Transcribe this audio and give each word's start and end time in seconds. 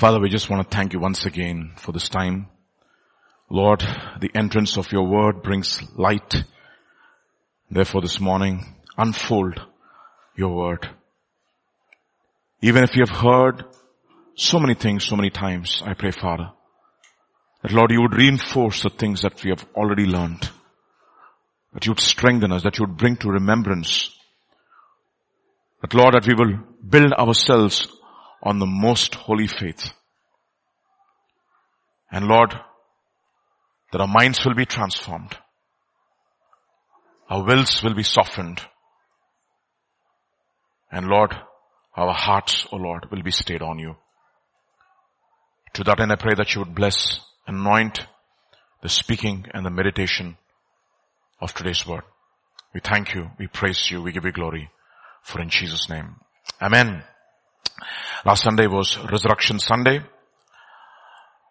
Father, 0.00 0.18
we 0.18 0.30
just 0.30 0.48
want 0.48 0.62
to 0.62 0.74
thank 0.74 0.94
you 0.94 0.98
once 0.98 1.26
again 1.26 1.72
for 1.76 1.92
this 1.92 2.08
time. 2.08 2.48
Lord, 3.50 3.80
the 4.18 4.30
entrance 4.34 4.78
of 4.78 4.90
your 4.92 5.06
word 5.06 5.42
brings 5.42 5.82
light. 5.94 6.36
Therefore 7.70 8.00
this 8.00 8.18
morning, 8.18 8.64
unfold 8.96 9.60
your 10.34 10.56
word. 10.56 10.88
Even 12.62 12.82
if 12.82 12.96
you 12.96 13.04
have 13.06 13.14
heard 13.14 13.66
so 14.36 14.58
many 14.58 14.72
things 14.72 15.04
so 15.04 15.16
many 15.16 15.28
times, 15.28 15.82
I 15.84 15.92
pray, 15.92 16.12
Father, 16.12 16.50
that 17.60 17.72
Lord, 17.72 17.90
you 17.90 18.00
would 18.00 18.16
reinforce 18.16 18.82
the 18.82 18.88
things 18.88 19.20
that 19.20 19.44
we 19.44 19.50
have 19.50 19.66
already 19.74 20.06
learned. 20.06 20.48
That 21.74 21.84
you 21.84 21.92
would 21.92 22.00
strengthen 22.00 22.52
us, 22.52 22.62
that 22.62 22.78
you 22.78 22.86
would 22.86 22.96
bring 22.96 23.16
to 23.18 23.28
remembrance. 23.28 24.08
That 25.82 25.92
Lord, 25.92 26.14
that 26.14 26.26
we 26.26 26.32
will 26.32 26.58
build 26.88 27.12
ourselves 27.12 27.86
on 28.42 28.58
the 28.58 28.66
most 28.66 29.14
holy 29.14 29.46
faith. 29.46 29.90
And 32.10 32.26
Lord, 32.26 32.54
that 33.92 34.00
our 34.00 34.08
minds 34.08 34.44
will 34.44 34.54
be 34.54 34.66
transformed. 34.66 35.36
Our 37.28 37.44
wills 37.44 37.82
will 37.82 37.94
be 37.94 38.02
softened. 38.02 38.60
And 40.90 41.06
Lord, 41.06 41.34
our 41.96 42.12
hearts, 42.12 42.66
O 42.72 42.76
oh 42.76 42.80
Lord, 42.80 43.10
will 43.10 43.22
be 43.22 43.30
stayed 43.30 43.62
on 43.62 43.78
you. 43.78 43.96
To 45.74 45.84
that 45.84 46.00
end 46.00 46.12
I 46.12 46.16
pray 46.16 46.34
that 46.34 46.54
you 46.54 46.60
would 46.60 46.74
bless, 46.74 47.20
anoint 47.46 48.06
the 48.82 48.88
speaking 48.88 49.46
and 49.54 49.64
the 49.64 49.70
meditation 49.70 50.36
of 51.40 51.54
today's 51.54 51.86
word. 51.86 52.02
We 52.74 52.80
thank 52.80 53.14
you, 53.14 53.30
we 53.38 53.46
praise 53.46 53.90
you, 53.90 54.02
we 54.02 54.12
give 54.12 54.24
you 54.24 54.32
glory 54.32 54.70
for 55.22 55.40
in 55.40 55.48
Jesus 55.48 55.88
name. 55.88 56.16
Amen. 56.60 57.04
Last 58.24 58.42
Sunday 58.42 58.66
was 58.66 58.98
Resurrection 59.10 59.58
Sunday. 59.58 60.00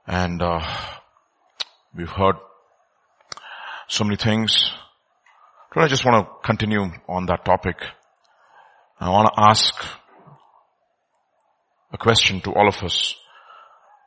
And 0.08 0.42
uh, 0.42 0.62
we've 1.96 2.10
heard 2.10 2.36
so 3.88 4.04
many 4.04 4.16
things. 4.16 4.72
But 5.74 5.84
I 5.84 5.88
just 5.88 6.06
want 6.06 6.26
to 6.26 6.48
continue 6.48 6.92
on 7.08 7.26
that 7.28 7.46
topic. 7.46 7.78
I 9.00 9.10
want 9.10 9.30
to 9.34 9.42
ask 9.42 9.74
a 11.92 11.98
question 11.98 12.42
to 12.42 12.54
all 12.54 12.68
of 12.68 12.84
us. 12.84 13.16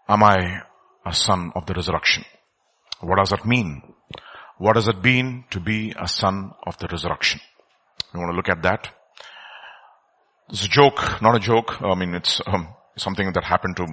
Am 0.08 0.22
I 0.22 0.62
a 1.06 1.14
son 1.14 1.52
of 1.54 1.66
the 1.66 1.74
resurrection? 1.74 2.24
What 3.00 3.18
does 3.18 3.30
that 3.30 3.46
mean? 3.46 3.82
What 4.58 4.74
does 4.74 4.88
it 4.88 5.02
mean 5.02 5.44
to 5.50 5.60
be 5.60 5.94
a 5.98 6.06
son 6.06 6.52
of 6.66 6.78
the 6.78 6.88
resurrection? 6.88 7.40
We 8.12 8.20
want 8.20 8.32
to 8.32 8.36
look 8.36 8.48
at 8.48 8.62
that. 8.62 8.94
It's 10.48 10.64
a 10.64 10.68
joke, 10.68 11.22
not 11.22 11.36
a 11.36 11.40
joke. 11.40 11.80
I 11.82 11.94
mean, 11.94 12.14
it's 12.14 12.40
um, 12.46 12.68
something 12.96 13.32
that 13.32 13.44
happened 13.44 13.76
to 13.76 13.86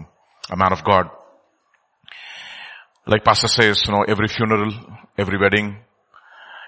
a 0.52 0.58
man 0.58 0.72
of 0.72 0.84
God. 0.84 1.10
Like 3.08 3.24
pastor 3.24 3.48
says, 3.48 3.82
you 3.86 3.94
know, 3.94 4.04
every 4.08 4.28
funeral, 4.28 4.72
every 5.18 5.38
wedding 5.38 5.78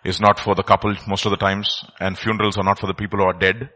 is 0.04 0.20
not 0.20 0.40
for 0.40 0.56
the 0.56 0.64
couple 0.64 0.96
most 1.08 1.26
of 1.26 1.32
the 1.32 1.38
times, 1.38 1.86
and 2.00 2.18
funerals 2.18 2.58
are 2.58 2.64
not 2.64 2.80
for 2.80 2.88
the 2.88 2.94
people 2.94 3.20
who 3.20 3.26
are 3.26 3.38
dead. 3.38 3.70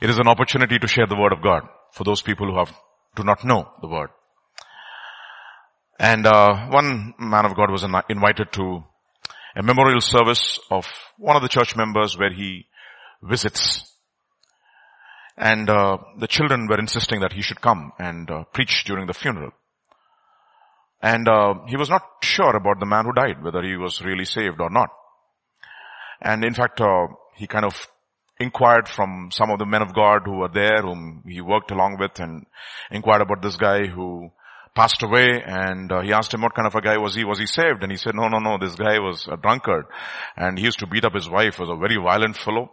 It 0.00 0.10
is 0.10 0.18
an 0.18 0.28
opportunity 0.28 0.78
to 0.78 0.88
share 0.88 1.06
the 1.06 1.16
word 1.16 1.32
of 1.32 1.42
God 1.42 1.62
for 1.92 2.04
those 2.04 2.22
people 2.22 2.50
who 2.50 2.58
have, 2.58 2.72
do 3.16 3.24
not 3.24 3.44
know 3.44 3.70
the 3.80 3.88
word. 3.88 4.10
And 5.98 6.26
uh, 6.26 6.68
one 6.68 7.14
man 7.18 7.44
of 7.44 7.54
God 7.54 7.70
was 7.70 7.84
invited 7.84 8.52
to 8.52 8.84
a 9.56 9.62
memorial 9.62 10.00
service 10.00 10.58
of 10.70 10.86
one 11.18 11.36
of 11.36 11.42
the 11.42 11.48
church 11.48 11.76
members 11.76 12.18
where 12.18 12.32
he 12.32 12.66
visits 13.22 13.93
and 15.36 15.68
uh, 15.68 15.98
the 16.18 16.28
children 16.28 16.66
were 16.68 16.78
insisting 16.78 17.20
that 17.20 17.32
he 17.32 17.42
should 17.42 17.60
come 17.60 17.92
and 17.98 18.30
uh, 18.30 18.44
preach 18.52 18.84
during 18.84 19.06
the 19.06 19.14
funeral. 19.14 19.50
And 21.02 21.28
uh, 21.28 21.54
he 21.66 21.76
was 21.76 21.90
not 21.90 22.02
sure 22.22 22.56
about 22.56 22.80
the 22.80 22.86
man 22.86 23.04
who 23.04 23.12
died, 23.12 23.42
whether 23.42 23.62
he 23.62 23.76
was 23.76 24.02
really 24.02 24.24
saved 24.24 24.60
or 24.60 24.70
not. 24.70 24.88
And 26.20 26.44
in 26.44 26.54
fact, 26.54 26.80
uh, 26.80 27.08
he 27.36 27.46
kind 27.46 27.64
of 27.64 27.74
inquired 28.38 28.88
from 28.88 29.28
some 29.30 29.50
of 29.50 29.58
the 29.58 29.66
men 29.66 29.82
of 29.82 29.94
God 29.94 30.22
who 30.24 30.38
were 30.38 30.48
there, 30.48 30.82
whom 30.82 31.22
he 31.26 31.40
worked 31.40 31.70
along 31.70 31.98
with, 31.98 32.18
and 32.20 32.46
inquired 32.90 33.22
about 33.22 33.42
this 33.42 33.56
guy 33.56 33.86
who 33.86 34.30
passed 34.74 35.02
away. 35.02 35.42
And 35.44 35.90
uh, 35.92 36.00
he 36.00 36.12
asked 36.12 36.32
him 36.32 36.42
what 36.42 36.54
kind 36.54 36.66
of 36.66 36.74
a 36.74 36.80
guy 36.80 36.96
was 36.96 37.14
he? 37.14 37.24
Was 37.24 37.38
he 37.38 37.46
saved? 37.46 37.82
And 37.82 37.92
he 37.92 37.98
said 37.98 38.14
no 38.14 38.28
no 38.28 38.38
no 38.38 38.58
this 38.58 38.74
guy 38.74 38.98
was 38.98 39.28
a 39.30 39.36
drunkard. 39.36 39.84
And 40.36 40.58
he 40.58 40.64
used 40.64 40.78
to 40.78 40.86
beat 40.86 41.04
up 41.04 41.14
his 41.14 41.28
wife 41.28 41.58
was 41.58 41.68
a 41.68 41.76
very 41.76 41.96
violent 41.96 42.36
fellow. 42.36 42.70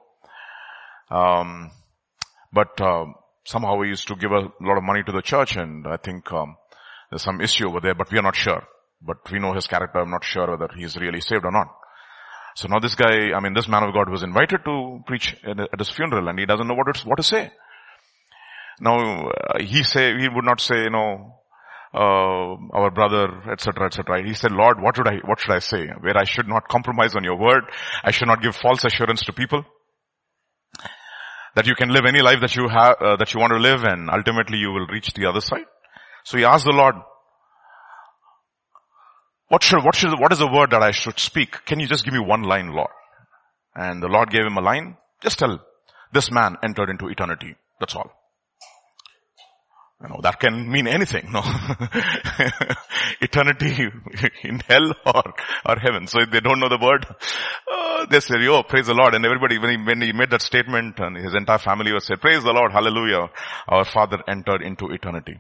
Um, 1.09 1.71
but 2.53 2.79
uh, 2.81 3.05
somehow 3.45 3.81
he 3.81 3.89
used 3.89 4.07
to 4.07 4.15
give 4.15 4.31
a 4.31 4.51
lot 4.61 4.77
of 4.77 4.83
money 4.83 5.03
to 5.03 5.11
the 5.11 5.21
church 5.21 5.55
and 5.55 5.87
I 5.87 5.97
think 5.97 6.31
um, 6.31 6.57
there's 7.09 7.23
some 7.23 7.41
issue 7.41 7.67
over 7.67 7.79
there, 7.81 7.95
but 7.95 8.11
we 8.11 8.17
are 8.17 8.23
not 8.23 8.35
sure. 8.35 8.63
But 9.01 9.17
we 9.31 9.39
know 9.39 9.53
his 9.53 9.67
character. 9.67 9.99
I'm 9.99 10.11
not 10.11 10.23
sure 10.23 10.49
whether 10.49 10.69
he's 10.75 10.95
really 10.95 11.21
saved 11.21 11.43
or 11.43 11.51
not. 11.51 11.67
So 12.55 12.67
now 12.67 12.79
this 12.79 12.95
guy, 12.95 13.31
I 13.35 13.39
mean, 13.39 13.53
this 13.53 13.67
man 13.67 13.83
of 13.83 13.93
God 13.93 14.09
was 14.09 14.23
invited 14.23 14.63
to 14.65 14.99
preach 15.07 15.35
at 15.43 15.79
his 15.79 15.89
funeral 15.89 16.27
and 16.27 16.37
he 16.37 16.45
doesn't 16.45 16.67
know 16.67 16.73
what 16.73 16.95
what 17.05 17.17
to 17.17 17.23
say. 17.23 17.51
Now, 18.79 19.29
uh, 19.29 19.59
he 19.59 19.83
say, 19.83 20.17
he 20.17 20.27
would 20.27 20.45
not 20.45 20.59
say, 20.59 20.83
you 20.83 20.89
know, 20.89 21.35
uh, 21.93 22.55
our 22.73 22.89
brother, 22.91 23.51
etc., 23.51 23.87
etc. 23.87 24.25
He 24.25 24.33
said, 24.33 24.51
Lord, 24.51 24.81
what 24.81 24.95
should 24.95 25.07
I, 25.07 25.17
what 25.25 25.39
should 25.39 25.51
I 25.51 25.59
say? 25.59 25.87
Where 25.99 26.17
I 26.17 26.23
should 26.23 26.47
not 26.47 26.67
compromise 26.67 27.15
on 27.15 27.23
your 27.23 27.37
word. 27.37 27.63
I 28.03 28.11
should 28.11 28.27
not 28.27 28.41
give 28.41 28.55
false 28.55 28.83
assurance 28.85 29.21
to 29.23 29.33
people 29.33 29.65
that 31.55 31.67
you 31.67 31.75
can 31.75 31.89
live 31.89 32.05
any 32.05 32.21
life 32.21 32.39
that 32.41 32.55
you 32.55 32.67
have, 32.69 32.95
uh, 33.01 33.15
that 33.17 33.33
you 33.33 33.39
want 33.39 33.51
to 33.51 33.59
live 33.59 33.83
and 33.83 34.09
ultimately 34.09 34.57
you 34.57 34.71
will 34.71 34.87
reach 34.87 35.13
the 35.13 35.25
other 35.25 35.41
side. 35.41 35.65
So 36.23 36.37
he 36.37 36.45
asked 36.45 36.65
the 36.65 36.71
Lord, 36.71 36.95
what 39.49 39.63
should, 39.63 39.83
what 39.83 39.95
should, 39.95 40.17
what 40.17 40.31
is 40.31 40.39
the 40.39 40.47
word 40.47 40.71
that 40.71 40.81
I 40.81 40.91
should 40.91 41.19
speak? 41.19 41.65
Can 41.65 41.79
you 41.79 41.87
just 41.87 42.05
give 42.05 42.13
me 42.13 42.19
one 42.19 42.43
line, 42.43 42.71
Lord? 42.71 42.91
And 43.75 44.01
the 44.01 44.07
Lord 44.07 44.29
gave 44.29 44.45
him 44.45 44.57
a 44.57 44.61
line. 44.61 44.97
Just 45.21 45.39
tell, 45.39 45.59
this 46.13 46.31
man 46.31 46.55
entered 46.63 46.89
into 46.89 47.07
eternity. 47.07 47.55
That's 47.79 47.95
all. 47.95 48.11
You 50.01 50.09
know, 50.09 50.19
that 50.23 50.39
can 50.39 50.69
mean 50.71 50.87
anything, 50.87 51.31
no? 51.31 51.41
Eternity 53.21 53.87
in 54.43 54.59
hell 54.61 54.93
or, 55.05 55.23
or 55.65 55.75
heaven. 55.79 56.07
So 56.07 56.21
if 56.21 56.31
they 56.31 56.39
don't 56.39 56.59
know 56.59 56.69
the 56.69 56.79
word, 56.81 57.05
uh, 57.71 58.05
they 58.07 58.19
say, 58.19 58.35
oh, 58.47 58.63
praise 58.63 58.87
the 58.87 58.95
Lord. 58.95 59.13
And 59.13 59.23
everybody, 59.25 59.59
when 59.59 59.69
he, 59.69 59.77
when 59.77 60.01
he 60.01 60.11
made 60.11 60.31
that 60.31 60.41
statement 60.41 60.99
and 60.99 61.17
his 61.17 61.35
entire 61.35 61.59
family 61.59 61.93
was 61.93 62.05
said, 62.05 62.19
praise 62.19 62.43
the 62.43 62.51
Lord, 62.51 62.71
hallelujah. 62.71 63.29
Our 63.67 63.85
father 63.85 64.23
entered 64.27 64.63
into 64.63 64.87
eternity. 64.87 65.39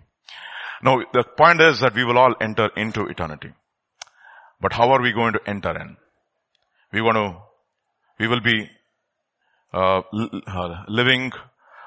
Now, 0.83 0.97
the 1.11 1.23
point 1.23 1.59
is 1.61 1.79
that 1.79 1.95
we 1.95 2.03
will 2.03 2.19
all 2.19 2.35
enter 2.39 2.69
into 2.77 3.05
eternity. 3.07 3.53
But 4.59 4.73
how 4.73 4.91
are 4.91 5.01
we 5.01 5.11
going 5.11 5.33
to 5.33 5.39
enter 5.47 5.75
in? 5.75 5.97
We 6.93 7.01
want 7.01 7.15
to, 7.15 7.41
we 8.19 8.27
will 8.27 8.41
be 8.41 8.69
uh, 9.73 10.01
uh 10.47 10.83
living 10.87 11.31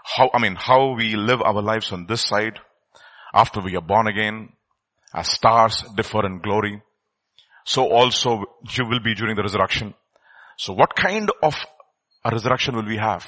how, 0.04 0.30
I 0.32 0.38
mean, 0.38 0.54
how 0.54 0.94
we 0.94 1.16
live 1.16 1.40
our 1.42 1.62
lives 1.62 1.90
on 1.90 2.06
this 2.06 2.22
side 2.22 2.60
after 3.32 3.60
we 3.60 3.74
are 3.74 3.82
born 3.82 4.06
again, 4.06 4.50
as 5.12 5.28
stars 5.28 5.82
differ 5.96 6.26
in 6.26 6.40
glory, 6.40 6.82
so 7.64 7.88
also 7.88 8.44
you 8.70 8.86
will 8.86 9.00
be 9.00 9.14
during 9.14 9.34
the 9.34 9.42
resurrection. 9.42 9.94
So 10.58 10.74
what 10.74 10.94
kind 10.94 11.30
of 11.42 11.56
a 12.24 12.30
resurrection 12.30 12.76
will 12.76 12.86
we 12.86 12.98
have? 12.98 13.26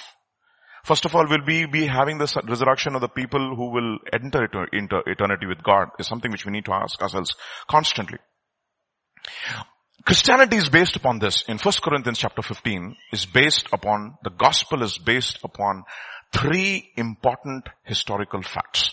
First 0.85 1.05
of 1.07 1.17
all, 1.17 1.27
will 1.27 1.45
we 1.45 1.67
be 1.67 1.87
having 1.87 2.19
the 2.19 2.43
resurrection 2.47 2.95
of 2.95 3.01
the 3.01 3.09
people 3.09 3.57
who 3.57 3.71
will 3.71 3.99
enter 4.13 4.45
into 4.73 4.99
eternity 5.07 5.47
with 5.47 5.63
God 5.63 5.89
is 5.99 6.07
something 6.07 6.31
which 6.31 6.45
we 6.47 6.53
need 6.53 6.67
to 6.67 6.75
ask 6.75 7.03
ourselves 7.03 7.35
constantly. 7.69 8.19
Christianity 10.05 10.59
is 10.59 10.69
based 10.69 10.95
upon 10.95 11.19
this. 11.19 11.43
In 11.49 11.59
1 11.59 11.75
Corinthians 11.83 12.19
chapter 12.19 12.41
15 12.41 12.95
is 13.13 13.27
based 13.27 13.67
upon, 13.73 14.17
the 14.23 14.31
gospel 14.31 14.85
is 14.85 14.99
based 14.99 15.41
upon 15.43 15.83
three 16.33 16.91
important 16.97 17.69
historical 17.85 18.43
facts. 18.43 18.91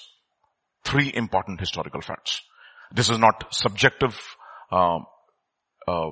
Three 0.83 1.11
important 1.13 1.59
historical 1.59 2.01
facts. 2.01 2.41
This 2.91 3.09
is 3.09 3.19
not 3.19 3.53
subjective 3.53 4.19
uh, 4.71 4.99
uh, 5.87 6.11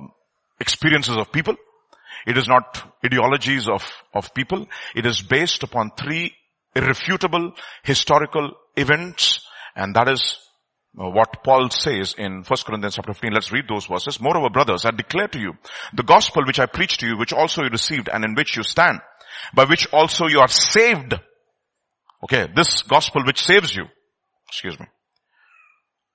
experiences 0.60 1.16
of 1.16 1.32
people. 1.32 1.56
It 2.26 2.38
is 2.38 2.48
not 2.48 2.82
ideologies 3.04 3.68
of, 3.68 3.84
of 4.14 4.34
people. 4.34 4.66
It 4.94 5.06
is 5.06 5.22
based 5.22 5.62
upon 5.62 5.92
three 5.98 6.34
irrefutable 6.74 7.52
historical 7.82 8.52
events 8.76 9.46
and 9.74 9.94
that 9.94 10.08
is 10.08 10.38
uh, 10.98 11.08
what 11.08 11.42
Paul 11.42 11.70
says 11.70 12.14
in 12.18 12.44
1 12.44 12.44
Corinthians 12.66 12.96
chapter 12.96 13.14
15. 13.14 13.32
Let's 13.32 13.52
read 13.52 13.64
those 13.68 13.86
verses. 13.86 14.20
Moreover, 14.20 14.50
brothers, 14.50 14.84
I 14.84 14.90
declare 14.90 15.28
to 15.28 15.38
you 15.38 15.54
the 15.94 16.02
gospel 16.02 16.44
which 16.44 16.60
I 16.60 16.66
preached 16.66 17.00
to 17.00 17.06
you, 17.06 17.16
which 17.16 17.32
also 17.32 17.62
you 17.62 17.70
received 17.70 18.10
and 18.12 18.24
in 18.24 18.34
which 18.34 18.56
you 18.56 18.62
stand, 18.62 19.00
by 19.54 19.64
which 19.64 19.86
also 19.92 20.26
you 20.26 20.40
are 20.40 20.48
saved. 20.48 21.14
Okay, 22.24 22.48
this 22.54 22.82
gospel 22.82 23.22
which 23.24 23.42
saves 23.42 23.74
you, 23.74 23.84
excuse 24.48 24.78
me. 24.78 24.86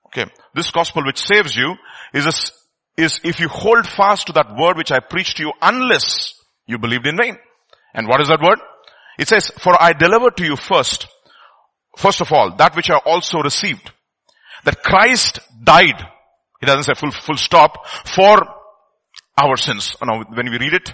Okay, 0.07 0.25
this 0.55 0.71
gospel 0.71 1.03
which 1.05 1.19
saves 1.19 1.55
you 1.55 1.75
is 2.13 2.25
a, 2.25 3.01
is 3.01 3.19
if 3.23 3.39
you 3.39 3.49
hold 3.49 3.85
fast 3.85 4.27
to 4.27 4.33
that 4.33 4.55
word 4.57 4.77
which 4.77 4.91
I 4.91 4.99
preached 4.99 5.37
to 5.37 5.43
you 5.43 5.53
unless 5.61 6.33
you 6.65 6.77
believed 6.77 7.07
in 7.07 7.17
vain. 7.17 7.37
And 7.93 8.07
what 8.07 8.21
is 8.21 8.29
that 8.29 8.41
word? 8.41 8.59
It 9.17 9.27
says, 9.27 9.51
for 9.57 9.81
I 9.81 9.93
delivered 9.93 10.37
to 10.37 10.45
you 10.45 10.55
first, 10.55 11.07
first 11.97 12.21
of 12.21 12.31
all, 12.31 12.55
that 12.57 12.75
which 12.75 12.89
I 12.89 12.97
also 12.97 13.39
received, 13.39 13.91
that 14.63 14.83
Christ 14.83 15.39
died. 15.63 15.99
It 16.61 16.65
doesn't 16.65 16.83
say 16.83 16.93
full, 16.93 17.11
full 17.11 17.37
stop 17.37 17.87
for 17.87 18.37
our 19.37 19.57
sins. 19.57 19.95
Oh, 20.01 20.05
now, 20.05 20.23
when 20.33 20.49
we 20.49 20.57
read 20.57 20.73
it, 20.73 20.93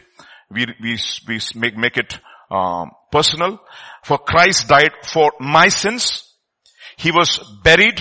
we, 0.54 0.68
we, 0.82 0.98
we 1.28 1.40
make, 1.56 1.78
make 1.78 1.98
it 1.98 2.20
um, 2.50 2.92
personal. 3.12 3.60
For 4.04 4.18
Christ 4.18 4.68
died 4.68 4.92
for 5.04 5.34
my 5.40 5.70
sins. 5.70 6.24
He 6.98 7.12
was 7.12 7.40
buried. 7.64 8.00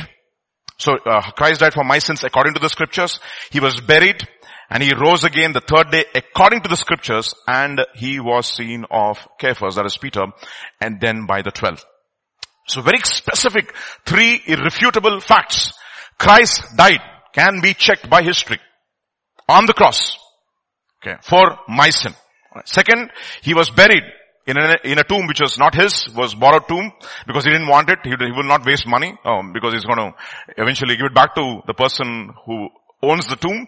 So 0.79 0.95
uh, 0.95 1.31
Christ 1.33 1.61
died 1.61 1.75
for 1.75 1.85
my 1.85 1.99
sins 1.99 2.25
according 2.25 2.55
to 2.55 2.61
the 2.61 2.69
scriptures. 2.69 3.21
He 3.51 3.61
was 3.61 3.81
buried 3.81 4.27
and 4.69 4.83
he 4.83 4.93
rose 4.95 5.25
again 5.25 5.53
the 5.53 5.61
third 5.61 5.91
day 5.91 6.05
according 6.15 6.63
to 6.63 6.69
the 6.69 6.77
scriptures 6.77 7.35
and 7.47 7.81
he 7.95 8.21
was 8.21 8.47
seen 8.47 8.85
of 8.91 9.19
Cephas, 9.41 9.77
that 9.77 9.87
is 9.87 9.99
Peter, 9.99 10.25
and 10.81 11.01
then 11.01 11.27
by 11.27 11.43
the 11.43 11.51
twelve. 11.51 11.85
So 12.69 12.81
very 12.81 13.01
specific, 13.01 13.75
three 14.07 14.41
irrefutable 14.47 15.21
facts. 15.21 15.73
Christ 16.19 16.63
died, 16.77 17.01
can 17.35 17.61
be 17.61 17.75
checked 17.75 18.09
by 18.09 18.23
history. 18.23 18.61
On 19.49 19.67
the 19.67 19.75
cross. 19.75 20.17
Okay, 21.03 21.17
for 21.23 21.59
my 21.69 21.91
sin. 21.91 22.15
Second, 22.65 23.11
he 23.43 23.55
was 23.55 23.71
buried 23.71 24.03
in 24.47 24.59
a, 24.59 24.77
in 24.85 24.99
a 24.99 25.05
tomb 25.05 25.27
which 25.27 25.41
was 25.41 25.59
not 25.59 25.75
his, 25.75 26.09
was 26.15 26.35
borrowed 26.35 26.67
tomb 26.69 26.93
because 27.27 27.45
he 27.45 27.51
didn't 27.51 27.69
want 27.69 27.91
it. 27.91 27.99
He, 28.05 28.11
he 28.11 28.33
will 28.33 28.49
not 28.49 28.67
waste 28.67 28.87
money 28.87 29.15
um, 29.25 29.53
because 29.53 29.73
he's 29.73 29.85
going 29.85 29.99
to 29.99 30.15
eventually 30.57 30.97
give 30.97 31.07
it 31.07 31.15
back 31.15 31.35
to 31.37 31.61
the 31.67 31.75
person 31.75 32.31
who 32.47 32.69
owns 33.03 33.27
the 33.27 33.37
tomb. 33.37 33.67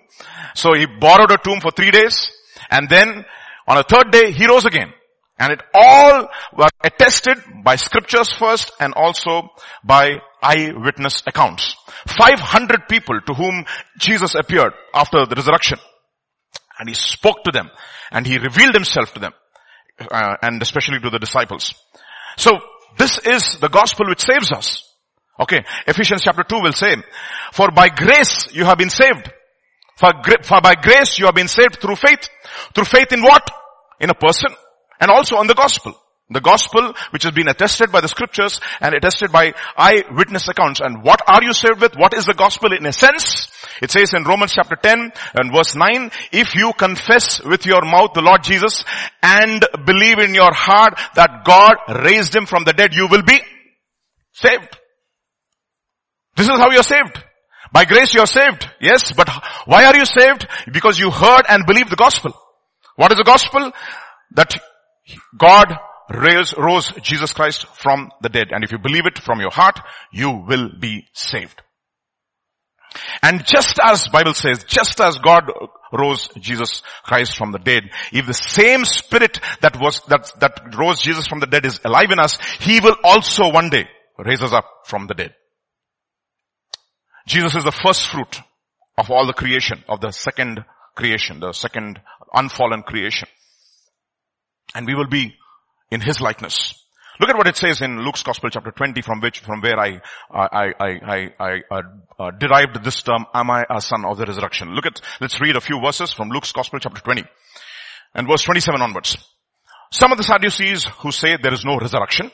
So 0.54 0.75
he 0.75 0.86
borrowed 0.86 1.31
a 1.31 1.38
tomb 1.38 1.60
for 1.60 1.70
three 1.70 1.90
days 1.90 2.31
and 2.70 2.88
then 2.88 3.25
on 3.66 3.78
a 3.78 3.82
third 3.82 4.10
day 4.10 4.32
he 4.32 4.46
rose 4.46 4.64
again. 4.64 4.92
And 5.38 5.52
it 5.52 5.62
all 5.75 6.28
were 6.56 6.69
attested 6.82 7.38
by 7.64 7.75
scriptures 7.75 8.32
first 8.32 8.70
and 8.78 8.94
also 8.94 9.48
by 9.82 10.19
eyewitness 10.42 11.25
accounts. 11.26 11.75
500 12.06 12.88
people 12.88 13.20
to 13.20 13.34
whom 13.34 13.64
Jesus 13.98 14.34
appeared 14.37 14.72
after 14.92 15.26
the 15.26 15.34
resurrection. 15.34 15.78
And 16.79 16.88
he 16.88 16.94
spoke 16.94 17.44
to 17.44 17.53
them 17.53 17.71
and 18.11 18.26
he 18.26 18.38
revealed 18.38 18.75
himself 18.75 19.12
to 19.15 19.21
them. 19.21 19.32
Uh, 19.99 20.37
and 20.43 20.61
especially 20.61 20.99
to 20.99 21.11
the 21.11 21.19
disciples. 21.19 21.73
So 22.37 22.59
this 22.99 23.19
is 23.19 23.59
the 23.61 23.69
gospel 23.69 24.06
which 24.09 24.21
saves 24.21 24.50
us. 24.50 24.82
Okay. 25.38 25.65
Ephesians 25.87 26.23
chapter 26.23 26.43
2 26.43 26.61
will 26.61 26.73
say, 26.73 26.97
for 27.53 27.71
by 27.71 27.88
grace 27.88 28.49
you 28.53 28.65
have 28.65 28.79
been 28.79 28.91
saved. 28.91 29.32
For, 29.97 30.12
for 30.43 30.61
by 30.61 30.75
grace 30.75 31.19
you 31.19 31.26
have 31.26 31.35
been 31.35 31.49
saved 31.49 31.81
through 31.81 31.97
faith. 31.97 32.29
Through 32.75 32.85
faith 32.87 33.12
in 33.12 33.23
what? 33.23 33.49
In 34.00 34.11
a 34.11 34.15
person 34.15 34.50
and 35.00 35.11
also 35.11 35.37
on 35.37 35.47
the 35.47 35.55
gospel. 35.55 35.94
The 36.31 36.41
gospel 36.41 36.94
which 37.11 37.25
has 37.25 37.32
been 37.32 37.49
attested 37.49 37.93
by 37.93 38.00
the 38.00 38.09
scriptures 38.09 38.59
and 38.81 38.94
attested 38.94 39.31
by 39.31 39.53
eyewitness 39.76 40.49
accounts. 40.49 40.81
And 40.81 41.03
what 41.03 41.21
are 41.26 41.43
you 41.43 41.53
saved 41.53 41.82
with? 41.82 41.97
What 41.97 42.15
is 42.15 42.25
the 42.25 42.35
gospel 42.35 42.73
in 42.73 42.87
a 42.87 42.93
sense? 42.93 43.49
It 43.82 43.91
says 43.91 44.12
in 44.15 44.25
Romans 44.25 44.53
chapter 44.55 44.75
10 44.75 45.12
and 45.35 45.53
verse 45.55 45.76
9, 45.76 46.11
if 46.32 46.55
you 46.55 46.73
confess 46.79 47.43
with 47.44 47.67
your 47.67 47.82
mouth 47.82 48.15
the 48.15 48.23
Lord 48.23 48.43
Jesus 48.43 48.85
and 49.23 49.65
believe 49.85 50.19
in 50.19 50.35
your 50.35 50.53
heart 50.55 50.99
that 51.15 51.44
God 51.44 51.75
raised 52.05 52.35
him 52.35 52.47
from 52.47 52.65
the 52.65 52.73
dead, 52.73 52.94
you 52.94 53.06
will 53.06 53.23
be 53.23 53.38
saved. 54.32 54.79
This 56.37 56.49
is 56.49 56.59
how 56.59 56.71
you're 56.71 56.82
saved. 56.82 57.23
By 57.71 57.85
grace 57.85 58.15
you're 58.15 58.26
saved. 58.26 58.71
Yes, 58.81 59.12
but 59.12 59.29
why 59.67 59.85
are 59.85 59.97
you 59.97 60.06
saved? 60.06 60.47
Because 60.73 60.99
you 60.99 61.11
heard 61.11 61.43
and 61.49 61.67
believed 61.67 61.91
the 61.91 61.97
gospel. 61.97 62.32
What 62.97 63.12
is 63.12 63.19
the 63.19 63.25
gospel? 63.25 63.73
That 64.32 64.55
God 65.37 65.67
raised, 66.08 66.56
rose 66.56 66.92
Jesus 67.02 67.32
Christ 67.32 67.66
from 67.74 68.10
the 68.20 68.28
dead. 68.28 68.48
And 68.50 68.64
if 68.64 68.72
you 68.72 68.78
believe 68.78 69.06
it 69.06 69.18
from 69.18 69.40
your 69.40 69.50
heart, 69.50 69.80
you 70.12 70.30
will 70.30 70.70
be 70.78 71.06
saved. 71.12 71.62
And 73.22 73.44
just 73.44 73.78
as 73.82 74.08
Bible 74.08 74.34
says, 74.34 74.64
just 74.64 75.00
as 75.00 75.18
God 75.18 75.50
rose 75.92 76.28
Jesus 76.38 76.82
Christ 77.02 77.36
from 77.36 77.52
the 77.52 77.58
dead, 77.58 77.84
if 78.12 78.26
the 78.26 78.34
same 78.34 78.84
spirit 78.84 79.40
that 79.60 79.80
was, 79.80 80.00
that, 80.08 80.32
that 80.40 80.76
rose 80.76 81.00
Jesus 81.00 81.26
from 81.26 81.40
the 81.40 81.46
dead 81.46 81.66
is 81.66 81.80
alive 81.84 82.10
in 82.10 82.18
us, 82.18 82.38
He 82.60 82.80
will 82.80 82.96
also 83.02 83.50
one 83.50 83.70
day 83.70 83.88
raise 84.18 84.42
us 84.42 84.52
up 84.52 84.68
from 84.84 85.06
the 85.06 85.14
dead. 85.14 85.34
Jesus 87.26 87.54
is 87.54 87.64
the 87.64 87.72
first 87.72 88.06
fruit 88.08 88.40
of 88.98 89.10
all 89.10 89.26
the 89.26 89.32
creation, 89.32 89.82
of 89.88 90.00
the 90.00 90.12
second 90.12 90.64
creation, 90.94 91.40
the 91.40 91.52
second 91.52 92.00
unfallen 92.32 92.82
creation. 92.82 93.28
And 94.74 94.86
we 94.86 94.94
will 94.94 95.08
be 95.08 95.34
in 95.90 96.00
His 96.00 96.20
likeness. 96.20 96.75
Look 97.20 97.31
at 97.31 97.36
what 97.36 97.46
it 97.46 97.56
says 97.56 97.81
in 97.81 98.00
Luke's 98.00 98.25
Gospel 98.25 98.50
chapter 98.50 98.72
20 98.72 99.00
from 99.02 99.20
which, 99.20 99.38
from 99.40 99.60
where 99.60 99.78
I, 99.78 100.00
I, 100.31 100.72
I, 100.81 100.86
I, 100.88 101.34
I 101.38 101.60
uh, 101.70 101.82
uh, 102.19 102.31
derived 102.32 102.82
this 102.82 103.02
term, 103.02 103.26
am 103.32 103.50
I 103.50 103.64
a 103.70 103.81
son 103.81 104.04
of 104.04 104.19
the 104.19 104.26
resurrection? 104.26 104.75
Look 104.75 104.86
at, 104.86 105.00
let's 105.20 105.40
read 105.40 105.54
a 105.54 105.60
few 105.60 105.81
verses 105.81 106.12
from 106.12 106.31
Luke's 106.31 106.50
Gospel 106.50 106.81
chapter 106.81 107.00
20 107.00 107.22
and 108.14 108.28
verse 108.28 108.42
27 108.42 108.82
onwards. 108.82 109.16
Some 109.92 110.10
of 110.10 110.19
the 110.19 110.25
Sadducees 110.25 110.86
who 110.86 111.12
say 111.12 111.36
there 111.40 111.54
is 111.54 111.64
no 111.64 111.78
resurrection 111.78 112.32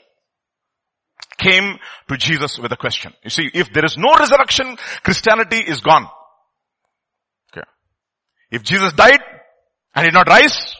came 1.36 1.76
to 2.08 2.16
Jesus 2.16 2.58
with 2.58 2.72
a 2.72 2.76
question. 2.76 3.12
You 3.22 3.30
see, 3.30 3.50
if 3.52 3.72
there 3.72 3.84
is 3.84 3.98
no 3.98 4.14
resurrection, 4.18 4.78
Christianity 5.02 5.58
is 5.58 5.80
gone. 5.80 6.08
Okay. 7.52 7.66
If 8.50 8.62
Jesus 8.62 8.94
died 8.94 9.20
and 9.94 10.06
did 10.06 10.14
not 10.14 10.26
rise, 10.26 10.74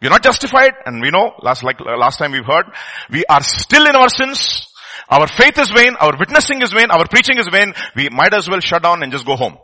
we're 0.00 0.10
not 0.10 0.22
justified 0.22 0.72
and 0.84 1.00
we 1.00 1.10
know, 1.10 1.32
last, 1.42 1.64
like 1.64 1.80
uh, 1.80 1.96
last 1.96 2.18
time 2.18 2.32
we've 2.32 2.44
heard, 2.44 2.66
we 3.10 3.24
are 3.28 3.42
still 3.42 3.86
in 3.86 3.96
our 3.96 4.08
sins. 4.08 4.66
Our 5.08 5.26
faith 5.26 5.58
is 5.58 5.70
vain, 5.70 5.94
our 6.00 6.16
witnessing 6.18 6.62
is 6.62 6.72
vain, 6.72 6.90
our 6.90 7.06
preaching 7.08 7.38
is 7.38 7.48
vain. 7.50 7.72
We 7.94 8.08
might 8.10 8.34
as 8.34 8.48
well 8.48 8.60
shut 8.60 8.82
down 8.82 9.02
and 9.02 9.12
just 9.12 9.24
go 9.24 9.36
home. 9.36 9.56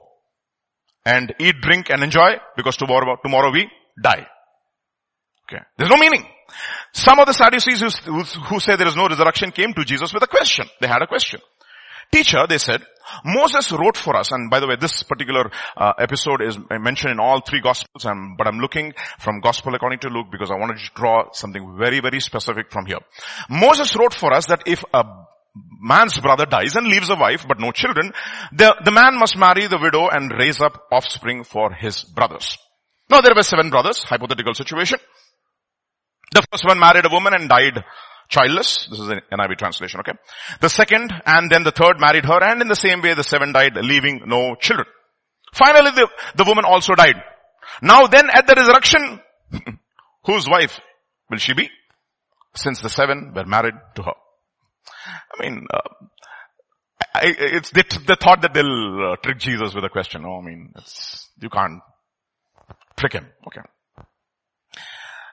And 1.05 1.35
eat, 1.41 1.57
drink 1.61 1.91
and 1.91 2.03
enjoy 2.03 2.37
because 2.57 2.77
tomorrow, 2.77 3.17
tomorrow 3.23 3.51
we 3.51 3.69
die. 4.01 4.27
Okay. 5.49 5.63
There's 5.77 5.91
no 5.91 5.97
meaning. 5.97 6.25
Some 6.93 7.19
of 7.19 7.27
the 7.27 7.33
Sadducees 7.33 7.81
who, 8.05 8.23
who 8.23 8.61
say 8.61 8.77
there 8.77 8.87
is 8.87 8.97
no 8.97 9.09
resurrection 9.09 9.51
came 9.51 9.73
to 9.75 9.85
Jesus 9.85 10.13
with 10.13 10.23
a 10.23 10.27
question. 10.27 10.67
They 10.81 10.87
had 10.87 11.03
a 11.03 11.07
question. 11.07 11.41
Teacher, 12.11 12.47
they 12.49 12.59
said, 12.59 12.83
Moses 13.25 13.73
wrote 13.73 13.97
for 13.97 14.17
us, 14.17 14.33
and 14.33 14.51
by 14.51 14.61
the 14.61 14.67
way, 14.67 14.77
this 14.77 15.03
particular 15.03 15.51
uh, 15.77 15.93
episode 15.99 16.43
is 16.43 16.59
mentioned 16.71 17.13
in 17.13 17.21
all 17.21 17.41
three 17.41 17.61
gospels, 17.61 18.05
and, 18.05 18.37
but 18.39 18.47
I'm 18.47 18.59
looking 18.59 18.95
from 19.19 19.41
gospel 19.41 19.75
according 19.75 20.01
to 20.01 20.09
Luke 20.09 20.29
because 20.31 20.51
I 20.51 20.59
wanted 20.59 20.79
to 20.79 20.91
draw 20.95 21.33
something 21.33 21.77
very, 21.79 22.01
very 22.01 22.21
specific 22.21 22.71
from 22.71 22.87
here. 22.87 23.01
Moses 23.51 23.97
wrote 23.97 24.15
for 24.15 24.33
us 24.33 24.47
that 24.47 24.63
if 24.67 24.85
a 24.95 25.05
man's 25.81 26.19
brother 26.19 26.47
dies 26.47 26.77
and 26.77 26.87
leaves 26.87 27.11
a 27.11 27.17
wife 27.17 27.45
but 27.47 27.61
no 27.61 27.73
children, 27.73 28.13
the, 28.53 28.75
the 28.85 28.91
man 28.91 29.19
must 29.19 29.37
marry 29.37 29.67
the 29.67 29.79
widow 29.79 30.09
and 30.09 30.33
raise 30.33 30.61
up 30.61 30.87
offspring 30.91 31.45
for 31.45 31.73
his 31.73 32.05
brothers. 32.05 32.57
Now 33.11 33.21
there 33.21 33.35
were 33.35 33.43
seven 33.43 33.71
brothers, 33.71 34.03
hypothetical 34.03 34.55
situation. 34.55 34.99
The 36.33 36.43
first 36.51 36.65
one 36.65 36.79
married 36.79 37.05
a 37.05 37.11
woman 37.13 37.35
and 37.35 37.49
died 37.49 37.85
childless. 38.33 38.89
This 38.91 38.99
is 38.99 39.09
an 39.09 39.21
NIV 39.31 39.59
translation, 39.59 40.01
okay? 40.01 40.13
The 40.61 40.69
second 40.69 41.13
and 41.25 41.51
then 41.51 41.63
the 41.63 41.71
third 41.71 42.01
married 42.01 42.25
her 42.25 42.43
and 42.43 42.63
in 42.63 42.69
the 42.69 42.75
same 42.75 43.03
way 43.03 43.15
the 43.15 43.23
seven 43.23 43.53
died 43.53 43.77
leaving 43.77 44.23
no 44.27 44.57
children. 44.57 44.89
Finally 45.53 45.93
the, 45.93 46.09
the 46.37 46.45
woman 46.45 46.65
also 46.65 46.95
died. 46.95 47.17
Now 47.83 48.07
then 48.07 48.29
at 48.33 48.47
the 48.47 48.55
resurrection, 48.55 49.21
whose 50.25 50.49
wife 50.49 50.81
will 51.31 51.39
she 51.39 51.53
be? 51.55 51.71
Since 52.57 52.81
the 52.81 52.89
seven 52.89 53.33
were 53.35 53.45
married 53.45 53.75
to 53.97 54.03
her. 54.03 54.15
I 55.07 55.43
mean, 55.43 55.67
uh, 55.73 55.81
I, 57.15 57.35
it's 57.39 57.71
the, 57.71 57.85
the 58.07 58.17
thought 58.17 58.43
that 58.43 58.55
they'll 58.55 59.13
uh, 59.13 59.17
trick 59.17 59.39
Jesus 59.39 59.75
with 59.75 59.85
a 59.85 59.89
question. 59.89 60.25
Oh, 60.27 60.41
I 60.41 60.45
mean, 60.45 60.73
you 61.41 61.51
can't 61.51 61.81
trick 62.97 63.13
him. 63.15 63.27
Okay. 63.47 63.61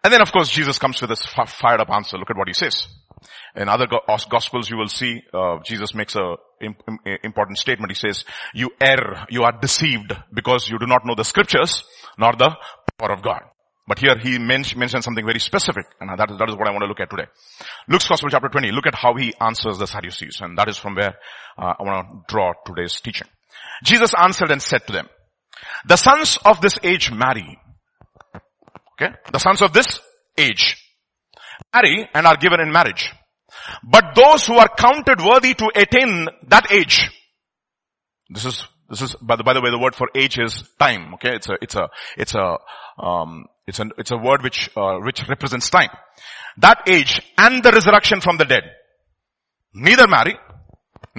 And 0.03 0.13
then 0.13 0.21
of 0.21 0.31
course 0.31 0.49
Jesus 0.49 0.79
comes 0.79 1.01
with 1.01 1.09
this 1.09 1.25
fired 1.25 1.81
up 1.81 1.89
answer. 1.89 2.17
Look 2.17 2.29
at 2.29 2.37
what 2.37 2.47
he 2.47 2.53
says. 2.53 2.87
In 3.55 3.67
other 3.67 3.87
gospels 4.29 4.69
you 4.69 4.77
will 4.77 4.87
see, 4.87 5.21
uh, 5.33 5.57
Jesus 5.63 5.93
makes 5.93 6.15
a 6.15 6.35
important 7.23 7.57
statement. 7.57 7.91
He 7.91 7.95
says, 7.95 8.23
you 8.53 8.71
err, 8.81 9.25
you 9.29 9.43
are 9.43 9.53
deceived 9.59 10.13
because 10.33 10.69
you 10.69 10.77
do 10.79 10.87
not 10.87 11.05
know 11.05 11.15
the 11.15 11.23
scriptures 11.23 11.83
nor 12.17 12.33
the 12.33 12.55
power 12.97 13.13
of 13.13 13.21
God. 13.21 13.41
But 13.87 13.99
here 13.99 14.17
he 14.19 14.37
mentions 14.37 15.03
something 15.03 15.25
very 15.25 15.39
specific 15.39 15.85
and 15.99 16.17
that 16.17 16.29
is, 16.29 16.37
that 16.37 16.49
is 16.49 16.55
what 16.55 16.67
I 16.67 16.71
want 16.71 16.83
to 16.83 16.87
look 16.87 16.99
at 16.99 17.09
today. 17.09 17.25
Luke's 17.87 18.07
Gospel 18.07 18.29
chapter 18.29 18.47
20, 18.47 18.71
look 18.71 18.85
at 18.85 18.95
how 18.95 19.15
he 19.15 19.33
answers 19.41 19.79
the 19.79 19.87
Sadducees 19.87 20.39
and 20.41 20.57
that 20.57 20.69
is 20.69 20.77
from 20.77 20.95
where 20.95 21.15
uh, 21.57 21.73
I 21.79 21.83
want 21.83 22.07
to 22.07 22.33
draw 22.33 22.53
today's 22.65 23.01
teaching. 23.01 23.27
Jesus 23.83 24.13
answered 24.13 24.51
and 24.51 24.61
said 24.61 24.85
to 24.87 24.93
them, 24.93 25.09
the 25.85 25.95
sons 25.95 26.37
of 26.45 26.61
this 26.61 26.77
age 26.83 27.11
marry 27.11 27.59
Okay. 28.99 29.13
The 29.31 29.39
sons 29.39 29.61
of 29.61 29.71
this 29.71 29.87
age 30.37 30.75
marry 31.73 32.09
and 32.13 32.25
are 32.25 32.37
given 32.37 32.59
in 32.59 32.71
marriage. 32.71 33.11
But 33.83 34.15
those 34.15 34.45
who 34.45 34.55
are 34.55 34.69
counted 34.77 35.21
worthy 35.21 35.53
to 35.53 35.71
attain 35.75 36.27
that 36.47 36.71
age, 36.71 37.09
this 38.29 38.45
is, 38.45 38.65
this 38.89 39.01
is, 39.01 39.15
by 39.21 39.35
the, 39.35 39.43
by 39.43 39.53
the 39.53 39.61
way, 39.61 39.71
the 39.71 39.79
word 39.79 39.95
for 39.95 40.09
age 40.15 40.37
is 40.39 40.63
time. 40.79 41.13
Okay. 41.15 41.35
It's 41.35 41.49
a, 41.49 41.53
it's 41.61 41.75
a, 41.75 41.89
it's 42.17 42.35
a, 42.35 42.57
um, 43.01 43.45
it's 43.65 43.79
a, 43.79 43.85
it's 43.97 44.11
a 44.11 44.17
word 44.17 44.43
which, 44.43 44.69
uh, 44.75 44.97
which 44.99 45.27
represents 45.27 45.69
time. 45.69 45.89
That 46.57 46.81
age 46.87 47.21
and 47.37 47.63
the 47.63 47.71
resurrection 47.71 48.19
from 48.19 48.37
the 48.37 48.45
dead. 48.45 48.63
Neither 49.73 50.07
marry, 50.07 50.35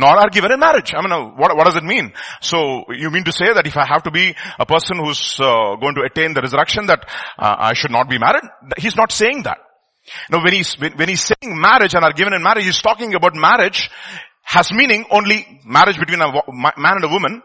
nor 0.01 0.17
are 0.17 0.31
given 0.31 0.51
in 0.51 0.59
marriage. 0.59 0.93
I 0.97 1.03
mean, 1.03 1.13
uh, 1.13 1.37
what, 1.37 1.55
what 1.57 1.65
does 1.65 1.77
it 1.77 1.85
mean? 1.85 2.13
So 2.41 2.85
you 2.89 3.11
mean 3.11 3.25
to 3.25 3.33
say 3.33 3.53
that 3.53 3.67
if 3.67 3.77
I 3.77 3.87
have 3.87 4.03
to 4.05 4.11
be 4.11 4.35
a 4.59 4.65
person 4.65 4.97
who's 4.97 5.39
uh, 5.39 5.77
going 5.77 5.95
to 5.97 6.03
attain 6.03 6.33
the 6.33 6.41
resurrection 6.41 6.87
that 6.87 7.07
uh, 7.39 7.57
I 7.59 7.75
should 7.75 7.91
not 7.91 8.09
be 8.09 8.19
married? 8.19 8.45
He's 8.79 8.97
not 8.97 9.13
saying 9.13 9.43
that. 9.45 9.59
Now 10.31 10.43
when 10.43 10.55
he's, 10.55 10.75
when, 10.81 10.93
when 10.97 11.09
he's 11.09 11.23
saying 11.23 11.61
marriage 11.61 11.95
and 11.95 12.05
are 12.05 12.13
given 12.13 12.33
in 12.33 12.43
marriage, 12.43 12.65
he's 12.65 12.81
talking 12.81 13.15
about 13.15 13.35
marriage 13.35 13.91
has 14.43 14.73
meaning 14.73 15.05
only 15.11 15.61
marriage 15.65 15.99
between 15.99 16.21
a 16.21 16.33
man 16.51 16.95
and 16.97 17.05
a 17.05 17.09
woman 17.09 17.43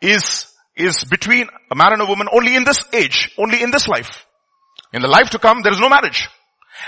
is, 0.00 0.52
is 0.76 1.04
between 1.04 1.46
a 1.70 1.76
man 1.76 1.92
and 1.94 2.02
a 2.02 2.06
woman 2.06 2.26
only 2.32 2.56
in 2.56 2.64
this 2.64 2.80
age, 2.92 3.30
only 3.38 3.62
in 3.62 3.70
this 3.70 3.86
life. 3.88 4.26
In 4.92 5.00
the 5.00 5.08
life 5.08 5.30
to 5.30 5.38
come, 5.38 5.62
there 5.62 5.72
is 5.72 5.80
no 5.80 5.88
marriage. 5.88 6.28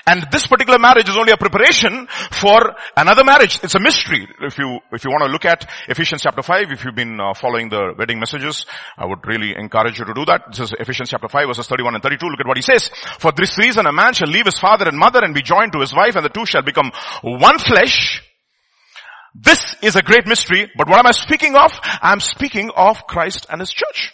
And 0.07 0.27
this 0.31 0.47
particular 0.47 0.79
marriage 0.79 1.09
is 1.09 1.17
only 1.17 1.33
a 1.33 1.37
preparation 1.37 2.07
for 2.31 2.75
another 2.97 3.25
marriage. 3.25 3.61
It's 3.63 3.75
a 3.75 3.81
mystery. 3.81 4.29
If 4.41 4.59
you, 4.59 4.81
if 4.93 5.05
you 5.05 5.11
want 5.11 5.25
to 5.25 5.31
look 5.31 5.45
at 5.45 5.69
Ephesians 5.89 6.23
chapter 6.23 6.43
5, 6.43 6.71
if 6.71 6.85
you've 6.85 6.95
been 6.95 7.21
uh, 7.21 7.35
following 7.35 7.69
the 7.69 7.95
wedding 7.99 8.19
messages, 8.19 8.67
I 8.97 9.07
would 9.07 9.27
really 9.27 9.55
encourage 9.57 9.99
you 9.99 10.05
to 10.05 10.15
do 10.15 10.25
that. 10.27 10.43
This 10.51 10.61
is 10.61 10.75
Ephesians 10.79 11.11
chapter 11.11 11.29
5 11.29 11.49
verses 11.49 11.67
31 11.67 11.95
and 11.95 12.03
32. 12.03 12.27
Look 12.27 12.41
at 12.41 12.47
what 12.47 12.57
he 12.57 12.63
says. 12.63 12.91
For 13.19 13.33
this 13.33 13.57
reason 13.59 13.87
a 13.87 13.93
man 13.93 14.15
shall 14.15 14.29
leave 14.29 14.47
his 14.47 14.59
father 14.59 14.89
and 14.89 14.99
mother 14.99 15.21
and 15.23 15.35
be 15.35 15.43
joined 15.43 15.73
to 15.73 15.81
his 15.81 15.95
wife 15.95 16.17
and 16.17 16.25
the 16.25 16.31
two 16.31 16.47
shall 16.47 16.63
become 16.63 16.93
one 17.23 17.59
flesh. 17.59 18.23
This 19.35 19.75
is 19.83 19.97
a 19.97 20.03
great 20.03 20.27
mystery, 20.27 20.71
but 20.77 20.89
what 20.89 20.99
am 20.99 21.07
I 21.09 21.11
speaking 21.11 21.57
of? 21.57 21.73
I'm 22.01 22.21
speaking 22.21 22.71
of 22.77 23.07
Christ 23.07 23.47
and 23.51 23.61
his 23.61 23.71
church. 23.71 24.13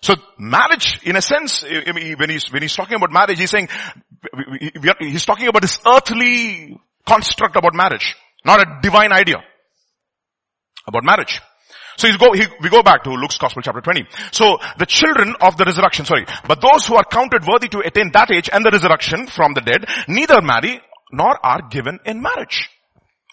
So 0.00 0.14
marriage, 0.38 1.00
in 1.02 1.16
a 1.16 1.22
sense, 1.22 1.62
when 1.62 2.30
he's, 2.30 2.52
when 2.52 2.62
he's 2.62 2.74
talking 2.74 2.96
about 2.96 3.10
marriage, 3.12 3.38
he's 3.38 3.50
saying, 3.50 3.68
he's 5.00 5.24
talking 5.24 5.48
about 5.48 5.62
this 5.62 5.80
earthly 5.86 6.78
construct 7.06 7.56
about 7.56 7.74
marriage, 7.74 8.16
not 8.44 8.60
a 8.60 8.80
divine 8.82 9.12
idea 9.12 9.36
about 10.86 11.04
marriage. 11.04 11.40
So 11.96 12.08
go, 12.18 12.32
he, 12.32 12.44
we 12.60 12.68
go 12.68 12.82
back 12.82 13.04
to 13.04 13.10
Luke's 13.10 13.38
Gospel 13.38 13.62
chapter 13.62 13.80
20. 13.80 14.06
So 14.30 14.58
the 14.78 14.86
children 14.86 15.34
of 15.40 15.56
the 15.56 15.64
resurrection, 15.64 16.04
sorry, 16.04 16.26
but 16.46 16.60
those 16.60 16.86
who 16.86 16.94
are 16.94 17.04
counted 17.04 17.46
worthy 17.46 17.68
to 17.68 17.80
attain 17.80 18.10
that 18.12 18.30
age 18.30 18.50
and 18.52 18.64
the 18.64 18.70
resurrection 18.70 19.26
from 19.26 19.54
the 19.54 19.62
dead, 19.62 19.86
neither 20.06 20.42
marry 20.42 20.80
nor 21.10 21.38
are 21.44 21.62
given 21.70 21.98
in 22.04 22.20
marriage. 22.20 22.68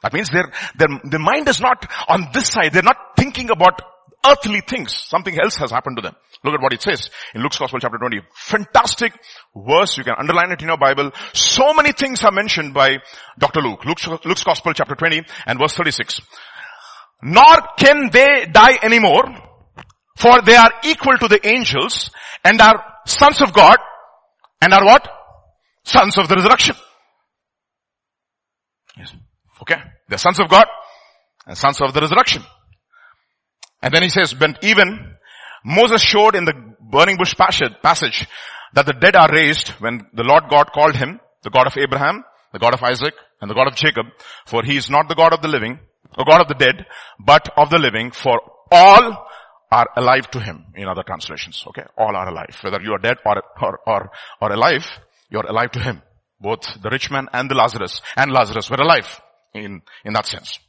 That 0.02 0.14
means 0.14 0.30
their, 0.30 0.52
their, 0.76 0.88
their 1.04 1.20
mind 1.20 1.48
is 1.48 1.60
not 1.60 1.90
on 2.08 2.28
this 2.34 2.50
side. 2.50 2.74
They're 2.74 2.84
not 2.84 3.16
thinking 3.18 3.50
about 3.50 3.82
earthly 4.26 4.62
things. 4.62 4.94
Something 4.96 5.40
else 5.40 5.58
has 5.58 5.72
happened 5.72 5.98
to 5.98 6.02
them. 6.02 6.16
Look 6.44 6.56
at 6.56 6.62
what 6.62 6.74
it 6.74 6.82
says 6.82 7.10
in 7.34 7.42
Luke's 7.42 7.58
Gospel 7.58 7.80
chapter 7.80 7.98
20. 7.98 8.22
Fantastic 8.36 9.14
verse. 9.56 9.98
You 9.98 10.04
can 10.04 10.16
underline 10.18 10.52
it 10.52 10.62
in 10.62 10.68
your 10.68 10.78
Bible. 10.78 11.12
So 11.34 11.74
many 11.74 11.94
things 11.94 12.24
are 12.24 12.32
mentioned 12.32 12.74
by 12.74 12.98
Dr. 13.40 13.62
Luke. 13.62 13.86
Luke's, 13.86 14.08
Luke's 14.26 14.44
Gospel 14.44 14.74
chapter 14.74 14.96
20 14.96 15.24
and 15.46 15.60
verse 15.60 15.74
36. 15.74 16.20
Nor 17.24 17.56
can 17.78 18.10
they 18.12 18.46
die 18.52 18.78
anymore 18.84 19.24
for 20.18 20.42
they 20.42 20.56
are 20.56 20.72
equal 20.84 21.18
to 21.18 21.28
the 21.28 21.46
angels 21.48 22.12
and 22.44 22.60
are 22.62 22.84
sons 23.06 23.42
of 23.42 23.54
God 23.54 23.78
and 24.62 24.74
are 24.74 24.86
what? 24.86 25.08
Sons 25.86 26.18
of 26.18 26.28
the 26.28 26.36
resurrection. 26.36 26.76
Yes. 28.98 29.14
Okay. 29.62 29.82
They're 30.08 30.18
sons 30.18 30.40
of 30.40 30.50
God 30.50 30.66
and 31.48 31.58
sons 31.58 31.82
of 31.82 31.94
the 31.94 32.02
resurrection. 32.02 32.44
And 33.82 33.94
then 33.94 34.04
he 34.04 34.10
says, 34.10 34.34
but 34.34 34.64
even 34.64 35.13
Moses 35.64 36.02
showed 36.02 36.36
in 36.36 36.46
the 36.46 36.54
burning 36.80 37.18
bush 37.18 37.34
passage 37.36 38.28
that 38.74 38.86
the 38.86 38.94
dead 38.94 39.16
are 39.16 39.32
raised 39.32 39.70
when 39.80 40.08
the 40.14 40.24
Lord 40.24 40.44
God 40.50 40.72
called 40.74 40.96
him, 40.96 41.20
the 41.44 41.50
God 41.50 41.68
of 41.68 41.78
Abraham, 41.78 42.24
the 42.52 42.60
God 42.60 42.74
of 42.74 42.84
Isaac, 42.84 43.14
and 43.42 43.50
the 43.50 43.56
God 43.56 43.68
of 43.68 43.76
Jacob, 43.76 44.06
for 44.46 44.64
he 44.64 44.78
is 44.78 44.90
not 44.90 45.08
the 45.08 45.16
God 45.16 45.34
of 45.34 45.42
the 45.42 45.48
living, 45.48 45.80
or 46.18 46.26
God 46.26 46.42
of 46.42 46.48
the 46.48 46.54
dead, 46.56 46.86
but 47.20 47.50
of 47.58 47.70
the 47.70 47.80
living, 47.80 48.12
for 48.12 48.40
all 48.72 49.28
are 49.72 49.88
alive 49.98 50.30
to 50.32 50.40
him, 50.40 50.66
in 50.76 50.88
other 50.88 51.04
translations, 51.04 51.64
okay? 51.68 51.84
All 51.98 52.16
are 52.16 52.30
alive. 52.30 52.56
Whether 52.62 52.82
you 52.82 52.94
are 52.94 53.00
dead 53.00 53.18
or, 53.26 53.42
or, 53.62 53.80
or, 53.88 54.12
or 54.40 54.52
alive, 54.52 54.86
you 55.30 55.40
are 55.40 55.48
alive 55.48 55.72
to 55.72 55.80
him. 55.80 56.02
Both 56.40 56.82
the 56.82 56.90
rich 56.90 57.10
man 57.10 57.28
and 57.34 57.50
the 57.50 57.56
Lazarus, 57.56 58.02
and 58.16 58.32
Lazarus 58.32 58.70
were 58.70 58.78
alive 58.78 59.20
in, 59.54 59.82
in 60.06 60.14
that 60.14 60.26
sense. 60.26 60.60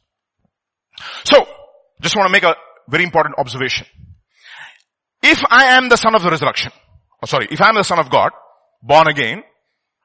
So, 1.23 1.45
just 2.01 2.15
want 2.15 2.27
to 2.27 2.31
make 2.31 2.43
a 2.43 2.55
very 2.89 3.03
important 3.03 3.35
observation. 3.37 3.85
If 5.27 5.43
I 5.49 5.77
am 5.77 5.89
the 5.89 5.97
son 5.97 6.13
of 6.13 6.21
the 6.21 6.29
resurrection, 6.29 6.71
oh 7.23 7.25
sorry, 7.25 7.47
if 7.49 7.59
I 7.59 7.69
am 7.69 7.75
the 7.75 7.83
son 7.83 7.97
of 7.97 8.11
God, 8.11 8.31
born 8.83 9.07
again, 9.07 9.41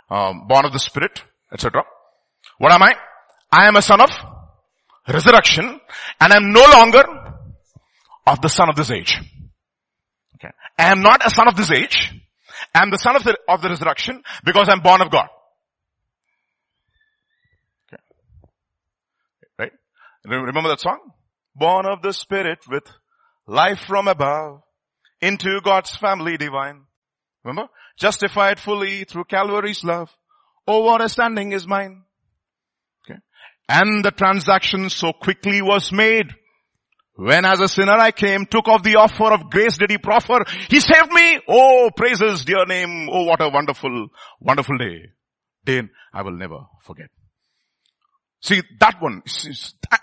um, 0.08 0.46
born 0.48 0.64
of 0.64 0.72
the 0.72 0.78
spirit, 0.78 1.22
etc. 1.52 1.82
What 2.56 2.72
am 2.72 2.82
I? 2.82 2.94
I 3.52 3.68
am 3.68 3.76
a 3.76 3.82
son 3.82 4.00
of 4.00 4.10
resurrection 5.06 5.78
and 6.20 6.32
I 6.32 6.36
am 6.36 6.52
no 6.52 6.64
longer 6.72 7.04
of 8.26 8.40
the 8.40 8.48
son 8.48 8.70
of 8.70 8.76
this 8.76 8.90
age. 8.90 9.20
Okay. 10.36 10.54
I 10.78 10.90
am 10.90 11.02
not 11.02 11.26
a 11.26 11.28
son 11.28 11.48
of 11.48 11.56
this 11.56 11.70
age. 11.70 12.14
I 12.74 12.82
am 12.82 12.90
the 12.90 12.96
son 12.96 13.14
of 13.14 13.22
the, 13.22 13.36
of 13.46 13.60
the 13.60 13.68
resurrection 13.68 14.22
because 14.42 14.70
I 14.70 14.72
am 14.72 14.80
born 14.80 15.02
of 15.02 15.10
God. 15.10 15.28
Okay. 17.92 18.02
Right? 19.58 19.72
Remember 20.24 20.70
that 20.70 20.80
song? 20.80 20.98
Born 21.54 21.84
of 21.84 22.00
the 22.00 22.14
Spirit 22.14 22.60
with 22.70 22.84
life 23.46 23.80
from 23.86 24.08
above 24.08 24.62
into 25.20 25.60
God's 25.62 25.94
family 25.96 26.36
divine. 26.36 26.82
Remember? 27.44 27.70
Justified 27.98 28.58
fully 28.58 29.04
through 29.04 29.24
Calvary's 29.24 29.84
love. 29.84 30.10
Oh, 30.66 30.80
what 30.84 31.02
a 31.02 31.08
standing 31.08 31.52
is 31.52 31.66
mine. 31.66 32.02
Okay. 33.04 33.18
And 33.68 34.04
the 34.04 34.10
transaction 34.10 34.90
so 34.90 35.12
quickly 35.12 35.62
was 35.62 35.92
made. 35.92 36.34
When 37.16 37.44
as 37.44 37.60
a 37.60 37.68
sinner 37.68 37.98
I 37.98 38.12
came, 38.12 38.46
took 38.46 38.68
off 38.68 38.82
the 38.82 38.96
offer 38.96 39.32
of 39.32 39.50
grace 39.50 39.76
did 39.76 39.90
he 39.90 39.98
proffer. 39.98 40.44
He 40.70 40.80
saved 40.80 41.12
me. 41.12 41.40
Oh, 41.48 41.90
praise 41.94 42.20
his 42.20 42.44
dear 42.44 42.64
name. 42.66 43.08
Oh, 43.12 43.24
what 43.24 43.42
a 43.42 43.48
wonderful, 43.48 44.08
wonderful 44.40 44.78
day. 44.78 45.10
Day 45.64 45.82
I 46.14 46.22
will 46.22 46.36
never 46.36 46.60
forget. 46.82 47.10
See, 48.42 48.62
that 48.80 48.96
one, 49.00 49.22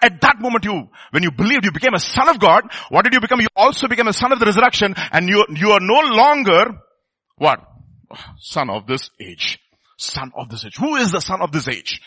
at 0.01 0.22
that 0.22 0.39
moment 0.39 0.63
you, 0.63 0.89
when 1.10 1.24
you 1.24 1.32
believed, 1.32 1.65
you 1.65 1.72
became 1.72 1.96
a 1.96 2.00
son 2.00 2.29
of 2.29 2.39
God. 2.39 2.63
What 2.89 3.03
did 3.03 3.13
you 3.13 3.20
become? 3.20 3.41
You 3.41 3.48
also 3.56 3.88
became 3.88 4.08
a 4.08 4.13
son 4.13 4.32
of 4.32 4.39
the 4.39 4.46
resurrection 4.46 4.94
and 5.12 5.27
you, 5.27 5.44
you 5.50 5.72
are 5.72 5.79
no 5.82 6.15
longer, 6.15 6.79
what? 7.38 7.60
Son 8.39 8.70
of 8.70 8.86
this 8.86 9.10
age. 9.20 9.60
Son 9.98 10.32
of 10.36 10.50
this 10.50 10.65
age. 10.65 10.77
Who 10.77 10.96
is 10.98 11.12
the 11.12 11.20
son 11.20 11.41
of 11.41 11.51
this 11.51 11.67
age? 11.67 12.00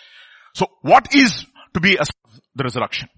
So 0.54 0.66
what 0.82 1.14
is 1.14 1.46
to 1.74 1.80
be 1.80 1.96
a 1.96 2.04
the 2.54 2.64
resurrection? 2.64 3.08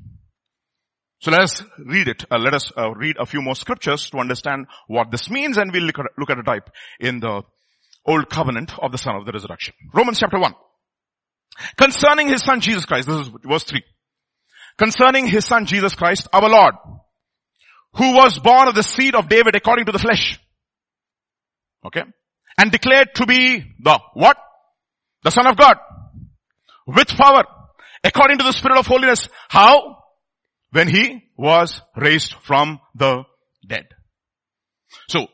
So 1.20 1.30
let 1.30 1.42
us 1.42 1.62
read 1.78 2.08
it. 2.08 2.24
Uh, 2.30 2.38
let 2.38 2.54
us 2.54 2.72
uh, 2.76 2.92
read 2.92 3.16
a 3.18 3.26
few 3.26 3.42
more 3.42 3.54
scriptures 3.54 4.10
to 4.10 4.18
understand 4.18 4.66
what 4.88 5.10
this 5.10 5.30
means 5.30 5.56
and 5.58 5.70
we'll 5.72 5.84
look 5.84 5.98
at, 5.98 6.06
look 6.18 6.30
at 6.30 6.38
a 6.38 6.42
type 6.42 6.70
in 6.98 7.20
the 7.20 7.42
old 8.06 8.28
covenant 8.28 8.72
of 8.78 8.90
the 8.90 8.98
son 8.98 9.16
of 9.16 9.26
the 9.26 9.32
resurrection. 9.32 9.74
Romans 9.92 10.18
chapter 10.18 10.38
1. 10.38 10.54
Concerning 11.76 12.28
his 12.28 12.42
son 12.42 12.60
Jesus 12.60 12.84
Christ, 12.84 13.08
this 13.08 13.26
is 13.26 13.30
verse 13.44 13.64
3. 13.64 13.82
Concerning 14.78 15.26
his 15.26 15.44
son 15.44 15.66
Jesus 15.66 15.94
Christ, 15.94 16.28
our 16.32 16.48
Lord, 16.48 16.74
who 17.94 18.14
was 18.14 18.38
born 18.38 18.68
of 18.68 18.74
the 18.74 18.82
seed 18.82 19.14
of 19.14 19.28
David 19.28 19.54
according 19.54 19.86
to 19.86 19.92
the 19.92 19.98
flesh. 19.98 20.40
Okay. 21.84 22.02
And 22.58 22.70
declared 22.70 23.14
to 23.16 23.26
be 23.26 23.64
the 23.80 23.98
what? 24.14 24.36
The 25.22 25.30
son 25.30 25.46
of 25.46 25.56
God. 25.56 25.76
With 26.86 27.08
power. 27.08 27.44
According 28.04 28.38
to 28.38 28.44
the 28.44 28.52
spirit 28.52 28.78
of 28.78 28.86
holiness. 28.86 29.28
How? 29.48 29.98
When 30.70 30.88
he 30.88 31.22
was 31.36 31.80
raised 31.96 32.34
from 32.42 32.80
the 32.94 33.24
dead. 33.66 33.86
So, 35.08 35.26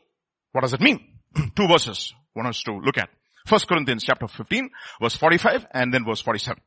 what 0.51 0.61
does 0.61 0.73
it 0.73 0.81
mean? 0.81 0.99
Two 1.55 1.67
verses 1.67 2.13
One 2.33 2.47
us 2.47 2.61
to 2.63 2.73
look 2.73 2.97
at. 2.97 3.09
First 3.49 3.67
Corinthians 3.67 4.03
chapter 4.03 4.27
15 4.27 4.69
verse 5.01 5.15
45 5.15 5.65
and 5.73 5.93
then 5.93 6.05
verse 6.05 6.21
47. 6.21 6.61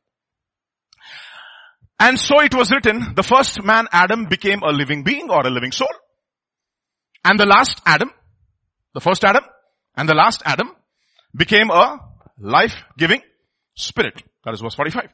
And 1.99 2.19
so 2.19 2.41
it 2.41 2.53
was 2.53 2.69
written, 2.71 3.13
the 3.15 3.23
first 3.23 3.63
man 3.63 3.87
Adam 3.91 4.25
became 4.25 4.61
a 4.61 4.71
living 4.71 5.03
being 5.03 5.29
or 5.29 5.47
a 5.47 5.49
living 5.49 5.71
soul. 5.71 5.93
And 7.23 7.39
the 7.39 7.45
last 7.45 7.81
Adam, 7.85 8.11
the 8.93 8.99
first 8.99 9.23
Adam 9.23 9.43
and 9.95 10.09
the 10.09 10.13
last 10.13 10.41
Adam 10.45 10.75
became 11.33 11.69
a 11.69 11.99
life-giving 12.37 13.21
spirit. 13.75 14.21
That 14.43 14.53
is 14.53 14.59
verse 14.59 14.75
45. 14.75 15.07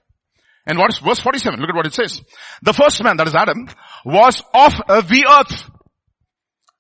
And 0.66 0.80
what 0.80 0.90
is 0.90 0.98
verse 0.98 1.20
47? 1.20 1.60
Look 1.60 1.70
at 1.70 1.76
what 1.76 1.86
it 1.86 1.94
says. 1.94 2.22
The 2.64 2.74
first 2.74 3.04
man, 3.04 3.18
that 3.18 3.28
is 3.28 3.36
Adam, 3.36 3.70
was 4.06 4.42
of 4.54 4.74
the 5.08 5.26
earth, 5.30 5.70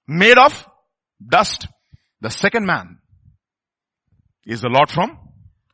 made 0.08 0.38
of 0.38 0.68
dust. 1.26 1.68
The 2.22 2.30
second 2.30 2.66
man 2.66 3.00
is 4.50 4.62
the 4.62 4.70
Lord 4.70 4.90
from 4.90 5.18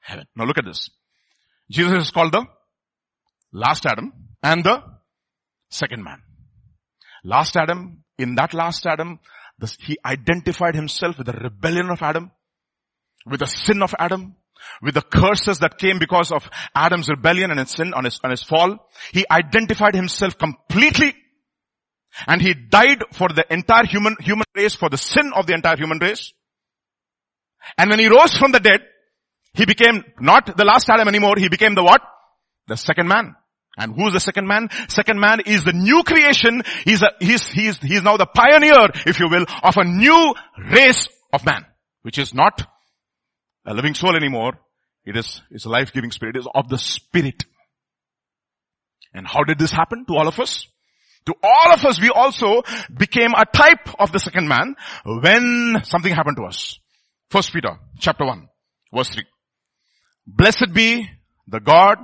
heaven. 0.01 0.25
Now 0.35 0.45
look 0.45 0.57
at 0.57 0.65
this. 0.65 0.89
Jesus 1.71 2.03
is 2.03 2.11
called 2.11 2.33
the 2.33 2.45
last 3.51 3.85
Adam 3.85 4.11
and 4.43 4.63
the 4.63 4.83
second 5.69 6.03
man. 6.03 6.21
Last 7.23 7.55
Adam, 7.55 8.03
in 8.17 8.35
that 8.35 8.53
last 8.53 8.85
Adam, 8.85 9.19
this, 9.57 9.77
he 9.79 9.97
identified 10.05 10.75
himself 10.75 11.17
with 11.17 11.27
the 11.27 11.33
rebellion 11.33 11.89
of 11.89 12.01
Adam, 12.01 12.31
with 13.25 13.39
the 13.39 13.47
sin 13.47 13.81
of 13.81 13.95
Adam, 13.97 14.35
with 14.81 14.93
the 14.93 15.01
curses 15.01 15.59
that 15.59 15.77
came 15.77 15.97
because 15.97 16.31
of 16.31 16.49
Adam's 16.75 17.09
rebellion 17.09 17.51
and 17.51 17.59
his 17.59 17.71
sin 17.71 17.93
on 17.93 18.03
his, 18.03 18.19
on 18.23 18.31
his 18.31 18.43
fall. 18.43 18.89
He 19.13 19.25
identified 19.31 19.95
himself 19.95 20.37
completely 20.37 21.15
and 22.27 22.41
he 22.41 22.53
died 22.53 23.03
for 23.13 23.29
the 23.29 23.45
entire 23.49 23.85
human, 23.85 24.17
human 24.19 24.45
race, 24.55 24.75
for 24.75 24.89
the 24.89 24.97
sin 24.97 25.31
of 25.33 25.47
the 25.47 25.53
entire 25.53 25.77
human 25.77 25.99
race. 25.99 26.33
And 27.77 27.89
when 27.89 27.99
he 27.99 28.07
rose 28.07 28.37
from 28.37 28.51
the 28.51 28.59
dead, 28.59 28.81
he 29.53 29.65
became 29.65 30.03
not 30.19 30.57
the 30.57 30.65
last 30.65 30.89
Adam 30.89 31.07
anymore, 31.07 31.35
he 31.37 31.49
became 31.49 31.75
the 31.75 31.83
what? 31.83 32.01
The 32.67 32.77
second 32.77 33.07
man. 33.07 33.35
And 33.77 33.93
who's 33.93 34.13
the 34.13 34.19
second 34.19 34.47
man? 34.47 34.69
Second 34.87 35.19
man 35.19 35.41
is 35.45 35.63
the 35.63 35.73
new 35.73 36.03
creation. 36.03 36.63
He's 36.83 37.01
a, 37.01 37.11
he's, 37.19 37.45
he's, 37.47 37.77
he's 37.79 38.03
now 38.03 38.17
the 38.17 38.25
pioneer, 38.25 38.89
if 39.05 39.19
you 39.19 39.27
will, 39.29 39.45
of 39.63 39.75
a 39.77 39.83
new 39.83 40.33
race 40.71 41.07
of 41.33 41.45
man, 41.45 41.65
which 42.01 42.17
is 42.17 42.33
not 42.33 42.65
a 43.65 43.73
living 43.73 43.93
soul 43.93 44.15
anymore. 44.15 44.53
It 45.03 45.17
is, 45.17 45.41
it's 45.51 45.65
a 45.65 45.69
life-giving 45.69 46.11
spirit. 46.11 46.35
It 46.37 46.39
is 46.39 46.47
of 46.53 46.69
the 46.69 46.77
spirit. 46.77 47.43
And 49.13 49.27
how 49.27 49.43
did 49.43 49.59
this 49.59 49.71
happen 49.71 50.05
to 50.07 50.15
all 50.15 50.27
of 50.27 50.39
us? 50.39 50.67
To 51.25 51.33
all 51.43 51.73
of 51.73 51.83
us, 51.85 51.99
we 51.99 52.09
also 52.09 52.61
became 52.95 53.31
a 53.35 53.45
type 53.45 53.99
of 53.99 54.11
the 54.11 54.19
second 54.19 54.47
man 54.47 54.75
when 55.05 55.81
something 55.83 56.13
happened 56.13 56.37
to 56.37 56.43
us. 56.43 56.79
First 57.35 57.51
Peter 57.51 57.77
chapter 57.99 58.23
1 58.23 58.47
verse 58.93 59.09
3. 59.09 59.25
Blessed 60.25 60.73
be 60.73 61.09
the 61.45 61.59
God 61.59 61.97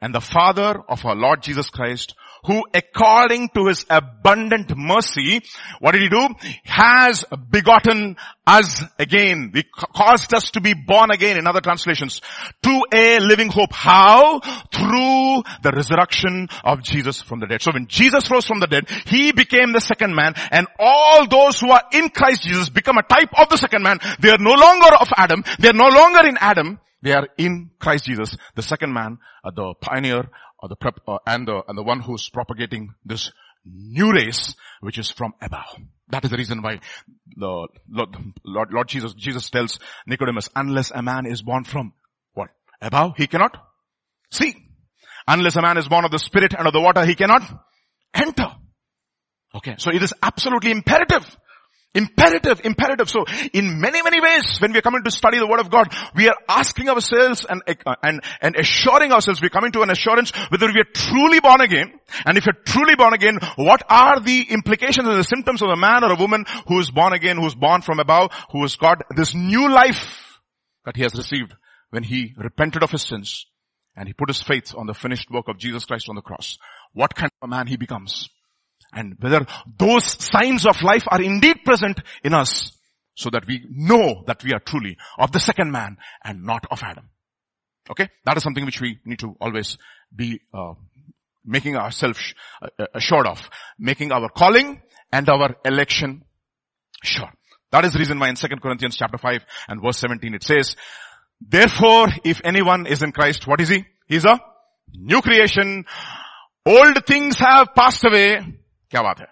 and 0.00 0.14
the 0.14 0.22
Father 0.22 0.80
of 0.88 1.04
our 1.04 1.14
Lord 1.14 1.42
Jesus 1.42 1.68
Christ, 1.68 2.14
who 2.44 2.64
according 2.74 3.50
to 3.50 3.66
his 3.66 3.84
abundant 3.90 4.76
mercy, 4.76 5.42
what 5.80 5.92
did 5.92 6.02
he 6.02 6.08
do? 6.08 6.28
Has 6.64 7.24
begotten 7.50 8.16
us 8.46 8.82
again. 8.98 9.52
He 9.54 9.64
caused 9.94 10.32
us 10.34 10.50
to 10.52 10.60
be 10.60 10.74
born 10.74 11.10
again 11.10 11.38
in 11.38 11.46
other 11.46 11.60
translations 11.60 12.20
to 12.62 12.82
a 12.92 13.20
living 13.20 13.48
hope. 13.50 13.72
How? 13.72 14.40
Through 14.40 15.42
the 15.62 15.72
resurrection 15.74 16.48
of 16.64 16.82
Jesus 16.82 17.20
from 17.20 17.40
the 17.40 17.46
dead. 17.46 17.62
So 17.62 17.72
when 17.72 17.86
Jesus 17.86 18.30
rose 18.30 18.46
from 18.46 18.60
the 18.60 18.66
dead, 18.66 18.88
he 19.06 19.32
became 19.32 19.72
the 19.72 19.80
second 19.80 20.14
man 20.14 20.34
and 20.50 20.66
all 20.78 21.26
those 21.26 21.60
who 21.60 21.70
are 21.70 21.84
in 21.92 22.08
Christ 22.08 22.42
Jesus 22.42 22.68
become 22.68 22.96
a 22.98 23.02
type 23.02 23.30
of 23.38 23.48
the 23.48 23.58
second 23.58 23.82
man. 23.82 23.98
They 24.20 24.30
are 24.30 24.38
no 24.38 24.54
longer 24.54 24.94
of 25.00 25.08
Adam. 25.16 25.44
They 25.58 25.68
are 25.68 25.74
no 25.74 25.88
longer 25.88 26.26
in 26.26 26.38
Adam. 26.40 26.80
They 27.00 27.12
are 27.12 27.28
in 27.36 27.70
Christ 27.78 28.06
Jesus, 28.06 28.36
the 28.56 28.62
second 28.62 28.92
man, 28.92 29.18
uh, 29.44 29.52
the 29.54 29.74
pioneer, 29.80 30.28
or 30.60 30.68
the 30.68 30.76
prep, 30.76 31.00
uh, 31.06 31.18
and 31.26 31.46
the 31.46 31.62
and 31.68 31.76
the 31.76 31.82
one 31.82 32.00
who's 32.00 32.28
propagating 32.28 32.94
this 33.04 33.30
new 33.64 34.12
race, 34.12 34.54
which 34.80 34.98
is 34.98 35.10
from 35.10 35.34
above. 35.40 35.76
That 36.08 36.24
is 36.24 36.30
the 36.30 36.36
reason 36.36 36.62
why 36.62 36.80
the 37.36 37.68
Lord, 37.88 38.16
Lord, 38.44 38.72
Lord 38.72 38.88
Jesus 38.88 39.14
Jesus 39.14 39.50
tells 39.50 39.78
Nicodemus, 40.06 40.48
unless 40.56 40.90
a 40.90 41.02
man 41.02 41.26
is 41.26 41.42
born 41.42 41.64
from 41.64 41.92
what 42.34 42.48
above, 42.80 43.16
he 43.16 43.26
cannot 43.26 43.56
see. 44.30 44.54
Unless 45.26 45.56
a 45.56 45.62
man 45.62 45.76
is 45.76 45.88
born 45.88 46.04
of 46.04 46.10
the 46.10 46.18
Spirit 46.18 46.54
and 46.56 46.66
of 46.66 46.72
the 46.72 46.80
water, 46.80 47.04
he 47.04 47.14
cannot 47.14 47.42
enter. 48.14 48.48
Okay, 49.54 49.74
so 49.78 49.90
it 49.90 50.02
is 50.02 50.14
absolutely 50.22 50.70
imperative 50.70 51.24
Imperative, 51.94 52.60
imperative. 52.64 53.08
So 53.08 53.24
in 53.52 53.80
many, 53.80 54.02
many 54.02 54.20
ways, 54.20 54.60
when 54.60 54.72
we 54.72 54.78
are 54.78 54.82
coming 54.82 55.02
to 55.04 55.10
study 55.10 55.38
the 55.38 55.46
word 55.46 55.60
of 55.60 55.70
God, 55.70 55.92
we 56.14 56.28
are 56.28 56.36
asking 56.48 56.88
ourselves 56.88 57.46
and, 57.48 57.62
and, 58.02 58.20
and 58.42 58.56
assuring 58.56 59.10
ourselves, 59.10 59.40
we're 59.40 59.48
coming 59.48 59.72
to 59.72 59.82
an 59.82 59.90
assurance 59.90 60.30
whether 60.50 60.66
we 60.66 60.80
are 60.80 60.92
truly 60.92 61.40
born 61.40 61.62
again. 61.62 61.92
And 62.26 62.36
if 62.36 62.44
you're 62.44 62.62
truly 62.64 62.94
born 62.94 63.14
again, 63.14 63.38
what 63.56 63.82
are 63.88 64.20
the 64.20 64.42
implications 64.50 65.08
and 65.08 65.18
the 65.18 65.24
symptoms 65.24 65.62
of 65.62 65.70
a 65.70 65.76
man 65.76 66.04
or 66.04 66.12
a 66.12 66.16
woman 66.16 66.44
who 66.66 66.78
is 66.78 66.90
born 66.90 67.14
again, 67.14 67.38
who 67.38 67.46
is 67.46 67.54
born 67.54 67.80
from 67.80 68.00
above, 68.00 68.32
who 68.52 68.62
has 68.62 68.76
got 68.76 69.02
this 69.16 69.34
new 69.34 69.70
life 69.70 70.40
that 70.84 70.96
he 70.96 71.02
has 71.02 71.14
received 71.14 71.54
when 71.90 72.02
he 72.02 72.34
repented 72.36 72.82
of 72.82 72.90
his 72.90 73.02
sins 73.02 73.46
and 73.96 74.06
he 74.06 74.12
put 74.12 74.28
his 74.28 74.42
faith 74.42 74.74
on 74.76 74.86
the 74.86 74.94
finished 74.94 75.30
work 75.30 75.48
of 75.48 75.58
Jesus 75.58 75.86
Christ 75.86 76.08
on 76.08 76.16
the 76.16 76.22
cross. 76.22 76.58
What 76.92 77.14
kind 77.14 77.30
of 77.42 77.48
a 77.48 77.50
man 77.50 77.66
he 77.66 77.76
becomes 77.76 78.28
and 78.92 79.16
whether 79.20 79.46
those 79.78 80.04
signs 80.24 80.66
of 80.66 80.82
life 80.82 81.04
are 81.08 81.22
indeed 81.22 81.58
present 81.64 82.00
in 82.24 82.34
us 82.34 82.72
so 83.14 83.30
that 83.30 83.46
we 83.46 83.66
know 83.70 84.22
that 84.26 84.42
we 84.44 84.52
are 84.52 84.60
truly 84.60 84.96
of 85.18 85.32
the 85.32 85.40
second 85.40 85.70
man 85.70 85.96
and 86.24 86.44
not 86.44 86.64
of 86.70 86.80
Adam. 86.82 87.08
Okay? 87.90 88.08
That 88.24 88.36
is 88.36 88.42
something 88.42 88.64
which 88.64 88.80
we 88.80 88.98
need 89.04 89.18
to 89.20 89.36
always 89.40 89.76
be 90.14 90.40
uh, 90.54 90.74
making 91.44 91.76
ourselves 91.76 92.34
uh, 92.62 92.86
assured 92.94 93.26
of. 93.26 93.50
Making 93.78 94.12
our 94.12 94.28
calling 94.28 94.80
and 95.12 95.28
our 95.28 95.56
election 95.64 96.22
sure. 97.02 97.32
That 97.72 97.84
is 97.84 97.92
the 97.92 97.98
reason 97.98 98.18
why 98.18 98.28
in 98.28 98.36
2 98.36 98.46
Corinthians 98.62 98.96
chapter 98.96 99.18
5 99.18 99.44
and 99.68 99.82
verse 99.82 99.98
17 99.98 100.34
it 100.34 100.42
says, 100.42 100.76
Therefore, 101.40 102.08
if 102.24 102.40
anyone 102.44 102.86
is 102.86 103.02
in 103.02 103.12
Christ, 103.12 103.46
what 103.46 103.60
is 103.60 103.68
he? 103.68 103.84
He's 104.06 104.24
a 104.24 104.40
new 104.94 105.20
creation. 105.22 105.84
Old 106.64 107.06
things 107.06 107.38
have 107.38 107.74
passed 107.74 108.04
away. 108.04 108.57
क्या 108.91 109.01
बात 109.01 109.19
है 109.19 109.27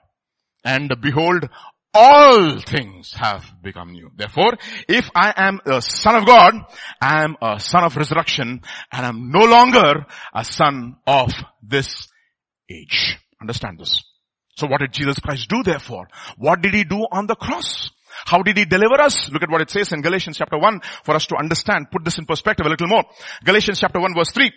and 0.64 0.96
behold 1.02 1.50
all 1.94 2.60
things 2.60 3.14
have 3.14 3.44
become 3.62 3.92
new. 3.92 4.10
Therefore, 4.16 4.54
if 4.88 5.10
I 5.14 5.34
am 5.36 5.60
a 5.66 5.82
son 5.82 6.16
of 6.16 6.26
God, 6.26 6.54
I 7.02 7.24
am 7.24 7.36
a 7.42 7.60
son 7.60 7.84
of 7.84 7.98
resurrection 7.98 8.62
and 8.92 9.06
I'm 9.06 9.32
no 9.32 9.44
longer 9.46 10.06
a 10.34 10.46
son 10.46 10.96
of 11.06 11.32
this 11.62 12.08
age. 12.70 13.18
Understand 13.42 13.80
this. 13.80 14.04
So 14.56 14.68
what 14.68 14.80
did 14.80 14.94
Jesus 14.94 15.20
Christ 15.20 15.50
do 15.50 15.64
therefore? 15.64 16.08
What 16.38 16.62
did 16.62 16.74
he 16.74 16.84
do 16.84 17.06
on 17.12 17.28
the 17.28 17.36
cross? 17.36 17.90
How 18.26 18.42
did 18.44 18.58
he 18.58 18.66
deliver 18.66 19.02
us? 19.02 19.30
Look 19.32 19.44
at 19.44 19.50
what 19.50 19.62
it 19.62 19.70
says 19.70 19.92
in 19.92 20.02
Galatians 20.02 20.38
chapter 20.38 20.58
1 20.58 20.82
for 21.04 21.16
us 21.16 21.26
to 21.28 21.36
understand, 21.36 21.88
put 21.92 22.04
this 22.04 22.18
in 22.18 22.26
perspective 22.26 22.66
a 22.66 22.70
little 22.70 22.88
more. 22.88 23.04
Galatians 23.44 23.80
chapter 23.80 24.00
1 24.00 24.14
verse 24.16 24.32
3. 24.32 24.52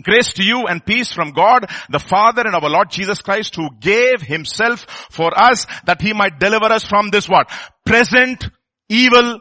Grace 0.00 0.32
to 0.34 0.44
you 0.44 0.66
and 0.66 0.84
peace 0.84 1.12
from 1.12 1.32
God, 1.32 1.68
the 1.90 1.98
Father 1.98 2.42
and 2.42 2.54
our 2.54 2.70
Lord 2.70 2.88
Jesus 2.88 3.20
Christ 3.20 3.56
who 3.56 3.68
gave 3.80 4.22
himself 4.22 4.86
for 5.10 5.36
us 5.36 5.66
that 5.86 6.00
he 6.00 6.12
might 6.12 6.38
deliver 6.38 6.66
us 6.66 6.84
from 6.84 7.10
this 7.10 7.28
what? 7.28 7.50
Present 7.84 8.48
evil 8.88 9.40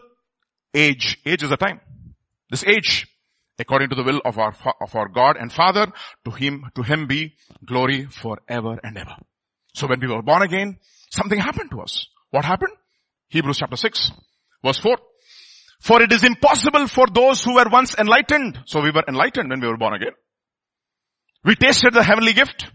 age. 0.73 1.19
Age 1.25 1.43
is 1.43 1.51
a 1.51 1.57
time. 1.57 1.79
This 2.49 2.65
age, 2.65 3.05
according 3.59 3.89
to 3.89 3.95
the 3.95 4.03
will 4.03 4.19
of 4.25 4.39
our, 4.39 4.55
of 4.81 4.95
our 4.95 5.09
God 5.09 5.37
and 5.39 5.53
Father, 5.53 5.91
to 6.25 6.31
him, 6.31 6.65
to 6.73 6.81
him 6.81 7.05
be 7.05 7.35
glory 7.63 8.05
forever 8.05 8.79
and 8.83 8.97
ever. 8.97 9.15
So 9.75 9.85
when 9.85 9.99
we 9.99 10.07
were 10.07 10.23
born 10.23 10.41
again, 10.41 10.77
something 11.11 11.37
happened 11.37 11.69
to 11.69 11.81
us. 11.81 12.07
What 12.31 12.45
happened? 12.45 12.73
Hebrews 13.29 13.59
chapter 13.59 13.77
6, 13.77 14.11
verse 14.65 14.79
4. 14.79 14.97
For 15.81 16.01
it 16.01 16.11
is 16.11 16.23
impossible 16.23 16.87
for 16.87 17.05
those 17.13 17.43
who 17.43 17.53
were 17.55 17.69
once 17.71 17.93
enlightened. 17.95 18.57
So 18.65 18.81
we 18.81 18.89
were 18.89 19.03
enlightened 19.07 19.51
when 19.51 19.61
we 19.61 19.67
were 19.67 19.77
born 19.77 19.93
again 19.93 20.13
we 21.43 21.55
tasted 21.55 21.93
the 21.93 22.03
heavenly 22.03 22.33
gift. 22.33 22.65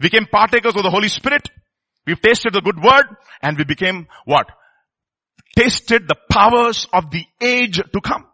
We 0.00 0.08
became 0.08 0.26
partakers 0.26 0.76
of 0.76 0.82
the 0.82 0.90
Holy 0.90 1.08
Spirit. 1.08 1.48
We've 2.06 2.20
tasted 2.20 2.54
the 2.54 2.60
good 2.60 2.82
word 2.82 3.06
and 3.42 3.58
we 3.58 3.64
became 3.64 4.06
what? 4.24 4.46
Tasted 5.56 6.08
the 6.08 6.16
powers 6.30 6.86
of 6.92 7.10
the 7.10 7.24
age 7.40 7.76
to 7.76 8.00
come. 8.00 8.26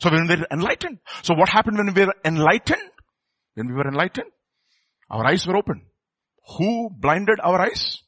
So 0.00 0.10
when 0.10 0.26
we 0.26 0.36
were 0.36 0.46
enlightened. 0.50 0.98
So 1.22 1.34
what 1.34 1.48
happened 1.48 1.76
when 1.76 1.92
we 1.92 2.04
were 2.06 2.14
enlightened? 2.24 2.90
When 3.54 3.68
we 3.68 3.74
were 3.74 3.88
enlightened, 3.88 4.30
our 5.10 5.26
eyes 5.26 5.46
were 5.46 5.56
open. 5.56 5.82
Who 6.56 6.88
blinded 6.90 7.38
our 7.42 7.60
eyes? 7.60 7.98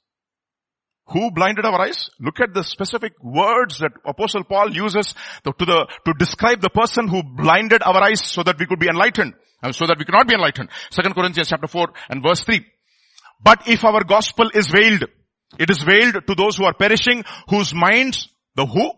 Who 1.08 1.30
blinded 1.30 1.66
our 1.66 1.80
eyes? 1.80 2.08
Look 2.20 2.40
at 2.40 2.54
the 2.54 2.62
specific 2.62 3.12
words 3.22 3.78
that 3.80 3.92
Apostle 4.06 4.44
Paul 4.44 4.72
uses 4.72 5.14
to, 5.44 5.52
the, 5.58 5.86
to 6.06 6.14
describe 6.18 6.62
the 6.62 6.70
person 6.70 7.08
who 7.08 7.22
blinded 7.22 7.82
our 7.82 8.02
eyes 8.02 8.24
so 8.24 8.42
that 8.42 8.58
we 8.58 8.66
could 8.66 8.78
be 8.78 8.88
enlightened 8.88 9.34
so 9.70 9.86
that 9.86 9.98
we 9.98 10.04
cannot 10.04 10.26
be 10.26 10.34
enlightened. 10.34 10.68
Second 10.90 11.14
Corinthians 11.14 11.48
chapter 11.48 11.68
4 11.68 11.88
and 12.10 12.22
verse 12.22 12.42
3. 12.42 12.64
But 13.40 13.68
if 13.68 13.84
our 13.84 14.02
gospel 14.02 14.50
is 14.52 14.68
veiled, 14.68 15.04
it 15.58 15.70
is 15.70 15.82
veiled 15.82 16.26
to 16.26 16.34
those 16.34 16.56
who 16.56 16.64
are 16.64 16.74
perishing, 16.74 17.24
whose 17.48 17.74
minds, 17.74 18.28
the 18.56 18.66
who? 18.66 18.92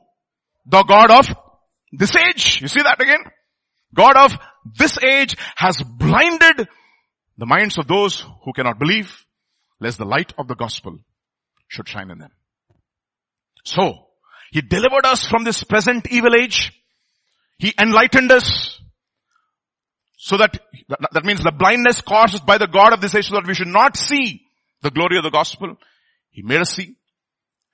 The 0.67 0.83
God 0.83 1.11
of 1.11 1.27
this 1.93 2.15
age. 2.17 2.61
You 2.63 2.69
see 2.69 2.83
that 2.83 3.01
again? 3.01 3.25
God 3.95 4.17
of 4.17 4.33
this 4.77 4.99
age 5.03 5.37
has 5.57 5.81
blinded 5.83 6.69
the 7.37 7.47
minds 7.47 7.79
of 7.79 7.87
those 7.87 8.25
who 8.45 8.53
cannot 8.53 8.79
believe, 8.79 9.25
lest 9.81 9.99
the 9.99 10.05
light 10.05 10.33
of 10.39 10.49
the 10.49 10.55
gospel 10.55 10.99
should 11.69 11.89
shine 11.89 12.11
in 12.11 12.19
them. 12.19 12.31
So, 13.65 14.07
He 14.53 14.61
delivered 14.61 15.05
us 15.05 15.27
from 15.27 15.45
this 15.45 15.65
present 15.65 16.07
evil 16.11 16.35
age. 16.35 16.73
He 17.59 17.73
enlightened 17.81 18.33
us 18.33 18.74
so 20.25 20.39
that, 20.39 20.59
that 21.13 21.27
means 21.27 21.43
the 21.43 21.53
blindness 21.53 22.01
caused 22.01 22.47
by 22.47 22.57
the 22.57 22.67
God 22.67 22.95
of 22.95 23.03
this 23.03 23.15
age 23.15 23.29
so 23.29 23.35
that 23.35 23.47
we 23.47 23.53
should 23.53 23.69
not 23.69 23.95
see 23.95 24.41
the 24.81 24.91
glory 24.91 25.19
of 25.19 25.23
the 25.23 25.29
gospel. 25.29 25.77
He 26.31 26.41
made 26.41 26.63
us 26.63 26.71
see. 26.71 26.97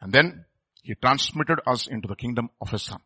And 0.00 0.12
then 0.12 0.46
he 0.82 0.96
transmitted 0.96 1.60
us 1.64 1.86
into 1.86 2.08
the 2.08 2.16
kingdom 2.16 2.50
of 2.60 2.68
his 2.70 2.82
son. 2.82 2.98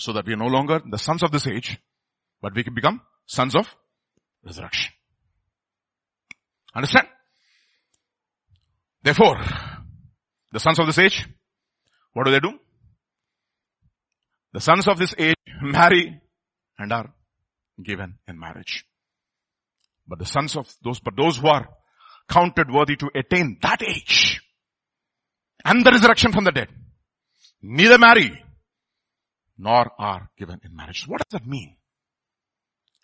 So 0.00 0.12
that 0.12 0.26
we 0.26 0.32
are 0.32 0.38
no 0.38 0.46
longer 0.46 0.80
the 0.84 0.98
sons 0.98 1.22
of 1.22 1.30
this 1.30 1.46
age, 1.46 1.78
but 2.42 2.52
we 2.52 2.64
can 2.64 2.74
become 2.74 3.00
sons 3.26 3.54
of 3.54 3.72
resurrection. 4.44 4.92
Understand? 6.74 7.06
Therefore, 9.04 9.36
the 10.50 10.58
sons 10.58 10.80
of 10.80 10.86
this 10.86 10.98
age, 10.98 11.28
what 12.12 12.24
do 12.24 12.32
they 12.32 12.40
do? 12.40 12.58
The 14.52 14.60
sons 14.60 14.88
of 14.88 14.98
this 14.98 15.14
age 15.16 15.36
marry 15.62 16.20
and 16.76 16.92
are 16.92 17.12
given 17.82 18.18
in 18.26 18.38
marriage. 18.38 18.84
But 20.06 20.18
the 20.18 20.26
sons 20.26 20.56
of 20.56 20.72
those, 20.82 21.00
but 21.00 21.16
those 21.16 21.38
who 21.38 21.48
are 21.48 21.68
counted 22.28 22.70
worthy 22.70 22.96
to 22.96 23.10
attain 23.14 23.58
that 23.62 23.82
age 23.82 24.40
and 25.64 25.84
the 25.84 25.90
resurrection 25.90 26.32
from 26.32 26.44
the 26.44 26.52
dead, 26.52 26.68
neither 27.62 27.98
marry 27.98 28.42
nor 29.58 29.90
are 29.98 30.30
given 30.38 30.60
in 30.64 30.74
marriage. 30.74 31.04
What 31.06 31.18
does 31.18 31.40
that 31.40 31.46
mean? 31.46 31.76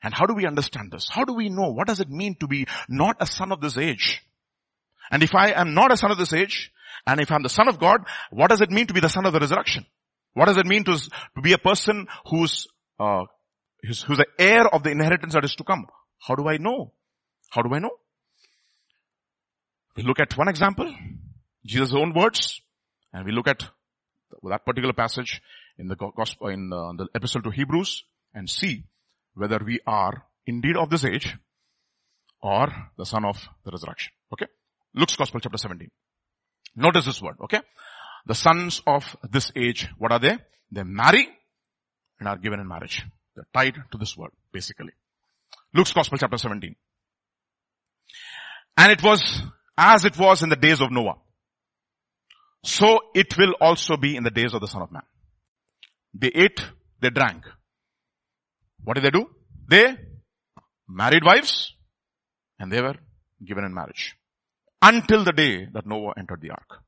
And 0.02 0.12
how 0.12 0.26
do 0.26 0.34
we 0.34 0.46
understand 0.46 0.90
this? 0.90 1.08
How 1.08 1.24
do 1.24 1.32
we 1.32 1.48
know? 1.48 1.72
What 1.72 1.86
does 1.86 2.00
it 2.00 2.10
mean 2.10 2.36
to 2.40 2.48
be 2.48 2.66
not 2.88 3.16
a 3.20 3.26
son 3.26 3.52
of 3.52 3.60
this 3.60 3.78
age? 3.78 4.20
And 5.10 5.22
if 5.22 5.34
I 5.34 5.50
am 5.52 5.74
not 5.74 5.92
a 5.92 5.96
son 5.96 6.10
of 6.10 6.18
this 6.18 6.32
age, 6.32 6.72
and 7.06 7.20
if 7.20 7.30
I'm 7.30 7.42
the 7.42 7.48
son 7.48 7.68
of 7.68 7.78
God, 7.78 8.00
what 8.30 8.50
does 8.50 8.60
it 8.60 8.70
mean 8.70 8.86
to 8.86 8.94
be 8.94 9.00
the 9.00 9.08
son 9.08 9.26
of 9.26 9.32
the 9.32 9.40
resurrection? 9.40 9.86
What 10.34 10.46
does 10.46 10.56
it 10.56 10.66
mean 10.66 10.84
to, 10.84 10.96
to 10.96 11.42
be 11.42 11.52
a 11.52 11.58
person 11.58 12.06
who's, 12.28 12.66
uh, 12.98 13.24
who's, 13.82 14.04
the 14.04 14.26
heir 14.38 14.66
of 14.66 14.82
the 14.82 14.90
inheritance 14.90 15.34
that 15.34 15.44
is 15.44 15.54
to 15.56 15.64
come? 15.64 15.86
How 16.18 16.34
do 16.34 16.48
I 16.48 16.56
know? 16.56 16.92
How 17.50 17.62
do 17.62 17.74
I 17.74 17.78
know? 17.78 17.90
We 19.96 20.04
look 20.04 20.20
at 20.20 20.36
one 20.36 20.48
example, 20.48 20.92
Jesus' 21.66 21.94
own 21.94 22.14
words, 22.14 22.60
and 23.12 23.26
we 23.26 23.32
look 23.32 23.48
at 23.48 23.62
that 24.42 24.64
particular 24.64 24.94
passage 24.94 25.42
in 25.78 25.88
the 25.88 25.96
gospel, 25.96 26.48
in 26.48 26.72
uh, 26.72 26.92
the 26.96 27.08
epistle 27.14 27.42
to 27.42 27.50
Hebrews, 27.50 28.04
and 28.34 28.48
see 28.48 28.84
whether 29.34 29.58
we 29.64 29.80
are 29.86 30.24
indeed 30.46 30.76
of 30.76 30.90
this 30.90 31.04
age 31.04 31.36
or 32.40 32.68
the 32.96 33.04
son 33.04 33.24
of 33.24 33.36
the 33.64 33.70
resurrection. 33.70 34.12
Okay? 34.32 34.46
Luke's 34.94 35.16
gospel 35.16 35.40
chapter 35.40 35.58
17. 35.58 35.90
Notice 36.76 37.04
this 37.06 37.22
word, 37.22 37.36
okay? 37.44 37.60
The 38.26 38.34
sons 38.34 38.82
of 38.86 39.16
this 39.30 39.52
age, 39.54 39.88
what 39.98 40.12
are 40.12 40.18
they? 40.18 40.38
They 40.70 40.84
marry 40.84 41.28
and 42.18 42.28
are 42.28 42.38
given 42.38 42.60
in 42.60 42.68
marriage. 42.68 43.04
They're 43.34 43.46
tied 43.54 43.74
to 43.90 43.98
this 43.98 44.16
word, 44.16 44.30
basically. 44.52 44.92
Luke's 45.74 45.92
gospel 45.92 46.18
chapter 46.18 46.36
17. 46.36 46.74
And 48.76 48.92
it 48.92 49.02
was 49.02 49.42
as 49.76 50.04
it 50.04 50.18
was 50.18 50.42
in 50.42 50.48
the 50.48 50.56
days 50.56 50.80
of 50.80 50.90
Noah. 50.90 51.16
So 52.64 53.00
it 53.14 53.36
will 53.36 53.54
also 53.60 53.96
be 53.96 54.16
in 54.16 54.22
the 54.22 54.30
days 54.30 54.54
of 54.54 54.60
the 54.60 54.68
son 54.68 54.82
of 54.82 54.92
man. 54.92 55.02
They 56.14 56.28
ate, 56.28 56.60
they 57.00 57.10
drank. 57.10 57.44
What 58.84 58.94
did 58.94 59.04
they 59.04 59.10
do? 59.10 59.26
They 59.68 59.96
married 60.88 61.24
wives 61.24 61.74
and 62.58 62.70
they 62.70 62.80
were 62.80 62.96
given 63.44 63.64
in 63.64 63.74
marriage 63.74 64.14
until 64.80 65.24
the 65.24 65.32
day 65.32 65.66
that 65.72 65.86
Noah 65.86 66.14
entered 66.18 66.40
the 66.40 66.50
ark. 66.50 66.82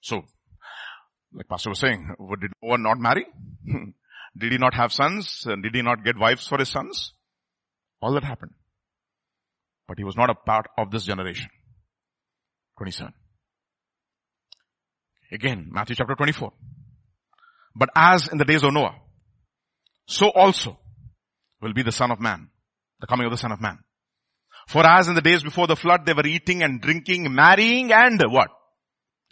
So, 0.00 0.22
like 1.32 1.48
Pastor 1.48 1.70
was 1.70 1.80
saying, 1.80 2.14
did 2.40 2.52
Noah 2.62 2.78
not 2.78 2.98
marry? 2.98 3.26
did 4.36 4.52
he 4.52 4.58
not 4.58 4.74
have 4.74 4.92
sons? 4.92 5.46
Did 5.46 5.74
he 5.74 5.82
not 5.82 6.04
get 6.04 6.18
wives 6.18 6.46
for 6.46 6.58
his 6.58 6.68
sons? 6.68 7.12
All 8.00 8.14
that 8.14 8.24
happened. 8.24 8.52
But 9.86 9.98
he 9.98 10.04
was 10.04 10.16
not 10.16 10.30
a 10.30 10.34
part 10.34 10.66
of 10.76 10.90
this 10.90 11.04
generation. 11.04 11.50
27. 12.78 13.12
Again, 15.32 15.68
Matthew 15.70 15.96
chapter 15.96 16.14
24. 16.14 16.52
But 17.76 17.90
as 17.94 18.28
in 18.28 18.38
the 18.38 18.44
days 18.44 18.62
of 18.62 18.72
Noah, 18.72 18.96
so 20.06 20.30
also 20.30 20.78
will 21.60 21.72
be 21.72 21.82
the 21.82 21.92
son 21.92 22.10
of 22.10 22.20
man, 22.20 22.50
the 23.00 23.06
coming 23.06 23.26
of 23.26 23.32
the 23.32 23.38
son 23.38 23.52
of 23.52 23.60
man. 23.60 23.78
For 24.68 24.86
as 24.86 25.08
in 25.08 25.14
the 25.14 25.22
days 25.22 25.42
before 25.42 25.66
the 25.66 25.76
flood, 25.76 26.06
they 26.06 26.12
were 26.12 26.26
eating 26.26 26.62
and 26.62 26.80
drinking, 26.80 27.32
marrying 27.32 27.92
and 27.92 28.20
what? 28.28 28.50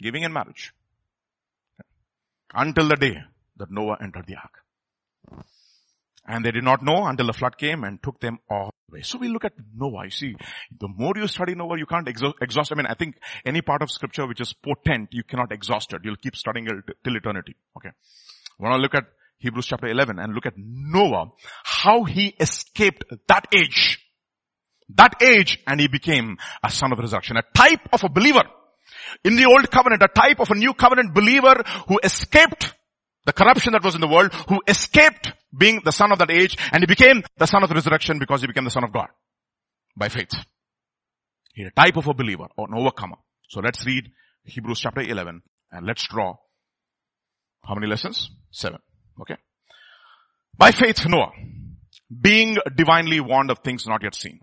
Giving 0.00 0.22
in 0.22 0.32
marriage. 0.32 0.72
Until 2.54 2.88
the 2.88 2.96
day 2.96 3.16
that 3.56 3.70
Noah 3.70 3.98
entered 4.02 4.26
the 4.26 4.36
ark. 4.36 4.61
And 6.26 6.44
they 6.44 6.52
did 6.52 6.62
not 6.62 6.82
know 6.82 7.04
until 7.06 7.26
the 7.26 7.32
flood 7.32 7.58
came 7.58 7.82
and 7.82 8.00
took 8.00 8.20
them 8.20 8.38
all 8.48 8.72
away. 8.88 9.02
So 9.02 9.18
we 9.18 9.28
look 9.28 9.44
at 9.44 9.54
Noah. 9.74 10.04
You 10.04 10.10
see, 10.10 10.36
the 10.78 10.88
more 10.88 11.14
you 11.16 11.26
study 11.26 11.54
Noah, 11.56 11.78
you 11.78 11.86
can't 11.86 12.06
exhaust. 12.06 12.70
I 12.70 12.76
mean, 12.76 12.86
I 12.86 12.94
think 12.94 13.16
any 13.44 13.60
part 13.60 13.82
of 13.82 13.90
scripture 13.90 14.26
which 14.26 14.40
is 14.40 14.52
potent, 14.52 15.08
you 15.10 15.24
cannot 15.24 15.50
exhaust 15.50 15.92
it. 15.92 16.02
You'll 16.04 16.16
keep 16.16 16.36
studying 16.36 16.66
it 16.66 16.74
till 17.02 17.16
eternity. 17.16 17.56
Okay. 17.76 17.90
When 18.58 18.72
I 18.72 18.76
look 18.76 18.94
at 18.94 19.04
Hebrews 19.38 19.66
chapter 19.66 19.88
11 19.88 20.20
and 20.20 20.32
look 20.32 20.46
at 20.46 20.54
Noah, 20.56 21.32
how 21.64 22.04
he 22.04 22.36
escaped 22.38 23.04
that 23.26 23.48
age. 23.56 23.98
That 24.94 25.20
age 25.20 25.58
and 25.66 25.80
he 25.80 25.88
became 25.88 26.36
a 26.62 26.70
son 26.70 26.92
of 26.92 26.98
resurrection, 27.00 27.36
a 27.36 27.42
type 27.56 27.88
of 27.92 28.04
a 28.04 28.08
believer. 28.08 28.44
In 29.24 29.34
the 29.34 29.46
old 29.46 29.68
covenant, 29.70 30.02
a 30.02 30.08
type 30.08 30.38
of 30.38 30.50
a 30.50 30.54
new 30.54 30.74
covenant 30.74 31.14
believer 31.14 31.64
who 31.88 31.98
escaped 32.04 32.74
the 33.24 33.32
corruption 33.32 33.72
that 33.72 33.84
was 33.84 33.94
in 33.94 34.00
the 34.00 34.08
world, 34.08 34.32
who 34.48 34.60
escaped 34.66 35.32
being 35.56 35.80
the 35.84 35.92
son 35.92 36.12
of 36.12 36.18
that 36.18 36.30
age, 36.30 36.56
and 36.72 36.82
he 36.82 36.86
became 36.86 37.22
the 37.36 37.46
son 37.46 37.62
of 37.62 37.68
the 37.68 37.74
resurrection 37.74 38.18
because 38.18 38.40
he 38.40 38.46
became 38.46 38.64
the 38.64 38.70
son 38.70 38.84
of 38.84 38.92
God 38.92 39.08
by 39.96 40.08
faith. 40.08 40.32
He's 41.54 41.68
a 41.68 41.70
type 41.70 41.96
of 41.96 42.08
a 42.08 42.14
believer 42.14 42.46
or 42.56 42.66
an 42.68 42.74
overcomer. 42.74 43.16
So 43.48 43.60
let's 43.60 43.84
read 43.84 44.10
Hebrews 44.44 44.80
chapter 44.80 45.02
11 45.02 45.42
and 45.70 45.86
let's 45.86 46.06
draw 46.08 46.36
how 47.64 47.74
many 47.74 47.86
lessons? 47.86 48.30
Seven. 48.50 48.80
Okay. 49.20 49.36
By 50.56 50.72
faith, 50.72 51.06
Noah, 51.06 51.32
being 52.20 52.56
divinely 52.74 53.20
warned 53.20 53.50
of 53.50 53.60
things 53.60 53.86
not 53.86 54.02
yet 54.02 54.14
seen, 54.14 54.40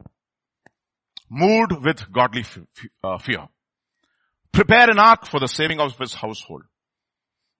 moved 1.29 1.73
with 1.83 2.11
godly 2.11 2.41
f- 2.41 2.59
f- 2.77 2.89
uh, 3.03 3.17
fear, 3.17 3.47
prepare 4.51 4.89
an 4.89 4.99
ark 4.99 5.25
for 5.25 5.39
the 5.39 5.47
saving 5.47 5.79
of 5.79 5.97
his 5.97 6.13
household 6.13 6.63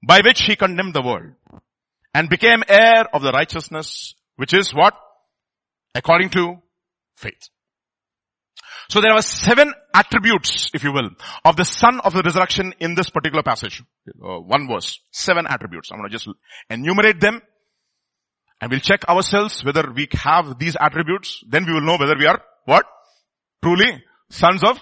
by 0.03 0.21
which 0.23 0.41
he 0.41 0.55
condemned 0.55 0.93
the 0.93 1.01
world 1.01 1.33
and 2.13 2.29
became 2.29 2.63
heir 2.67 3.05
of 3.13 3.21
the 3.21 3.31
righteousness, 3.31 4.15
which 4.35 4.53
is 4.53 4.73
what? 4.73 4.93
According 5.95 6.29
to 6.31 6.61
faith. 7.15 7.49
So 8.89 9.01
there 9.01 9.11
are 9.11 9.21
seven 9.21 9.71
attributes, 9.93 10.71
if 10.73 10.83
you 10.83 10.91
will, 10.91 11.09
of 11.45 11.55
the 11.55 11.65
son 11.65 11.99
of 11.99 12.13
the 12.13 12.23
resurrection 12.23 12.73
in 12.79 12.95
this 12.95 13.09
particular 13.09 13.43
passage. 13.43 13.83
Uh, 14.07 14.39
one 14.39 14.67
verse. 14.67 14.99
Seven 15.11 15.45
attributes. 15.47 15.91
I'm 15.91 15.99
going 15.99 16.09
to 16.09 16.17
just 16.17 16.27
enumerate 16.69 17.19
them 17.19 17.41
and 18.61 18.71
we'll 18.71 18.79
check 18.79 19.07
ourselves 19.07 19.63
whether 19.63 19.91
we 19.91 20.07
have 20.13 20.57
these 20.57 20.75
attributes. 20.79 21.43
Then 21.47 21.65
we 21.65 21.73
will 21.73 21.81
know 21.81 21.97
whether 21.97 22.15
we 22.17 22.25
are 22.25 22.41
what? 22.65 22.85
Truly 23.63 24.03
sons 24.29 24.63
of 24.63 24.79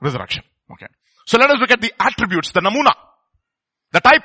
resurrection. 0.00 0.42
Okay. 0.72 0.86
So 1.26 1.38
let 1.38 1.50
us 1.50 1.58
look 1.60 1.70
at 1.70 1.80
the 1.80 1.92
attributes, 2.00 2.52
the 2.52 2.60
namuna, 2.60 2.92
the 3.92 4.00
type 4.00 4.22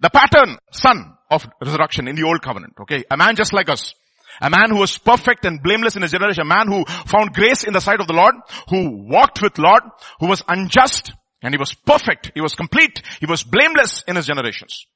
the 0.00 0.10
pattern 0.10 0.58
son 0.72 1.16
of 1.30 1.46
resurrection 1.60 2.08
in 2.08 2.16
the 2.16 2.24
old 2.24 2.42
covenant. 2.42 2.74
Okay. 2.80 3.04
A 3.10 3.16
man 3.16 3.36
just 3.36 3.52
like 3.52 3.68
us. 3.68 3.94
A 4.40 4.48
man 4.48 4.70
who 4.70 4.78
was 4.78 4.96
perfect 4.96 5.44
and 5.44 5.62
blameless 5.62 5.96
in 5.96 6.02
his 6.02 6.12
generation. 6.12 6.42
A 6.42 6.46
man 6.46 6.66
who 6.66 6.84
found 6.84 7.32
grace 7.34 7.64
in 7.64 7.72
the 7.72 7.80
sight 7.80 8.00
of 8.00 8.06
the 8.06 8.14
Lord. 8.14 8.34
Who 8.70 9.06
walked 9.06 9.42
with 9.42 9.58
Lord. 9.58 9.82
Who 10.20 10.26
was 10.26 10.42
unjust. 10.48 11.12
And 11.42 11.54
he 11.54 11.58
was 11.58 11.74
perfect. 11.74 12.32
He 12.34 12.40
was 12.40 12.54
complete. 12.54 13.02
He 13.20 13.26
was 13.26 13.42
blameless 13.42 14.02
in 14.06 14.16
his 14.16 14.26
generations. 14.26 14.86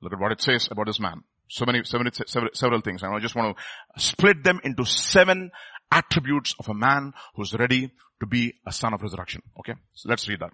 Look 0.00 0.12
at 0.12 0.20
what 0.20 0.32
it 0.32 0.42
says 0.42 0.68
about 0.70 0.86
this 0.86 1.00
man. 1.00 1.22
So 1.48 1.64
many, 1.64 1.84
several, 1.84 2.10
several, 2.26 2.50
several 2.52 2.80
things. 2.80 3.02
And 3.02 3.14
I 3.14 3.18
just 3.18 3.34
want 3.34 3.56
to 3.56 4.00
split 4.00 4.44
them 4.44 4.60
into 4.64 4.84
seven 4.84 5.50
attributes 5.90 6.54
of 6.58 6.68
a 6.68 6.74
man 6.74 7.12
who's 7.34 7.54
ready 7.54 7.90
to 8.20 8.26
be 8.26 8.54
a 8.66 8.72
son 8.72 8.92
of 8.92 9.02
resurrection. 9.02 9.42
Okay. 9.60 9.74
So 9.94 10.08
let's 10.08 10.28
read 10.28 10.40
that. 10.40 10.52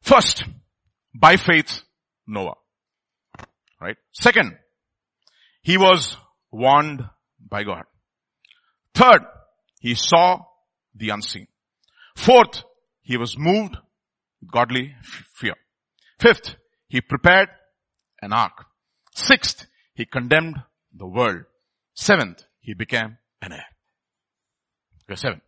First, 0.00 0.44
by 1.14 1.36
faith, 1.36 1.82
Noah. 2.26 2.54
Right? 3.80 3.96
Second, 4.12 4.56
he 5.62 5.76
was 5.76 6.16
warned 6.50 7.02
by 7.40 7.64
God. 7.64 7.84
Third, 8.94 9.22
he 9.80 9.94
saw 9.94 10.40
the 10.94 11.10
unseen. 11.10 11.48
Fourth, 12.16 12.62
he 13.02 13.16
was 13.16 13.36
moved 13.38 13.76
with 14.40 14.50
godly 14.50 14.94
fear. 15.02 15.54
Fifth, 16.20 16.56
he 16.88 17.00
prepared 17.00 17.48
an 18.20 18.32
ark. 18.32 18.66
Sixth, 19.14 19.66
he 19.94 20.04
condemned 20.04 20.56
the 20.94 21.06
world. 21.06 21.44
Seventh, 21.94 22.44
he 22.60 22.74
became 22.74 23.18
an 23.40 23.52
heir. 23.52 23.66
Okay, 25.10 25.16
seven. 25.16 25.40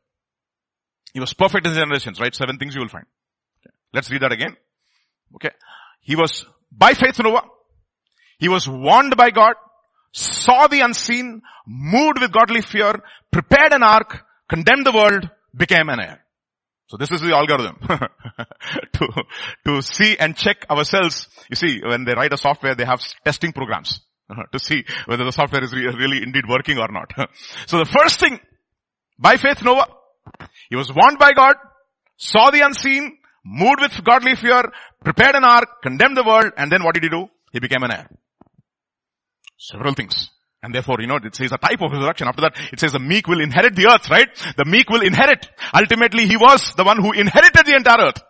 He 1.12 1.20
was 1.20 1.32
perfect 1.32 1.66
in 1.66 1.72
his 1.72 1.78
generations, 1.78 2.20
right? 2.20 2.34
Seven 2.34 2.58
things 2.58 2.74
you 2.74 2.80
will 2.80 2.88
find. 2.88 3.06
Okay. 3.60 3.74
Let's 3.92 4.10
read 4.10 4.22
that 4.22 4.32
again. 4.32 4.56
Okay. 5.36 5.50
He 6.00 6.16
was 6.16 6.44
by 6.70 6.94
faith 6.94 7.18
Noah. 7.20 7.44
He 8.38 8.48
was 8.48 8.68
warned 8.68 9.16
by 9.16 9.30
God, 9.30 9.54
saw 10.12 10.66
the 10.66 10.80
unseen, 10.80 11.42
moved 11.66 12.20
with 12.20 12.32
godly 12.32 12.60
fear, 12.60 13.02
prepared 13.30 13.72
an 13.72 13.82
ark, 13.82 14.24
condemned 14.48 14.86
the 14.86 14.92
world, 14.92 15.30
became 15.56 15.88
an 15.88 16.00
heir. 16.00 16.24
So 16.86 16.98
this 16.98 17.10
is 17.10 17.20
the 17.20 17.34
algorithm 17.34 17.78
to, 18.92 19.24
to 19.66 19.82
see 19.82 20.16
and 20.18 20.36
check 20.36 20.66
ourselves. 20.70 21.28
You 21.48 21.56
see, 21.56 21.80
when 21.82 22.04
they 22.04 22.12
write 22.14 22.32
a 22.32 22.36
software, 22.36 22.74
they 22.74 22.84
have 22.84 23.00
testing 23.24 23.52
programs 23.52 24.00
to 24.52 24.58
see 24.58 24.84
whether 25.06 25.24
the 25.24 25.32
software 25.32 25.64
is 25.64 25.72
really 25.72 26.22
indeed 26.22 26.44
working 26.48 26.78
or 26.78 26.88
not. 26.90 27.10
so 27.66 27.78
the 27.78 27.86
first 27.86 28.20
thing, 28.20 28.38
by 29.18 29.36
faith 29.36 29.62
Noah, 29.62 29.88
he 30.68 30.76
was 30.76 30.92
warned 30.92 31.18
by 31.18 31.32
God, 31.32 31.56
saw 32.16 32.50
the 32.50 32.60
unseen, 32.60 33.16
moved 33.44 33.80
with 33.80 34.04
godly 34.04 34.36
fear, 34.36 34.62
prepared 35.02 35.34
an 35.34 35.44
ark, 35.44 35.82
condemned 35.82 36.16
the 36.16 36.24
world, 36.24 36.52
and 36.56 36.70
then 36.70 36.82
what 36.82 36.94
did 36.94 37.04
he 37.04 37.10
do? 37.10 37.28
He 37.52 37.60
became 37.60 37.82
an 37.82 37.92
heir. 37.92 38.08
Several 39.58 39.94
things. 39.94 40.30
And 40.62 40.74
therefore, 40.74 40.96
you 41.00 41.06
know, 41.06 41.18
it 41.22 41.34
says 41.34 41.52
a 41.52 41.58
type 41.58 41.82
of 41.82 41.92
resurrection. 41.92 42.26
After 42.26 42.40
that, 42.42 42.56
it 42.72 42.80
says 42.80 42.92
the 42.92 42.98
meek 42.98 43.28
will 43.28 43.40
inherit 43.40 43.76
the 43.76 43.86
earth, 43.86 44.08
right? 44.10 44.28
The 44.56 44.64
meek 44.64 44.88
will 44.88 45.02
inherit. 45.02 45.46
Ultimately, 45.74 46.26
he 46.26 46.38
was 46.38 46.74
the 46.74 46.84
one 46.84 47.02
who 47.02 47.12
inherited 47.12 47.66
the 47.66 47.76
entire 47.76 48.06
earth. 48.06 48.22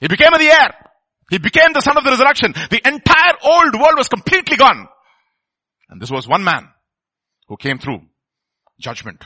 He 0.00 0.08
became 0.08 0.32
the 0.32 0.44
heir. 0.44 0.74
He 1.30 1.38
became 1.38 1.72
the 1.72 1.80
son 1.80 1.96
of 1.96 2.04
the 2.04 2.10
resurrection. 2.10 2.52
The 2.70 2.80
entire 2.84 3.34
old 3.44 3.74
world 3.74 3.94
was 3.96 4.08
completely 4.08 4.56
gone. 4.56 4.88
And 5.88 6.02
this 6.02 6.10
was 6.10 6.26
one 6.26 6.42
man 6.42 6.68
who 7.46 7.56
came 7.56 7.78
through 7.78 8.00
judgment 8.80 9.24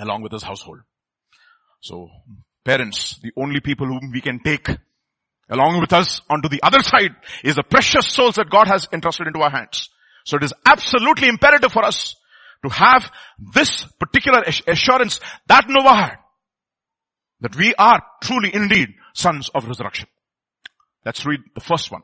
along 0.00 0.22
with 0.22 0.32
his 0.32 0.42
household. 0.42 0.80
So 1.80 2.08
parents, 2.64 3.18
the 3.22 3.32
only 3.36 3.60
people 3.60 3.86
whom 3.86 4.10
we 4.12 4.20
can 4.20 4.40
take 4.40 4.68
along 5.48 5.80
with 5.80 5.92
us 5.92 6.20
onto 6.30 6.48
the 6.48 6.62
other 6.62 6.80
side 6.80 7.14
is 7.44 7.56
the 7.56 7.62
precious 7.62 8.08
souls 8.08 8.36
that 8.36 8.50
God 8.50 8.68
has 8.68 8.88
entrusted 8.92 9.26
into 9.26 9.40
our 9.40 9.50
hands. 9.50 9.90
So 10.24 10.36
it 10.36 10.44
is 10.44 10.54
absolutely 10.64 11.28
imperative 11.28 11.72
for 11.72 11.84
us 11.84 12.14
to 12.64 12.70
have 12.70 13.10
this 13.54 13.84
particular 13.98 14.44
assurance 14.66 15.20
that 15.48 15.64
Noah 15.68 15.94
had. 15.94 16.16
That 17.40 17.56
we 17.56 17.74
are 17.74 18.00
truly 18.22 18.54
indeed 18.54 18.90
sons 19.14 19.50
of 19.52 19.66
resurrection. 19.66 20.06
Let's 21.04 21.26
read 21.26 21.40
the 21.54 21.60
first 21.60 21.90
one. 21.90 22.02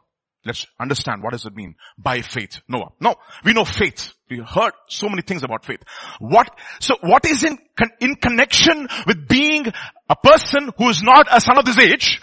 Let's 0.48 0.66
understand 0.80 1.22
what 1.22 1.32
does 1.32 1.44
it 1.44 1.54
mean 1.54 1.74
by 1.98 2.22
faith, 2.22 2.62
Noah. 2.68 2.92
No, 3.00 3.16
we 3.44 3.52
know 3.52 3.64
faith. 3.66 4.14
We 4.30 4.38
heard 4.38 4.72
so 4.88 5.08
many 5.08 5.20
things 5.20 5.42
about 5.42 5.66
faith. 5.66 5.80
What, 6.20 6.50
so 6.80 6.96
what 7.02 7.26
is 7.26 7.44
in, 7.44 7.58
in 8.00 8.14
connection 8.16 8.88
with 9.06 9.28
being 9.28 9.66
a 10.08 10.16
person 10.16 10.70
who 10.78 10.88
is 10.88 11.02
not 11.02 11.28
a 11.30 11.40
son 11.40 11.58
of 11.58 11.66
this 11.66 11.78
age 11.78 12.20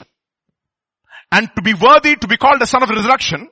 and 1.32 1.50
to 1.56 1.62
be 1.62 1.76
worthy 1.76 2.16
to 2.16 2.28
be 2.28 2.38
called 2.38 2.62
a 2.62 2.66
son 2.66 2.82
of 2.82 2.90
resurrection? 2.90 3.48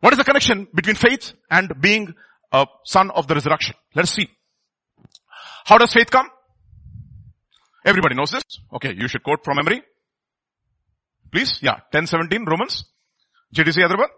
What 0.00 0.12
is 0.12 0.18
the 0.18 0.24
connection 0.24 0.68
between 0.74 0.96
faith 0.96 1.32
and 1.50 1.72
being 1.80 2.14
a 2.52 2.66
son 2.84 3.10
of 3.10 3.26
the 3.26 3.34
resurrection? 3.34 3.76
Let 3.94 4.02
us 4.02 4.12
see. 4.12 4.28
How 5.64 5.78
does 5.78 5.92
faith 5.92 6.10
come? 6.10 6.28
Everybody 7.84 8.14
knows 8.14 8.30
this. 8.30 8.42
Okay, 8.74 8.94
you 8.94 9.08
should 9.08 9.22
quote 9.22 9.42
from 9.42 9.56
memory. 9.56 9.82
Please, 11.32 11.58
yeah, 11.62 11.80
1017 11.92 12.44
Romans. 12.44 12.84
JDC 13.54 13.82
Hyderabad. 13.82 14.10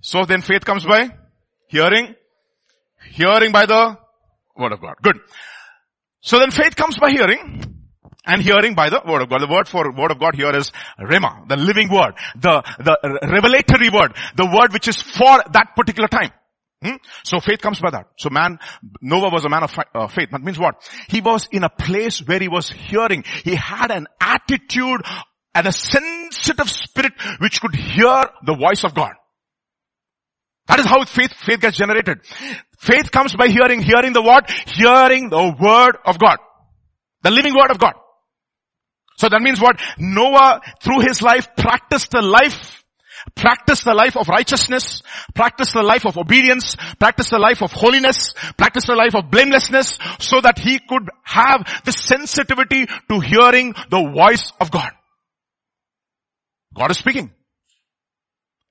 So 0.00 0.24
then 0.24 0.42
faith 0.42 0.64
comes 0.64 0.84
by 0.84 1.10
hearing, 1.68 2.14
hearing 3.10 3.52
by 3.52 3.66
the 3.66 3.98
word 4.56 4.72
of 4.72 4.80
God. 4.80 4.94
Good. 5.02 5.18
So 6.20 6.38
then 6.38 6.50
faith 6.50 6.76
comes 6.76 6.98
by 6.98 7.10
hearing 7.10 7.72
and 8.24 8.42
hearing 8.42 8.74
by 8.74 8.90
the 8.90 9.02
word 9.06 9.22
of 9.22 9.28
God. 9.28 9.40
The 9.40 9.48
word 9.48 9.68
for 9.68 9.92
word 9.92 10.10
of 10.10 10.20
God 10.20 10.34
here 10.34 10.54
is 10.54 10.70
Rhema, 10.98 11.48
the 11.48 11.56
living 11.56 11.88
word, 11.88 12.14
the, 12.36 12.62
the 12.78 13.18
revelatory 13.22 13.90
word, 13.90 14.14
the 14.36 14.46
word 14.46 14.72
which 14.72 14.88
is 14.88 15.00
for 15.00 15.42
that 15.52 15.74
particular 15.74 16.08
time. 16.08 16.30
Hmm? 16.82 16.96
So 17.24 17.38
faith 17.38 17.60
comes 17.60 17.80
by 17.80 17.90
that. 17.90 18.06
So 18.18 18.28
man, 18.30 18.58
Noah 19.00 19.30
was 19.30 19.44
a 19.44 19.48
man 19.48 19.62
of 19.62 19.78
uh, 19.94 20.08
faith. 20.08 20.30
That 20.32 20.42
means 20.42 20.58
what? 20.58 20.82
He 21.08 21.20
was 21.20 21.48
in 21.52 21.62
a 21.62 21.68
place 21.68 22.20
where 22.20 22.40
he 22.40 22.48
was 22.48 22.70
hearing. 22.70 23.24
He 23.44 23.54
had 23.54 23.92
an 23.92 24.08
attitude 24.20 25.02
and 25.54 25.66
a 25.66 25.72
sensitive 25.72 26.70
spirit 26.70 27.12
which 27.38 27.60
could 27.60 27.74
hear 27.74 28.24
the 28.44 28.54
voice 28.54 28.84
of 28.84 28.94
God. 28.94 29.12
That 30.68 30.78
is 30.78 30.86
how 30.86 31.04
faith, 31.04 31.32
faith 31.34 31.60
gets 31.60 31.76
generated. 31.76 32.20
Faith 32.78 33.10
comes 33.10 33.34
by 33.34 33.48
hearing, 33.48 33.82
hearing 33.82 34.12
the 34.12 34.22
what? 34.22 34.50
Hearing 34.74 35.28
the 35.28 35.54
word 35.60 35.96
of 36.04 36.18
God. 36.18 36.38
The 37.22 37.30
living 37.30 37.54
word 37.54 37.70
of 37.70 37.78
God. 37.78 37.94
So 39.18 39.28
that 39.28 39.42
means 39.42 39.60
what? 39.60 39.80
Noah, 39.98 40.60
through 40.82 41.00
his 41.00 41.20
life, 41.20 41.48
practiced 41.56 42.10
the 42.12 42.22
life, 42.22 42.82
practiced 43.34 43.84
the 43.84 43.94
life 43.94 44.16
of 44.16 44.28
righteousness, 44.28 45.02
practiced 45.34 45.74
the 45.74 45.82
life 45.82 46.06
of 46.06 46.16
obedience, 46.16 46.76
practiced 46.98 47.30
the 47.30 47.38
life 47.38 47.62
of 47.62 47.70
holiness, 47.70 48.32
practiced 48.56 48.86
the 48.86 48.96
life 48.96 49.14
of 49.14 49.30
blamelessness, 49.30 49.98
so 50.18 50.40
that 50.40 50.58
he 50.58 50.78
could 50.78 51.08
have 51.22 51.82
the 51.84 51.92
sensitivity 51.92 52.86
to 52.86 53.20
hearing 53.20 53.74
the 53.90 54.12
voice 54.14 54.52
of 54.60 54.70
God. 54.70 54.90
God 56.74 56.90
is 56.90 56.98
speaking. 56.98 57.32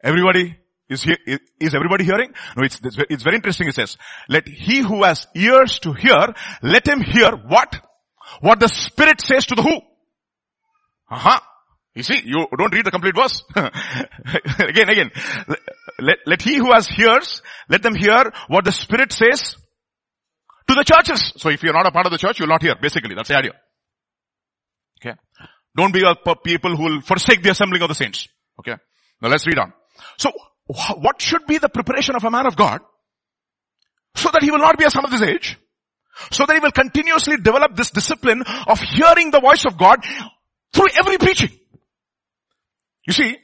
Everybody 0.04 0.58
is 0.90 1.04
here, 1.04 1.18
is 1.60 1.74
everybody 1.74 2.04
hearing? 2.04 2.34
No, 2.58 2.64
it's, 2.64 2.80
it's 2.84 3.24
very 3.24 3.36
interesting. 3.36 3.68
It 3.68 3.76
says, 3.76 3.98
let 4.28 4.48
he 4.48 4.80
who 4.80 5.04
has 5.04 5.28
ears 5.36 5.80
to 5.80 5.94
hear, 5.94 6.34
let 6.62 6.88
him 6.88 7.02
hear 7.02 7.32
what? 7.32 7.80
What 8.42 8.60
the 8.60 8.68
Spirit 8.68 9.22
says 9.22 9.46
to 9.48 9.56
the 9.56 9.62
who? 9.62 9.76
Uh-huh. 11.10 11.40
You 11.96 12.04
see, 12.04 12.22
you 12.24 12.48
don't 12.58 12.74
read 12.74 12.86
the 12.86 12.92
complete 12.92 13.16
verse. 13.16 13.44
again, 14.60 14.90
again. 14.90 15.12
Let, 16.00 16.20
let 16.26 16.42
he 16.42 16.56
who 16.56 16.72
has 16.72 16.88
ears, 16.98 17.42
let 17.68 17.84
them 17.84 17.96
hear 17.96 18.32
what 18.48 18.64
the 18.64 18.72
Spirit 18.72 19.12
says 19.12 19.56
to 20.68 20.74
the 20.74 20.84
churches. 20.86 21.34
So 21.36 21.50
if 21.50 21.64
you're 21.64 21.74
not 21.74 21.86
a 21.86 21.92
part 21.92 22.06
of 22.06 22.14
the 22.14 22.18
church, 22.18 22.40
you'll 22.40 22.48
not 22.48 22.62
hear. 22.62 22.76
Basically, 22.82 23.14
that's 23.14 23.28
the 23.28 23.38
idea. 23.38 23.52
Okay. 25.02 25.18
Don't 25.76 25.94
be 25.94 26.04
a 26.04 26.36
people 26.36 26.76
who 26.76 26.84
will 26.84 27.02
forsake 27.02 27.44
the 27.44 27.52
assembling 27.52 27.82
of 27.82 27.88
the 27.88 27.96
saints. 27.96 28.28
Okay. 28.60 28.76
Now 29.22 29.30
let's 29.30 29.48
read 29.48 29.58
on. 29.58 29.74
So 30.18 30.32
what 30.68 31.22
should 31.22 31.46
be 31.48 31.58
the 31.58 31.70
preparation 31.70 32.16
of 32.16 32.24
a 32.24 32.32
man 32.32 32.46
of 32.46 32.56
God? 32.56 32.82
So 34.16 34.30
that 34.32 34.44
he 34.44 34.52
will 34.52 34.60
not 34.60 34.78
be 34.78 34.86
a 34.86 34.90
son 34.90 35.06
of 35.06 35.12
this 35.12 35.22
age. 35.22 35.58
So 36.32 36.46
that 36.46 36.54
he 36.54 36.60
will 36.60 36.72
continuously 36.72 37.38
develop 37.38 37.76
this 37.76 37.92
discipline 37.92 38.44
of 38.68 38.80
hearing 38.80 39.32
the 39.32 39.40
voice 39.40 39.66
of 39.66 39.78
God 39.78 40.00
through 40.74 40.88
every 40.98 41.18
preaching. 41.18 41.52
You 43.08 43.14
see, 43.14 43.38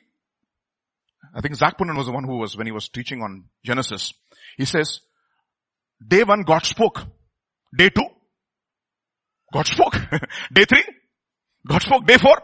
I 1.36 1.42
think 1.42 1.56
Zac 1.56 1.78
Poonen 1.78 1.98
was 1.98 2.08
the 2.08 2.12
one 2.12 2.24
who 2.24 2.38
was, 2.38 2.58
when 2.58 2.68
he 2.68 2.72
was 2.72 2.90
teaching 2.90 3.22
on 3.22 3.46
Genesis, 3.63 4.13
he 4.58 4.66
says, 4.66 5.00
day 6.06 6.24
one 6.24 6.44
God 6.44 6.66
spoke. 6.66 7.04
Day 7.76 7.90
two, 7.90 8.06
God 9.54 9.68
spoke. 9.68 9.94
day 10.54 10.66
three, 10.66 10.84
God 11.67 11.82
spoke 11.82 12.10
four. 12.21 12.38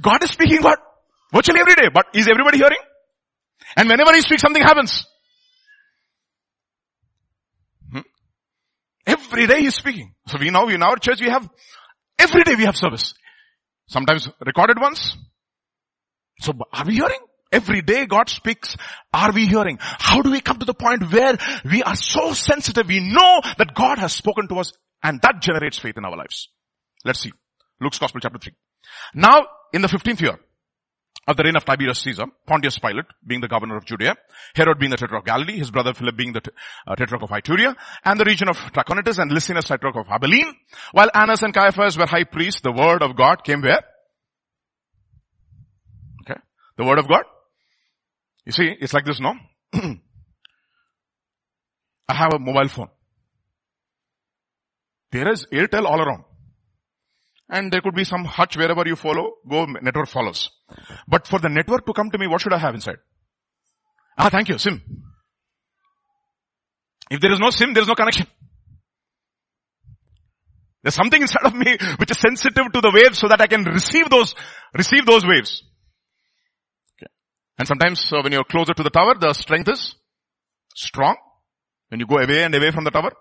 God 0.00 0.22
is 0.22 0.30
speaking 0.30 0.62
what? 0.62 0.78
Virtually 1.32 1.60
every 1.60 1.74
day. 1.74 1.88
But 1.92 2.06
is 2.14 2.28
everybody 2.28 2.58
hearing? 2.58 2.78
And 3.76 3.88
whenever 3.88 4.14
he 4.14 4.20
speaks, 4.20 4.42
something 4.42 4.62
happens. 4.62 5.04
Hmm? 7.92 8.00
Every 9.06 9.46
day 9.46 9.60
he's 9.60 9.74
speaking. 9.74 10.14
So 10.28 10.38
we 10.38 10.50
know 10.50 10.68
in 10.68 10.82
our 10.82 10.96
church 10.96 11.20
we 11.20 11.28
have, 11.28 11.48
every 12.18 12.44
day 12.44 12.54
we 12.54 12.64
have 12.64 12.76
service. 12.76 13.14
Sometimes 13.88 14.28
recorded 14.44 14.80
ones. 14.80 15.16
So 16.40 16.52
are 16.72 16.84
we 16.84 16.94
hearing? 16.94 17.20
Every 17.52 17.80
day 17.82 18.06
God 18.06 18.28
speaks. 18.28 18.76
Are 19.12 19.32
we 19.32 19.46
hearing? 19.46 19.78
How 19.80 20.22
do 20.22 20.30
we 20.30 20.40
come 20.40 20.58
to 20.58 20.66
the 20.66 20.74
point 20.74 21.12
where 21.12 21.36
we 21.64 21.82
are 21.82 21.96
so 21.96 22.32
sensitive? 22.32 22.88
We 22.88 23.00
know 23.00 23.40
that 23.58 23.74
God 23.74 23.98
has 23.98 24.12
spoken 24.12 24.48
to 24.48 24.56
us 24.56 24.72
and 25.02 25.20
that 25.22 25.40
generates 25.40 25.78
faith 25.78 25.96
in 25.96 26.04
our 26.04 26.16
lives. 26.16 26.48
Let's 27.04 27.20
see. 27.20 27.32
Luke's 27.80 27.98
Gospel 27.98 28.20
chapter 28.20 28.38
3. 28.38 28.52
Now, 29.14 29.46
in 29.72 29.82
the 29.82 29.88
15th 29.88 30.20
year 30.20 30.38
of 31.28 31.36
the 31.36 31.42
reign 31.42 31.56
of 31.56 31.64
Tiberius 31.64 31.98
Caesar, 32.00 32.26
Pontius 32.46 32.78
Pilate 32.78 33.06
being 33.26 33.40
the 33.40 33.48
governor 33.48 33.76
of 33.76 33.84
Judea, 33.84 34.14
Herod 34.54 34.78
being 34.78 34.90
the 34.90 34.96
tetrarch 34.96 35.22
of 35.22 35.26
Galilee, 35.26 35.58
his 35.58 35.70
brother 35.70 35.92
Philip 35.92 36.16
being 36.16 36.32
the 36.32 36.40
uh, 36.86 36.94
tetrarch 36.94 37.22
of 37.22 37.30
Iturea, 37.30 37.74
and 38.04 38.20
the 38.20 38.24
region 38.24 38.48
of 38.48 38.56
Trachonitis 38.56 39.18
and 39.18 39.30
Lysanias 39.30 39.66
tetrarch 39.66 39.96
of 39.96 40.06
Abilene, 40.08 40.54
while 40.92 41.10
Annas 41.14 41.42
and 41.42 41.52
Caiaphas 41.52 41.98
were 41.98 42.06
high 42.06 42.24
priests, 42.24 42.60
the 42.62 42.72
word 42.72 43.02
of 43.02 43.16
God 43.16 43.42
came 43.44 43.60
where? 43.60 43.82
Okay. 46.22 46.40
The 46.78 46.84
word 46.84 46.98
of 46.98 47.08
God. 47.08 47.24
You 48.44 48.52
see, 48.52 48.70
it's 48.80 48.94
like 48.94 49.04
this, 49.04 49.20
no? 49.20 49.34
I 52.08 52.14
have 52.14 52.32
a 52.34 52.38
mobile 52.38 52.68
phone. 52.68 52.88
There 55.10 55.30
is 55.32 55.46
Airtel 55.52 55.84
all 55.86 56.00
around 56.00 56.24
and 57.48 57.72
there 57.72 57.80
could 57.80 57.94
be 57.94 58.04
some 58.04 58.24
Hutch 58.24 58.56
wherever 58.56 58.82
you 58.86 58.96
follow, 58.96 59.34
go 59.48 59.66
network 59.66 60.08
follows. 60.08 60.50
But 61.06 61.26
for 61.26 61.38
the 61.38 61.48
network 61.48 61.86
to 61.86 61.92
come 61.92 62.10
to 62.10 62.18
me, 62.18 62.26
what 62.26 62.40
should 62.40 62.52
I 62.52 62.58
have 62.58 62.74
inside? 62.74 62.98
Ah, 64.18 64.28
thank 64.30 64.48
you, 64.48 64.58
SIM. 64.58 64.82
If 67.10 67.20
there 67.20 67.32
is 67.32 67.38
no 67.38 67.50
SIM, 67.50 67.72
there 67.72 67.82
is 67.82 67.88
no 67.88 67.94
connection. 67.94 68.26
There's 70.82 70.94
something 70.94 71.20
inside 71.20 71.44
of 71.44 71.54
me 71.54 71.76
which 71.98 72.10
is 72.10 72.18
sensitive 72.18 72.72
to 72.72 72.80
the 72.80 72.92
waves 72.94 73.18
so 73.18 73.28
that 73.28 73.40
I 73.40 73.46
can 73.46 73.64
receive 73.64 74.08
those, 74.08 74.34
receive 74.72 75.04
those 75.04 75.24
waves. 75.26 75.62
Okay. 76.96 77.10
And 77.58 77.66
sometimes 77.66 78.12
uh, 78.12 78.22
when 78.22 78.32
you're 78.32 78.44
closer 78.44 78.72
to 78.72 78.82
the 78.82 78.90
tower, 78.90 79.14
the 79.18 79.32
strength 79.32 79.68
is 79.68 79.96
strong. 80.74 81.16
When 81.88 82.00
you 82.00 82.06
go 82.06 82.18
away 82.18 82.44
and 82.44 82.54
away 82.54 82.70
from 82.70 82.84
the 82.84 82.90
tower, 82.90 83.12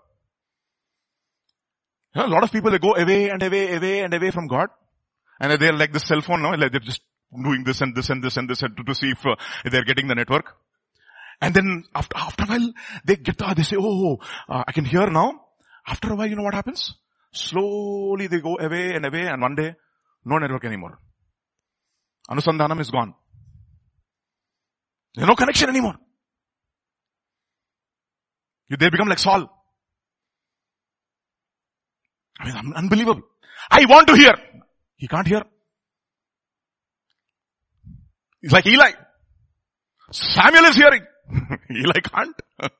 you 2.15 2.21
know, 2.21 2.27
a 2.27 2.33
lot 2.33 2.43
of 2.43 2.51
people, 2.51 2.71
they 2.71 2.79
go 2.79 2.95
away 2.95 3.29
and 3.29 3.43
away, 3.43 3.75
away 3.75 3.99
and 3.99 4.13
away 4.13 4.31
from 4.31 4.47
God. 4.47 4.69
And 5.39 5.59
they're 5.59 5.73
like 5.73 5.91
the 5.91 5.99
cell 5.99 6.21
phone 6.21 6.41
now, 6.41 6.55
like 6.55 6.71
they're 6.71 6.79
just 6.79 7.01
doing 7.31 7.63
this 7.65 7.81
and 7.81 7.93
this 7.93 8.09
and 8.09 8.23
this 8.23 8.37
and 8.37 8.49
this 8.49 8.61
and 8.61 8.75
to, 8.77 8.83
to 8.83 8.95
see 8.95 9.09
if, 9.09 9.25
uh, 9.25 9.35
they're 9.69 9.83
getting 9.83 10.07
the 10.07 10.15
network. 10.15 10.55
And 11.41 11.53
then 11.53 11.83
after, 11.93 12.17
after 12.17 12.43
a 12.45 12.47
while, 12.47 12.73
they 13.03 13.17
get, 13.17 13.41
uh, 13.41 13.53
they 13.53 13.63
say, 13.63 13.75
oh, 13.77 14.17
uh, 14.47 14.63
I 14.65 14.71
can 14.71 14.85
hear 14.85 15.07
now. 15.07 15.41
After 15.85 16.13
a 16.13 16.15
while, 16.15 16.27
you 16.27 16.37
know 16.37 16.43
what 16.43 16.53
happens? 16.53 16.95
Slowly 17.33 18.27
they 18.27 18.39
go 18.39 18.57
away 18.57 18.93
and 18.93 19.05
away 19.05 19.27
and 19.27 19.41
one 19.41 19.55
day, 19.55 19.75
no 20.23 20.37
network 20.37 20.63
anymore. 20.63 20.97
Anusandhanam 22.29 22.79
is 22.79 22.89
gone. 22.89 23.13
There's 25.13 25.27
no 25.27 25.35
connection 25.35 25.69
anymore. 25.69 25.95
They 28.69 28.89
become 28.89 29.09
like 29.09 29.19
Saul. 29.19 29.54
I 32.39 32.61
mean, 32.61 32.73
unbelievable. 32.75 33.21
I 33.71 33.85
want 33.85 34.07
to 34.07 34.15
hear. 34.15 34.33
He 34.97 35.07
can't 35.07 35.27
hear. 35.27 35.43
He's 38.41 38.51
like 38.51 38.65
Eli. 38.65 38.91
Samuel 40.11 40.65
is 40.65 40.75
hearing. 40.75 41.05
Eli 41.71 41.99
can't. 42.01 42.35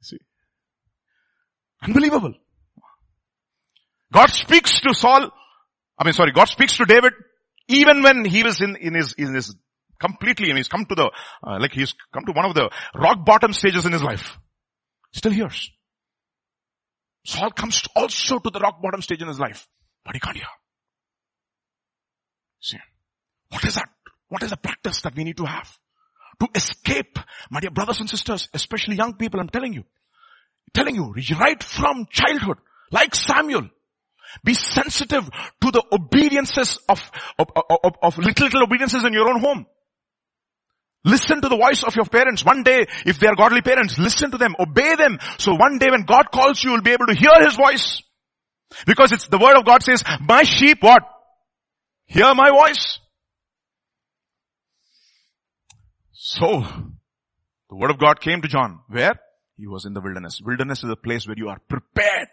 See. 0.00 0.18
Unbelievable. 1.82 2.34
God 4.12 4.30
speaks 4.30 4.80
to 4.80 4.94
Saul. 4.94 5.30
I 5.98 6.04
mean, 6.04 6.14
sorry, 6.14 6.32
God 6.32 6.48
speaks 6.48 6.76
to 6.78 6.84
David 6.84 7.12
even 7.68 8.02
when 8.02 8.24
he 8.24 8.42
was 8.42 8.60
in, 8.60 8.76
in 8.76 8.94
his, 8.94 9.14
in 9.16 9.34
his 9.34 9.54
completely, 10.00 10.50
and 10.50 10.58
he's 10.58 10.68
come 10.68 10.84
to 10.86 10.94
the, 10.94 11.10
uh, 11.46 11.58
like 11.60 11.72
he's 11.72 11.94
come 12.12 12.24
to 12.26 12.32
one 12.32 12.44
of 12.44 12.54
the 12.54 12.70
rock 12.94 13.24
bottom 13.24 13.52
stages 13.52 13.86
in 13.86 13.92
his 13.92 14.02
life. 14.02 14.38
Still 15.12 15.32
hears. 15.32 15.70
Saul 17.24 17.50
comes 17.50 17.82
also 17.96 18.38
to 18.38 18.50
the 18.50 18.60
rock 18.60 18.82
bottom 18.82 19.02
stage 19.02 19.22
in 19.22 19.28
his 19.28 19.40
life, 19.40 19.66
but 20.04 20.14
he 20.14 20.20
can't 20.20 20.36
hear. 20.36 20.46
See, 22.60 22.78
what 23.50 23.64
is 23.64 23.74
that? 23.74 23.88
What 24.28 24.42
is 24.42 24.50
the 24.50 24.56
practice 24.56 25.00
that 25.02 25.14
we 25.14 25.24
need 25.24 25.36
to 25.38 25.44
have? 25.44 25.78
To 26.40 26.48
escape, 26.54 27.18
my 27.50 27.60
dear 27.60 27.70
brothers 27.70 28.00
and 28.00 28.10
sisters, 28.10 28.48
especially 28.52 28.96
young 28.96 29.14
people, 29.14 29.40
I'm 29.40 29.48
telling 29.48 29.72
you, 29.72 29.84
telling 30.72 30.96
you, 30.96 31.14
right 31.38 31.62
from 31.62 32.06
childhood, 32.10 32.58
like 32.90 33.14
Samuel, 33.14 33.68
be 34.42 34.54
sensitive 34.54 35.28
to 35.60 35.70
the 35.70 35.84
obediences 35.92 36.78
of, 36.88 37.10
of, 37.38 37.48
of, 37.54 37.92
of 38.02 38.18
little, 38.18 38.46
little 38.46 38.62
obediences 38.64 39.04
in 39.04 39.12
your 39.12 39.28
own 39.28 39.40
home. 39.40 39.66
Listen 41.04 41.40
to 41.42 41.48
the 41.48 41.56
voice 41.56 41.82
of 41.84 41.94
your 41.96 42.06
parents. 42.06 42.44
One 42.44 42.62
day, 42.62 42.86
if 43.04 43.18
they 43.18 43.26
are 43.26 43.36
godly 43.36 43.60
parents, 43.60 43.98
listen 43.98 44.30
to 44.30 44.38
them, 44.38 44.56
obey 44.58 44.94
them. 44.96 45.18
So 45.38 45.54
one 45.54 45.78
day 45.78 45.90
when 45.90 46.04
God 46.04 46.30
calls 46.32 46.62
you, 46.64 46.70
you'll 46.70 46.82
be 46.82 46.92
able 46.92 47.06
to 47.06 47.14
hear 47.14 47.44
His 47.44 47.56
voice. 47.56 48.02
Because 48.86 49.12
it's 49.12 49.28
the 49.28 49.38
word 49.38 49.56
of 49.56 49.64
God 49.64 49.82
says, 49.82 50.02
my 50.20 50.42
sheep 50.42 50.78
what? 50.82 51.02
Hear 52.06 52.34
my 52.34 52.50
voice. 52.50 52.98
So, 56.12 56.62
the 57.68 57.76
word 57.76 57.90
of 57.90 57.98
God 57.98 58.20
came 58.20 58.40
to 58.42 58.48
John. 58.48 58.80
Where? 58.88 59.14
He 59.56 59.66
was 59.66 59.84
in 59.84 59.92
the 59.92 60.00
wilderness. 60.00 60.40
Wilderness 60.42 60.82
is 60.82 60.90
a 60.90 60.96
place 60.96 61.26
where 61.26 61.36
you 61.36 61.48
are 61.48 61.58
prepared. 61.68 62.28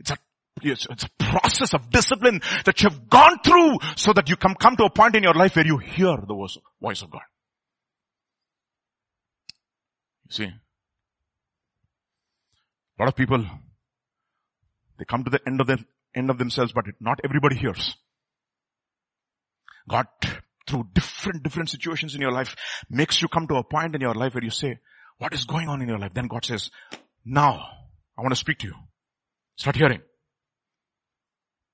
It's 0.00 0.10
a 0.10 0.16
it's, 0.62 0.86
a 0.86 1.08
process 1.18 1.74
of 1.74 1.90
discipline 1.90 2.40
that 2.64 2.80
you 2.80 2.88
have 2.88 3.10
gone 3.10 3.38
through 3.44 3.78
so 3.96 4.12
that 4.12 4.30
you 4.30 4.36
can 4.36 4.54
come 4.54 4.76
to 4.76 4.84
a 4.84 4.90
point 4.90 5.16
in 5.16 5.22
your 5.22 5.34
life 5.34 5.56
where 5.56 5.66
you 5.66 5.78
hear 5.78 6.16
the 6.16 6.34
voice, 6.34 6.56
voice 6.80 7.02
of 7.02 7.10
God. 7.10 7.22
You 10.23 10.23
see, 10.36 10.44
a 10.44 10.52
lot 12.98 13.08
of 13.08 13.16
people, 13.16 13.44
they 14.98 15.04
come 15.04 15.24
to 15.24 15.30
the 15.30 15.40
end 15.46 15.60
of 15.60 15.66
the 15.66 15.78
end 16.14 16.30
of 16.30 16.38
themselves, 16.38 16.72
but 16.72 16.86
it, 16.86 16.94
not 17.00 17.20
everybody 17.24 17.56
hears. 17.56 17.96
God, 19.88 20.06
through 20.66 20.88
different, 20.94 21.42
different 21.42 21.70
situations 21.70 22.14
in 22.14 22.20
your 22.20 22.32
life, 22.32 22.56
makes 22.88 23.20
you 23.20 23.28
come 23.28 23.46
to 23.48 23.56
a 23.56 23.64
point 23.64 23.94
in 23.94 24.00
your 24.00 24.14
life 24.14 24.34
where 24.34 24.44
you 24.44 24.50
say, 24.50 24.78
what 25.18 25.34
is 25.34 25.44
going 25.44 25.68
on 25.68 25.82
in 25.82 25.88
your 25.88 25.98
life? 25.98 26.14
Then 26.14 26.28
God 26.28 26.44
says, 26.44 26.70
now, 27.24 27.68
I 28.16 28.22
want 28.22 28.32
to 28.32 28.36
speak 28.40 28.58
to 28.58 28.68
you. 28.68 28.74
Start 29.56 29.76
hearing. 29.76 30.00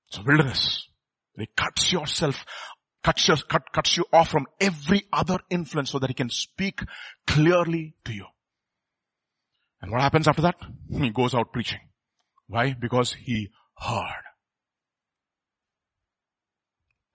It's 0.07 0.17
a 0.17 0.23
wilderness. 0.23 0.87
It 1.35 1.55
cuts 1.55 1.91
yourself, 1.91 2.45
cuts, 3.03 3.27
your, 3.27 3.37
cut, 3.37 3.71
cuts 3.71 3.97
you 3.97 4.05
off 4.11 4.29
from 4.29 4.47
every 4.59 5.03
other 5.13 5.39
influence 5.49 5.91
so 5.91 5.99
that 5.99 6.09
he 6.09 6.13
can 6.13 6.29
speak 6.29 6.81
clearly 7.25 7.95
to 8.05 8.13
you. 8.13 8.25
And 9.81 9.91
what 9.91 10.01
happens 10.01 10.27
after 10.27 10.43
that? 10.43 10.55
He 10.89 11.09
goes 11.09 11.33
out 11.33 11.51
preaching. 11.51 11.79
Why? 12.47 12.73
Because 12.73 13.13
he 13.13 13.49
heard. 13.77 14.23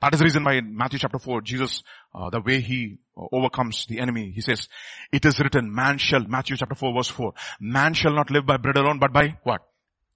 That 0.00 0.12
is 0.12 0.20
the 0.20 0.24
reason 0.24 0.44
why 0.44 0.55
in 0.55 0.76
Matthew 0.76 0.98
chapter 0.98 1.18
4, 1.18 1.40
Jesus, 1.40 1.83
uh, 2.14 2.31
the 2.31 2.40
way 2.40 2.61
he 2.61 2.98
overcomes 3.16 3.87
the 3.87 3.98
enemy, 3.98 4.31
he 4.35 4.40
says, 4.40 4.68
it 5.11 5.24
is 5.24 5.40
written, 5.40 5.74
man 5.74 5.98
shall, 5.98 6.20
Matthew 6.20 6.57
chapter 6.57 6.74
4 6.74 6.94
verse 6.94 7.09
4, 7.09 7.33
man 7.61 7.94
shall 7.94 8.14
not 8.14 8.31
live 8.31 8.44
by 8.44 8.59
bread 8.59 8.76
alone, 8.76 8.98
but 8.98 9.12
by 9.12 9.38
what? 9.42 9.62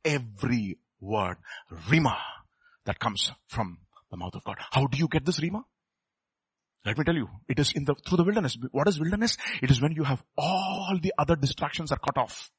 Every 0.04 0.78
word. 1.00 1.36
Rhema, 1.88 2.16
that 2.84 2.98
comes 2.98 3.32
from 3.48 3.78
the 4.10 4.16
mouth 4.16 4.34
of 4.34 4.44
God. 4.44 4.56
How 4.70 4.86
do 4.86 4.98
you 4.98 5.08
get 5.08 5.24
this 5.24 5.40
Rhema? 5.40 5.64
Let 6.84 6.96
me 6.96 7.04
tell 7.04 7.14
you, 7.14 7.28
it 7.48 7.58
is 7.58 7.72
in 7.72 7.84
the, 7.84 7.94
through 7.94 8.16
the 8.16 8.24
wilderness. 8.24 8.56
What 8.72 8.88
is 8.88 8.98
wilderness? 8.98 9.36
It 9.62 9.70
is 9.70 9.82
when 9.82 9.92
you 9.92 10.04
have 10.04 10.22
all 10.38 10.98
the 11.02 11.12
other 11.18 11.36
distractions 11.36 11.92
are 11.92 11.98
cut 11.98 12.16
off. 12.16 12.50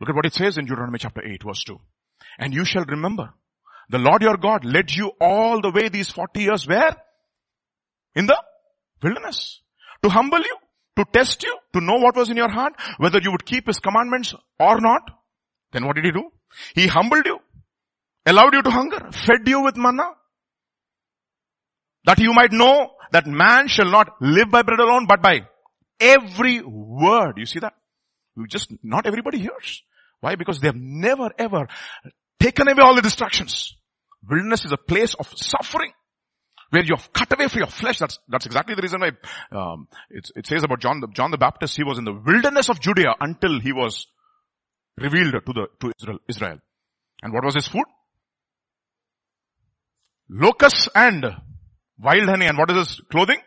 Look 0.00 0.08
at 0.08 0.14
what 0.14 0.26
it 0.26 0.34
says 0.34 0.56
in 0.56 0.64
Deuteronomy 0.64 0.98
chapter 0.98 1.22
8 1.24 1.42
verse 1.42 1.64
2. 1.64 1.78
And 2.38 2.54
you 2.54 2.64
shall 2.64 2.84
remember, 2.84 3.30
the 3.90 3.98
Lord 3.98 4.22
your 4.22 4.36
God 4.36 4.64
led 4.64 4.90
you 4.90 5.12
all 5.20 5.60
the 5.60 5.70
way 5.70 5.88
these 5.88 6.10
40 6.10 6.40
years 6.40 6.66
where? 6.66 6.96
In 8.14 8.26
the 8.26 8.40
wilderness. 9.02 9.60
To 10.02 10.08
humble 10.08 10.38
you, 10.38 10.56
to 10.96 11.04
test 11.12 11.42
you, 11.42 11.56
to 11.74 11.80
know 11.80 11.96
what 11.96 12.16
was 12.16 12.30
in 12.30 12.36
your 12.36 12.50
heart, 12.50 12.74
whether 12.98 13.18
you 13.20 13.30
would 13.30 13.44
keep 13.44 13.66
his 13.66 13.78
commandments 13.78 14.34
or 14.58 14.80
not. 14.80 15.02
Then 15.72 15.86
what 15.86 15.96
did 15.96 16.04
he 16.04 16.12
do? 16.12 16.30
He 16.74 16.86
humbled 16.86 17.26
you, 17.26 17.38
allowed 18.24 18.54
you 18.54 18.62
to 18.62 18.70
hunger, 18.70 19.10
fed 19.12 19.46
you 19.46 19.62
with 19.62 19.76
manna, 19.76 20.10
that 22.08 22.18
you 22.18 22.32
might 22.32 22.52
know 22.52 22.90
that 23.12 23.26
man 23.26 23.68
shall 23.68 23.90
not 23.90 24.08
live 24.22 24.50
by 24.50 24.62
bread 24.62 24.80
alone, 24.80 25.04
but 25.06 25.20
by 25.20 25.42
every 26.00 26.62
word. 26.64 27.34
You 27.36 27.44
see 27.44 27.58
that? 27.58 27.74
You 28.34 28.46
just, 28.46 28.72
not 28.82 29.06
everybody 29.06 29.38
hears. 29.38 29.82
Why? 30.20 30.34
Because 30.34 30.58
they 30.58 30.68
have 30.68 30.76
never 30.76 31.30
ever 31.38 31.68
taken 32.40 32.66
away 32.66 32.82
all 32.82 32.94
the 32.94 33.02
distractions. 33.02 33.76
Wilderness 34.26 34.64
is 34.64 34.72
a 34.72 34.78
place 34.78 35.12
of 35.12 35.30
suffering 35.36 35.92
where 36.70 36.82
you 36.82 36.94
have 36.96 37.12
cut 37.12 37.30
away 37.30 37.48
from 37.48 37.58
your 37.58 37.68
flesh. 37.68 37.98
That's, 37.98 38.18
that's 38.26 38.46
exactly 38.46 38.74
the 38.74 38.82
reason 38.82 39.00
why, 39.00 39.10
um, 39.52 39.86
it, 40.08 40.30
it 40.34 40.46
says 40.46 40.64
about 40.64 40.80
John 40.80 41.00
the, 41.00 41.08
John 41.08 41.30
the 41.30 41.36
Baptist, 41.36 41.76
he 41.76 41.84
was 41.84 41.98
in 41.98 42.04
the 42.04 42.14
wilderness 42.14 42.70
of 42.70 42.80
Judea 42.80 43.16
until 43.20 43.60
he 43.60 43.72
was 43.72 44.06
revealed 44.96 45.34
to 45.34 45.52
the, 45.52 45.66
to 45.80 45.92
Israel, 46.00 46.18
Israel. 46.26 46.58
And 47.22 47.34
what 47.34 47.44
was 47.44 47.54
his 47.54 47.68
food? 47.68 47.84
Locusts 50.30 50.88
and 50.94 51.26
Wild 52.00 52.28
honey. 52.28 52.46
And 52.46 52.58
what 52.58 52.70
is 52.70 52.76
his 52.76 53.00
clothing? 53.10 53.38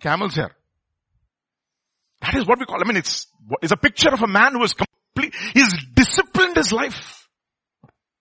Camel's 0.00 0.36
hair. 0.36 0.50
That 2.20 2.34
is 2.34 2.46
what 2.46 2.58
we 2.58 2.66
call, 2.66 2.80
I 2.80 2.86
mean, 2.86 2.96
it's, 2.96 3.26
it's 3.62 3.72
a 3.72 3.76
picture 3.76 4.12
of 4.12 4.22
a 4.22 4.26
man 4.26 4.52
who 4.52 4.62
is 4.62 4.74
complete, 4.74 5.34
he's 5.52 5.72
disciplined 5.94 6.56
his 6.56 6.72
life 6.72 7.28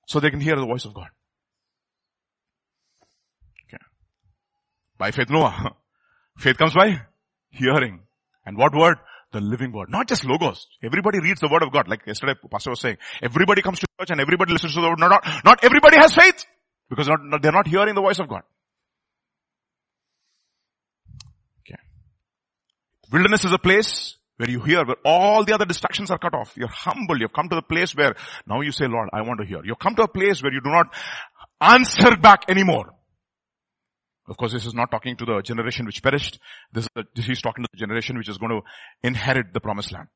so 0.08 0.20
they 0.20 0.30
can 0.30 0.42
hear 0.42 0.56
the 0.56 0.66
voice 0.66 0.86
of 0.86 0.94
God. 0.94 1.08
Okay. 3.68 3.84
By 4.98 5.12
faith, 5.12 5.30
Noah. 5.30 5.76
Faith 6.38 6.58
comes 6.58 6.74
by 6.74 7.02
hearing. 7.50 8.02
And 8.46 8.58
what 8.58 8.76
word? 8.76 8.98
The 9.32 9.40
living 9.40 9.72
word. 9.72 9.90
Not 9.90 10.08
just 10.08 10.26
logos. 10.26 10.68
Everybody 10.84 11.20
reads 11.20 11.40
the 11.40 11.50
word 11.50 11.64
of 11.64 11.72
God. 11.72 11.88
Like 11.88 12.06
yesterday, 12.06 12.34
Pastor 12.52 12.70
was 12.70 12.80
saying, 12.80 12.98
everybody 13.22 13.62
comes 13.62 13.80
to 13.80 13.88
church 14.00 14.12
and 14.12 14.20
everybody 14.22 14.54
listens 14.54 14.76
to 14.76 14.82
the 14.82 14.90
word. 14.90 15.00
Not, 15.00 15.10
not, 15.10 15.46
not 15.46 15.64
everybody 15.64 15.98
has 15.98 16.14
faith. 16.14 16.46
Because 16.90 17.08
not, 17.08 17.20
not, 17.24 17.42
they're 17.42 17.52
not 17.52 17.68
hearing 17.68 17.96
the 17.96 18.02
voice 18.02 18.20
of 18.20 18.28
God. 18.28 18.44
Wilderness 23.12 23.46
is 23.46 23.52
a 23.52 23.58
place 23.58 24.18
where 24.38 24.50
you 24.50 24.62
hear, 24.62 24.86
where 24.86 24.98
all 25.06 25.46
the 25.46 25.54
other 25.54 25.66
distractions 25.66 26.12
are 26.12 26.18
cut 26.18 26.34
off. 26.34 26.54
You're 26.58 26.68
humble. 26.68 27.20
You've 27.20 27.34
come 27.34 27.50
to 27.50 27.56
the 27.56 27.62
place 27.62 27.96
where 27.96 28.16
now 28.46 28.62
you 28.62 28.72
say, 28.72 28.86
Lord, 28.88 29.10
I 29.14 29.22
want 29.22 29.40
to 29.40 29.46
hear. 29.46 29.62
You've 29.64 29.80
come 29.80 29.96
to 29.96 30.04
a 30.04 30.08
place 30.08 30.44
where 30.44 30.52
you 30.52 30.62
do 30.62 30.70
not 30.70 30.88
answer 31.62 32.18
back 32.18 32.46
anymore. 32.50 32.94
Of 34.28 34.38
course, 34.38 34.52
this 34.52 34.66
is 34.66 34.74
not 34.74 34.90
talking 34.90 35.16
to 35.18 35.26
the 35.26 35.42
generation 35.42 35.86
which 35.86 36.02
perished. 36.02 36.40
This, 36.74 36.88
is 37.16 37.42
talking 37.42 37.64
to 37.64 37.70
the 37.72 37.78
generation 37.78 38.18
which 38.18 38.28
is 38.28 38.38
going 38.38 38.52
to 38.52 38.62
inherit 39.08 39.54
the 39.54 39.60
promised 39.60 39.94
land. 39.94 40.08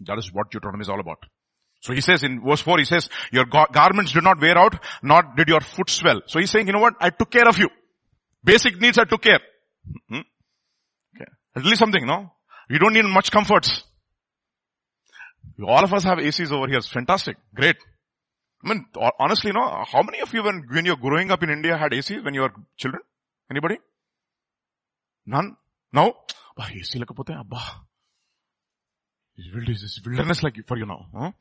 That 0.00 0.18
is 0.18 0.32
what 0.32 0.50
Deuteronomy 0.50 0.82
is 0.82 0.88
all 0.88 1.00
about. 1.00 1.18
So 1.82 1.92
he 1.92 2.00
says 2.00 2.22
in 2.22 2.42
verse 2.42 2.62
4, 2.62 2.78
he 2.78 2.84
says, 2.84 3.08
your 3.30 3.44
garments 3.44 4.12
did 4.12 4.24
not 4.24 4.40
wear 4.40 4.58
out, 4.58 4.82
nor 5.02 5.22
did 5.36 5.48
your 5.48 5.60
foot 5.60 5.90
swell. 5.90 6.22
So 6.26 6.38
he's 6.38 6.50
saying, 6.50 6.66
you 6.66 6.72
know 6.72 6.80
what? 6.80 6.94
I 7.00 7.10
took 7.10 7.30
care 7.30 7.46
of 7.46 7.58
you. 7.58 7.68
Basic 8.42 8.80
needs 8.80 8.98
I 8.98 9.04
took 9.04 9.22
care. 9.22 9.40
Hmm? 10.08 10.20
At 11.55 11.63
least 11.63 11.79
something, 11.79 12.05
no? 12.05 12.31
We 12.69 12.79
don't 12.79 12.93
need 12.93 13.05
much 13.05 13.31
comforts. 13.31 13.83
All 15.65 15.83
of 15.83 15.93
us 15.93 16.03
have 16.03 16.17
ACs 16.17 16.51
over 16.51 16.67
here. 16.67 16.77
It's 16.77 16.87
fantastic. 16.87 17.37
Great. 17.53 17.77
I 18.63 18.69
mean, 18.69 18.85
honestly, 19.19 19.51
no, 19.51 19.83
how 19.91 20.01
many 20.03 20.19
of 20.19 20.33
you 20.33 20.43
when, 20.43 20.65
when 20.71 20.85
you're 20.85 20.95
growing 20.95 21.31
up 21.31 21.43
in 21.43 21.49
India 21.49 21.77
had 21.77 21.91
ACs 21.91 22.23
when 22.23 22.33
you 22.33 22.41
were 22.41 22.53
children? 22.77 23.01
Anybody? 23.49 23.77
None? 25.25 25.57
No? 25.93 26.15
AC 26.77 26.99
లేకపోతే 27.01 27.33
అబ్బా 27.41 27.61
wilderness 30.05 30.43
like 30.43 30.57
for 30.69 30.77
you 30.77 30.85
now. 30.85 31.07
Huh? 31.13 31.31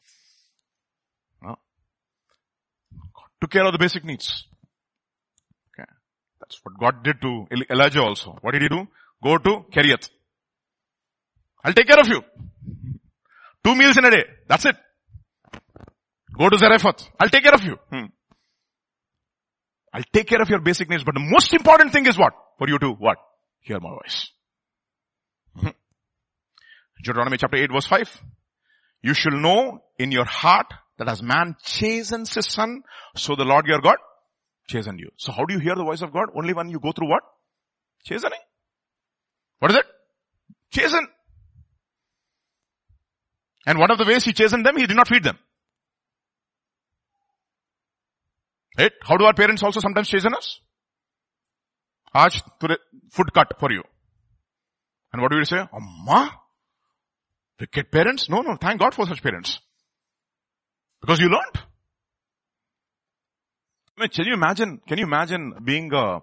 Huh? 1.44 1.56
Took 3.40 3.50
care 3.50 3.66
of 3.68 3.72
the 3.72 3.78
basic 3.78 4.04
needs. 4.04 4.46
Okay. 5.68 5.88
That's 6.40 6.58
what 6.62 6.78
God 6.78 7.02
did 7.02 7.20
to 7.22 7.46
Elijah 7.70 8.02
also. 8.02 8.38
What 8.42 8.52
did 8.52 8.62
he 8.62 8.68
do? 8.68 8.86
Go 9.25 9.39
to 9.39 9.65
Cherith. 9.71 10.09
I'll 11.63 11.73
take 11.73 11.87
care 11.87 11.99
of 11.99 12.07
you. 12.07 12.21
Two 13.63 13.75
meals 13.75 13.97
in 13.97 14.05
a 14.05 14.11
day. 14.11 14.23
That's 14.47 14.65
it. 14.65 14.75
Go 16.37 16.49
to 16.49 16.57
Zarephath. 16.59 17.09
I'll 17.19 17.29
take 17.29 17.43
care 17.43 17.55
of 17.55 17.63
you. 17.63 17.77
Hmm. 17.89 18.05
I'll 19.91 20.03
take 20.13 20.27
care 20.27 20.41
of 20.41 20.49
your 20.49 20.59
basic 20.59 20.89
needs. 20.89 21.03
But 21.03 21.15
the 21.15 21.27
most 21.27 21.53
important 21.55 21.91
thing 21.91 22.05
is 22.05 22.19
what? 22.19 22.33
For 22.59 22.69
you 22.69 22.77
to 22.77 22.89
what? 22.91 23.17
Hear 23.61 23.79
my 23.79 23.89
voice. 23.89 24.29
Hmm. 25.55 25.69
Deuteronomy 26.97 27.37
chapter 27.37 27.57
8 27.57 27.71
verse 27.73 27.87
5. 27.87 28.21
You 29.01 29.15
shall 29.15 29.39
know 29.39 29.79
in 29.97 30.11
your 30.11 30.25
heart 30.25 30.67
that 30.99 31.09
as 31.09 31.23
man 31.23 31.55
chastens 31.63 32.35
his 32.35 32.45
son, 32.45 32.83
so 33.15 33.35
the 33.35 33.45
Lord 33.45 33.65
your 33.65 33.81
God 33.81 33.97
chasten 34.67 34.99
you. 34.99 35.09
So 35.17 35.31
how 35.31 35.45
do 35.45 35.55
you 35.55 35.59
hear 35.59 35.73
the 35.75 35.83
voice 35.83 36.03
of 36.03 36.13
God? 36.13 36.25
Only 36.37 36.53
when 36.53 36.69
you 36.69 36.79
go 36.79 36.91
through 36.91 37.09
what? 37.09 37.23
Chastening. 38.03 38.39
What 39.59 39.71
is 39.71 39.77
it? 39.77 39.85
Chasten. 40.71 41.07
And 43.65 43.79
one 43.79 43.91
of 43.91 43.97
the 43.97 44.05
ways 44.05 44.23
he 44.23 44.33
chastened 44.33 44.65
them, 44.65 44.77
he 44.77 44.85
did 44.85 44.95
not 44.95 45.07
feed 45.07 45.23
them. 45.23 45.39
Right? 48.77 48.91
How 49.01 49.17
do 49.17 49.25
our 49.25 49.33
parents 49.33 49.63
also 49.63 49.79
sometimes 49.79 50.09
chasten 50.09 50.33
us? 50.33 50.59
Aaj 52.13 52.41
food 53.11 53.33
cut 53.33 53.53
for 53.59 53.71
you. 53.71 53.83
And 55.11 55.21
what 55.21 55.31
do 55.31 55.37
we 55.37 55.45
say? 55.45 55.57
Amma? 55.57 56.31
Wicked 57.59 57.91
parents? 57.91 58.29
No, 58.29 58.41
no, 58.41 58.57
thank 58.57 58.79
God 58.79 58.93
for 58.93 59.05
such 59.05 59.23
parents. 59.23 59.59
Because 61.01 61.19
you 61.19 61.27
learned. 61.27 61.57
I 63.97 64.01
mean, 64.01 64.09
can 64.09 64.25
you 64.25 64.33
imagine, 64.33 64.81
can 64.85 64.97
you 64.97 65.05
imagine 65.05 65.53
being 65.63 65.93
a 65.93 66.19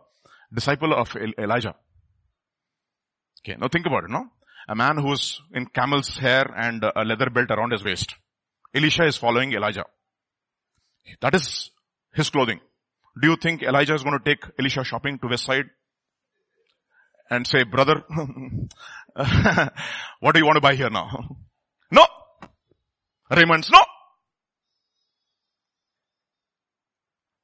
disciple 0.53 0.93
of 0.93 1.17
Elijah? 1.39 1.75
Okay, 3.45 3.57
now 3.59 3.69
think 3.69 3.87
about 3.87 4.05
it, 4.05 4.11
no? 4.11 4.27
A 4.69 4.75
man 4.75 4.97
who's 4.97 5.41
in 5.53 5.67
camel's 5.67 6.17
hair 6.17 6.45
and 6.57 6.85
a 6.85 7.05
leather 7.05 7.29
belt 7.31 7.51
around 7.51 7.73
his 7.73 7.85
waist. 7.85 8.15
Elisha 8.75 9.05
is 9.05 9.17
following 9.17 9.53
Elijah. 9.53 9.85
That 11.21 11.35
is 11.35 11.71
his 12.15 12.31
clothing. 12.31 12.61
Do 13.21 13.29
you 13.29 13.37
think 13.37 13.63
Elijah 13.63 13.95
is 13.95 14.03
going 14.03 14.19
to 14.19 14.25
take 14.25 14.45
Elisha 14.59 14.85
shopping 14.85 15.19
to 15.19 15.27
West 15.27 15.45
Side 15.45 15.67
and 17.29 17.47
say, 17.47 17.65
brother, 17.65 18.05
what 20.21 20.35
do 20.35 20.39
you 20.39 20.47
want 20.47 20.57
to 20.57 20.61
buy 20.61 20.75
here 20.75 20.91
now? 20.91 21.37
No. 21.91 22.07
Raymond's 23.31 23.71
no. 23.71 23.81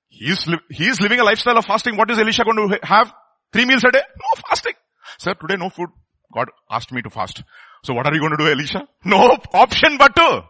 He 0.09 0.31
is, 0.31 0.47
li- 0.47 0.57
he 0.71 0.87
is 0.87 1.03
living 1.03 1.21
a 1.21 1.25
lifestyle 1.25 1.59
of 1.59 1.67
fasting. 1.67 1.99
What 1.99 2.11
is 2.11 2.19
Elisha 2.19 2.45
going 2.45 2.71
to 2.71 2.79
have? 2.83 3.13
Three 3.53 3.67
meals 3.67 3.85
a 3.85 3.91
day? 3.91 4.01
No 4.01 4.43
fasting. 4.49 4.73
Sir, 5.19 5.35
today 5.35 5.57
no 5.57 5.69
food. 5.69 5.91
God 6.33 6.49
asked 6.71 6.93
me 6.93 7.03
to 7.03 7.11
fast. 7.11 7.43
So 7.85 7.95
what 7.95 8.07
are 8.07 8.15
you 8.15 8.21
going 8.21 8.33
to 8.33 8.37
do, 8.37 8.51
Elisha? 8.51 8.87
No 9.05 9.37
option 9.53 9.99
but 9.99 10.15
to 10.17 10.45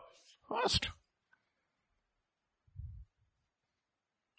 fast. 0.48 0.88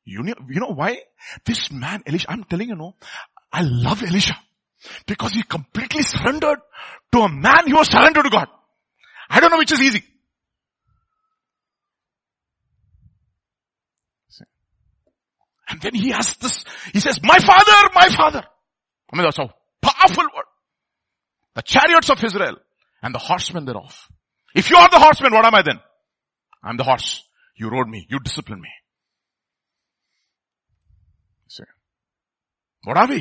You 0.05 0.23
know, 0.23 0.33
you 0.49 0.59
know 0.59 0.73
why? 0.73 0.97
This 1.45 1.71
man, 1.71 2.03
Elisha, 2.05 2.31
I'm 2.31 2.43
telling 2.43 2.69
you, 2.69 2.75
no, 2.75 2.95
I 3.51 3.61
love 3.61 4.03
Elisha. 4.03 4.37
Because 5.05 5.33
he 5.33 5.43
completely 5.43 6.03
surrendered 6.03 6.59
to 7.11 7.19
a 7.19 7.29
man 7.29 7.67
who 7.67 7.75
was 7.75 7.89
surrendered 7.89 8.23
to 8.23 8.29
God. 8.29 8.47
I 9.29 9.39
don't 9.39 9.51
know 9.51 9.57
which 9.57 9.71
is 9.71 9.81
easy. 9.81 10.03
And 15.69 15.79
then 15.81 15.93
he 15.93 16.09
has 16.09 16.35
this, 16.37 16.65
he 16.91 16.99
says, 16.99 17.19
my 17.21 17.37
father, 17.37 17.89
my 17.93 18.09
father. 18.09 18.43
I 19.13 19.15
mean, 19.15 19.23
that's 19.23 19.37
a 19.37 19.53
powerful 19.81 20.23
word. 20.23 20.45
The 21.55 21.61
chariots 21.61 22.09
of 22.09 22.23
Israel 22.23 22.57
and 23.01 23.13
the 23.13 23.19
horsemen 23.19 23.65
thereof. 23.65 24.07
If 24.55 24.69
you 24.69 24.77
are 24.77 24.89
the 24.89 24.99
horseman, 24.99 25.33
what 25.33 25.45
am 25.45 25.55
I 25.55 25.61
then? 25.61 25.79
I'm 26.63 26.77
the 26.77 26.83
horse. 26.83 27.23
You 27.55 27.69
rode 27.69 27.87
me. 27.87 28.07
You 28.09 28.19
disciplined 28.19 28.61
me. 28.61 28.69
See. 31.47 31.63
What 32.83 32.97
are 32.97 33.07
we? 33.07 33.19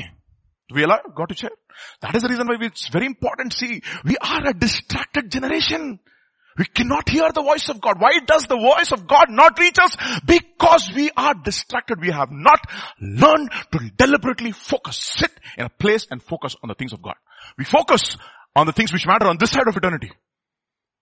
Do 0.69 0.75
we 0.75 0.83
allow 0.83 0.99
God 1.15 1.29
to 1.29 1.35
share? 1.35 1.49
That 2.01 2.15
is 2.15 2.21
the 2.21 2.29
reason 2.29 2.47
why 2.47 2.57
it's 2.61 2.89
very 2.89 3.05
important. 3.05 3.53
See, 3.53 3.81
we 4.03 4.17
are 4.21 4.47
a 4.47 4.53
distracted 4.53 5.31
generation. 5.31 5.99
We 6.59 6.65
cannot 6.65 7.07
hear 7.07 7.31
the 7.33 7.41
voice 7.41 7.69
of 7.69 7.79
God. 7.79 8.01
Why 8.01 8.19
does 8.19 8.43
the 8.43 8.57
voice 8.57 8.91
of 8.91 9.07
God 9.07 9.27
not 9.29 9.57
reach 9.57 9.77
us? 9.81 9.95
Because 10.25 10.91
we 10.93 11.09
are 11.15 11.33
distracted. 11.33 12.01
We 12.01 12.11
have 12.11 12.31
not 12.31 12.59
learned 12.99 13.49
to 13.71 13.79
deliberately 13.97 14.51
focus, 14.51 14.97
sit 14.97 15.31
in 15.57 15.63
a 15.63 15.69
place 15.69 16.05
and 16.11 16.21
focus 16.21 16.57
on 16.61 16.67
the 16.67 16.75
things 16.75 16.91
of 16.91 17.01
God. 17.01 17.15
We 17.57 17.63
focus 17.63 18.17
on 18.57 18.65
the 18.65 18.73
things 18.73 18.91
which 18.91 19.07
matter 19.07 19.27
on 19.27 19.37
this 19.39 19.51
side 19.51 19.69
of 19.69 19.77
eternity, 19.77 20.11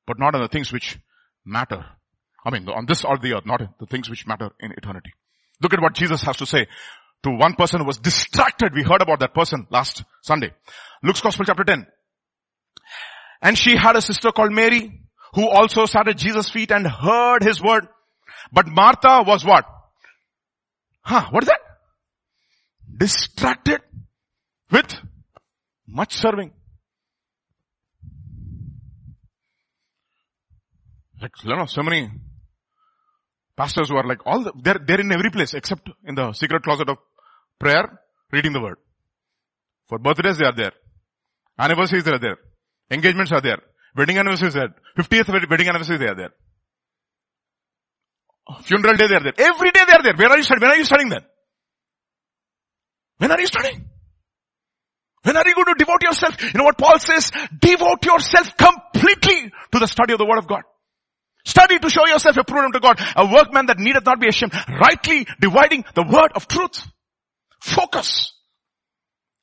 but 0.05 0.19
not 0.19 0.35
on 0.35 0.41
the 0.41 0.47
things 0.47 0.71
which 0.71 0.99
matter. 1.43 1.83
I 2.45 2.51
mean, 2.51 2.69
on 2.69 2.85
this 2.85 3.03
or 3.03 3.17
the 3.17 3.33
earth, 3.33 3.47
not 3.47 3.61
the 3.79 3.87
things 3.87 4.11
which 4.11 4.27
matter 4.27 4.51
in 4.59 4.73
eternity. 4.73 5.11
Look 5.59 5.73
at 5.73 5.81
what 5.81 5.95
Jesus 5.95 6.21
has 6.21 6.37
to 6.37 6.45
say 6.45 6.67
to 7.23 7.31
one 7.31 7.55
person 7.55 7.79
who 7.79 7.87
was 7.87 7.97
distracted. 7.97 8.73
We 8.75 8.83
heard 8.83 9.01
about 9.01 9.21
that 9.21 9.33
person 9.33 9.65
last 9.71 10.03
Sunday. 10.21 10.51
Luke's 11.01 11.21
Gospel 11.21 11.45
chapter 11.45 11.63
10. 11.63 11.87
And 13.41 13.57
she 13.57 13.75
had 13.75 13.95
a 13.95 14.01
sister 14.03 14.31
called 14.31 14.51
Mary 14.51 15.06
who 15.37 15.47
also 15.47 15.85
sat 15.85 16.07
at 16.07 16.17
Jesus' 16.17 16.49
feet 16.49 16.71
and 16.71 16.87
heard 16.87 17.43
his 17.43 17.61
word. 17.61 17.87
But 18.51 18.65
Martha 18.65 19.23
was 19.23 19.45
what? 19.45 19.65
Huh, 21.01 21.27
what 21.29 21.43
is 21.43 21.49
that? 21.49 21.59
Distracted 22.97 23.81
with 24.71 24.91
much 25.87 26.15
serving. 26.15 26.53
Like, 31.21 31.31
you 31.43 31.55
know, 31.55 31.67
so 31.67 31.83
many 31.83 32.09
pastors 33.55 33.89
who 33.89 33.97
are 33.97 34.07
like 34.07 34.25
all 34.25 34.43
the, 34.43 34.53
they're, 34.59 34.81
they're 34.83 35.01
in 35.01 35.11
every 35.11 35.29
place 35.29 35.53
except 35.53 35.87
in 36.03 36.15
the 36.15 36.33
secret 36.33 36.63
closet 36.63 36.89
of 36.89 36.97
prayer, 37.59 37.99
reading 38.31 38.53
the 38.53 38.61
word. 38.61 38.77
For 39.87 39.99
birthdays 39.99 40.39
they 40.39 40.45
are 40.45 40.55
there. 40.55 40.73
Anniversaries 41.59 42.05
they 42.05 42.11
are 42.13 42.19
there. 42.19 42.37
Engagements 42.89 43.31
are 43.31 43.41
there. 43.41 43.59
Wedding 43.97 44.19
anniversary 44.19 44.49
is 44.49 44.53
there. 44.53 44.75
50th 44.97 45.49
wedding 45.49 45.69
anniversary 45.69 45.97
they 45.97 46.07
are 46.07 46.15
there. 46.15 46.29
Funeral 48.61 48.95
day 48.95 49.07
they 49.07 49.15
are 49.15 49.23
there. 49.23 49.33
Every 49.37 49.71
day 49.71 49.81
they 49.87 49.93
are 49.93 50.03
there. 50.03 50.13
Where 50.15 50.29
are 50.29 50.37
you 50.37 50.43
studying? 50.43 50.61
When 50.61 50.71
are 50.71 50.77
you 50.77 50.85
studying 50.85 51.09
then? 51.09 51.21
When 53.17 53.31
are 53.31 53.39
you 53.39 53.47
studying? 53.47 53.89
When 55.23 55.35
are 55.35 55.43
you 55.45 55.55
going 55.55 55.65
to 55.65 55.75
devote 55.77 56.03
yourself? 56.03 56.41
You 56.41 56.59
know 56.59 56.63
what 56.63 56.77
Paul 56.77 56.99
says? 56.99 57.31
Devote 57.59 58.05
yourself 58.05 58.55
completely 58.55 59.51
to 59.71 59.79
the 59.79 59.87
study 59.87 60.13
of 60.13 60.19
the 60.19 60.25
word 60.25 60.37
of 60.37 60.47
God. 60.47 60.61
Study 61.43 61.79
to 61.79 61.89
show 61.89 62.05
yourself 62.05 62.37
approved 62.37 62.65
unto 62.65 62.79
God, 62.79 62.99
a 63.15 63.25
workman 63.25 63.65
that 63.65 63.79
needeth 63.79 64.05
not 64.05 64.19
be 64.19 64.27
ashamed, 64.27 64.53
rightly 64.67 65.25
dividing 65.39 65.85
the 65.95 66.03
word 66.03 66.31
of 66.35 66.47
truth. 66.47 66.87
Focus. 67.61 68.33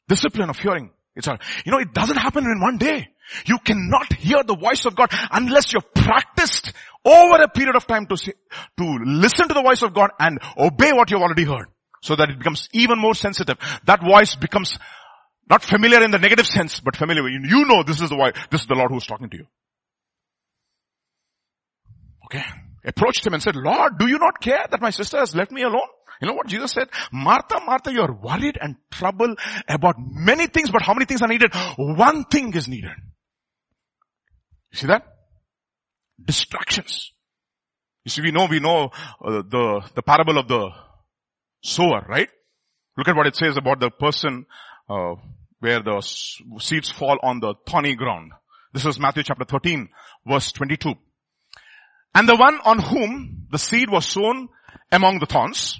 Discipline 0.08 0.48
of 0.48 0.58
hearing. 0.58 0.90
It's 1.16 1.26
all, 1.26 1.38
you 1.64 1.72
know, 1.72 1.78
it 1.78 1.92
doesn't 1.92 2.16
happen 2.16 2.44
in 2.44 2.60
one 2.60 2.78
day. 2.78 3.08
You 3.46 3.58
cannot 3.58 4.12
hear 4.12 4.42
the 4.44 4.56
voice 4.56 4.84
of 4.84 4.94
God 4.94 5.10
unless 5.30 5.72
you've 5.72 5.92
practiced 5.94 6.72
over 7.04 7.42
a 7.42 7.48
period 7.48 7.76
of 7.76 7.86
time 7.86 8.06
to 8.06 8.16
to 8.16 8.98
listen 9.04 9.48
to 9.48 9.54
the 9.54 9.62
voice 9.62 9.82
of 9.82 9.94
God 9.94 10.10
and 10.18 10.38
obey 10.58 10.92
what 10.92 11.10
you've 11.10 11.22
already 11.22 11.44
heard 11.44 11.66
so 12.02 12.16
that 12.16 12.30
it 12.30 12.38
becomes 12.38 12.68
even 12.72 12.98
more 12.98 13.14
sensitive. 13.14 13.56
That 13.86 14.02
voice 14.02 14.34
becomes 14.36 14.78
not 15.48 15.62
familiar 15.62 16.02
in 16.02 16.10
the 16.10 16.18
negative 16.18 16.46
sense, 16.46 16.80
but 16.80 16.96
familiar. 16.96 17.28
You 17.28 17.64
know 17.66 17.82
this 17.82 18.00
is 18.00 18.10
the 18.10 18.16
voice, 18.16 18.34
this 18.50 18.62
is 18.62 18.66
the 18.66 18.74
Lord 18.74 18.90
who's 18.90 19.06
talking 19.06 19.30
to 19.30 19.36
you. 19.36 19.46
Okay. 22.26 22.44
Approached 22.86 23.26
him 23.26 23.32
and 23.32 23.42
said, 23.42 23.56
Lord, 23.56 23.98
do 23.98 24.06
you 24.06 24.18
not 24.18 24.40
care 24.40 24.66
that 24.70 24.80
my 24.80 24.90
sister 24.90 25.18
has 25.18 25.34
left 25.34 25.50
me 25.50 25.62
alone? 25.62 25.88
You 26.20 26.28
know 26.28 26.34
what 26.34 26.46
Jesus 26.46 26.72
said? 26.72 26.88
Martha, 27.12 27.60
Martha, 27.64 27.92
you 27.92 28.02
are 28.02 28.12
worried 28.12 28.58
and 28.60 28.76
troubled 28.90 29.38
about 29.68 29.96
many 29.98 30.46
things, 30.46 30.70
but 30.70 30.82
how 30.82 30.94
many 30.94 31.06
things 31.06 31.22
are 31.22 31.28
needed? 31.28 31.52
One 31.76 32.24
thing 32.24 32.54
is 32.54 32.68
needed. 32.68 32.92
You 34.74 34.78
see 34.78 34.86
that? 34.88 35.06
Distractions. 36.20 37.12
You 38.04 38.10
see, 38.10 38.22
we 38.22 38.32
know, 38.32 38.46
we 38.50 38.58
know 38.58 38.90
uh, 39.24 39.42
the, 39.48 39.88
the 39.94 40.02
parable 40.02 40.36
of 40.36 40.48
the 40.48 40.70
sower, 41.62 42.04
right? 42.08 42.28
Look 42.96 43.06
at 43.06 43.14
what 43.14 43.28
it 43.28 43.36
says 43.36 43.56
about 43.56 43.78
the 43.78 43.90
person 43.90 44.46
uh, 44.90 45.14
where 45.60 45.80
the 45.80 46.00
seeds 46.58 46.90
fall 46.90 47.18
on 47.22 47.38
the 47.38 47.54
thorny 47.68 47.94
ground. 47.94 48.32
This 48.72 48.84
is 48.84 48.98
Matthew 48.98 49.22
chapter 49.22 49.44
13, 49.44 49.90
verse 50.26 50.50
22. 50.50 50.94
And 52.12 52.28
the 52.28 52.34
one 52.34 52.58
on 52.64 52.80
whom 52.80 53.46
the 53.52 53.58
seed 53.58 53.88
was 53.88 54.06
sown 54.06 54.48
among 54.90 55.20
the 55.20 55.26
thorns, 55.26 55.78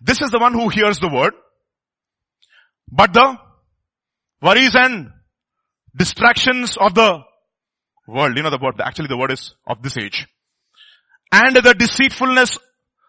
this 0.00 0.22
is 0.22 0.30
the 0.30 0.38
one 0.38 0.54
who 0.54 0.70
hears 0.70 0.98
the 0.98 1.12
word, 1.12 1.34
but 2.90 3.12
the 3.12 3.36
worries 4.40 4.74
and 4.76 5.10
distractions 5.94 6.78
of 6.80 6.94
the 6.94 7.22
world. 8.06 8.36
You 8.36 8.42
know 8.42 8.50
the 8.50 8.58
word, 8.62 8.80
actually 8.80 9.08
the 9.08 9.16
word 9.16 9.32
is 9.32 9.54
of 9.66 9.82
this 9.82 9.96
age. 9.96 10.26
And 11.32 11.56
the 11.56 11.74
deceitfulness 11.74 12.58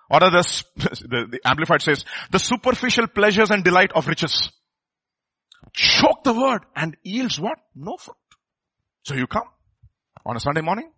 Or 0.09 0.23
other, 0.23 0.41
the, 0.75 1.27
the 1.31 1.39
Amplified 1.43 1.81
says, 1.81 2.05
the 2.31 2.37
superficial 2.37 3.07
pleasures 3.07 3.49
and 3.49 3.63
delight 3.63 3.91
of 3.95 4.07
riches. 4.07 4.51
Choke 5.73 6.23
the 6.23 6.33
word 6.33 6.61
and 6.75 6.95
yields 7.01 7.39
what? 7.39 7.57
No 7.73 7.97
fruit. 7.97 8.15
So 9.03 9.15
you 9.15 9.25
come 9.25 9.47
on 10.25 10.35
a 10.35 10.39
Sunday 10.39 10.61
morning. 10.61 10.91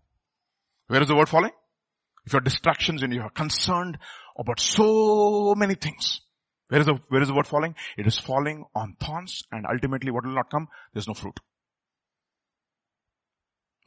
Where 0.87 1.01
is 1.01 1.07
the 1.07 1.15
word 1.15 1.29
falling? 1.29 1.51
If 2.25 2.33
you 2.33 2.37
have 2.37 2.43
distractions 2.43 3.03
and 3.03 3.13
you 3.13 3.21
are 3.21 3.29
concerned 3.29 3.97
about 4.37 4.59
so 4.59 5.53
many 5.55 5.75
things, 5.75 6.19
where 6.67 6.81
is 6.81 6.87
the, 6.87 6.99
where 7.07 7.21
is 7.21 7.29
the 7.29 7.35
word 7.35 7.47
falling? 7.47 7.75
It 7.97 8.07
is 8.07 8.17
falling 8.19 8.65
on 8.75 8.97
thorns 8.99 9.43
and 9.51 9.65
ultimately 9.71 10.11
what 10.11 10.25
will 10.25 10.35
not 10.35 10.49
come? 10.49 10.67
There's 10.93 11.07
no 11.07 11.13
fruit. 11.13 11.39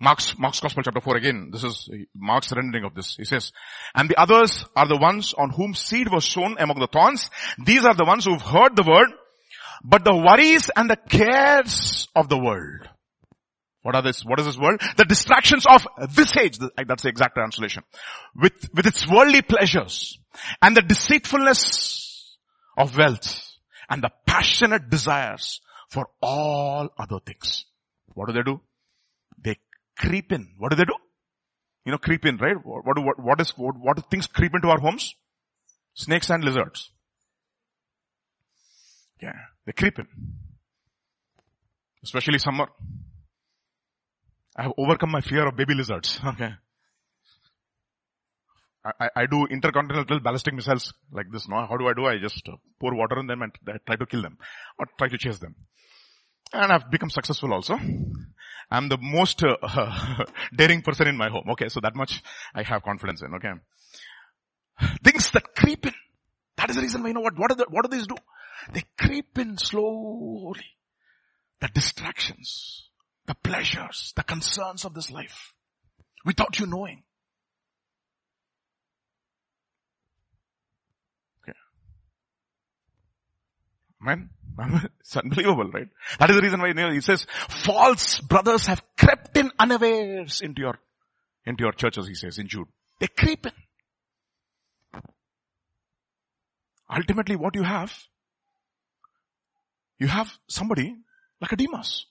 Mark's, 0.00 0.38
Mark's 0.38 0.60
Gospel 0.60 0.82
chapter 0.84 1.00
4 1.00 1.16
again, 1.16 1.50
this 1.52 1.64
is 1.64 1.90
Mark's 2.14 2.52
rendering 2.52 2.84
of 2.84 2.94
this. 2.94 3.16
He 3.16 3.24
says, 3.24 3.52
and 3.94 4.08
the 4.08 4.20
others 4.20 4.64
are 4.76 4.86
the 4.86 4.96
ones 4.96 5.34
on 5.36 5.50
whom 5.50 5.74
seed 5.74 6.10
was 6.12 6.24
sown 6.24 6.56
among 6.58 6.78
the 6.78 6.86
thorns. 6.86 7.30
These 7.64 7.84
are 7.84 7.94
the 7.94 8.04
ones 8.04 8.24
who've 8.24 8.40
heard 8.40 8.76
the 8.76 8.84
word, 8.84 9.08
but 9.82 10.04
the 10.04 10.14
worries 10.14 10.70
and 10.74 10.88
the 10.88 10.96
cares 10.96 12.06
of 12.14 12.28
the 12.28 12.38
world. 12.38 12.88
What 13.82 13.96
are 13.96 14.02
this? 14.02 14.24
What 14.24 14.38
is 14.38 14.46
this 14.46 14.58
world? 14.58 14.80
The 14.96 15.04
distractions 15.04 15.64
of 15.66 15.86
this 16.14 16.36
age. 16.36 16.58
That's 16.58 17.02
the 17.02 17.08
exact 17.08 17.34
translation. 17.34 17.82
With, 18.36 18.68
with 18.74 18.86
its 18.86 19.08
worldly 19.08 19.42
pleasures 19.42 20.18
and 20.60 20.76
the 20.76 20.82
deceitfulness 20.82 22.36
of 22.76 22.96
wealth 22.96 23.40
and 23.88 24.02
the 24.02 24.10
passionate 24.26 24.90
desires 24.90 25.60
for 25.90 26.06
all 26.20 26.88
other 26.98 27.18
things. 27.24 27.64
What 28.14 28.26
do 28.26 28.34
they 28.34 28.42
do? 28.42 28.60
Creep 29.98 30.32
in. 30.32 30.48
What 30.58 30.70
do 30.70 30.76
they 30.76 30.84
do? 30.84 30.94
You 31.84 31.92
know, 31.92 31.98
creep 31.98 32.26
in, 32.26 32.36
right? 32.36 32.56
What, 32.62 32.96
do 32.96 33.02
what, 33.02 33.18
what 33.18 33.40
is, 33.40 33.50
what, 33.56 33.74
what 33.78 33.96
do 33.96 34.02
things 34.10 34.26
creep 34.26 34.54
into 34.54 34.68
our 34.68 34.78
homes? 34.78 35.14
Snakes 35.94 36.30
and 36.30 36.44
lizards. 36.44 36.90
Yeah, 39.20 39.32
they 39.66 39.72
creep 39.72 39.98
in. 39.98 40.06
Especially 42.04 42.38
summer. 42.38 42.68
I 44.56 44.64
have 44.64 44.72
overcome 44.78 45.10
my 45.10 45.20
fear 45.20 45.46
of 45.46 45.56
baby 45.56 45.74
lizards. 45.74 46.20
Okay. 46.26 46.52
I, 49.00 49.10
I 49.16 49.26
do 49.26 49.46
intercontinental 49.46 50.20
ballistic 50.20 50.54
missiles 50.54 50.94
like 51.12 51.26
this. 51.32 51.48
No, 51.48 51.66
how 51.66 51.76
do 51.76 51.88
I 51.88 51.94
do? 51.94 52.06
I 52.06 52.18
just 52.18 52.48
uh, 52.48 52.56
pour 52.80 52.94
water 52.94 53.18
on 53.18 53.26
them 53.26 53.42
and 53.42 53.52
try 53.86 53.96
to 53.96 54.06
kill 54.06 54.22
them 54.22 54.38
or 54.78 54.86
try 54.96 55.08
to 55.08 55.18
chase 55.18 55.38
them. 55.38 55.56
And 56.52 56.72
I've 56.72 56.90
become 56.90 57.10
successful 57.10 57.52
also. 57.52 57.78
I'm 58.70 58.88
the 58.88 58.98
most 59.00 59.42
uh, 59.42 60.24
daring 60.54 60.82
person 60.82 61.08
in 61.08 61.16
my 61.16 61.28
home. 61.28 61.48
Okay, 61.50 61.68
so 61.68 61.80
that 61.80 61.96
much 61.96 62.22
I 62.54 62.62
have 62.62 62.82
confidence 62.82 63.22
in. 63.22 63.34
Okay, 63.34 63.52
things 65.02 65.30
that 65.30 65.54
creep 65.54 65.86
in. 65.86 65.94
That 66.56 66.70
is 66.70 66.76
the 66.76 66.82
reason 66.82 67.02
why 67.02 67.08
you 67.08 67.14
know 67.14 67.20
what 67.20 67.38
what, 67.38 67.56
the, 67.56 67.66
what 67.70 67.88
do 67.88 67.96
these 67.96 68.06
do? 68.06 68.16
They 68.72 68.84
creep 68.98 69.38
in 69.38 69.56
slowly. 69.56 70.64
The 71.60 71.68
distractions, 71.68 72.88
the 73.26 73.34
pleasures, 73.34 74.12
the 74.14 74.22
concerns 74.22 74.84
of 74.84 74.94
this 74.94 75.10
life, 75.10 75.54
without 76.24 76.60
you 76.60 76.66
knowing. 76.66 77.02
Okay, 81.42 81.58
man. 84.00 84.30
It's 85.00 85.16
unbelievable, 85.16 85.70
right? 85.70 85.88
That 86.18 86.30
is 86.30 86.36
the 86.36 86.42
reason 86.42 86.60
why 86.60 86.92
he 86.92 87.00
says, 87.00 87.26
false 87.48 88.20
brothers 88.20 88.66
have 88.66 88.82
crept 88.98 89.36
in 89.36 89.50
unawares 89.58 90.40
into 90.40 90.62
your, 90.62 90.78
into 91.44 91.64
your 91.64 91.72
churches, 91.72 92.08
he 92.08 92.14
says 92.14 92.38
in 92.38 92.48
Jude. 92.48 92.68
They 93.00 93.06
creep 93.06 93.46
in. 93.46 93.52
Ultimately 96.90 97.36
what 97.36 97.54
you 97.54 97.62
have, 97.62 97.92
you 99.98 100.06
have 100.06 100.32
somebody 100.48 100.96
like 101.40 101.52
a 101.52 101.56
Demas. 101.56 102.06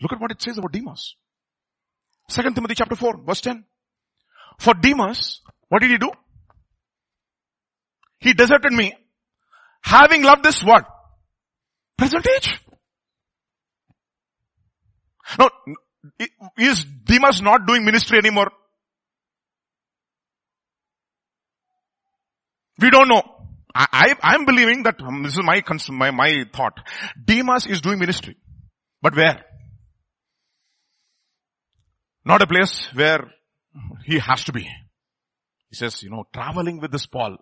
Look 0.00 0.12
at 0.12 0.20
what 0.20 0.30
it 0.30 0.40
says 0.40 0.58
about 0.58 0.72
Demas. 0.72 1.16
Second 2.28 2.54
Timothy 2.54 2.74
chapter 2.74 2.94
4 2.94 3.24
verse 3.24 3.40
10. 3.40 3.64
For 4.58 4.74
Demas, 4.74 5.40
what 5.68 5.82
did 5.82 5.90
he 5.90 5.98
do? 5.98 6.10
He 8.20 8.32
deserted 8.32 8.72
me, 8.72 8.94
having 9.82 10.22
loved 10.22 10.44
this 10.44 10.62
what? 10.62 10.86
Present 11.96 12.26
age. 12.36 12.60
Now, 15.38 15.50
is 16.58 16.84
Demas 16.84 17.40
not 17.40 17.66
doing 17.66 17.84
ministry 17.84 18.18
anymore? 18.18 18.50
We 22.78 22.90
don't 22.90 23.08
know. 23.08 23.22
I, 23.74 24.14
I, 24.22 24.34
am 24.34 24.44
believing 24.44 24.84
that, 24.84 25.00
um, 25.00 25.22
this 25.24 25.32
is 25.32 25.40
my, 25.42 25.62
my, 25.90 26.10
my 26.10 26.44
thought. 26.52 26.78
Demas 27.24 27.66
is 27.66 27.80
doing 27.80 27.98
ministry. 27.98 28.36
But 29.02 29.16
where? 29.16 29.44
Not 32.24 32.42
a 32.42 32.46
place 32.46 32.88
where 32.94 33.30
he 34.04 34.18
has 34.18 34.44
to 34.44 34.52
be. 34.52 34.62
He 35.70 35.76
says, 35.76 36.02
you 36.02 36.10
know, 36.10 36.24
traveling 36.32 36.80
with 36.80 36.92
this 36.92 37.06
Paul. 37.06 37.36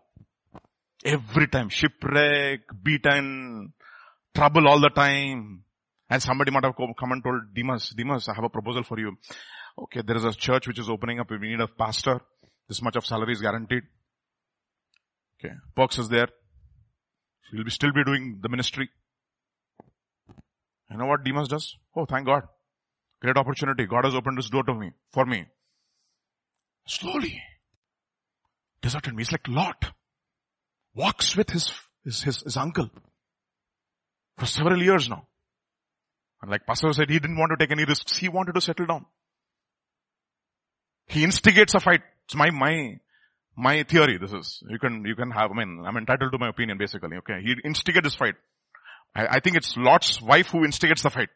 Every 1.05 1.48
time, 1.48 1.68
shipwreck, 1.68 2.61
beaten, 2.82 3.74
trouble 4.35 4.68
all 4.68 4.80
the 4.80 4.91
time. 4.91 5.64
And 6.11 6.22
somebody 6.22 6.51
might 6.51 6.64
have 6.64 6.76
come 6.76 7.12
and 7.12 7.24
told 7.24 7.55
Demas, 7.55 7.95
Demas, 7.97 8.28
I 8.28 8.35
have 8.35 8.45
a 8.45 8.49
proposal 8.51 8.83
for 8.83 8.99
you. 8.99 9.16
Okay, 9.78 10.03
there 10.05 10.16
is 10.16 10.24
a 10.24 10.33
church 10.33 10.66
which 10.66 10.78
is 10.78 10.91
opening 10.91 11.20
up. 11.20 11.30
We 11.30 11.39
need 11.39 11.61
a 11.61 11.68
pastor. 11.68 12.20
This 12.68 12.83
much 12.83 12.97
of 12.97 13.07
salary 13.07 13.33
is 13.33 13.41
guaranteed. 13.41 13.85
Okay, 15.39 15.55
perks 15.74 15.99
is 15.99 16.09
there. 16.09 16.28
He 17.51 17.57
will 17.57 17.64
be 17.64 17.70
still 17.70 17.93
be 17.93 18.05
doing 18.05 18.41
the 18.43 18.49
ministry. 18.49 18.91
You 20.91 20.99
know 20.99 21.07
what 21.07 21.24
Demas 21.24 21.49
does? 21.49 21.76
Oh, 21.97 22.05
thank 22.05 22.26
God. 22.26 22.43
Great 23.20 23.37
opportunity. 23.37 23.87
God 23.87 24.05
has 24.05 24.14
opened 24.14 24.37
this 24.37 24.51
door 24.51 24.64
to 24.64 24.74
me, 24.74 24.91
for 25.12 25.24
me. 25.24 25.47
Slowly. 26.87 27.41
Deserted 28.83 29.14
me. 29.14 29.20
He's 29.22 29.33
like 29.33 29.49
Lot. 29.49 29.93
Walks 30.95 31.37
with 31.37 31.51
his, 31.51 31.72
his, 32.05 32.22
his, 32.22 32.43
his 32.43 32.57
uncle 32.59 32.91
for 34.39 34.47
several 34.47 34.83
years 34.83 35.09
now. 35.09 35.26
And 36.41 36.51
like 36.51 36.66
Pastor 36.66 36.93
said, 36.93 37.09
he 37.09 37.18
didn't 37.18 37.39
want 37.39 37.51
to 37.51 37.57
take 37.57 37.70
any 37.70 37.85
risks. 37.85 38.16
He 38.16 38.28
wanted 38.28 38.55
to 38.55 38.61
settle 38.61 38.87
down. 38.87 39.07
He 41.07 41.24
instigates 41.24 41.74
a 41.74 41.80
fight. 41.80 42.03
It's 42.24 42.35
my, 42.35 42.51
my, 42.51 42.97
my 43.57 43.83
theory. 43.85 44.18
This 44.18 44.33
is, 44.33 44.62
you 44.68 44.78
can, 44.78 45.05
you 45.05 45.14
can 45.14 45.30
have, 45.30 45.51
I 45.51 45.55
mean, 45.55 45.85
I'm 45.87 45.97
entitled 45.97 46.33
to 46.33 46.39
my 46.39 46.49
opinion 46.49 46.78
basically. 46.78 47.16
Okay. 47.18 47.41
He 47.43 47.55
instigates 47.64 48.05
this 48.05 48.14
fight. 48.14 48.35
I, 49.14 49.26
I 49.37 49.41
think 49.41 49.57
it's 49.57 49.76
Lot's 49.76 50.20
wife 50.20 50.49
who 50.49 50.64
instigates 50.64 51.03
the 51.03 51.11
fight. 51.11 51.28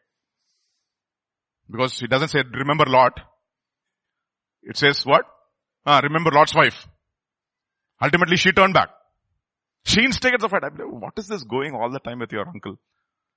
Because 1.69 1.99
he 1.99 2.07
doesn't 2.07 2.29
say, 2.29 2.43
remember 2.53 2.85
Lot. 2.85 3.19
It 4.63 4.77
says 4.77 5.05
what? 5.05 5.23
Ah, 5.85 5.99
remember 5.99 6.31
Lot's 6.31 6.55
wife. 6.55 6.87
Ultimately 8.01 8.37
she 8.37 8.51
turned 8.51 8.73
back. 8.73 8.89
She 9.87 10.01
instigates 10.03 10.41
the 10.43 10.49
fight. 10.49 10.65
I'm 10.65 10.75
like, 10.77 11.01
what 11.01 11.13
is 11.17 11.27
this 11.27 11.43
going 11.43 11.73
all 11.73 11.89
the 11.89 11.99
time 11.99 12.19
with 12.19 12.33
your 12.33 12.45
uncle? 12.45 12.75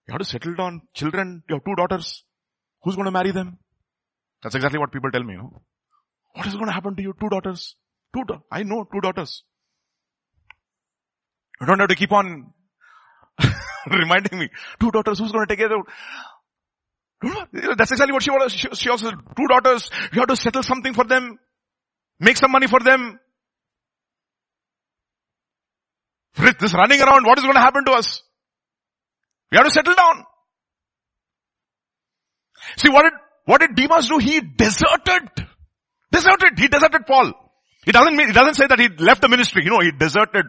You 0.08 0.12
have 0.12 0.18
to 0.18 0.24
settle 0.24 0.56
down. 0.56 0.82
Children, 0.94 1.44
you 1.48 1.54
have 1.54 1.64
two 1.64 1.76
daughters. 1.76 2.24
Who's 2.82 2.96
going 2.96 3.04
to 3.04 3.12
marry 3.12 3.30
them? 3.30 3.58
That's 4.42 4.56
exactly 4.56 4.80
what 4.80 4.90
people 4.90 5.12
tell 5.12 5.22
me, 5.22 5.34
you 5.34 5.38
know. 5.38 5.62
What 6.34 6.48
is 6.48 6.54
going 6.54 6.66
to 6.66 6.72
happen 6.72 6.96
to 6.96 7.02
you? 7.02 7.14
Two 7.20 7.28
daughters. 7.28 7.76
Two, 8.12 8.24
da- 8.24 8.40
I 8.50 8.64
know, 8.64 8.84
two 8.92 9.00
daughters. 9.00 9.44
You 11.60 11.68
don't 11.68 11.78
have 11.78 11.88
to 11.88 11.94
keep 11.94 12.10
on 12.10 12.52
reminding 13.88 14.36
me. 14.36 14.48
Two 14.80 14.90
daughters, 14.90 15.20
who's 15.20 15.30
going 15.30 15.46
to 15.46 15.54
take 15.54 15.60
care 15.60 15.72
of 15.72 15.86
That's 17.78 17.92
exactly 17.92 18.12
what 18.12 18.24
she. 18.24 18.30
She, 18.58 18.68
she 18.74 18.88
also 18.88 19.12
two 19.12 19.46
daughters, 19.46 19.88
you 20.12 20.20
have 20.20 20.28
to 20.28 20.36
settle 20.36 20.64
something 20.64 20.94
for 20.94 21.04
them. 21.04 21.38
Make 22.18 22.38
some 22.38 22.50
money 22.50 22.66
for 22.66 22.80
them. 22.80 23.20
This 26.36 26.74
running 26.74 27.00
around, 27.00 27.24
what 27.24 27.38
is 27.38 27.44
going 27.44 27.54
to 27.54 27.60
happen 27.60 27.84
to 27.86 27.92
us? 27.92 28.22
We 29.50 29.56
have 29.56 29.66
to 29.66 29.72
settle 29.72 29.94
down. 29.94 30.24
See 32.76 32.88
what 32.88 33.02
did, 33.02 33.12
what 33.46 33.60
did 33.60 33.74
Demas 33.74 34.08
do? 34.08 34.18
He 34.18 34.40
deserted. 34.40 35.28
Deserted. 36.12 36.58
He 36.58 36.68
deserted 36.68 37.06
Paul. 37.06 37.32
It 37.86 37.92
doesn't 37.92 38.16
mean, 38.16 38.28
it 38.28 38.34
doesn't 38.34 38.54
say 38.54 38.66
that 38.66 38.78
he 38.78 38.88
left 38.88 39.22
the 39.22 39.28
ministry. 39.28 39.64
You 39.64 39.70
know, 39.70 39.80
he 39.80 39.90
deserted. 39.90 40.46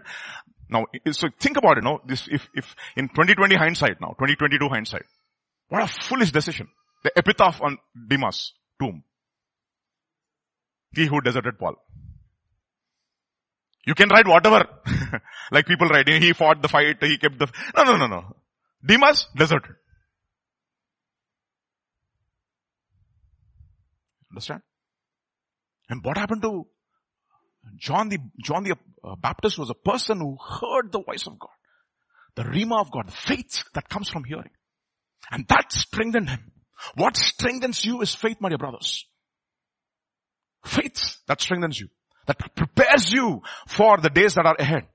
Now, 0.70 0.86
so 1.12 1.30
think 1.40 1.58
about 1.58 1.78
it, 1.78 1.84
no? 1.84 2.00
This, 2.06 2.28
if, 2.30 2.48
if, 2.54 2.76
in 2.96 3.10
2020 3.10 3.56
hindsight 3.56 4.00
now, 4.00 4.10
2022 4.10 4.70
hindsight, 4.70 5.04
what 5.70 5.84
a 5.84 5.88
foolish 5.88 6.32
decision. 6.32 6.68
The 7.04 7.12
epitaph 7.18 7.62
on 7.62 7.78
Demas' 8.08 8.54
tomb. 8.80 9.04
He 10.94 11.08
who 11.08 11.22
deserted 11.22 11.58
Paul. 11.58 11.76
You 13.86 13.96
can 13.96 14.10
write 14.10 14.28
whatever. 14.28 14.66
like 15.52 15.66
people 15.66 15.88
write, 15.88 16.08
he 16.08 16.34
fought 16.34 16.62
the 16.62 16.68
fight, 16.68 16.98
he 17.02 17.18
kept 17.18 17.40
the, 17.40 17.48
no, 17.76 17.84
no, 17.84 17.98
no, 17.98 18.08
no. 18.08 18.36
Demas 18.86 19.28
deserted. 19.36 19.76
Understand? 24.32 24.62
And 25.90 26.04
what 26.04 26.18
happened 26.18 26.42
to 26.44 26.68
John 27.78 28.10
the, 28.10 28.18
John 28.44 28.64
the 28.64 28.76
uh, 29.04 29.16
Baptist 29.16 29.60
was 29.60 29.70
a 29.70 29.76
person 29.76 30.20
who 30.20 30.38
heard 30.38 30.92
the 30.92 31.02
voice 31.02 31.28
of 31.28 31.38
God. 31.38 31.50
The 32.36 32.44
rhema 32.44 32.80
of 32.80 32.92
God, 32.92 33.08
the 33.08 33.12
faith 33.12 33.64
that 33.74 33.90
comes 33.90 34.10
from 34.10 34.24
hearing. 34.24 34.50
And 35.30 35.48
that 35.50 35.72
strengthened 35.72 36.30
him. 36.30 36.52
What 36.96 37.18
strengthens 37.18 37.86
you 37.86 38.02
is 38.02 38.16
faith, 38.16 38.38
my 38.40 38.50
dear 38.50 38.58
brothers. 38.58 39.06
Faith 40.66 41.18
that 41.28 41.42
strengthens 41.42 41.80
you. 41.80 41.90
That 42.28 42.56
prepares 42.56 43.12
you 43.12 43.42
for 43.68 43.98
the 43.98 44.10
days 44.10 44.36
that 44.36 44.46
are 44.46 44.56
ahead. 44.58 44.88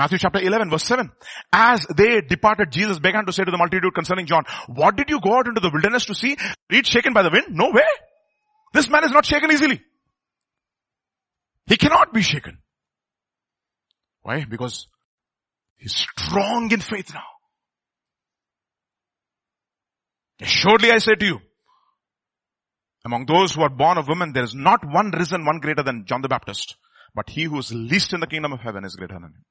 Matthew 0.00 0.16
chapter 0.16 0.40
11 0.40 0.70
verse 0.70 0.84
7. 0.84 1.10
As 1.52 1.86
they 1.94 2.22
departed, 2.22 2.72
Jesus 2.72 2.98
began 2.98 3.26
to 3.26 3.34
say 3.34 3.44
to 3.44 3.50
the 3.50 3.58
multitude 3.58 3.94
concerning 3.94 4.24
John, 4.24 4.44
what 4.66 4.96
did 4.96 5.10
you 5.10 5.20
go 5.20 5.34
out 5.36 5.46
into 5.46 5.60
the 5.60 5.68
wilderness 5.70 6.06
to 6.06 6.14
see? 6.14 6.38
Reed 6.70 6.86
shaken 6.86 7.12
by 7.12 7.22
the 7.22 7.28
wind? 7.30 7.48
No 7.50 7.70
way. 7.70 7.82
This 8.72 8.88
man 8.88 9.04
is 9.04 9.10
not 9.10 9.26
shaken 9.26 9.52
easily. 9.52 9.82
He 11.66 11.76
cannot 11.76 12.14
be 12.14 12.22
shaken. 12.22 12.56
Why? 14.22 14.46
Because 14.48 14.86
he's 15.76 15.94
strong 15.94 16.72
in 16.72 16.80
faith 16.80 17.12
now. 17.12 17.28
Assuredly 20.40 20.92
I 20.92 20.96
say 20.96 21.14
to 21.14 21.26
you, 21.26 21.40
among 23.04 23.26
those 23.26 23.52
who 23.52 23.60
are 23.60 23.68
born 23.68 23.98
of 23.98 24.08
women, 24.08 24.32
there 24.32 24.44
is 24.44 24.54
not 24.54 24.80
one 24.82 25.10
risen, 25.10 25.44
one 25.44 25.58
greater 25.58 25.82
than 25.82 26.06
John 26.06 26.22
the 26.22 26.28
Baptist. 26.28 26.76
But 27.14 27.28
he 27.28 27.44
who 27.44 27.58
is 27.58 27.70
least 27.70 28.14
in 28.14 28.20
the 28.20 28.26
kingdom 28.26 28.54
of 28.54 28.60
heaven 28.60 28.86
is 28.86 28.96
greater 28.96 29.14
than 29.14 29.24
him. 29.24 29.44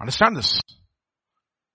Understand 0.00 0.36
this. 0.36 0.60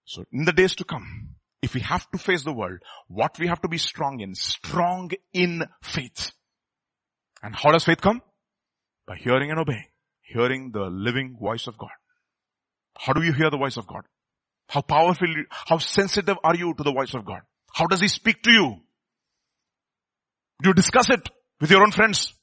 So 0.06 0.24
in 0.32 0.46
the 0.46 0.54
days 0.54 0.76
to 0.76 0.84
come, 0.84 1.36
if 1.62 1.74
we 1.74 1.82
have 1.82 2.10
to 2.12 2.18
face 2.18 2.44
the 2.44 2.54
world, 2.54 2.80
what 3.08 3.38
we 3.40 3.48
have 3.48 3.62
to 3.62 3.68
be 3.68 3.78
strong 3.78 4.20
in? 4.20 4.36
Strong 4.36 5.12
in 5.34 5.64
faith. 5.82 6.32
And 7.44 7.56
how 7.56 7.72
does 7.72 7.86
faith 7.86 8.02
come? 8.02 8.22
By 9.08 9.18
hearing 9.18 9.52
and 9.52 9.60
obeying. 9.60 9.88
Hearing 10.22 10.72
the 10.72 10.86
living 10.86 11.38
voice 11.40 11.68
of 11.68 11.78
God. 11.78 11.90
How 12.98 13.14
do 13.14 13.24
you 13.24 13.34
hear 13.34 13.50
the 13.50 13.58
voice 13.58 13.78
of 13.78 13.88
God? 13.88 14.04
How 14.68 14.82
powerful, 14.82 15.28
how 15.50 15.78
sensitive 15.78 16.38
are 16.44 16.56
you 16.56 16.74
to 16.74 16.84
the 16.84 16.94
voice 16.94 17.14
of 17.14 17.26
God? 17.26 17.42
How 17.74 17.88
does 17.88 18.02
He 18.02 18.08
speak 18.08 18.42
to 18.44 18.52
you? 18.52 18.76
Do 20.62 20.70
you 20.70 20.74
discuss 20.74 21.10
it 21.10 21.30
with 21.60 21.72
your 21.72 21.82
own 21.82 21.92
friends? 21.92 22.34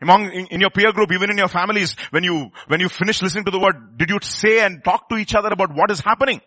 Among, 0.00 0.30
in, 0.30 0.46
in, 0.46 0.60
your 0.60 0.70
peer 0.70 0.92
group, 0.92 1.10
even 1.12 1.30
in 1.30 1.38
your 1.38 1.48
families, 1.48 1.96
when 2.10 2.22
you, 2.22 2.50
when 2.68 2.78
you 2.80 2.88
finish 2.88 3.20
listening 3.20 3.44
to 3.46 3.50
the 3.50 3.58
word, 3.58 3.98
did 3.98 4.10
you 4.10 4.18
say 4.22 4.64
and 4.64 4.82
talk 4.84 5.08
to 5.08 5.16
each 5.16 5.34
other 5.34 5.48
about 5.48 5.74
what 5.74 5.90
is 5.90 6.00
happening? 6.00 6.40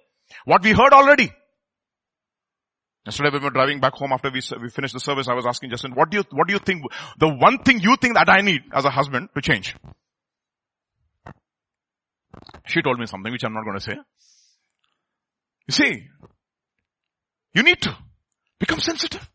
What 0.45 0.63
we 0.63 0.71
heard 0.71 0.93
already? 0.93 1.31
Yesterday 3.05 3.29
we 3.33 3.39
were 3.39 3.49
driving 3.49 3.79
back 3.79 3.93
home 3.93 4.13
after 4.13 4.29
we, 4.29 4.41
we 4.61 4.69
finished 4.69 4.93
the 4.93 4.99
service, 4.99 5.27
I 5.27 5.33
was 5.33 5.45
asking 5.45 5.71
Justin, 5.71 5.93
what 5.95 6.09
do 6.11 6.17
you, 6.17 6.23
what 6.31 6.47
do 6.47 6.53
you 6.53 6.59
think, 6.59 6.83
the 7.19 7.27
one 7.27 7.57
thing 7.57 7.81
you 7.81 7.97
think 7.99 8.13
that 8.13 8.29
I 8.29 8.41
need 8.41 8.61
as 8.73 8.85
a 8.85 8.89
husband 8.89 9.29
to 9.35 9.41
change? 9.41 9.75
She 12.67 12.81
told 12.81 12.99
me 12.99 13.05
something 13.05 13.31
which 13.31 13.43
I'm 13.43 13.53
not 13.53 13.65
going 13.65 13.77
to 13.77 13.83
say. 13.83 13.97
You 15.67 15.73
see, 15.73 16.07
you 17.53 17.63
need 17.63 17.81
to 17.81 17.97
become 18.59 18.79
sensitive. 18.79 19.27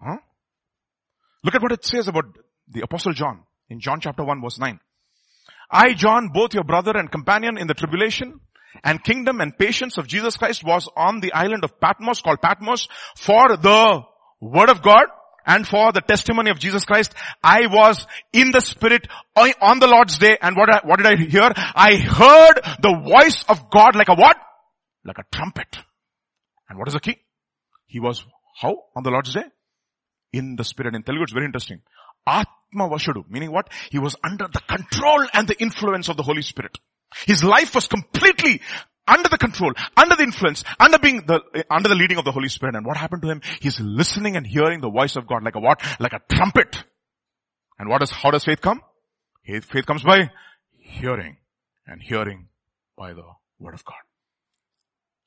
Huh? 0.00 0.18
Look 1.44 1.54
at 1.54 1.62
what 1.62 1.72
it 1.72 1.84
says 1.84 2.08
about 2.08 2.24
the 2.68 2.82
apostle 2.82 3.12
John 3.12 3.44
in 3.68 3.80
John 3.80 4.00
chapter 4.00 4.24
1 4.24 4.42
verse 4.42 4.58
9. 4.58 4.80
I, 5.70 5.94
John, 5.94 6.30
both 6.32 6.54
your 6.54 6.64
brother 6.64 6.96
and 6.96 7.10
companion 7.10 7.58
in 7.58 7.66
the 7.66 7.74
tribulation 7.74 8.40
and 8.84 9.02
kingdom 9.02 9.40
and 9.40 9.56
patience 9.56 9.98
of 9.98 10.06
Jesus 10.06 10.36
Christ 10.36 10.64
was 10.64 10.88
on 10.96 11.20
the 11.20 11.32
island 11.32 11.64
of 11.64 11.80
Patmos 11.80 12.20
called 12.22 12.40
Patmos 12.40 12.88
for 13.16 13.56
the 13.56 14.02
word 14.40 14.70
of 14.70 14.82
God 14.82 15.04
and 15.46 15.66
for 15.66 15.92
the 15.92 16.00
testimony 16.00 16.50
of 16.50 16.58
Jesus 16.58 16.84
Christ. 16.84 17.14
I 17.42 17.66
was 17.66 18.06
in 18.32 18.50
the 18.50 18.60
spirit 18.60 19.08
uh, 19.34 19.50
on 19.60 19.78
the 19.78 19.86
Lord's 19.86 20.18
day 20.18 20.36
and 20.40 20.56
what, 20.56 20.70
I, 20.70 20.80
what 20.84 20.98
did 20.98 21.06
I 21.06 21.16
hear? 21.16 21.52
I 21.56 21.96
heard 21.96 22.60
the 22.80 23.00
voice 23.04 23.44
of 23.48 23.70
God 23.70 23.96
like 23.96 24.08
a 24.08 24.14
what? 24.14 24.36
Like 25.04 25.18
a 25.18 25.36
trumpet. 25.36 25.78
And 26.68 26.78
what 26.78 26.88
is 26.88 26.94
the 26.94 27.00
key? 27.00 27.16
He 27.86 28.00
was 28.00 28.24
how 28.60 28.84
on 28.94 29.02
the 29.02 29.10
Lord's 29.10 29.32
day? 29.32 29.44
In 30.32 30.56
the 30.56 30.64
spirit. 30.64 30.94
In 30.94 31.02
Telugu 31.02 31.24
it's 31.24 31.32
very 31.32 31.46
interesting. 31.46 31.80
Atma 32.26 32.88
Vashudu, 32.88 33.24
meaning 33.30 33.50
what? 33.50 33.68
He 33.90 33.98
was 33.98 34.16
under 34.22 34.46
the 34.48 34.60
control 34.68 35.26
and 35.32 35.48
the 35.48 35.58
influence 35.60 36.08
of 36.08 36.16
the 36.16 36.22
Holy 36.22 36.42
Spirit. 36.42 36.76
His 37.26 37.42
life 37.42 37.74
was 37.74 37.86
completely 37.86 38.60
under 39.06 39.28
the 39.28 39.38
control, 39.38 39.72
under 39.96 40.14
the 40.16 40.22
influence, 40.22 40.62
under 40.78 40.98
being 40.98 41.24
the, 41.26 41.40
under 41.70 41.88
the 41.88 41.94
leading 41.94 42.18
of 42.18 42.24
the 42.26 42.32
Holy 42.32 42.48
Spirit. 42.48 42.74
And 42.74 42.84
what 42.84 42.98
happened 42.98 43.22
to 43.22 43.28
him? 43.28 43.40
He's 43.60 43.80
listening 43.80 44.36
and 44.36 44.46
hearing 44.46 44.80
the 44.80 44.90
voice 44.90 45.16
of 45.16 45.26
God 45.26 45.42
like 45.42 45.54
a 45.54 45.60
what? 45.60 45.82
Like 45.98 46.12
a 46.12 46.20
trumpet. 46.30 46.84
And 47.78 47.88
what 47.88 48.02
is, 48.02 48.10
how 48.10 48.30
does 48.30 48.44
faith 48.44 48.60
come? 48.60 48.82
Faith 49.44 49.86
comes 49.86 50.02
by 50.02 50.30
hearing 50.76 51.38
and 51.86 52.02
hearing 52.02 52.48
by 52.96 53.14
the 53.14 53.24
word 53.58 53.72
of 53.74 53.84
God. 53.84 53.96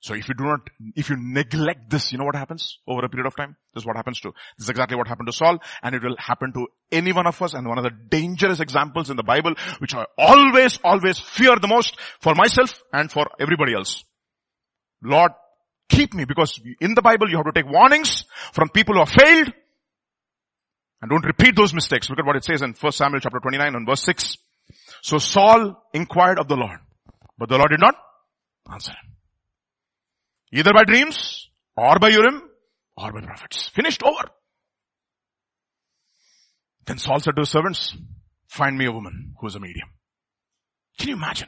So 0.01 0.15
if 0.15 0.27
you 0.27 0.33
do 0.33 0.45
not, 0.45 0.61
if 0.95 1.11
you 1.11 1.15
neglect 1.19 1.91
this, 1.91 2.11
you 2.11 2.17
know 2.17 2.25
what 2.25 2.35
happens 2.35 2.79
over 2.87 3.05
a 3.05 3.09
period 3.09 3.27
of 3.27 3.35
time? 3.35 3.55
This 3.73 3.83
is 3.83 3.85
what 3.85 3.95
happens 3.95 4.19
to, 4.21 4.31
this 4.57 4.65
is 4.65 4.69
exactly 4.69 4.97
what 4.97 5.07
happened 5.07 5.27
to 5.27 5.33
Saul 5.33 5.59
and 5.83 5.93
it 5.93 6.01
will 6.01 6.15
happen 6.17 6.51
to 6.53 6.67
any 6.91 7.13
one 7.13 7.27
of 7.27 7.39
us 7.39 7.53
and 7.53 7.67
one 7.67 7.77
of 7.77 7.83
the 7.83 7.91
dangerous 8.09 8.59
examples 8.59 9.11
in 9.11 9.15
the 9.15 9.23
Bible 9.23 9.53
which 9.77 9.93
I 9.93 10.05
always, 10.17 10.79
always 10.83 11.19
fear 11.19 11.55
the 11.59 11.67
most 11.67 11.99
for 12.19 12.33
myself 12.33 12.81
and 12.91 13.11
for 13.11 13.27
everybody 13.39 13.75
else. 13.75 14.03
Lord, 15.03 15.33
keep 15.87 16.15
me 16.15 16.25
because 16.25 16.59
in 16.79 16.95
the 16.95 17.03
Bible 17.03 17.29
you 17.29 17.37
have 17.37 17.45
to 17.45 17.51
take 17.53 17.71
warnings 17.71 18.25
from 18.53 18.69
people 18.69 18.95
who 18.95 19.01
have 19.01 19.09
failed 19.09 19.53
and 20.99 21.11
don't 21.11 21.25
repeat 21.25 21.55
those 21.55 21.75
mistakes. 21.75 22.09
Look 22.09 22.17
at 22.17 22.25
what 22.25 22.37
it 22.37 22.43
says 22.43 22.63
in 22.63 22.73
1 22.73 22.91
Samuel 22.91 23.19
chapter 23.19 23.39
29 23.39 23.75
and 23.75 23.85
verse 23.85 24.01
6. 24.01 24.37
So 25.03 25.19
Saul 25.19 25.75
inquired 25.93 26.39
of 26.39 26.47
the 26.47 26.55
Lord, 26.55 26.79
but 27.37 27.49
the 27.49 27.57
Lord 27.59 27.69
did 27.69 27.81
not 27.81 27.95
answer 28.71 28.93
him. 28.93 29.10
Either 30.53 30.73
by 30.73 30.83
dreams, 30.83 31.49
or 31.75 31.97
by 31.99 32.09
Urim, 32.09 32.41
or 32.97 33.11
by 33.13 33.21
prophets. 33.21 33.69
Finished 33.69 34.03
over. 34.03 34.29
Then 36.85 36.97
Saul 36.97 37.19
said 37.19 37.35
to 37.35 37.41
his 37.41 37.49
servants, 37.49 37.95
find 38.47 38.77
me 38.77 38.85
a 38.85 38.91
woman 38.91 39.33
who 39.39 39.47
is 39.47 39.55
a 39.55 39.59
medium. 39.59 39.89
Can 40.97 41.09
you 41.09 41.15
imagine? 41.15 41.47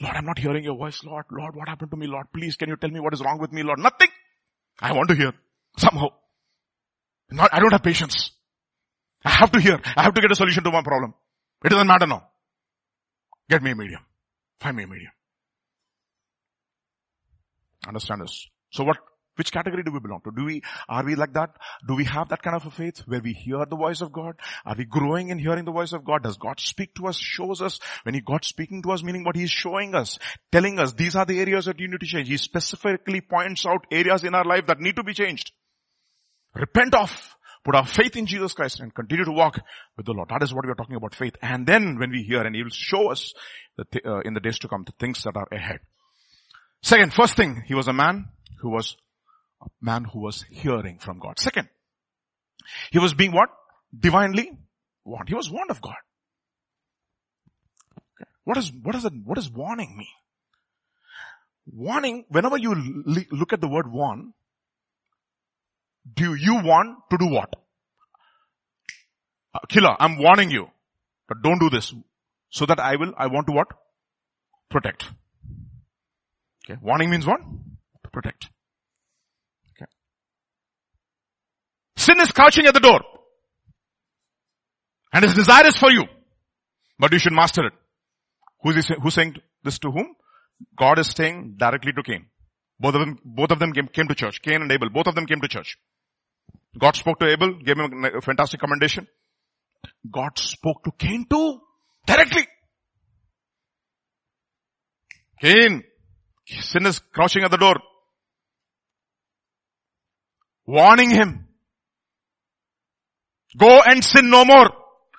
Lord, 0.00 0.16
I'm 0.16 0.26
not 0.26 0.38
hearing 0.38 0.64
your 0.64 0.76
voice, 0.76 1.02
Lord. 1.04 1.24
Lord, 1.30 1.54
what 1.54 1.68
happened 1.68 1.90
to 1.90 1.96
me, 1.96 2.06
Lord? 2.06 2.26
Please, 2.34 2.56
can 2.56 2.68
you 2.68 2.76
tell 2.76 2.90
me 2.90 3.00
what 3.00 3.14
is 3.14 3.20
wrong 3.20 3.38
with 3.38 3.52
me, 3.52 3.62
Lord? 3.62 3.78
Nothing. 3.78 4.08
I 4.80 4.92
want 4.92 5.08
to 5.10 5.14
hear. 5.14 5.32
Somehow. 5.78 6.08
Not, 7.30 7.50
I 7.52 7.60
don't 7.60 7.72
have 7.72 7.82
patience. 7.82 8.30
I 9.24 9.30
have 9.30 9.52
to 9.52 9.60
hear. 9.60 9.80
I 9.96 10.02
have 10.02 10.14
to 10.14 10.20
get 10.20 10.30
a 10.30 10.34
solution 10.34 10.64
to 10.64 10.70
my 10.70 10.82
problem. 10.82 11.14
It 11.64 11.70
doesn't 11.70 11.86
matter 11.86 12.06
now. 12.06 12.28
Get 13.48 13.62
me 13.62 13.70
a 13.70 13.76
medium. 13.76 14.00
Find 14.60 14.76
me 14.76 14.84
a 14.84 14.86
medium. 14.86 15.12
Understand 17.86 18.22
this. 18.22 18.46
So 18.70 18.84
what, 18.84 18.98
which 19.36 19.50
category 19.50 19.82
do 19.82 19.92
we 19.92 20.00
belong 20.00 20.20
to? 20.24 20.30
Do 20.30 20.44
we, 20.44 20.62
are 20.88 21.04
we 21.04 21.14
like 21.14 21.32
that? 21.34 21.50
Do 21.86 21.94
we 21.94 22.04
have 22.04 22.28
that 22.28 22.42
kind 22.42 22.54
of 22.54 22.66
a 22.66 22.70
faith 22.70 23.00
where 23.06 23.20
we 23.20 23.32
hear 23.32 23.64
the 23.64 23.76
voice 23.76 24.00
of 24.00 24.12
God? 24.12 24.34
Are 24.64 24.74
we 24.76 24.84
growing 24.84 25.30
in 25.30 25.38
hearing 25.38 25.64
the 25.64 25.72
voice 25.72 25.92
of 25.92 26.04
God? 26.04 26.22
Does 26.22 26.36
God 26.36 26.60
speak 26.60 26.94
to 26.96 27.06
us, 27.06 27.16
shows 27.16 27.62
us 27.62 27.80
when 28.02 28.14
He 28.14 28.20
God 28.20 28.44
speaking 28.44 28.82
to 28.82 28.92
us, 28.92 29.02
meaning 29.02 29.24
what 29.24 29.36
He 29.36 29.44
is 29.44 29.50
showing 29.50 29.94
us, 29.94 30.18
telling 30.50 30.78
us 30.78 30.92
these 30.92 31.16
are 31.16 31.24
the 31.24 31.40
areas 31.40 31.64
that 31.64 31.80
you 31.80 31.88
need 31.88 32.00
to 32.00 32.06
change. 32.06 32.28
He 32.28 32.36
specifically 32.36 33.20
points 33.20 33.64
out 33.66 33.86
areas 33.90 34.22
in 34.22 34.34
our 34.34 34.44
life 34.44 34.66
that 34.66 34.80
need 34.80 34.96
to 34.96 35.02
be 35.02 35.14
changed. 35.14 35.52
Repent 36.54 36.94
of, 36.94 37.36
put 37.64 37.74
our 37.74 37.86
faith 37.86 38.16
in 38.16 38.26
Jesus 38.26 38.52
Christ 38.52 38.80
and 38.80 38.94
continue 38.94 39.24
to 39.24 39.32
walk 39.32 39.58
with 39.96 40.04
the 40.04 40.12
Lord. 40.12 40.28
That 40.28 40.42
is 40.42 40.52
what 40.52 40.66
we 40.66 40.70
are 40.70 40.76
talking 40.76 40.96
about 40.96 41.14
faith. 41.14 41.36
And 41.40 41.66
then 41.66 41.98
when 41.98 42.10
we 42.10 42.22
hear 42.22 42.42
and 42.42 42.54
He 42.54 42.62
will 42.62 42.70
show 42.70 43.10
us 43.10 43.32
th- 43.92 44.04
uh, 44.04 44.20
in 44.20 44.34
the 44.34 44.40
days 44.40 44.58
to 44.58 44.68
come 44.68 44.84
the 44.84 44.92
things 45.00 45.22
that 45.22 45.36
are 45.36 45.48
ahead. 45.50 45.80
Second, 46.82 47.12
first 47.12 47.36
thing, 47.36 47.62
he 47.66 47.74
was 47.74 47.88
a 47.88 47.92
man 47.92 48.28
who 48.60 48.70
was 48.70 48.96
a 49.62 49.66
man 49.80 50.04
who 50.04 50.20
was 50.20 50.44
hearing 50.50 50.98
from 50.98 51.18
God. 51.18 51.38
Second, 51.38 51.68
he 52.90 52.98
was 52.98 53.14
being 53.14 53.32
what? 53.32 53.48
Divinely 53.96 54.50
warned. 55.04 55.28
He 55.28 55.34
was 55.34 55.50
warned 55.50 55.70
of 55.70 55.80
God. 55.80 55.94
Okay. 58.20 58.28
What 58.44 58.56
is, 58.56 58.72
what 58.82 58.96
is 58.96 59.04
it, 59.04 59.12
what 59.24 59.38
is 59.38 59.50
warning 59.50 59.96
me? 59.96 60.08
Warning, 61.66 62.24
whenever 62.28 62.58
you 62.58 62.74
look 63.30 63.52
at 63.52 63.60
the 63.60 63.68
word 63.68 63.90
warn, 63.90 64.32
do 66.12 66.34
you 66.34 66.54
want 66.54 66.98
to 67.10 67.18
do 67.18 67.26
what? 67.26 67.54
Uh, 69.54 69.60
killer, 69.68 69.94
I'm 70.00 70.18
warning 70.18 70.50
you, 70.50 70.66
but 71.28 71.42
don't 71.42 71.60
do 71.60 71.70
this. 71.70 71.94
So 72.50 72.66
that 72.66 72.80
I 72.80 72.96
will, 72.96 73.12
I 73.16 73.28
want 73.28 73.46
to 73.46 73.52
what? 73.52 73.68
Protect. 74.68 75.04
Okay. 76.64 76.78
Warning 76.80 77.10
means 77.10 77.26
what? 77.26 77.40
To 77.40 78.10
protect. 78.12 78.48
Okay. 79.76 79.90
Sin 81.96 82.20
is 82.20 82.30
crouching 82.30 82.66
at 82.66 82.74
the 82.74 82.80
door. 82.80 83.00
And 85.12 85.24
its 85.24 85.34
desire 85.34 85.66
is 85.66 85.76
for 85.76 85.90
you. 85.90 86.04
But 86.98 87.12
you 87.12 87.18
should 87.18 87.32
master 87.32 87.66
it. 87.66 87.72
Who 88.62 88.70
is 88.70 88.86
he, 88.86 88.94
who's 89.02 89.14
saying 89.14 89.36
this 89.64 89.78
to 89.80 89.90
whom? 89.90 90.14
God 90.78 90.98
is 90.98 91.08
saying 91.08 91.54
directly 91.56 91.92
to 91.92 92.02
Cain. 92.02 92.26
Both 92.78 92.94
of 92.94 93.00
them, 93.00 93.18
both 93.24 93.50
of 93.50 93.58
them 93.58 93.72
came, 93.72 93.88
came 93.88 94.08
to 94.08 94.14
church. 94.14 94.40
Cain 94.42 94.62
and 94.62 94.70
Abel, 94.70 94.88
both 94.88 95.06
of 95.06 95.14
them 95.14 95.26
came 95.26 95.40
to 95.40 95.48
church. 95.48 95.76
God 96.78 96.96
spoke 96.96 97.18
to 97.18 97.26
Abel, 97.26 97.54
gave 97.54 97.76
him 97.76 98.04
a 98.04 98.20
fantastic 98.20 98.60
commendation. 98.60 99.06
God 100.10 100.38
spoke 100.38 100.84
to 100.84 100.92
Cain 100.92 101.26
too. 101.28 101.60
Directly. 102.06 102.46
Cain, 105.40 105.84
sin 106.60 106.86
is 106.86 106.98
crouching 106.98 107.44
at 107.44 107.50
the 107.50 107.56
door. 107.56 107.76
Warning 110.66 111.10
him. 111.10 111.48
Go 113.56 113.80
and 113.84 114.04
sin 114.04 114.30
no 114.30 114.44
more. 114.44 114.70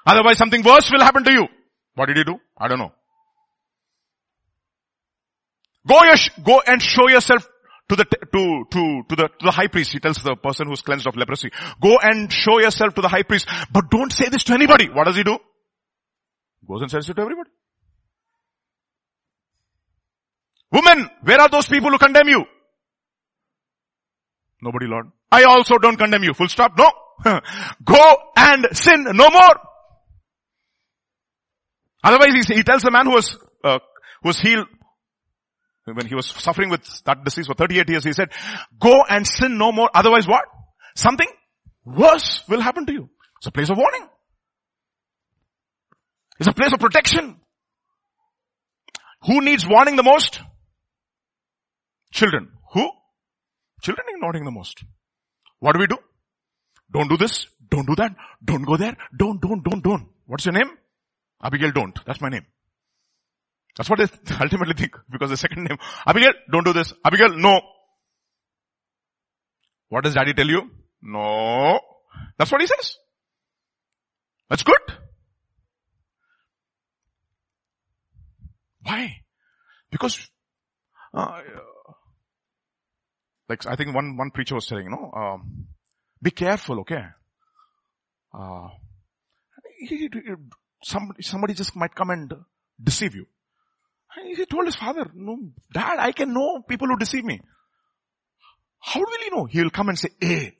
Otherwise 0.05 0.37
something 0.37 0.63
worse 0.63 0.89
will 0.91 1.03
happen 1.03 1.23
to 1.23 1.31
you. 1.31 1.47
What 1.95 2.07
did 2.07 2.17
he 2.17 2.23
do? 2.23 2.39
I 2.57 2.67
don't 2.67 2.79
know. 2.79 2.91
Go, 5.87 5.99
go 6.43 6.61
and 6.65 6.81
show 6.81 7.09
yourself 7.09 7.47
to 7.89 7.95
the, 7.95 8.05
to, 8.05 8.65
to, 8.71 9.03
to 9.09 9.15
the, 9.15 9.27
to 9.27 9.45
the 9.45 9.51
high 9.51 9.67
priest. 9.67 9.91
He 9.91 9.99
tells 9.99 10.17
the 10.17 10.35
person 10.35 10.67
who's 10.67 10.81
cleansed 10.81 11.07
of 11.07 11.15
leprosy, 11.15 11.51
go 11.81 11.97
and 12.01 12.31
show 12.31 12.59
yourself 12.59 12.95
to 12.95 13.01
the 13.01 13.09
high 13.09 13.23
priest, 13.23 13.47
but 13.71 13.91
don't 13.91 14.11
say 14.11 14.29
this 14.29 14.45
to 14.45 14.53
anybody. 14.53 14.89
What 14.89 15.05
does 15.05 15.17
he 15.17 15.23
do? 15.23 15.37
Goes 16.67 16.81
and 16.81 16.89
says 16.89 17.09
it 17.09 17.15
to 17.15 17.21
everybody. 17.21 17.49
Women, 20.73 21.09
where 21.21 21.39
are 21.39 21.49
those 21.49 21.67
people 21.67 21.91
who 21.91 21.97
condemn 21.99 22.27
you? 22.27 22.45
Nobody, 24.61 24.87
Lord. 24.87 25.11
I 25.31 25.43
also 25.43 25.77
don't 25.77 25.97
condemn 25.97 26.23
you. 26.23 26.33
Full 26.33 26.47
stop. 26.47 26.77
No. 26.77 26.89
Go 27.85 28.15
and 28.35 28.67
sin 28.71 29.03
no 29.03 29.29
more. 29.29 29.55
Otherwise, 32.03 32.47
he, 32.47 32.55
he 32.55 32.63
tells 32.63 32.81
the 32.81 32.91
man 32.91 33.05
who 33.05 33.13
was, 33.13 33.37
uh, 33.63 33.79
who 34.21 34.29
was 34.29 34.39
healed 34.39 34.67
when 35.85 36.05
he 36.07 36.15
was 36.15 36.27
suffering 36.27 36.69
with 36.69 36.81
that 37.03 37.23
disease 37.23 37.47
for 37.47 37.55
38 37.55 37.89
years, 37.89 38.03
he 38.03 38.13
said, 38.13 38.29
go 38.79 39.01
and 39.09 39.27
sin 39.27 39.57
no 39.57 39.71
more. 39.71 39.89
Otherwise 39.93 40.27
what? 40.27 40.45
Something 40.95 41.27
worse 41.85 42.41
will 42.47 42.61
happen 42.61 42.85
to 42.85 42.93
you. 42.93 43.09
It's 43.39 43.47
a 43.47 43.51
place 43.51 43.69
of 43.69 43.77
warning. 43.77 44.07
It's 46.39 46.47
a 46.47 46.53
place 46.53 46.71
of 46.73 46.79
protection. 46.79 47.37
Who 49.27 49.41
needs 49.41 49.67
warning 49.67 49.97
the 49.97 50.03
most? 50.03 50.39
Children. 52.13 52.49
Who? 52.73 52.89
Children 53.81 54.05
warning 54.21 54.45
the 54.45 54.51
most. 54.51 54.83
What 55.59 55.73
do 55.73 55.79
we 55.79 55.87
do? 55.87 55.97
Don't 56.91 57.09
do 57.09 57.17
this. 57.17 57.47
Don't 57.69 57.85
do 57.87 57.95
that. 57.95 58.15
Don't 58.43 58.63
go 58.63 58.77
there. 58.77 58.95
Don't, 59.17 59.41
don't, 59.41 59.63
don't, 59.63 59.83
don't. 59.83 60.07
What's 60.25 60.45
your 60.45 60.53
name? 60.53 60.69
Abigail 61.43 61.71
don't. 61.71 61.99
That's 62.05 62.21
my 62.21 62.29
name. 62.29 62.45
That's 63.75 63.89
what 63.89 63.99
they 63.99 64.05
ultimately 64.41 64.75
think 64.75 64.95
because 65.11 65.29
the 65.31 65.37
second 65.37 65.63
name, 65.63 65.77
Abigail, 66.05 66.33
don't 66.51 66.63
do 66.63 66.73
this. 66.73 66.93
Abigail, 67.03 67.35
no. 67.37 67.59
What 69.89 70.03
does 70.03 70.13
daddy 70.13 70.33
tell 70.33 70.47
you? 70.47 70.69
No. 71.01 71.79
That's 72.37 72.51
what 72.51 72.61
he 72.61 72.67
says. 72.67 72.97
That's 74.49 74.63
good. 74.63 74.79
Why? 78.83 79.21
Because, 79.91 80.29
uh, 81.13 81.41
like 83.49 83.65
I 83.67 83.75
think 83.75 83.93
one, 83.93 84.17
one 84.17 84.31
preacher 84.31 84.55
was 84.55 84.67
saying, 84.67 84.85
you 84.85 84.89
know, 84.89 85.11
um, 85.15 85.67
be 86.21 86.31
careful, 86.31 86.79
okay? 86.81 87.03
Uh, 88.33 88.69
somebody, 90.83 91.21
somebody 91.21 91.53
just 91.53 91.75
might 91.75 91.93
come 91.93 92.09
and 92.09 92.33
deceive 92.81 93.15
you. 93.15 93.25
He 94.35 94.45
told 94.45 94.65
his 94.65 94.75
father, 94.75 95.09
no, 95.13 95.37
dad, 95.73 95.97
I 95.99 96.11
can 96.11 96.33
know 96.33 96.61
people 96.67 96.87
who 96.87 96.97
deceive 96.97 97.25
me. 97.25 97.41
How 98.79 98.99
will 98.99 99.07
he 99.23 99.35
know? 99.35 99.45
He 99.45 99.61
will 99.61 99.69
come 99.69 99.89
and 99.89 99.97
say 99.97 100.09
A. 100.23 100.55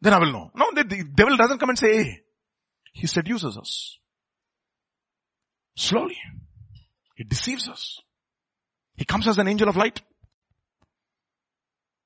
Then 0.00 0.14
I 0.14 0.18
will 0.18 0.32
know. 0.32 0.50
No, 0.54 0.70
the, 0.74 0.84
the 0.84 1.04
devil 1.04 1.36
doesn't 1.36 1.58
come 1.58 1.70
and 1.70 1.78
say 1.78 2.00
A. 2.00 2.20
He 2.92 3.06
seduces 3.06 3.56
us. 3.56 3.98
Slowly. 5.76 6.16
He 7.16 7.24
deceives 7.24 7.68
us. 7.68 8.00
He 8.96 9.04
comes 9.04 9.26
as 9.26 9.38
an 9.38 9.48
angel 9.48 9.68
of 9.68 9.76
light. 9.76 10.00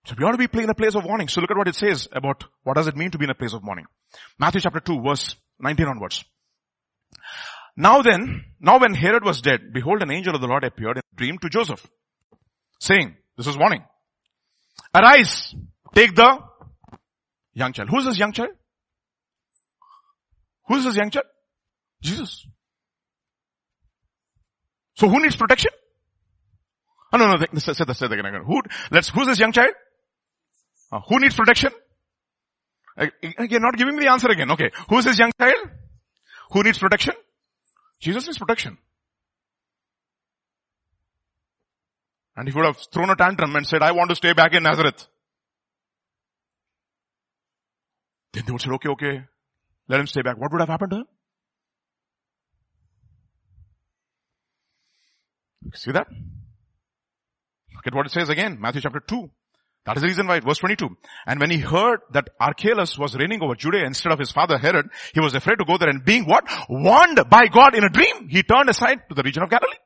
So 0.04 0.14
we 0.18 0.24
ought 0.24 0.32
to 0.32 0.48
be 0.48 0.62
in 0.62 0.68
a 0.68 0.74
place 0.74 0.94
of 0.94 1.04
warning. 1.04 1.28
So 1.28 1.40
look 1.40 1.50
at 1.50 1.56
what 1.56 1.68
it 1.68 1.74
says 1.74 2.08
about 2.12 2.44
what 2.62 2.74
does 2.74 2.86
it 2.86 2.96
mean 2.96 3.10
to 3.12 3.18
be 3.18 3.24
in 3.24 3.30
a 3.30 3.34
place 3.34 3.54
of 3.54 3.62
warning. 3.64 3.86
Matthew 4.38 4.60
chapter 4.60 4.80
2 4.80 5.00
verse 5.00 5.34
19 5.60 5.86
onwards. 5.86 6.24
Now 7.76 8.02
then, 8.02 8.44
now 8.60 8.78
when 8.78 8.94
Herod 8.94 9.24
was 9.24 9.40
dead, 9.40 9.72
behold 9.72 10.02
an 10.02 10.10
angel 10.10 10.34
of 10.34 10.40
the 10.40 10.46
Lord 10.46 10.62
appeared 10.62 10.98
in 10.98 11.02
a 11.12 11.16
dream 11.16 11.38
to 11.38 11.48
Joseph, 11.48 11.84
saying, 12.80 13.16
this 13.36 13.46
is 13.46 13.56
warning. 13.56 13.82
Arise, 14.94 15.54
take 15.94 16.14
the 16.14 16.38
young 17.54 17.72
child. 17.72 17.88
Who 17.88 17.98
is 17.98 18.04
this 18.04 18.18
young 18.18 18.32
child? 18.32 18.50
Who 20.68 20.76
is 20.76 20.84
this 20.84 20.96
young 20.96 21.10
child? 21.10 21.26
Jesus. 22.00 22.46
So 24.96 25.08
who 25.08 25.20
needs 25.20 25.36
protection? 25.36 25.72
Oh 27.12 27.16
no, 27.16 27.32
no, 27.32 27.58
say 27.58 27.72
say. 27.72 27.84
Who, 28.46 28.62
let's, 28.90 29.08
who's 29.08 29.26
this 29.26 29.38
young 29.38 29.52
child? 29.52 29.72
Uh, 30.94 31.00
who 31.08 31.18
needs 31.18 31.34
protection? 31.34 31.72
You're 32.96 33.60
not 33.60 33.76
giving 33.76 33.96
me 33.96 34.04
the 34.04 34.10
answer 34.12 34.28
again. 34.28 34.52
Okay. 34.52 34.70
Who's 34.88 35.04
this 35.04 35.18
young 35.18 35.32
child? 35.40 35.68
Who 36.52 36.62
needs 36.62 36.78
protection? 36.78 37.14
Jesus 38.00 38.24
needs 38.26 38.38
protection. 38.38 38.78
And 42.36 42.48
he 42.48 42.54
would 42.54 42.64
have 42.64 42.78
thrown 42.92 43.10
a 43.10 43.16
tantrum 43.16 43.56
and 43.56 43.66
said, 43.66 43.82
I 43.82 43.90
want 43.90 44.10
to 44.10 44.16
stay 44.16 44.34
back 44.34 44.54
in 44.54 44.62
Nazareth. 44.62 45.08
Then 48.32 48.44
they 48.46 48.52
would 48.52 48.60
say, 48.60 48.70
okay, 48.70 48.90
okay, 48.90 49.24
let 49.88 49.98
him 49.98 50.06
stay 50.06 50.22
back. 50.22 50.38
What 50.38 50.52
would 50.52 50.60
have 50.60 50.68
happened 50.68 50.90
to 50.92 50.96
him? 50.98 51.06
See 55.74 55.90
that? 55.90 56.06
Look 56.08 57.86
at 57.86 57.94
what 57.94 58.06
it 58.06 58.12
says 58.12 58.28
again, 58.28 58.58
Matthew 58.60 58.80
chapter 58.80 59.00
2. 59.00 59.28
That 59.86 59.96
is 59.96 60.02
the 60.02 60.08
reason 60.08 60.26
why, 60.26 60.40
verse 60.40 60.58
22. 60.58 60.88
And 61.26 61.40
when 61.40 61.50
he 61.50 61.58
heard 61.58 62.00
that 62.12 62.30
Archelaus 62.40 62.98
was 62.98 63.14
reigning 63.14 63.42
over 63.42 63.54
Judea 63.54 63.84
instead 63.84 64.12
of 64.12 64.18
his 64.18 64.32
father 64.32 64.56
Herod, 64.56 64.88
he 65.12 65.20
was 65.20 65.34
afraid 65.34 65.56
to 65.56 65.66
go 65.66 65.76
there 65.76 65.90
and 65.90 66.04
being 66.04 66.24
what? 66.24 66.44
Warned 66.70 67.20
by 67.28 67.46
God 67.48 67.74
in 67.74 67.84
a 67.84 67.90
dream, 67.90 68.28
he 68.28 68.42
turned 68.42 68.70
aside 68.70 69.00
to 69.08 69.14
the 69.14 69.22
region 69.22 69.42
of 69.42 69.50
Galilee. 69.50 69.76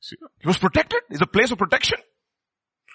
See, 0.00 0.16
he 0.38 0.46
was 0.46 0.58
protected. 0.58 1.00
It's 1.10 1.20
a 1.20 1.26
place 1.26 1.50
of 1.50 1.58
protection. 1.58 1.98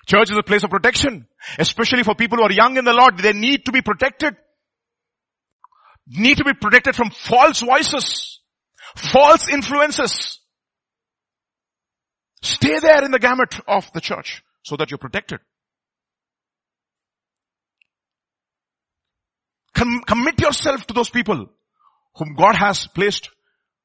Church 0.08 0.32
is 0.32 0.38
a 0.38 0.44
place 0.44 0.64
of 0.64 0.70
protection. 0.70 1.28
Especially 1.60 2.04
for 2.04 2.16
people 2.16 2.38
who 2.38 2.46
are 2.46 2.52
young 2.52 2.78
in 2.78 2.86
the 2.86 2.94
Lord, 2.94 3.18
they 3.18 3.34
need 3.34 3.66
to 3.66 3.74
be 3.74 3.82
protected. 3.82 4.38
Need 6.08 6.38
to 6.38 6.46
be 6.46 6.54
protected 6.54 6.96
from 6.96 7.10
false 7.10 7.60
voices, 7.60 8.40
false 8.96 9.50
influences. 9.50 10.40
Stay 12.42 12.80
there 12.80 13.04
in 13.04 13.12
the 13.12 13.20
gamut 13.20 13.60
of 13.68 13.92
the 13.92 14.02
church 14.02 14.45
so 14.66 14.76
that 14.76 14.91
you're 14.91 14.97
protected. 14.97 15.39
Com- 19.74 20.03
commit 20.07 20.41
yourself 20.41 20.88
to 20.88 20.93
those 20.93 21.09
people 21.09 21.49
whom 22.16 22.36
God 22.36 22.55
has 22.55 22.88
placed 22.88 23.30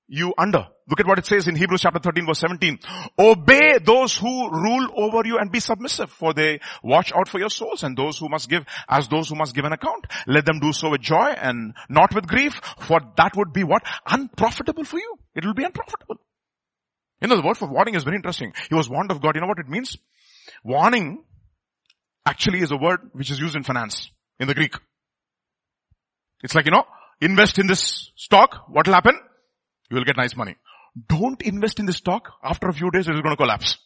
you 0.08 0.32
under. 0.38 0.66
Look 0.88 1.00
at 1.00 1.06
what 1.06 1.18
it 1.18 1.26
says 1.26 1.46
in 1.46 1.54
Hebrews 1.54 1.82
chapter 1.82 2.00
13 2.00 2.26
verse 2.26 2.40
17. 2.40 2.78
Obey 3.18 3.78
those 3.84 4.16
who 4.16 4.50
rule 4.50 4.88
over 4.96 5.22
you 5.24 5.38
and 5.38 5.52
be 5.52 5.60
submissive 5.60 6.10
for 6.10 6.32
they 6.32 6.60
watch 6.82 7.12
out 7.12 7.28
for 7.28 7.38
your 7.38 7.50
souls 7.50 7.84
and 7.84 7.96
those 7.96 8.18
who 8.18 8.28
must 8.28 8.48
give 8.48 8.64
as 8.88 9.06
those 9.08 9.28
who 9.28 9.36
must 9.36 9.54
give 9.54 9.64
an 9.64 9.72
account. 9.72 10.06
Let 10.26 10.46
them 10.46 10.60
do 10.60 10.72
so 10.72 10.90
with 10.90 11.02
joy 11.02 11.34
and 11.36 11.74
not 11.88 12.14
with 12.14 12.26
grief 12.26 12.60
for 12.78 13.00
that 13.16 13.36
would 13.36 13.52
be 13.52 13.64
what? 13.64 13.82
Unprofitable 14.06 14.84
for 14.84 14.98
you. 14.98 15.16
It 15.34 15.44
will 15.44 15.54
be 15.54 15.64
unprofitable. 15.64 16.16
You 17.20 17.28
know, 17.28 17.36
the 17.36 17.46
word 17.46 17.58
for 17.58 17.68
warning 17.68 17.94
is 17.94 18.02
very 18.02 18.16
interesting. 18.16 18.52
He 18.68 18.74
was 18.74 18.88
warned 18.88 19.10
of 19.10 19.20
God. 19.20 19.34
You 19.34 19.42
know 19.42 19.46
what 19.46 19.58
it 19.58 19.68
means? 19.68 19.96
Warning 20.64 21.24
actually 22.26 22.60
is 22.60 22.70
a 22.70 22.76
word 22.76 23.00
which 23.12 23.30
is 23.30 23.38
used 23.38 23.56
in 23.56 23.62
finance, 23.62 24.10
in 24.38 24.48
the 24.48 24.54
Greek. 24.54 24.74
It's 26.42 26.54
like, 26.54 26.66
you 26.66 26.72
know, 26.72 26.84
invest 27.20 27.58
in 27.58 27.66
this 27.66 28.10
stock, 28.16 28.64
what 28.68 28.86
will 28.86 28.94
happen? 28.94 29.18
You 29.90 29.96
will 29.96 30.04
get 30.04 30.16
nice 30.16 30.36
money. 30.36 30.56
Don't 31.08 31.40
invest 31.42 31.78
in 31.78 31.86
this 31.86 31.96
stock. 31.96 32.32
After 32.42 32.68
a 32.68 32.72
few 32.72 32.90
days 32.90 33.08
it 33.08 33.14
is 33.14 33.20
going 33.20 33.32
to 33.32 33.36
collapse. 33.36 33.78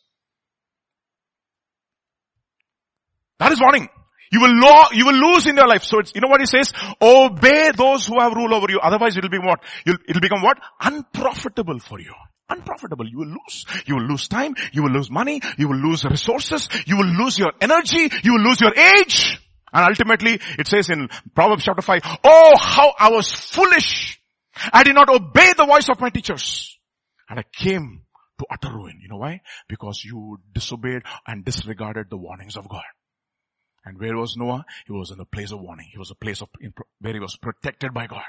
That 3.38 3.52
is 3.52 3.61
warning. 3.61 3.88
You 4.30 4.40
will, 4.40 4.55
lo- 4.55 4.88
you 4.92 5.07
will 5.07 5.32
lose 5.32 5.46
in 5.46 5.57
your 5.57 5.66
life. 5.66 5.84
So 5.84 5.98
it's, 5.98 6.12
you 6.14 6.20
know 6.20 6.28
what 6.28 6.40
he 6.40 6.46
says? 6.46 6.72
Obey 7.00 7.70
those 7.76 8.07
who 8.07 8.18
have 8.20 8.32
rule 8.32 8.55
over 8.55 8.66
you. 8.68 8.80
Otherwise 8.80 9.16
it 9.16 9.22
will 9.22 9.30
be 9.30 9.38
what? 9.38 9.61
It'll 9.86 10.20
become 10.20 10.42
what? 10.42 10.59
Unprofitable 10.80 11.78
for 11.78 12.00
you 12.00 12.14
unprofitable. 12.49 13.09
You 13.09 13.18
will 13.18 13.28
lose. 13.28 13.64
You 13.86 13.97
will 13.97 14.07
lose 14.07 14.28
time. 14.28 14.55
You 14.72 14.82
will 14.82 14.92
lose 14.92 15.11
money. 15.11 15.40
You 15.59 15.68
will 15.68 15.78
lose 15.78 16.05
resources. 16.05 16.68
You 16.86 16.97
will 16.97 17.07
lose 17.07 17.38
your 17.38 17.53
energy. 17.61 18.09
You 18.22 18.34
will 18.34 18.42
lose 18.42 18.61
your 18.61 18.74
age. 18.74 19.40
And 19.72 19.88
ultimately, 19.88 20.40
it 20.59 20.68
says 20.68 20.88
in 20.88 21.09
Proverbs 21.34 21.64
chapter 21.64 21.82
5, 21.82 22.01
Oh, 22.24 22.53
how 22.59 22.95
I 22.99 23.11
was 23.11 23.32
foolish. 23.32 24.20
I 24.72 24.84
did 24.84 24.95
not 24.95 25.09
obey 25.09 25.53
the 25.57 25.66
voice 25.66 25.88
of 25.88 26.01
my 26.01 26.11
teachers. 26.11 26.78
And 27.28 27.40
I 27.40 27.45
came 27.53 28.03
to 28.38 28.47
utter 28.51 28.72
ruin. 28.72 29.01
You 29.03 29.09
know 29.09 29.16
why? 29.16 29.40
Because 29.68 30.05
you 30.05 30.38
disobeyed 30.53 31.03
and 31.26 31.45
disregarded 31.45 32.07
the 32.11 32.16
warnings 32.16 32.57
of 32.57 32.68
God. 32.68 32.84
And 33.84 33.99
where 33.99 34.16
was 34.16 34.36
Noah? 34.36 34.64
He 34.86 34.92
was 34.92 35.11
in 35.11 35.20
a 35.20 35.24
place 35.24 35.53
of 35.53 35.61
warning. 35.61 35.88
He 35.90 35.99
was 35.99 36.11
a 36.11 36.14
place 36.14 36.40
of, 36.40 36.49
where 37.01 37.12
he 37.12 37.20
was 37.20 37.36
protected 37.36 37.92
by 37.92 38.07
God. 38.07 38.22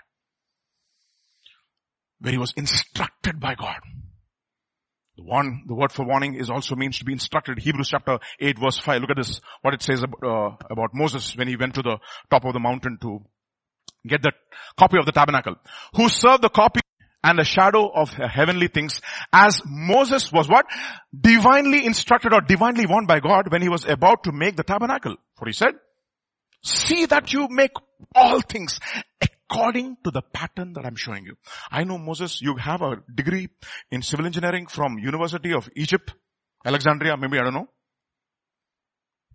Where 2.19 2.31
he 2.31 2.37
was 2.37 2.53
instructed 2.57 3.39
by 3.39 3.55
God. 3.55 3.79
The 5.17 5.23
one, 5.23 5.63
the 5.65 5.73
word 5.73 5.91
for 5.91 6.05
warning 6.05 6.35
is 6.35 6.49
also 6.49 6.75
means 6.75 6.99
to 6.99 7.05
be 7.05 7.13
instructed. 7.13 7.59
Hebrews 7.59 7.89
chapter 7.89 8.19
8 8.39 8.59
verse 8.59 8.77
5. 8.77 9.01
Look 9.01 9.11
at 9.11 9.17
this, 9.17 9.39
what 9.61 9.73
it 9.73 9.81
says 9.81 10.03
about, 10.03 10.23
uh, 10.23 10.55
about 10.69 10.89
Moses 10.93 11.35
when 11.37 11.47
he 11.47 11.55
went 11.55 11.75
to 11.75 11.81
the 11.81 11.97
top 12.29 12.43
of 12.43 12.53
the 12.53 12.59
mountain 12.59 12.97
to 13.01 13.23
get 14.05 14.21
the 14.21 14.33
copy 14.77 14.97
of 14.97 15.05
the 15.05 15.13
tabernacle. 15.13 15.55
Who 15.95 16.09
served 16.09 16.43
the 16.43 16.49
copy 16.49 16.81
and 17.23 17.39
the 17.39 17.45
shadow 17.45 17.89
of 17.89 18.13
heavenly 18.13 18.67
things 18.67 19.01
as 19.31 19.61
Moses 19.65 20.31
was 20.31 20.49
what? 20.49 20.65
Divinely 21.17 21.85
instructed 21.85 22.33
or 22.33 22.41
divinely 22.41 22.85
warned 22.85 23.07
by 23.07 23.19
God 23.19 23.51
when 23.51 23.61
he 23.61 23.69
was 23.69 23.85
about 23.85 24.25
to 24.25 24.31
make 24.33 24.57
the 24.57 24.63
tabernacle. 24.63 25.15
For 25.37 25.47
he 25.47 25.53
said, 25.53 25.75
see 26.63 27.05
that 27.05 27.31
you 27.31 27.47
make 27.49 27.71
all 28.13 28.41
things 28.41 28.79
according 29.49 29.97
to 30.03 30.11
the 30.11 30.21
pattern 30.21 30.73
that 30.73 30.85
I'm 30.85 30.95
showing 30.95 31.25
you. 31.25 31.35
I 31.71 31.83
know 31.83 31.97
Moses, 31.97 32.41
you 32.41 32.55
have 32.55 32.81
a 32.81 32.97
degree 33.13 33.49
in 33.91 34.01
civil 34.01 34.25
engineering 34.25 34.67
from 34.67 34.97
University 34.97 35.53
of 35.53 35.69
Egypt, 35.75 36.13
Alexandria, 36.65 37.15
maybe 37.17 37.39
I 37.39 37.43
don't 37.43 37.53
know. 37.53 37.67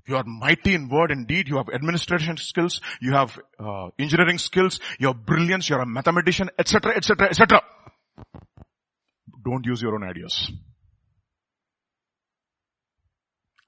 You 0.09 0.17
are 0.17 0.25
mighty 0.25 0.75
in 0.75 0.89
word 0.89 1.13
and 1.13 1.27
deed. 1.27 1.49
You 1.49 1.59
have 1.59 1.69
administration 1.73 2.37
skills. 2.37 2.81
You 3.01 3.13
have 3.13 3.39
uh, 3.61 3.91
engineering 3.99 4.39
skills. 4.39 4.81
You 4.99 5.09
have 5.09 5.25
brilliance. 5.25 5.69
You 5.69 5.77
are 5.77 5.83
a 5.83 5.87
mathematician, 5.87 6.51
etc., 6.59 6.97
etc., 6.97 7.29
etc. 7.29 7.61
Don't 9.45 9.65
use 9.65 9.83
your 9.83 9.95
own 9.95 10.03
ideas. 10.03 10.51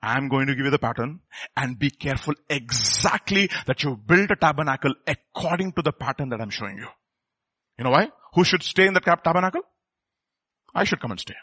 I'm 0.03 0.29
going 0.29 0.49
to 0.49 0.55
give 0.55 0.65
you 0.65 0.71
the 0.71 0.79
pattern 0.79 1.21
and 1.57 1.79
be 1.79 1.91
careful 1.91 2.35
exactly 2.51 3.49
that 3.67 3.85
you 3.85 3.97
build 3.97 4.31
a 4.31 4.37
tabernacle 4.37 4.95
according 5.07 5.73
to 5.73 5.83
the 5.83 5.93
pattern 5.93 6.31
that 6.31 6.41
I'm 6.41 6.51
showing 6.51 6.79
you. 6.79 6.89
You 7.79 7.85
know 7.85 7.91
why? 7.91 8.09
Who 8.35 8.43
should 8.45 8.63
stay 8.63 8.87
in 8.87 8.95
the 8.95 9.01
tabernacle? 9.01 9.63
I 10.75 10.85
should 10.85 11.01
come 11.01 11.13
and 11.13 11.21
stay. 11.21 11.37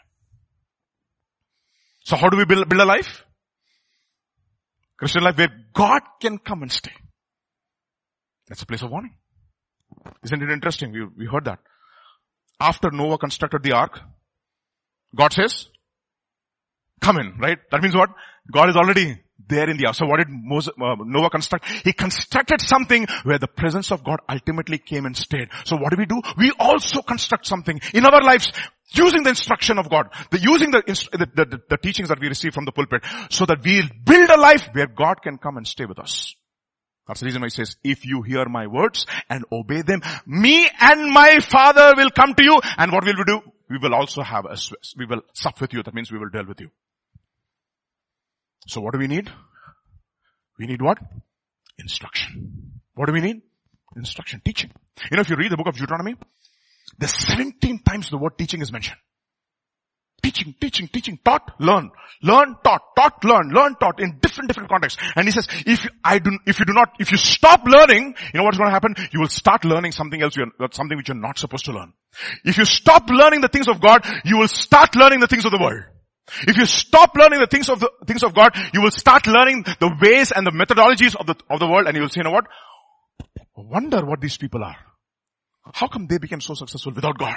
So 2.04 2.16
how 2.16 2.28
do 2.28 2.36
we 2.36 2.44
build, 2.44 2.68
build 2.68 2.82
a 2.82 2.84
life? 2.84 3.24
Christian 4.98 5.22
life 5.22 5.38
where 5.38 5.48
God 5.72 6.02
can 6.20 6.36
come 6.38 6.62
and 6.62 6.70
stay. 6.70 6.92
That's 8.48 8.62
a 8.62 8.66
place 8.66 8.82
of 8.82 8.90
warning. 8.90 9.14
Isn't 10.22 10.42
it 10.42 10.50
interesting? 10.50 10.92
We, 10.92 11.06
we 11.16 11.26
heard 11.26 11.46
that. 11.46 11.60
After 12.60 12.90
Noah 12.90 13.16
constructed 13.16 13.62
the 13.62 13.72
ark, 13.72 14.00
God 15.14 15.32
says, 15.32 15.69
come 17.00 17.18
in, 17.18 17.38
right? 17.38 17.58
That 17.70 17.82
means 17.82 17.94
what? 17.94 18.10
God 18.52 18.68
is 18.68 18.76
already 18.76 19.20
there 19.48 19.68
in 19.68 19.76
the 19.76 19.86
ark. 19.86 19.96
So 19.96 20.06
what 20.06 20.18
did 20.18 20.28
Moses, 20.30 20.72
uh, 20.80 20.96
Noah 21.04 21.30
construct? 21.30 21.66
He 21.84 21.92
constructed 21.92 22.60
something 22.60 23.06
where 23.24 23.38
the 23.38 23.48
presence 23.48 23.90
of 23.90 24.04
God 24.04 24.20
ultimately 24.28 24.78
came 24.78 25.06
and 25.06 25.16
stayed. 25.16 25.48
So 25.64 25.76
what 25.76 25.90
do 25.90 25.96
we 25.98 26.06
do? 26.06 26.20
We 26.38 26.52
also 26.58 27.02
construct 27.02 27.46
something 27.46 27.80
in 27.92 28.06
our 28.06 28.22
lives 28.22 28.50
using 28.92 29.22
the 29.22 29.30
instruction 29.30 29.78
of 29.78 29.88
God, 29.90 30.08
the, 30.30 30.38
using 30.38 30.70
the, 30.70 30.82
the, 30.86 31.44
the, 31.44 31.60
the 31.68 31.76
teachings 31.76 32.08
that 32.08 32.20
we 32.20 32.28
receive 32.28 32.54
from 32.54 32.64
the 32.64 32.72
pulpit 32.72 33.02
so 33.30 33.46
that 33.46 33.58
we'll 33.64 33.88
build 34.04 34.30
a 34.30 34.40
life 34.40 34.68
where 34.72 34.86
God 34.86 35.22
can 35.22 35.38
come 35.38 35.56
and 35.56 35.66
stay 35.66 35.84
with 35.84 35.98
us. 35.98 36.34
That's 37.06 37.20
the 37.20 37.26
reason 37.26 37.42
why 37.42 37.46
he 37.46 37.50
says, 37.50 37.76
if 37.82 38.06
you 38.06 38.22
hear 38.22 38.44
my 38.48 38.68
words 38.68 39.06
and 39.28 39.44
obey 39.50 39.82
them, 39.82 40.00
me 40.26 40.68
and 40.80 41.12
my 41.12 41.40
father 41.40 41.94
will 41.96 42.10
come 42.10 42.34
to 42.34 42.44
you 42.44 42.60
and 42.78 42.92
what 42.92 43.04
will 43.04 43.16
we 43.16 43.24
do? 43.24 43.40
We 43.68 43.78
will 43.78 43.94
also 43.94 44.22
have 44.22 44.44
a, 44.44 44.56
we 44.96 45.06
will 45.06 45.22
sup 45.34 45.60
with 45.60 45.72
you. 45.72 45.82
That 45.82 45.94
means 45.94 46.12
we 46.12 46.18
will 46.18 46.28
deal 46.28 46.46
with 46.46 46.60
you. 46.60 46.70
So 48.66 48.80
what 48.80 48.92
do 48.92 48.98
we 48.98 49.06
need? 49.06 49.30
We 50.58 50.66
need 50.66 50.82
what? 50.82 50.98
Instruction. 51.78 52.80
What 52.94 53.06
do 53.06 53.12
we 53.12 53.20
need? 53.20 53.42
Instruction, 53.96 54.42
teaching. 54.44 54.70
You 55.10 55.16
know, 55.16 55.22
if 55.22 55.30
you 55.30 55.36
read 55.36 55.50
the 55.50 55.56
book 55.56 55.68
of 55.68 55.76
Deuteronomy, 55.76 56.16
there's 56.98 57.14
17 57.14 57.82
times 57.82 58.10
the 58.10 58.18
word 58.18 58.36
teaching 58.36 58.60
is 58.60 58.70
mentioned. 58.70 58.98
Teaching, 60.22 60.54
teaching, 60.60 60.86
teaching, 60.86 61.18
taught, 61.24 61.54
learn, 61.58 61.90
learn, 62.22 62.54
taught, 62.62 62.94
taught, 62.94 63.24
learn, 63.24 63.48
learn, 63.48 63.74
taught 63.76 64.00
in 64.00 64.18
different, 64.20 64.48
different 64.48 64.68
contexts. 64.68 65.02
And 65.16 65.26
he 65.26 65.30
says, 65.30 65.48
if 65.64 65.88
I 66.04 66.18
do, 66.18 66.38
if 66.46 66.60
you 66.60 66.66
do 66.66 66.74
not, 66.74 66.90
if 67.00 67.10
you 67.10 67.16
stop 67.16 67.62
learning, 67.64 68.14
you 68.34 68.38
know 68.38 68.44
what's 68.44 68.58
going 68.58 68.68
to 68.68 68.72
happen? 68.72 68.94
You 69.12 69.20
will 69.20 69.28
start 69.28 69.64
learning 69.64 69.92
something 69.92 70.20
else, 70.20 70.36
something 70.72 70.98
which 70.98 71.08
you're 71.08 71.16
not 71.16 71.38
supposed 71.38 71.64
to 71.64 71.72
learn. 71.72 71.94
If 72.44 72.58
you 72.58 72.66
stop 72.66 73.08
learning 73.08 73.40
the 73.40 73.48
things 73.48 73.66
of 73.66 73.80
God, 73.80 74.04
you 74.26 74.36
will 74.36 74.48
start 74.48 74.94
learning 74.94 75.20
the 75.20 75.26
things 75.26 75.46
of 75.46 75.52
the 75.52 75.58
world. 75.58 75.84
If 76.46 76.56
you 76.56 76.66
stop 76.66 77.14
learning 77.14 77.40
the 77.40 77.46
things 77.46 77.68
of 77.68 77.80
the 77.80 77.90
things 78.06 78.22
of 78.22 78.34
God, 78.34 78.56
you 78.72 78.82
will 78.82 78.90
start 78.90 79.26
learning 79.26 79.64
the 79.78 79.96
ways 80.00 80.32
and 80.32 80.46
the 80.46 80.50
methodologies 80.50 81.16
of 81.16 81.26
the 81.26 81.36
of 81.48 81.60
the 81.60 81.66
world, 81.66 81.86
and 81.86 81.96
you 81.96 82.02
will 82.02 82.08
say, 82.08 82.20
you 82.20 82.24
know 82.24 82.30
what? 82.30 82.46
Wonder 83.56 84.04
what 84.04 84.20
these 84.20 84.36
people 84.36 84.64
are. 84.64 84.76
How 85.72 85.88
come 85.88 86.06
they 86.06 86.18
became 86.18 86.40
so 86.40 86.54
successful 86.54 86.92
without 86.92 87.18
God? 87.18 87.36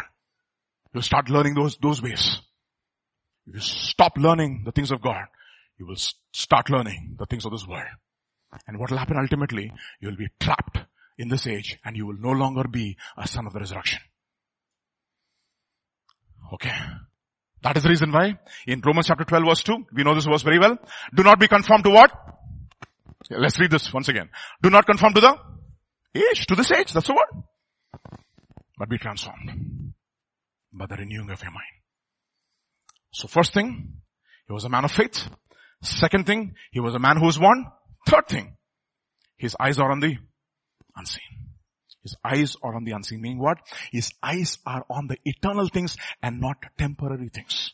You 0.94 1.02
start 1.02 1.30
learning 1.30 1.56
those 1.56 1.78
those 1.78 2.02
ways. 2.02 2.40
If 3.46 3.56
you 3.56 3.62
stop 3.62 4.18
learning 4.18 4.64
the 4.66 4.72
things 4.72 4.92
of 4.92 5.02
God, 5.02 5.26
you 5.78 5.86
will 5.86 5.98
start 6.32 6.70
learning 6.70 7.16
the 7.20 7.26
things 7.26 7.46
of 7.46 7.52
this 7.52 7.68
world. 7.68 7.88
And 8.68 8.80
what 8.80 8.92
will 8.92 9.00
happen 9.00 9.18
ultimately? 9.18 9.72
You 10.00 10.10
will 10.10 10.18
be 10.18 10.28
trapped 10.40 10.80
in 11.18 11.28
this 11.28 11.48
age, 11.48 11.80
and 11.84 11.98
you 11.98 12.06
will 12.06 12.18
no 12.20 12.32
longer 12.32 12.64
be 12.68 12.98
a 13.18 13.28
son 13.28 13.48
of 13.48 13.54
the 13.54 13.60
resurrection. 13.60 14.00
Okay. 16.54 16.76
That 17.64 17.78
is 17.78 17.84
the 17.84 17.90
reason 17.90 18.12
why 18.12 18.38
in 18.68 18.82
Romans 18.82 19.08
chapter 19.08 19.24
12 19.24 19.46
verse 19.48 19.64
2, 19.64 19.86
we 19.94 20.04
know 20.04 20.14
this 20.14 20.26
verse 20.26 20.44
very 20.44 20.60
well. 20.60 20.78
Do 21.16 21.24
not 21.24 21.40
be 21.40 21.48
conformed 21.48 21.86
to 21.86 21.92
what? 21.92 22.12
Let's 23.30 23.60
read 23.60 23.72
this 23.72 23.92
once 23.94 24.10
again. 24.10 24.30
Do 24.62 24.70
not 24.70 24.86
conform 24.86 25.14
to 25.14 25.22
the 25.22 25.38
age, 26.16 26.46
to 26.48 26.56
this 26.56 26.72
age, 26.72 26.92
that's 26.94 27.08
the 27.08 27.14
word. 27.14 27.44
But 28.78 28.90
be 28.90 28.98
transformed 28.98 29.94
by 30.74 30.88
the 30.88 30.96
renewing 30.96 31.30
of 31.30 31.42
your 31.42 31.52
mind. 31.52 31.64
So 33.12 33.28
first 33.28 33.54
thing, 33.54 33.94
he 34.48 34.54
was 34.54 34.66
a 34.66 34.70
man 34.70 34.84
of 34.84 34.92
faith. 34.92 35.30
Second 35.82 36.26
thing, 36.26 36.56
he 36.72 36.80
was 36.80 36.96
a 36.96 37.00
man 37.00 37.18
who 37.18 37.26
was 37.26 37.40
one. 37.40 37.66
Third 38.08 38.28
thing, 38.28 38.58
his 39.38 39.56
eyes 39.60 39.80
are 39.80 39.92
on 39.92 40.02
the 40.02 40.18
unseen. 40.96 41.43
His 42.04 42.16
eyes 42.24 42.56
are 42.62 42.76
on 42.76 42.84
the 42.84 42.92
unseen. 42.92 43.22
Meaning 43.22 43.40
what? 43.40 43.60
His 43.92 44.12
eyes 44.22 44.58
are 44.66 44.86
on 44.90 45.08
the 45.08 45.18
eternal 45.26 45.70
things 45.70 45.96
and 46.22 46.40
not 46.40 46.58
temporary 46.78 47.30
things. 47.30 47.74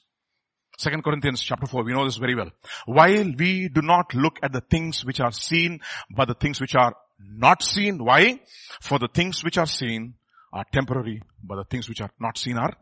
Second 0.77 1.03
Corinthians 1.03 1.41
chapter 1.41 1.65
4, 1.65 1.83
we 1.83 1.91
know 1.91 2.05
this 2.05 2.15
very 2.15 2.35
well. 2.35 2.51
While 2.85 3.33
we 3.37 3.67
do 3.67 3.81
not 3.81 4.13
look 4.13 4.39
at 4.41 4.53
the 4.53 4.61
things 4.61 5.03
which 5.03 5.19
are 5.19 5.31
seen, 5.31 5.81
but 6.09 6.29
the 6.29 6.35
things 6.35 6.61
which 6.61 6.75
are 6.75 6.95
not 7.19 7.63
seen. 7.63 8.03
Why? 8.03 8.39
For 8.81 8.97
the 8.97 9.09
things 9.09 9.43
which 9.43 9.57
are 9.57 9.65
seen 9.65 10.13
are 10.53 10.63
temporary, 10.71 11.21
but 11.43 11.55
the 11.57 11.65
things 11.65 11.89
which 11.89 11.99
are 11.99 12.11
not 12.19 12.37
seen 12.37 12.57
are 12.57 12.73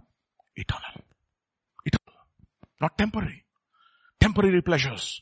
eternal. 0.55 1.01
Eternal. 1.85 2.19
Not 2.79 2.97
temporary. 2.97 3.45
Temporary 4.19 4.61
pleasures. 4.61 5.21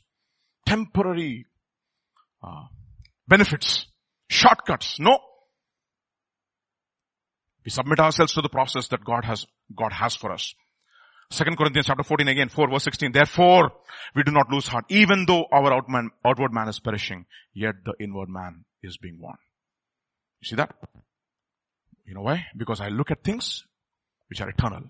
Temporary 0.66 1.46
uh, 2.42 2.64
benefits. 3.26 3.86
Shortcuts. 4.28 4.98
No. 5.00 5.18
We 7.66 7.70
submit 7.70 7.98
ourselves 7.98 8.32
to 8.34 8.42
the 8.42 8.48
process 8.48 8.86
that 8.88 9.04
God 9.04 9.24
has, 9.24 9.44
God 9.76 9.92
has 9.92 10.14
for 10.14 10.30
us. 10.30 10.54
Second 11.32 11.58
Corinthians 11.58 11.86
chapter 11.88 12.04
14 12.04 12.28
again, 12.28 12.48
4 12.48 12.70
verse 12.70 12.84
16. 12.84 13.10
Therefore, 13.10 13.72
we 14.14 14.22
do 14.22 14.30
not 14.30 14.48
lose 14.48 14.68
heart. 14.68 14.84
Even 14.88 15.26
though 15.26 15.46
our 15.50 15.72
outward 15.72 16.52
man 16.52 16.68
is 16.68 16.78
perishing, 16.78 17.26
yet 17.52 17.74
the 17.84 17.92
inward 17.98 18.28
man 18.28 18.64
is 18.84 18.96
being 18.98 19.18
won. 19.20 19.34
You 20.40 20.46
see 20.46 20.54
that? 20.56 20.76
You 22.06 22.14
know 22.14 22.20
why? 22.20 22.46
Because 22.56 22.80
I 22.80 22.86
look 22.86 23.10
at 23.10 23.24
things 23.24 23.64
which 24.28 24.40
are 24.40 24.48
eternal. 24.48 24.84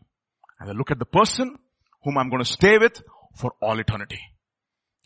And 0.61 0.71
I 0.71 0.73
look 0.73 0.91
at 0.91 0.99
the 0.99 1.07
person 1.07 1.57
whom 2.05 2.19
I'm 2.19 2.29
going 2.29 2.45
to 2.45 2.51
stay 2.51 2.77
with 2.77 3.03
for 3.35 3.53
all 3.63 3.79
eternity. 3.79 4.21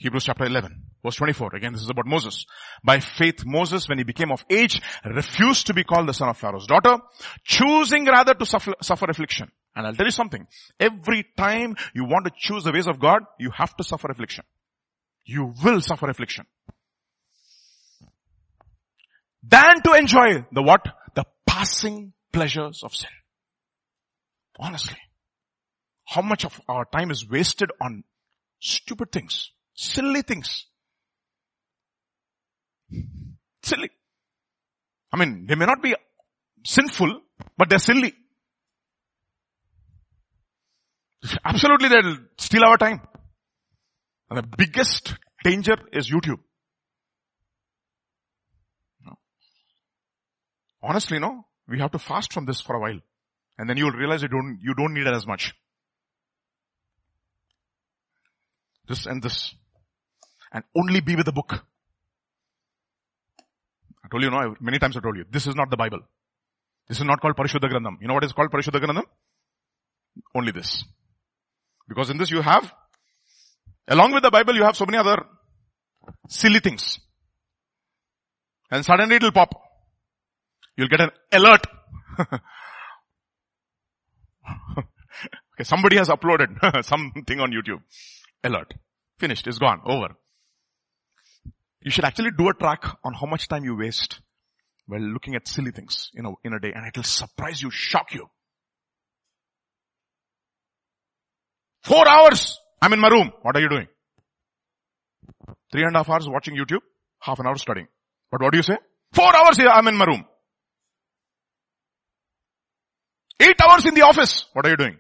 Hebrews 0.01 0.25
chapter 0.25 0.47
11, 0.47 0.83
verse 1.05 1.17
24. 1.17 1.57
Again, 1.57 1.75
this 1.75 1.83
is 1.83 1.91
about 1.91 2.07
Moses. 2.07 2.47
By 2.83 3.01
faith, 3.01 3.45
Moses, 3.45 3.87
when 3.87 3.99
he 3.99 4.05
became 4.05 4.33
of 4.33 4.43
age, 4.49 4.81
refused 5.05 5.67
to 5.67 5.75
be 5.75 5.85
called 5.85 6.09
the 6.09 6.15
son 6.15 6.31
of 6.31 6.39
Pharaoh's 6.39 6.67
daughter, 6.67 6.97
choosing 7.45 8.07
rather 8.07 8.33
to 8.33 8.47
suffer, 8.47 8.73
suffer 8.81 9.11
affliction. 9.11 9.53
And 9.77 9.87
I'll 9.87 9.95
tell 9.95 10.07
you 10.07 10.11
something. 10.11 10.47
Every 10.81 11.27
time 11.37 11.77
you 11.95 12.07
want 12.07 12.25
to 12.25 12.33
choose 12.35 12.65
the 12.65 12.73
ways 12.73 12.87
of 12.87 12.99
God, 12.99 13.25
you 13.39 13.51
have 13.51 13.77
to 13.77 13.85
suffer 13.85 14.11
affliction. 14.11 14.45
You 15.27 15.53
will 15.63 15.83
suffer 15.83 16.09
affliction. 16.09 16.47
Than 19.43 19.83
to 19.83 19.93
enjoy 19.93 20.47
the 20.51 20.63
what? 20.63 20.83
The 21.15 21.25
passing 21.47 22.15
pleasures 22.33 22.83
of 22.83 22.95
sin. 22.95 23.11
Honestly. 24.59 24.97
How 26.07 26.23
much 26.23 26.47
of 26.47 26.59
our 26.71 26.87
time 26.87 27.11
is 27.11 27.29
wasted 27.29 27.71
on 27.83 28.05
stupid 28.61 29.13
things? 29.13 29.51
Silly 29.81 30.21
things. 30.21 30.67
Silly. 33.63 33.89
I 35.11 35.17
mean, 35.17 35.47
they 35.47 35.55
may 35.55 35.65
not 35.65 35.83
be 35.83 35.95
sinful, 36.63 37.23
but 37.57 37.71
they're 37.71 37.79
silly. 37.79 38.13
Absolutely 41.43 41.89
they'll 41.89 42.19
steal 42.37 42.63
our 42.63 42.77
time. 42.77 43.01
And 44.29 44.39
the 44.41 44.57
biggest 44.59 45.15
danger 45.45 45.77
is 45.95 46.11
YouTube. 46.11 46.41
Honestly, 50.83 51.19
no, 51.19 51.47
we 51.67 51.79
have 51.79 51.93
to 51.93 51.99
fast 51.99 52.35
from 52.35 52.45
this 52.45 52.61
for 52.61 52.77
a 52.77 52.81
while. 52.81 53.01
And 53.57 53.69
then 53.69 53.79
you'll 53.79 53.93
realize 53.93 54.21
you 54.21 54.29
don't, 54.29 54.59
you 54.63 54.75
don't 54.75 54.93
need 54.93 55.07
it 55.07 55.15
as 55.15 55.27
much. 55.27 55.55
This 58.87 59.07
and 59.07 59.23
this. 59.23 59.55
And 60.53 60.65
only 60.77 61.01
be 61.01 61.17
with 61.17 61.27
the 61.27 61.33
book. 61.33 61.65
I 64.05 64.09
told 64.11 64.23
you, 64.23 64.31
no, 64.31 64.57
many 64.61 64.79
times 64.79 64.97
I 64.97 65.01
told 65.01 65.17
you, 65.17 65.25
this 65.31 65.47
is 65.47 65.55
not 65.55 65.71
the 65.71 65.77
Bible. 65.77 66.01
This 66.89 66.99
is 66.99 67.05
not 67.05 67.21
called 67.21 67.37
Parishuddha. 67.37 67.71
You 68.01 68.09
know 68.09 68.15
what 68.15 68.25
is 68.25 68.33
called 68.33 68.51
Parishuddha? 68.51 69.05
Only 70.35 70.53
this. 70.53 70.85
Because 71.89 72.11
in 72.11 72.19
this 72.19 72.31
you 72.31 72.43
have, 72.43 72.73
along 73.87 74.13
with 74.13 74.23
the 74.23 74.31
Bible, 74.31 74.55
you 74.55 74.65
have 74.65 74.77
so 74.77 74.87
many 74.87 74.99
other 74.99 75.25
silly 76.29 76.61
things. 76.61 76.99
And 78.71 78.85
suddenly 78.85 79.17
it 79.17 79.23
will 79.23 79.33
pop. 79.33 79.51
You'll 80.77 80.89
get 80.89 81.01
an 81.01 81.11
alert. 81.33 81.67
okay, 82.19 82.39
somebody 85.63 85.97
has 85.97 86.09
uploaded 86.09 86.85
something 86.85 87.41
on 87.41 87.51
YouTube. 87.53 87.83
Alert. 88.43 88.75
Finished. 89.19 89.47
It's 89.47 89.59
gone. 89.59 89.81
Over. 89.85 90.17
You 91.83 91.91
should 91.91 92.05
actually 92.05 92.31
do 92.37 92.49
a 92.49 92.55
track 92.55 92.85
on 93.05 93.15
how 93.15 93.27
much 93.27 93.49
time 93.49 93.65
you 93.65 93.77
waste 93.77 94.21
while 94.87 95.01
looking 95.01 95.35
at 95.35 95.49
silly 95.49 95.71
things 95.71 96.11
in 96.15 96.27
a, 96.27 96.33
in 96.45 96.53
a 96.53 96.61
day 96.61 96.73
and 96.75 96.87
it 96.87 96.97
will 96.97 97.05
surprise 97.05 97.63
you, 97.63 97.71
shock 97.71 98.13
you. 98.13 98.29
Four 101.83 102.07
hours. 102.07 102.59
I'm 102.83 102.93
in 102.93 103.01
my 103.01 103.09
room. 103.09 103.33
What 103.43 103.57
are 103.57 103.61
you 103.61 103.69
doing? 103.69 103.89
Three 105.73 105.85
and 105.85 105.95
a 105.95 105.99
half 106.01 106.11
hours 106.11 106.29
watching 106.29 106.57
YouTube, 106.57 106.81
half 107.21 107.39
an 107.39 107.47
hour 107.47 107.57
studying. 107.57 107.89
But 108.31 108.43
what 108.43 108.53
do 108.53 108.59
you 108.59 108.63
say? 108.63 108.77
Four 109.13 109.35
hours 109.35 109.57
here, 109.57 109.69
I'm 109.69 109.87
in 109.89 109.97
my 109.97 110.05
room. 110.05 110.25
Eight 113.41 113.57
hours 113.63 113.87
in 113.87 113.95
the 113.95 114.03
office. 114.03 114.45
What 114.53 114.67
are 114.67 114.71
you 114.71 114.77
doing? 114.77 114.99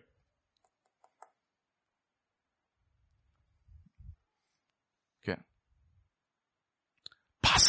Okay. 5.22 5.38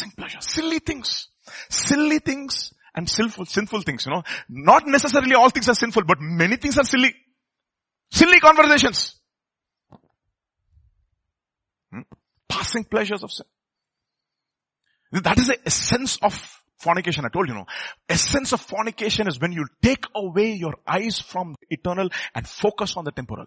Passing 0.01 0.15
pleasure. 0.17 0.41
Silly 0.41 0.79
things. 0.79 1.27
Silly 1.69 2.19
things 2.19 2.73
and 2.95 3.07
sinful, 3.07 3.45
sinful 3.45 3.81
things, 3.81 4.05
you 4.05 4.11
know. 4.11 4.23
Not 4.49 4.87
necessarily 4.87 5.35
all 5.35 5.49
things 5.49 5.69
are 5.69 5.75
sinful, 5.75 6.03
but 6.03 6.17
many 6.19 6.55
things 6.55 6.77
are 6.79 6.83
silly. 6.83 7.13
Silly 8.09 8.39
conversations. 8.39 9.15
Hmm? 11.91 12.01
Passing 12.49 12.83
pleasures 12.83 13.23
of 13.23 13.31
sin. 13.31 13.45
That 15.11 15.37
is 15.37 15.47
the 15.47 15.59
essence 15.65 16.17
of 16.21 16.33
fornication. 16.77 17.25
I 17.25 17.29
told 17.29 17.47
you, 17.47 17.53
know. 17.53 17.67
Essence 18.09 18.53
of 18.53 18.61
fornication 18.61 19.27
is 19.27 19.39
when 19.39 19.51
you 19.51 19.67
take 19.83 20.05
away 20.15 20.53
your 20.53 20.75
eyes 20.87 21.19
from 21.19 21.55
eternal 21.69 22.09
and 22.33 22.47
focus 22.47 22.97
on 22.97 23.05
the 23.05 23.11
temporal. 23.11 23.45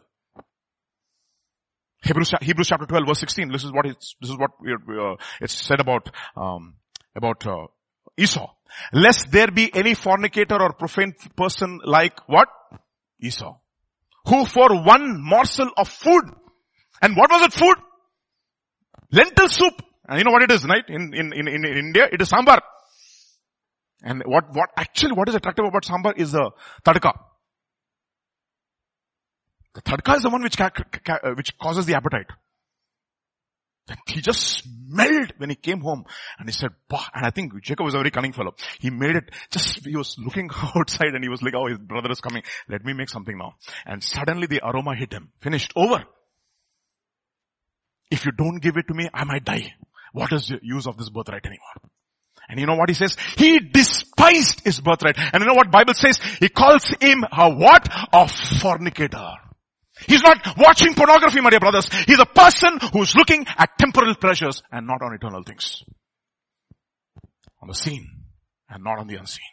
Hebrews, 2.05 2.33
Hebrews 2.41 2.69
chapter 2.69 2.87
12 2.87 3.05
verse 3.07 3.21
16. 3.21 3.51
This 3.51 3.65
is 3.65 3.73
what 3.73 3.87
it's, 3.87 4.15
this 4.21 4.31
is 4.31 4.37
what 4.37 4.51
uh, 4.61 5.17
it's 5.41 5.55
said 5.55 5.81
about, 5.81 6.11
um, 6.37 6.75
about, 7.17 7.47
uh, 7.47 7.67
Esau. 8.17 8.51
Lest 8.93 9.31
there 9.31 9.49
be 9.51 9.75
any 9.75 9.95
fornicator 9.95 10.61
or 10.61 10.73
profane 10.73 11.15
person 11.37 11.81
like 11.85 12.19
what? 12.29 12.49
Esau. 13.21 13.57
Who 14.27 14.45
for 14.45 14.83
one 14.83 15.23
morsel 15.23 15.71
of 15.77 15.89
food, 15.89 16.25
and 17.03 17.17
what 17.17 17.31
was 17.31 17.43
it 17.43 17.53
food? 17.53 17.77
Lentil 19.13 19.49
soup. 19.49 19.83
And 20.09 20.19
you 20.19 20.25
know 20.25 20.33
what 20.33 20.43
it 20.43 20.51
is, 20.51 20.65
right? 20.65 20.85
In, 20.89 21.15
in, 21.15 21.33
in, 21.33 21.49
in 21.49 21.65
India, 21.65 22.09
it 22.11 22.21
is 22.21 22.31
sambar. 22.31 22.61
And 24.03 24.23
what, 24.27 24.45
what, 24.55 24.71
actually 24.77 25.13
what 25.13 25.29
is 25.29 25.35
attractive 25.35 25.65
about 25.67 25.85
sambar 25.85 26.17
is 26.17 26.33
the 26.33 26.51
tadka. 26.85 27.13
The 29.75 29.83
tadka 29.83 30.17
is 30.17 30.23
the 30.23 30.31
one 30.31 30.43
which, 30.43 30.57
ca- 30.57 30.71
ca- 30.71 31.19
uh, 31.23 31.31
which 31.35 31.59
causes 31.59 31.87
the 31.87 31.95
appetite. 31.97 32.27
He 34.07 34.23
just 34.23 34.41
smelled 34.41 35.35
when 35.37 35.51
he 35.51 35.57
came 35.57 35.81
home 35.81 36.05
and 36.39 36.49
he 36.49 36.53
said, 36.53 36.71
bah, 36.89 37.07
and 37.13 37.27
I 37.27 37.31
think 37.31 37.61
Jacob 37.61 37.85
was 37.85 37.95
a 37.95 37.99
very 37.99 38.11
cunning 38.11 38.33
fellow. 38.33 38.55
He 38.81 38.89
made 38.89 39.17
it 39.17 39.31
just, 39.51 39.85
he 39.85 39.95
was 39.95 40.17
looking 40.19 40.49
outside 40.77 41.15
and 41.15 41.23
he 41.23 41.29
was 41.29 41.43
like, 41.43 41.55
oh, 41.55 41.67
his 41.67 41.79
brother 41.79 42.11
is 42.11 42.21
coming. 42.21 42.43
Let 42.69 42.85
me 42.85 42.95
make 42.95 43.11
something 43.11 43.37
now. 43.37 43.57
And 43.85 44.03
suddenly 44.03 44.47
the 44.47 44.67
aroma 44.67 44.95
hit 44.95 45.13
him. 45.13 45.33
Finished. 45.41 45.73
Over. 45.77 46.05
If 48.11 48.25
you 48.25 48.33
don't 48.33 48.61
give 48.61 48.77
it 48.77 48.89
to 48.89 48.95
me, 48.95 49.11
I 49.13 49.25
might 49.25 49.45
die. 49.45 49.75
What 50.13 50.33
is 50.33 50.49
the 50.49 50.61
use 50.63 50.87
of 50.87 50.97
this 50.97 51.11
birthright 51.11 51.45
anymore? 51.45 51.91
And 52.49 52.61
you 52.61 52.67
know 52.67 52.77
what 52.77 52.89
he 52.89 52.95
says? 52.95 53.17
He 53.37 53.59
despised 53.59 54.61
his 54.65 54.81
birthright. 54.81 55.19
And 55.19 55.43
you 55.43 55.47
know 55.47 55.55
what 55.55 55.71
Bible 55.71 55.95
says? 55.95 56.19
He 56.41 56.49
calls 56.49 56.85
him 57.01 57.25
a 57.31 57.51
what? 57.51 57.89
A 58.13 58.29
fornicator. 58.29 59.33
He's 60.07 60.23
not 60.23 60.57
watching 60.57 60.95
pornography, 60.95 61.41
my 61.41 61.51
dear 61.51 61.61
brothers. 61.61 61.89
He's 62.07 62.19
a 62.19 62.27
person 62.27 62.79
who's 62.93 63.15
looking 63.15 63.47
at 63.57 63.79
temporal 63.79 64.15
pleasures 64.15 64.63
and 64.71 64.87
not 64.87 65.03
on 65.03 65.15
eternal 65.15 65.43
things. 65.43 65.83
On 67.63 67.69
the 67.69 67.75
seen 67.75 68.09
and 68.69 68.85
not 68.85 68.99
on 68.99 69.07
the 69.07 69.17
unseen. 69.17 69.45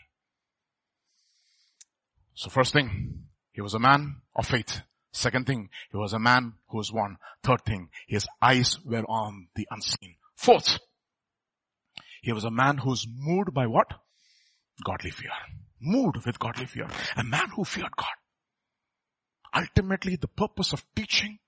So 2.33 2.49
first 2.49 2.73
thing, 2.73 3.25
he 3.51 3.61
was 3.61 3.73
a 3.73 3.79
man 3.79 4.17
of 4.35 4.47
faith. 4.47 4.81
Second 5.13 5.45
thing, 5.45 5.69
he 5.91 5.97
was 5.97 6.13
a 6.13 6.19
man 6.19 6.53
who 6.69 6.77
was 6.77 6.91
one. 6.91 7.17
Third 7.43 7.63
thing, 7.65 7.89
his 8.07 8.25
eyes 8.41 8.79
were 8.85 9.03
on 9.03 9.47
the 9.55 9.67
unseen. 9.69 10.15
Fourth, 10.35 10.79
he 12.21 12.31
was 12.31 12.43
a 12.43 12.51
man 12.51 12.77
who's 12.77 13.05
moved 13.07 13.53
by 13.53 13.67
what? 13.67 13.87
Godly 14.85 15.11
fear. 15.11 15.31
Moved 15.79 16.25
with 16.25 16.39
godly 16.39 16.65
fear. 16.65 16.87
A 17.17 17.23
man 17.23 17.49
who 17.55 17.65
feared 17.65 17.95
God. 17.95 18.07
Ultimately, 19.55 20.15
the 20.15 20.27
purpose 20.27 20.73
of 20.73 20.83
teaching 20.95 21.39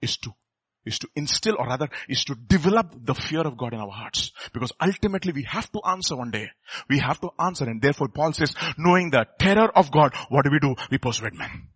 is 0.00 0.16
to 0.18 0.34
is 0.86 0.98
to 0.98 1.08
instill 1.14 1.56
or 1.58 1.66
rather 1.66 1.88
is 2.08 2.24
to 2.24 2.34
develop 2.34 2.94
the 3.04 3.14
fear 3.14 3.42
of 3.42 3.56
God 3.56 3.74
in 3.74 3.80
our 3.80 3.90
hearts. 3.90 4.32
Because 4.52 4.72
ultimately 4.80 5.32
we 5.32 5.42
have 5.42 5.70
to 5.72 5.80
answer 5.86 6.16
one 6.16 6.30
day. 6.30 6.50
We 6.88 6.98
have 7.00 7.20
to 7.20 7.30
answer 7.38 7.64
and 7.64 7.82
therefore 7.82 8.08
Paul 8.08 8.32
says, 8.32 8.54
knowing 8.78 9.10
the 9.10 9.26
terror 9.38 9.70
of 9.76 9.90
God, 9.90 10.14
what 10.28 10.44
do 10.44 10.50
we 10.50 10.58
do? 10.58 10.74
We 10.90 10.98
persuade 10.98 11.34
men. 11.34 11.68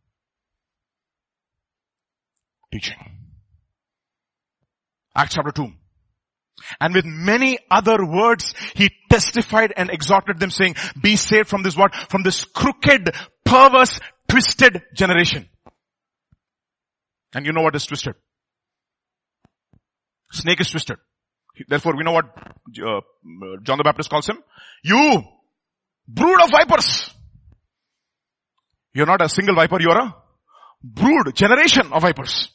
Teaching. 2.72 2.96
Acts 5.14 5.34
chapter 5.34 5.52
2. 5.52 5.70
And 6.80 6.94
with 6.94 7.04
many 7.04 7.58
other 7.70 7.98
words, 8.04 8.54
he 8.74 8.90
testified 9.10 9.72
and 9.76 9.90
exhorted 9.90 10.40
them 10.40 10.50
saying, 10.50 10.76
be 11.00 11.16
saved 11.16 11.48
from 11.48 11.62
this 11.62 11.76
what? 11.76 11.94
From 11.94 12.22
this 12.22 12.44
crooked, 12.44 13.14
perverse, 13.44 14.00
twisted 14.28 14.82
generation. 14.94 15.48
And 17.34 17.44
you 17.44 17.52
know 17.52 17.62
what 17.62 17.74
is 17.74 17.86
twisted? 17.86 18.14
Snake 20.30 20.60
is 20.60 20.70
twisted. 20.70 20.98
Therefore, 21.68 21.96
we 21.96 22.02
know 22.04 22.12
what 22.12 22.26
uh, 22.26 23.00
John 23.62 23.78
the 23.78 23.84
Baptist 23.84 24.10
calls 24.10 24.28
him. 24.28 24.38
You, 24.82 25.22
brood 26.08 26.42
of 26.42 26.50
vipers. 26.50 27.10
You're 28.92 29.06
not 29.06 29.22
a 29.22 29.28
single 29.28 29.54
viper, 29.54 29.80
you're 29.80 29.98
a 29.98 30.14
brood, 30.82 31.34
generation 31.34 31.92
of 31.92 32.02
vipers. 32.02 32.48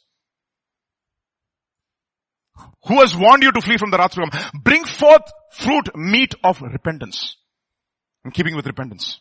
Who 2.86 3.00
has 3.00 3.16
warned 3.16 3.42
you 3.42 3.52
to 3.52 3.60
flee 3.60 3.76
from 3.76 3.90
the 3.90 3.98
wrath 3.98 4.12
to 4.12 4.20
come? 4.20 4.60
Bring 4.62 4.84
forth 4.84 5.22
fruit, 5.52 5.90
meat 5.94 6.34
of 6.42 6.60
repentance. 6.62 7.36
In 8.24 8.30
keeping 8.30 8.56
with 8.56 8.66
repentance. 8.66 9.20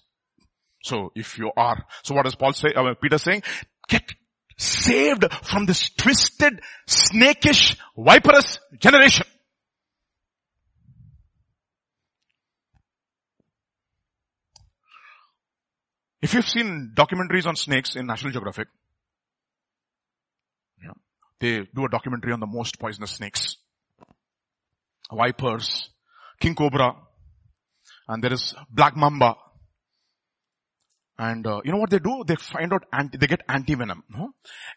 So 0.84 1.12
if 1.16 1.38
you 1.38 1.52
are, 1.58 1.86
so 2.04 2.16
what 2.16 2.24
does 2.24 2.36
Paul 2.36 2.54
say, 2.54 2.70
uh, 2.74 2.94
Peter 3.02 3.18
saying? 3.18 3.44
Get 3.88 4.14
saved 4.60 5.26
from 5.44 5.66
this 5.66 5.90
twisted, 5.90 6.62
snakish, 6.88 7.78
viperous 7.98 8.60
generation. 8.78 9.26
If 16.22 16.34
you've 16.34 16.48
seen 16.48 16.92
documentaries 16.94 17.48
on 17.48 17.56
snakes 17.56 17.96
in 17.96 18.06
National 18.06 18.34
Geographic, 18.34 18.68
yeah, 20.84 20.92
they 21.40 21.66
do 21.74 21.86
a 21.86 21.90
documentary 21.90 22.34
on 22.34 22.42
the 22.42 22.46
most 22.46 22.78
poisonous 22.78 23.12
snakes. 23.12 23.56
Vipers, 25.12 25.90
king 26.42 26.54
cobra, 26.54 26.94
and 28.10 28.22
there 28.22 28.34
is 28.34 28.54
black 28.70 28.98
mamba, 28.98 29.36
and 31.20 31.46
uh, 31.46 31.60
you 31.66 31.74
know 31.74 31.78
what 31.80 31.90
they 31.90 32.00
do? 32.00 32.24
They 32.26 32.38
find 32.38 32.72
out 32.72 32.86
anti, 32.94 33.18
they 33.18 33.28
get 33.28 33.42
anti-venom. 33.50 34.04
No? 34.10 34.30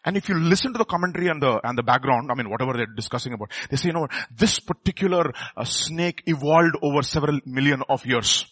And 0.03 0.17
if 0.17 0.27
you 0.27 0.35
listen 0.35 0.73
to 0.73 0.77
the 0.77 0.83
commentary 0.83 1.29
and 1.29 1.41
the, 1.41 1.61
and 1.63 1.77
the 1.77 1.83
background, 1.83 2.29
I 2.29 2.35
mean 2.35 2.49
whatever 2.49 2.73
they're 2.73 2.85
discussing 2.85 3.31
about, 3.31 3.51
they 3.69 3.77
say, 3.77 3.87
you 3.87 3.93
know, 3.93 4.07
this 4.29 4.59
particular 4.59 5.31
uh, 5.55 5.63
snake 5.63 6.21
evolved 6.25 6.75
over 6.81 7.01
several 7.01 7.39
million 7.45 7.81
of 7.87 8.05
years. 8.05 8.45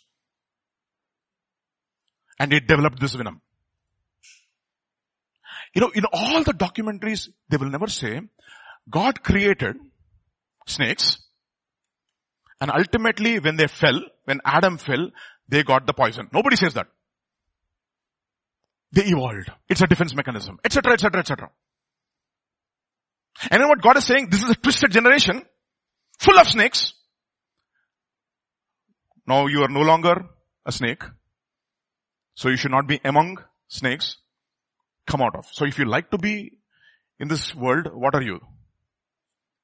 And 2.39 2.53
it 2.53 2.65
developed 2.65 3.01
this 3.01 3.13
venom. 3.13 3.41
You 5.75 5.81
know, 5.81 5.91
in 5.93 6.05
all 6.13 6.43
the 6.43 6.53
documentaries, 6.53 7.27
they 7.49 7.57
will 7.57 7.69
never 7.69 7.87
say, 7.87 8.21
God 8.89 9.21
created 9.21 9.75
snakes, 10.65 11.17
and 12.61 12.71
ultimately 12.71 13.39
when 13.39 13.57
they 13.57 13.67
fell, 13.67 13.99
when 14.25 14.39
Adam 14.45 14.77
fell, 14.77 15.09
they 15.49 15.63
got 15.63 15.85
the 15.87 15.93
poison. 15.93 16.29
Nobody 16.31 16.55
says 16.55 16.73
that. 16.75 16.87
They 18.91 19.03
evolved. 19.05 19.51
It's 19.69 19.81
a 19.81 19.87
defense 19.87 20.13
mechanism, 20.15 20.59
etc., 20.65 20.93
etc., 20.93 21.19
etc. 21.19 21.49
And 23.49 23.61
then 23.61 23.69
what 23.69 23.81
God 23.81 23.97
is 23.97 24.05
saying, 24.05 24.29
this 24.29 24.43
is 24.43 24.49
a 24.49 24.55
twisted 24.55 24.91
generation, 24.91 25.43
full 26.19 26.37
of 26.37 26.47
snakes. 26.47 26.93
Now 29.25 29.47
you 29.47 29.63
are 29.63 29.69
no 29.69 29.81
longer 29.81 30.25
a 30.65 30.71
snake. 30.71 31.03
So 32.35 32.49
you 32.49 32.57
should 32.57 32.71
not 32.71 32.87
be 32.87 32.99
among 33.03 33.37
snakes. 33.67 34.17
Come 35.07 35.21
out 35.21 35.35
of. 35.35 35.45
So 35.51 35.65
if 35.65 35.79
you 35.79 35.85
like 35.85 36.11
to 36.11 36.17
be 36.17 36.51
in 37.19 37.27
this 37.27 37.55
world, 37.55 37.87
what 37.93 38.15
are 38.15 38.21
you? 38.21 38.39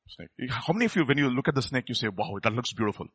Snake. 0.07 0.49
How 0.49 0.73
many 0.73 0.85
of 0.85 0.95
you, 0.95 1.03
when 1.03 1.17
you 1.17 1.29
look 1.29 1.47
at 1.47 1.55
the 1.55 1.61
snake, 1.61 1.85
you 1.87 1.95
say, 1.95 2.07
wow, 2.07 2.37
that 2.41 2.53
looks 2.53 2.73
beautiful. 2.73 3.07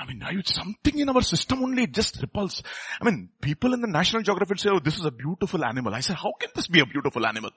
I 0.00 0.06
mean, 0.06 0.22
it's 0.30 0.54
something 0.54 0.98
in 0.98 1.10
our 1.10 1.20
system 1.20 1.62
only, 1.62 1.86
just 1.86 2.22
repulses. 2.22 2.62
I 3.00 3.04
mean, 3.04 3.28
people 3.42 3.74
in 3.74 3.82
the 3.82 3.86
National 3.86 4.22
Geographic 4.22 4.58
say, 4.58 4.70
oh, 4.72 4.80
this 4.80 4.96
is 4.96 5.04
a 5.04 5.10
beautiful 5.10 5.62
animal. 5.62 5.94
I 5.94 6.00
say, 6.00 6.14
how 6.14 6.32
can 6.40 6.48
this 6.54 6.68
be 6.68 6.80
a 6.80 6.86
beautiful 6.86 7.26
animal? 7.26 7.50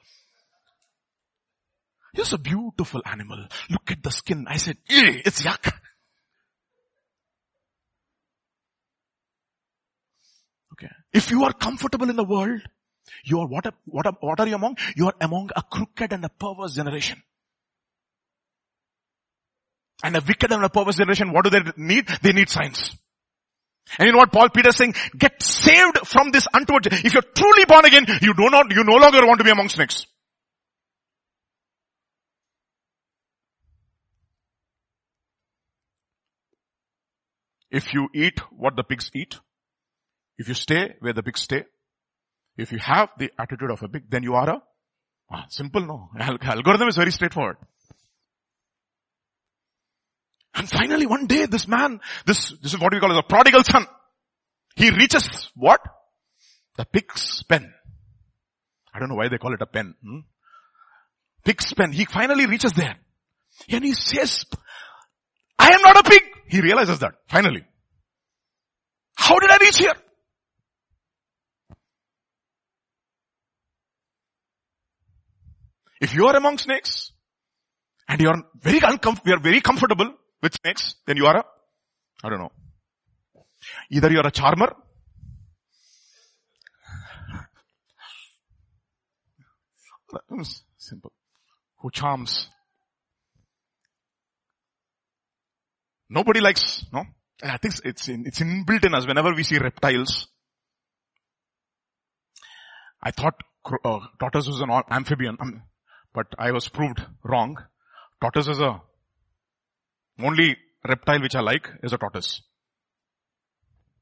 It's 2.13 2.33
a 2.33 2.37
beautiful 2.37 3.01
animal. 3.05 3.47
Look 3.69 3.91
at 3.91 4.03
the 4.03 4.11
skin. 4.11 4.45
I 4.49 4.57
said, 4.57 4.77
it's 4.89 5.41
yuck. 5.41 5.71
Okay. 10.73 10.91
If 11.13 11.31
you 11.31 11.45
are 11.45 11.53
comfortable 11.53 12.09
in 12.09 12.17
the 12.17 12.25
world, 12.25 12.61
you 13.23 13.39
are 13.39 13.47
what, 13.47 13.73
what, 13.85 14.05
what 14.21 14.39
are 14.41 14.47
you 14.47 14.55
among? 14.55 14.77
You 14.97 15.07
are 15.07 15.15
among 15.21 15.49
a 15.55 15.61
crooked 15.61 16.11
and 16.11 16.25
a 16.25 16.29
perverse 16.29 16.75
generation. 16.75 17.23
And 20.03 20.17
a 20.17 20.21
wicked 20.27 20.51
and 20.51 20.63
a 20.63 20.69
perverse 20.69 20.97
generation, 20.97 21.31
what 21.31 21.45
do 21.45 21.49
they 21.49 21.61
need? 21.77 22.07
They 22.21 22.33
need 22.33 22.49
signs. 22.49 22.95
And 23.97 24.07
you 24.07 24.11
know 24.11 24.19
what 24.19 24.31
Paul 24.31 24.49
Peter 24.49 24.69
is 24.69 24.75
saying? 24.75 24.95
Get 25.17 25.41
saved 25.41 25.99
from 26.05 26.31
this 26.31 26.47
untoward. 26.53 26.87
If 26.87 27.13
you're 27.13 27.23
truly 27.23 27.65
born 27.65 27.85
again, 27.85 28.05
you 28.21 28.33
do 28.33 28.49
not, 28.49 28.71
you 28.71 28.83
no 28.83 28.95
longer 28.95 29.25
want 29.25 29.39
to 29.39 29.43
be 29.43 29.51
among 29.51 29.69
snakes. 29.69 30.05
If 37.71 37.93
you 37.93 38.07
eat 38.13 38.39
what 38.51 38.75
the 38.75 38.83
pigs 38.83 39.09
eat, 39.15 39.39
if 40.37 40.47
you 40.47 40.53
stay 40.53 40.95
where 40.99 41.13
the 41.13 41.23
pigs 41.23 41.41
stay, 41.41 41.63
if 42.55 42.71
you 42.71 42.77
have 42.79 43.09
the 43.17 43.31
attitude 43.39 43.71
of 43.71 43.81
a 43.81 43.87
pig, 43.87 44.03
then 44.09 44.21
you 44.21 44.35
are 44.35 44.49
a, 44.49 44.61
ah, 45.31 45.45
simple 45.49 45.81
no. 45.81 46.09
Algorithm 46.19 46.87
is 46.87 46.97
very 46.97 47.11
straightforward. 47.11 47.57
And 50.55 50.69
finally 50.69 51.05
one 51.05 51.25
day 51.25 51.45
this 51.45 51.67
man, 51.67 51.99
this, 52.25 52.53
this 52.61 52.73
is 52.73 52.79
what 52.79 52.93
we 52.93 52.99
call 52.99 53.11
as 53.11 53.17
a 53.17 53.23
prodigal 53.23 53.63
son. 53.63 53.85
He 54.75 54.89
reaches 54.91 55.49
what? 55.55 55.81
The 56.77 56.85
pig's 56.85 57.43
pen. 57.43 57.73
I 58.93 58.99
don't 58.99 59.09
know 59.09 59.15
why 59.15 59.29
they 59.29 59.37
call 59.37 59.53
it 59.53 59.61
a 59.61 59.65
pen. 59.65 59.95
Hmm? 60.03 60.19
Pig's 61.43 61.73
pen. 61.73 61.91
He 61.91 62.05
finally 62.05 62.45
reaches 62.45 62.73
there. 62.73 62.95
And 63.69 63.83
he 63.83 63.93
says, 63.93 64.45
I 65.57 65.71
am 65.71 65.81
not 65.81 66.05
a 66.05 66.09
pig. 66.09 66.21
He 66.47 66.61
realizes 66.61 66.99
that, 66.99 67.15
finally. 67.27 67.63
How 69.15 69.39
did 69.39 69.49
I 69.49 69.57
reach 69.57 69.77
here? 69.77 69.93
If 76.01 76.13
you 76.13 76.27
are 76.27 76.35
among 76.35 76.57
snakes, 76.57 77.11
and 78.07 78.19
you 78.19 78.27
are 78.27 78.43
very 78.61 78.79
uncomfortable, 78.79 79.29
you 79.29 79.35
are 79.35 79.41
very 79.41 79.61
comfortable 79.61 80.13
which 80.43 80.57
makes, 80.65 80.95
then 81.07 81.15
you 81.15 81.25
are 81.25 81.37
a, 81.37 81.45
I 82.21 82.29
don't 82.29 82.39
know. 82.39 82.51
Either 83.89 84.11
you 84.11 84.19
are 84.19 84.27
a 84.27 84.31
charmer, 84.31 84.75
simple, 90.77 91.13
who 91.77 91.89
charms. 91.91 92.49
Nobody 96.09 96.41
likes, 96.41 96.85
no? 96.91 97.05
I 97.41 97.55
think 97.55 97.75
it's 97.85 98.09
in, 98.09 98.27
it's 98.27 98.41
inbuilt 98.41 98.85
in 98.85 98.93
us 98.93 99.07
whenever 99.07 99.33
we 99.33 99.43
see 99.43 99.57
reptiles. 99.57 100.27
I 103.01 103.11
thought 103.11 103.35
uh, 103.85 103.99
tortoise 104.19 104.47
was 104.47 104.59
an 104.59 104.69
amphibian, 104.91 105.37
um, 105.39 105.63
but 106.13 106.27
I 106.37 106.51
was 106.51 106.67
proved 106.67 107.01
wrong. 107.23 107.55
Tortoise 108.21 108.49
is 108.49 108.59
a 108.59 108.81
only 110.21 110.57
reptile 110.87 111.21
which 111.21 111.35
I 111.35 111.41
like 111.41 111.69
is 111.83 111.93
a 111.93 111.97
tortoise. 111.97 112.41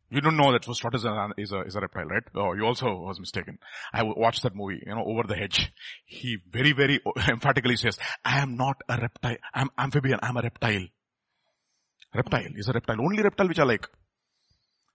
You 0.09 0.20
don't 0.20 0.36
know 0.36 0.51
that 0.51 0.64
tortoise 0.64 1.05
is 1.38 1.51
a, 1.53 1.62
is 1.62 1.76
a 1.76 1.80
reptile, 1.80 2.05
right? 2.05 2.24
Oh, 2.36 2.53
you 2.53 2.66
also 2.66 2.93
was 2.95 3.18
mistaken. 3.18 3.57
I 3.93 4.03
watched 4.03 4.43
that 4.43 4.53
movie, 4.53 4.84
you 4.86 4.93
know, 4.93 5.05
Over 5.05 5.24
the 5.26 5.36
Hedge. 5.36 5.72
He 6.05 6.38
very, 6.51 6.74
very 6.74 6.99
emphatically 7.30 7.78
says, 7.78 7.97
I 8.26 8.39
am 8.39 8.57
not 8.57 8.76
a 8.89 8.97
reptile. 8.97 9.38
I'm 9.53 9.70
amphibian. 9.78 10.20
I'm 10.22 10.36
a 10.36 10.41
reptile. 10.41 10.86
Reptile 12.14 12.49
is 12.55 12.68
a 12.68 12.74
reptile. 12.74 12.99
Only 12.99 13.24
reptile 13.24 13.47
which 13.47 13.59
I 13.59 13.64
like. 13.64 13.88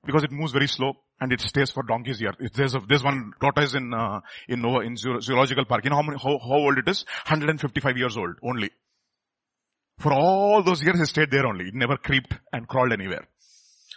Because 0.05 0.23
it 0.23 0.31
moves 0.31 0.53
very 0.53 0.69
slow 0.69 0.93
and 1.19 1.33
it 1.33 1.41
stays 1.41 1.71
for 1.71 1.83
donkey's 1.83 2.21
year. 2.21 2.35
There's 2.53 2.75
a, 2.75 2.81
there's 2.87 3.03
one 3.03 3.33
tortoise 3.41 3.75
in, 3.75 3.95
uh, 3.95 4.21
in 4.49 4.61
Nova, 4.61 4.81
in 4.81 4.97
zoological 4.99 5.65
park. 5.65 5.85
You 5.85 5.91
know 5.91 5.97
how 5.97 6.03
many, 6.03 6.19
how, 6.23 6.39
how 6.39 6.57
old 6.57 6.77
it 6.77 6.89
is? 6.89 7.07
155 7.27 7.97
years 7.97 8.19
old 8.19 8.37
only. 8.43 8.71
For 9.99 10.13
all 10.13 10.63
those 10.63 10.83
years 10.83 10.99
he 10.99 11.05
stayed 11.07 11.31
there 11.31 11.47
only. 11.47 11.69
It 11.69 11.75
never 11.75 11.97
creeped 11.97 12.35
and 12.53 12.69
crawled 12.69 12.93
anywhere. 12.93 13.27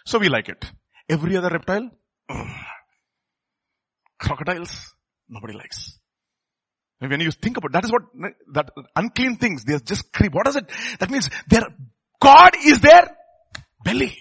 So 0.05 0.19
we 0.19 0.29
like 0.29 0.49
it. 0.49 0.65
Every 1.09 1.35
other 1.37 1.49
reptile, 1.49 1.89
crocodiles, 4.19 4.93
nobody 5.27 5.53
likes. 5.53 5.97
When 6.99 7.19
you 7.21 7.31
think 7.31 7.57
about 7.57 7.71
that 7.71 7.85
is 7.85 7.91
what 7.91 8.03
that 8.53 8.69
unclean 8.95 9.37
things 9.37 9.63
they 9.63 9.77
just 9.79 10.11
creep. 10.11 10.33
What 10.33 10.47
is 10.47 10.57
it? 10.57 10.69
That 10.99 11.09
means 11.09 11.29
their 11.47 11.63
God 12.21 12.51
is 12.65 12.81
their 12.81 13.15
belly. 13.83 14.17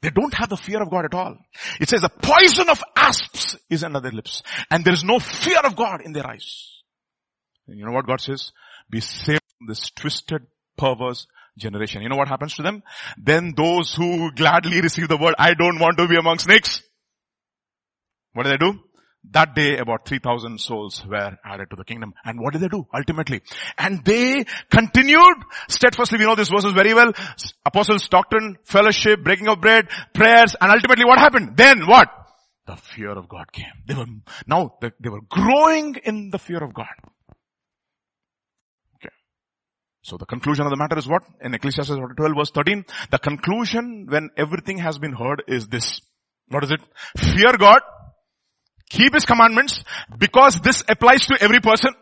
They 0.00 0.10
don't 0.10 0.34
have 0.34 0.48
the 0.48 0.56
fear 0.56 0.82
of 0.82 0.90
God 0.90 1.04
at 1.04 1.14
all. 1.14 1.36
It 1.80 1.88
says 1.88 2.00
the 2.00 2.08
poison 2.08 2.68
of 2.68 2.82
asps 2.96 3.56
is 3.70 3.84
under 3.84 4.00
their 4.00 4.10
lips, 4.10 4.42
and 4.68 4.84
there 4.84 4.92
is 4.92 5.04
no 5.04 5.20
fear 5.20 5.60
of 5.60 5.76
God 5.76 6.00
in 6.04 6.12
their 6.12 6.26
eyes. 6.26 6.82
And 7.68 7.78
you 7.78 7.86
know 7.86 7.92
what 7.92 8.08
God 8.08 8.20
says? 8.20 8.50
Be 8.90 8.98
saved 8.98 9.42
from 9.58 9.68
this 9.68 9.90
twisted 9.90 10.42
perverse 10.76 11.26
generation. 11.58 12.02
You 12.02 12.08
know 12.08 12.16
what 12.16 12.28
happens 12.28 12.54
to 12.54 12.62
them? 12.62 12.82
Then 13.18 13.54
those 13.56 13.94
who 13.94 14.32
gladly 14.32 14.80
receive 14.80 15.08
the 15.08 15.16
word, 15.16 15.34
I 15.38 15.54
don't 15.54 15.78
want 15.78 15.98
to 15.98 16.08
be 16.08 16.16
among 16.16 16.38
snakes. 16.38 16.82
What 18.32 18.44
do 18.44 18.50
they 18.50 18.56
do? 18.56 18.78
That 19.30 19.54
day 19.54 19.78
about 19.78 20.08
3000 20.08 20.58
souls 20.60 21.04
were 21.06 21.38
added 21.44 21.70
to 21.70 21.76
the 21.76 21.84
kingdom. 21.84 22.12
And 22.24 22.40
what 22.40 22.54
did 22.54 22.62
they 22.62 22.68
do 22.68 22.88
ultimately? 22.92 23.42
And 23.78 24.04
they 24.04 24.44
continued 24.68 25.36
steadfastly. 25.68 26.18
We 26.18 26.24
know 26.24 26.34
this 26.34 26.48
verses 26.48 26.72
very 26.72 26.92
well. 26.92 27.12
Apostles, 27.64 28.08
doctrine, 28.08 28.56
fellowship, 28.64 29.22
breaking 29.22 29.46
of 29.48 29.60
bread, 29.60 29.88
prayers, 30.12 30.56
and 30.60 30.72
ultimately 30.72 31.04
what 31.04 31.18
happened? 31.18 31.56
Then 31.56 31.86
what? 31.86 32.08
The 32.66 32.76
fear 32.76 33.10
of 33.10 33.28
God 33.28 33.52
came. 33.52 33.72
They 33.86 33.94
were, 33.94 34.06
now 34.46 34.76
they 34.80 35.08
were 35.08 35.22
growing 35.28 35.96
in 36.04 36.30
the 36.30 36.38
fear 36.38 36.62
of 36.62 36.74
God. 36.74 36.86
So 40.02 40.16
the 40.16 40.26
conclusion 40.26 40.66
of 40.66 40.70
the 40.70 40.76
matter 40.76 40.98
is 40.98 41.06
what? 41.06 41.22
In 41.40 41.54
Ecclesiastes 41.54 41.94
12 42.16 42.32
verse 42.36 42.50
13, 42.50 42.84
the 43.10 43.18
conclusion 43.18 44.06
when 44.08 44.30
everything 44.36 44.78
has 44.78 44.98
been 44.98 45.12
heard 45.12 45.44
is 45.46 45.68
this. 45.68 46.00
What 46.48 46.64
is 46.64 46.72
it? 46.72 46.80
Fear 47.16 47.56
God, 47.56 47.80
keep 48.90 49.14
His 49.14 49.24
commandments, 49.24 49.84
because 50.18 50.60
this 50.60 50.82
applies 50.88 51.26
to 51.26 51.40
every 51.40 51.60
person. 51.60 51.94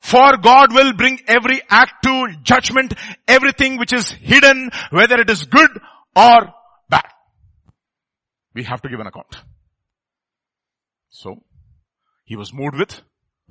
For 0.00 0.36
God 0.38 0.72
will 0.72 0.92
bring 0.92 1.20
every 1.28 1.60
act 1.68 2.02
to 2.04 2.34
judgment, 2.42 2.94
everything 3.28 3.78
which 3.78 3.92
is 3.92 4.10
hidden, 4.10 4.70
whether 4.90 5.20
it 5.20 5.30
is 5.30 5.44
good 5.44 5.70
or 6.16 6.52
bad. 6.88 7.06
We 8.54 8.64
have 8.64 8.82
to 8.82 8.88
give 8.88 8.98
an 8.98 9.06
account. 9.06 9.36
So, 11.10 11.42
he 12.24 12.36
was 12.36 12.52
moved 12.52 12.76
with 12.76 13.00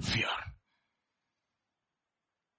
fear. 0.01 0.27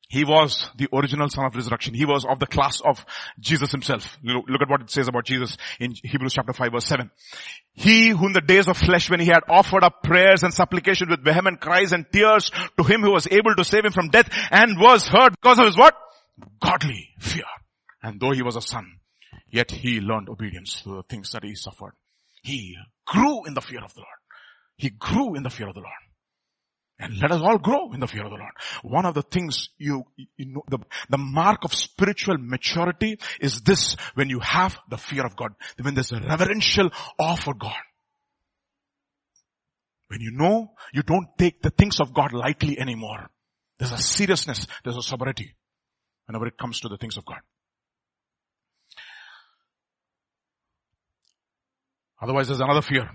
He 0.09 0.25
was 0.25 0.71
the 0.77 0.89
original 0.91 1.29
son 1.29 1.45
of 1.45 1.55
resurrection. 1.55 1.93
He 1.93 2.07
was 2.07 2.25
of 2.25 2.39
the 2.39 2.47
class 2.47 2.81
of 2.81 3.05
Jesus 3.39 3.71
himself. 3.71 4.17
Look 4.23 4.63
at 4.63 4.71
what 4.71 4.81
it 4.81 4.91
says 4.91 5.07
about 5.07 5.27
Jesus 5.27 5.59
in 5.79 5.93
Hebrews 6.03 6.33
chapter 6.33 6.55
5 6.55 6.73
verse 6.73 6.87
7. 6.87 7.11
He 7.73 8.09
who 8.09 8.27
in 8.27 8.33
the 8.33 8.41
days 8.41 8.69
of 8.69 8.79
flesh 8.79 9.11
when 9.11 9.21
he 9.21 9.27
had 9.27 9.43
offered 9.51 9.85
up 9.85 10.03
prayers 10.03 10.43
and 10.43 10.55
supplication 10.55 11.11
with 11.11 11.23
vehement 11.23 11.61
cries 11.61 11.93
and 11.93 12.07
tears 12.11 12.51
to 12.79 12.85
him 12.85 13.03
who 13.03 13.13
was 13.13 13.29
able 13.31 13.55
to 13.55 13.65
save 13.65 13.85
him 13.85 13.93
from 13.93 14.09
death 14.09 14.31
and 14.51 14.81
was 14.81 15.07
heard 15.07 15.33
because 15.33 15.59
of 15.59 15.67
his 15.67 15.77
what? 15.77 15.95
Godly 16.59 17.11
fear. 17.19 17.45
And 18.03 18.19
though 18.19 18.33
he 18.33 18.43
was 18.43 18.57
a 18.57 18.63
son, 18.63 19.01
yet 19.51 19.71
he 19.71 20.01
learned 20.01 20.31
obedience 20.31 20.81
to 20.83 20.97
the 20.97 21.03
things 21.03 21.33
that 21.33 21.45
he 21.45 21.55
suffered. 21.55 21.93
He 22.43 22.77
grew 23.05 23.45
in 23.45 23.53
the 23.53 23.61
fear 23.61 23.85
of 23.85 23.93
the 23.93 24.01
Lord. 24.01 24.09
He 24.77 24.89
grew 24.89 25.35
in 25.35 25.43
the 25.43 25.51
fear 25.51 25.69
of 25.69 25.75
the 25.75 25.81
Lord. 25.81 25.93
And 27.01 27.17
let 27.21 27.31
us 27.31 27.41
all 27.43 27.59
grow 27.59 27.93
in 27.93 28.01
the 28.01 28.09
fear 28.09 28.25
of 28.25 28.31
the 28.31 28.37
Lord. 28.37 28.53
One 28.83 29.07
of 29.07 29.15
the 29.15 29.23
things 29.23 29.69
you, 29.79 30.05
you 30.17 30.47
know, 30.47 30.63
the, 30.69 30.79
the 31.09 31.19
mark 31.19 31.65
of 31.65 31.73
spiritual 31.73 32.39
maturity 32.39 33.19
is 33.41 33.61
this, 33.61 33.95
when 34.15 34.29
you 34.29 34.41
have 34.41 34.77
the 34.91 34.99
fear 34.99 35.25
of 35.25 35.37
God, 35.37 35.53
when 35.81 35.95
there's 35.95 36.11
a 36.11 36.21
reverential 36.21 36.91
awe 37.19 37.37
for 37.37 37.55
God. 37.55 37.77
When 40.09 40.21
you 40.21 40.33
know, 40.33 40.73
you 40.93 41.03
don't 41.03 41.29
take 41.39 41.63
the 41.63 41.71
things 41.71 42.01
of 42.01 42.13
God 42.13 42.33
lightly 42.33 42.81
anymore. 42.81 43.31
There's 43.79 43.93
a 43.93 43.99
seriousness, 43.99 44.67
there's 44.83 44.97
a 44.97 45.03
sobriety 45.03 45.55
whenever 46.27 46.47
it 46.49 46.59
comes 46.59 46.81
to 46.81 46.89
the 46.89 46.97
things 46.97 47.17
of 47.17 47.25
God. 47.25 47.39
Otherwise 52.21 52.49
there's 52.49 52.61
another 52.61 52.83
fear. 52.83 53.09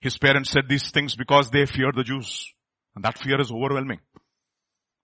His 0.00 0.18
parents 0.18 0.50
said 0.50 0.68
these 0.68 0.92
things 0.92 1.16
because 1.16 1.50
they 1.50 1.66
feared 1.66 1.96
the 1.96 2.04
Jews. 2.04 2.52
And 2.96 3.04
that 3.04 3.18
fear 3.18 3.40
is 3.40 3.52
overwhelming. 3.52 4.00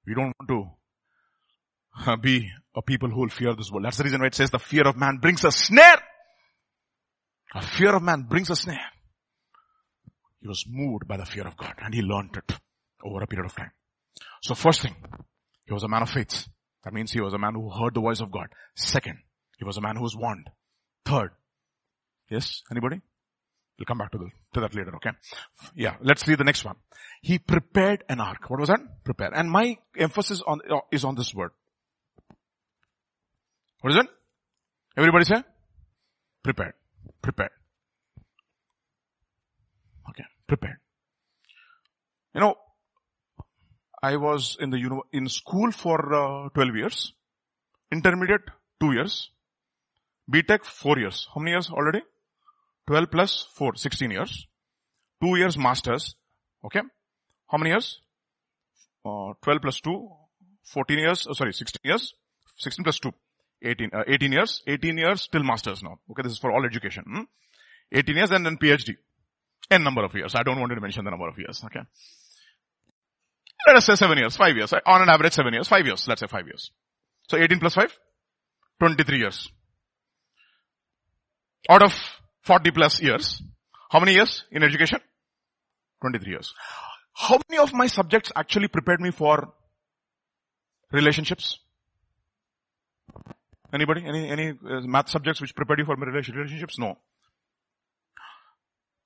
We 0.06 0.14
don't 0.14 0.32
want 0.40 0.48
to 0.48 2.10
uh, 2.10 2.16
be 2.16 2.51
a 2.74 2.82
people 2.82 3.10
who 3.10 3.20
will 3.20 3.28
fear 3.28 3.55
this 3.55 3.70
world. 3.70 3.85
That's 3.85 3.98
the 3.98 4.05
reason 4.05 4.20
why 4.20 4.28
it 4.28 4.35
says 4.35 4.51
the 4.51 4.59
fear 4.59 4.89
of 4.89 4.97
man 4.97 5.19
brings 5.19 5.44
a 5.44 5.52
snare. 5.52 6.02
A 7.55 7.62
fear 7.62 7.94
of 7.94 8.02
man 8.02 8.23
brings 8.23 8.48
a 8.48 8.56
snare. 8.56 8.90
He 10.40 10.48
was 10.48 10.64
moved 10.66 11.06
by 11.06 11.19
the 11.19 11.27
fear 11.27 11.47
of 11.47 11.56
God 11.56 11.74
and 11.78 11.94
he 11.94 12.01
learned 12.01 12.35
it 12.35 12.59
over 13.05 13.23
a 13.23 13.27
period 13.27 13.47
of 13.47 13.55
time. 13.55 13.70
So 14.43 14.55
first 14.55 14.81
thing, 14.81 14.97
he 15.66 15.74
was 15.74 15.82
a 15.82 15.89
man 15.89 16.02
of 16.02 16.10
faith. 16.10 16.48
That 16.85 16.94
means 16.94 17.12
he 17.12 17.20
was 17.20 17.35
a 17.35 17.39
man 17.39 17.55
who 17.55 17.70
heard 17.70 17.94
the 17.94 18.01
voice 18.01 18.20
of 18.20 18.32
God. 18.32 18.47
Second, 18.74 19.19
he 19.59 19.64
was 19.64 19.77
a 19.77 19.82
man 19.82 19.97
who 19.97 20.02
was 20.02 20.16
warned. 20.16 20.48
Third, 21.05 21.31
yes, 22.31 22.62
anybody? 22.70 23.02
We'll 23.78 23.86
come 23.86 23.98
back 23.98 24.12
to, 24.12 24.18
the, 24.18 24.30
to 24.54 24.60
that 24.60 24.74
later, 24.74 24.94
okay? 24.96 25.10
Yeah, 25.74 25.96
let's 26.02 26.26
read 26.28 26.38
the 26.38 26.44
next 26.44 26.64
one. 26.64 26.76
He 27.22 27.38
prepared 27.38 28.04
an 28.08 28.20
ark. 28.20 28.48
What 28.48 28.60
was 28.60 28.68
that? 28.68 28.80
Prepare. 29.04 29.32
And 29.34 29.50
my 29.50 29.76
emphasis 29.96 30.42
on, 30.46 30.60
is 30.92 31.04
on 31.04 31.14
this 31.14 31.34
word. 31.34 31.50
What 33.80 33.92
is 33.92 33.96
it? 33.96 34.06
Everybody 34.96 35.24
say? 35.24 35.42
Prepared. 36.44 36.74
Prepared. 37.22 37.50
Okay, 40.10 40.24
prepared. 40.46 40.76
You 42.34 42.40
know, 42.40 42.54
I 44.02 44.16
was 44.16 44.56
in 44.60 44.70
the 44.70 44.78
uni- 44.78 45.00
in 45.12 45.28
school 45.28 45.70
for 45.72 46.14
uh, 46.14 46.48
12 46.50 46.76
years. 46.76 47.12
Intermediate, 47.90 48.42
2 48.80 48.92
years. 48.92 49.30
BTech, 50.30 50.64
4 50.64 50.98
years. 50.98 51.28
How 51.34 51.40
many 51.40 51.52
years 51.52 51.70
already? 51.70 52.02
12 52.86 53.10
plus 53.10 53.46
4, 53.54 53.76
16 53.76 54.10
years. 54.10 54.46
2 55.22 55.36
years 55.36 55.56
masters. 55.56 56.14
Okay. 56.64 56.80
How 57.48 57.59
many 57.59 57.70
years? 57.70 58.00
Uh, 59.04 59.34
12 59.42 59.60
plus 59.62 59.80
2, 59.80 60.09
14 60.64 60.98
years, 60.98 61.26
oh, 61.28 61.32
sorry, 61.32 61.52
16 61.52 61.80
years. 61.84 62.14
16 62.59 62.84
plus 62.84 62.98
2, 63.00 63.12
18, 63.62 63.90
uh, 63.92 64.02
18 64.06 64.32
years. 64.32 64.62
18 64.66 64.98
years 64.98 65.28
till 65.30 65.42
masters 65.42 65.82
now. 65.82 65.98
Okay, 66.10 66.22
this 66.22 66.32
is 66.32 66.38
for 66.38 66.52
all 66.52 66.64
education. 66.64 67.04
Hmm? 67.06 67.22
18 67.92 68.16
years 68.16 68.30
and 68.30 68.46
then 68.46 68.56
PhD. 68.56 68.96
N 69.70 69.84
number 69.84 70.04
of 70.04 70.14
years. 70.14 70.34
I 70.34 70.42
don't 70.42 70.59
want 70.59 70.72
to 70.72 70.80
mention 70.80 71.04
the 71.04 71.10
number 71.10 71.28
of 71.28 71.38
years. 71.38 71.62
Okay. 71.64 71.80
Let 73.66 73.76
us 73.76 73.86
say 73.86 73.94
7 73.94 74.18
years, 74.18 74.36
5 74.36 74.56
years. 74.56 74.72
On 74.86 75.02
an 75.02 75.09
average 75.09 75.34
7 75.34 75.52
years, 75.52 75.68
5 75.68 75.86
years. 75.86 76.09
Let's 76.09 76.20
say 76.20 76.26
5 76.26 76.46
years. 76.46 76.70
So 77.28 77.36
18 77.36 77.60
plus 77.60 77.74
5? 77.74 77.98
23 78.80 79.18
years. 79.18 79.48
Out 81.68 81.82
of 81.82 82.21
40 82.43 82.70
plus 82.73 83.01
years. 83.01 83.43
How 83.90 84.01
many 84.01 84.14
years 84.14 84.44
in 84.51 84.62
education? 84.62 85.01
23 86.01 86.31
years. 86.31 86.52
How 87.14 87.39
many 87.48 87.62
of 87.62 87.73
my 87.73 87.86
subjects 87.86 88.32
actually 88.35 88.69
prepared 88.69 89.01
me 89.01 89.10
for 89.10 89.52
relationships? 90.90 91.59
Anybody? 93.73 94.05
Any, 94.05 94.28
any 94.28 94.48
uh, 94.51 94.81
math 94.81 95.09
subjects 95.09 95.40
which 95.40 95.55
prepared 95.55 95.78
you 95.78 95.85
for 95.85 95.97
my 95.97 96.06
relationships? 96.06 96.78
No. 96.78 96.98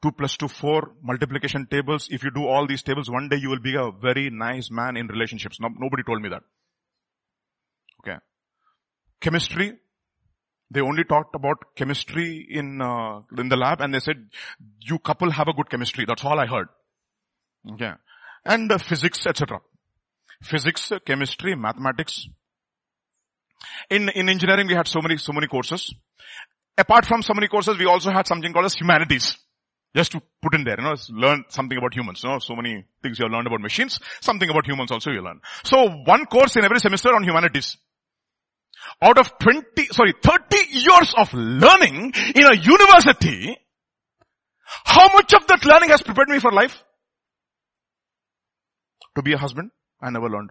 2 0.02 0.12
plus 0.12 0.36
2, 0.36 0.48
4 0.48 0.92
multiplication 1.02 1.66
tables. 1.66 2.08
If 2.10 2.22
you 2.22 2.30
do 2.30 2.46
all 2.46 2.66
these 2.66 2.82
tables, 2.82 3.10
one 3.10 3.28
day 3.28 3.36
you 3.36 3.48
will 3.48 3.60
be 3.60 3.74
a 3.76 3.90
very 3.90 4.30
nice 4.30 4.70
man 4.70 4.96
in 4.96 5.06
relationships. 5.06 5.58
No, 5.60 5.68
nobody 5.68 6.02
told 6.02 6.22
me 6.22 6.28
that. 6.28 6.42
Okay. 8.00 8.18
Chemistry, 9.20 9.78
they 10.70 10.80
only 10.80 11.04
talked 11.04 11.34
about 11.34 11.58
chemistry 11.76 12.46
in 12.50 12.80
uh, 12.80 13.20
in 13.38 13.48
the 13.48 13.56
lab, 13.56 13.80
and 13.80 13.94
they 13.94 14.00
said 14.00 14.28
you 14.80 14.98
couple 14.98 15.30
have 15.30 15.48
a 15.48 15.52
good 15.52 15.70
chemistry. 15.70 16.04
That's 16.06 16.24
all 16.24 16.38
I 16.38 16.46
heard. 16.46 16.68
Okay, 17.72 17.92
and 18.44 18.70
uh, 18.72 18.78
physics, 18.78 19.26
etc. 19.26 19.60
Physics, 20.42 20.90
uh, 20.90 20.98
chemistry, 20.98 21.54
mathematics. 21.54 22.26
In 23.90 24.08
in 24.10 24.28
engineering, 24.28 24.66
we 24.66 24.74
had 24.74 24.88
so 24.88 25.00
many 25.00 25.16
so 25.16 25.32
many 25.32 25.46
courses. 25.46 25.94
Apart 26.78 27.06
from 27.06 27.22
so 27.22 27.32
many 27.32 27.48
courses, 27.48 27.78
we 27.78 27.86
also 27.86 28.10
had 28.10 28.26
something 28.26 28.52
called 28.52 28.66
as 28.66 28.74
humanities. 28.74 29.38
Just 29.94 30.12
to 30.12 30.20
put 30.42 30.54
in 30.54 30.64
there, 30.64 30.76
you 30.78 30.84
know, 30.84 30.94
learn 31.08 31.44
something 31.48 31.78
about 31.78 31.94
humans. 31.94 32.22
You 32.22 32.28
know, 32.28 32.38
so 32.38 32.54
many 32.54 32.84
things 33.02 33.18
you 33.18 33.24
have 33.24 33.32
learned 33.32 33.46
about 33.46 33.62
machines, 33.62 33.98
something 34.20 34.50
about 34.50 34.66
humans 34.66 34.90
also 34.90 35.10
you 35.10 35.22
learn. 35.22 35.40
So 35.64 35.88
one 36.04 36.26
course 36.26 36.56
in 36.56 36.64
every 36.64 36.80
semester 36.80 37.14
on 37.14 37.24
humanities 37.24 37.78
out 39.02 39.18
of 39.18 39.38
20, 39.38 39.86
sorry, 39.92 40.14
30 40.22 40.56
years 40.70 41.14
of 41.16 41.32
learning 41.34 42.12
in 42.34 42.44
a 42.44 42.56
university, 42.56 43.56
how 44.84 45.08
much 45.12 45.32
of 45.34 45.46
that 45.46 45.64
learning 45.64 45.90
has 45.90 46.02
prepared 46.02 46.28
me 46.28 46.38
for 46.38 46.52
life? 46.52 46.82
To 49.16 49.22
be 49.22 49.32
a 49.32 49.38
husband? 49.38 49.70
I 50.00 50.10
never 50.10 50.28
learned. 50.28 50.50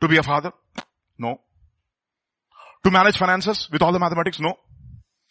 To 0.00 0.08
be 0.08 0.16
a 0.16 0.22
father? 0.22 0.52
No. 1.18 1.40
To 2.84 2.90
manage 2.90 3.18
finances 3.18 3.68
with 3.70 3.82
all 3.82 3.92
the 3.92 3.98
mathematics? 3.98 4.40
No. 4.40 4.54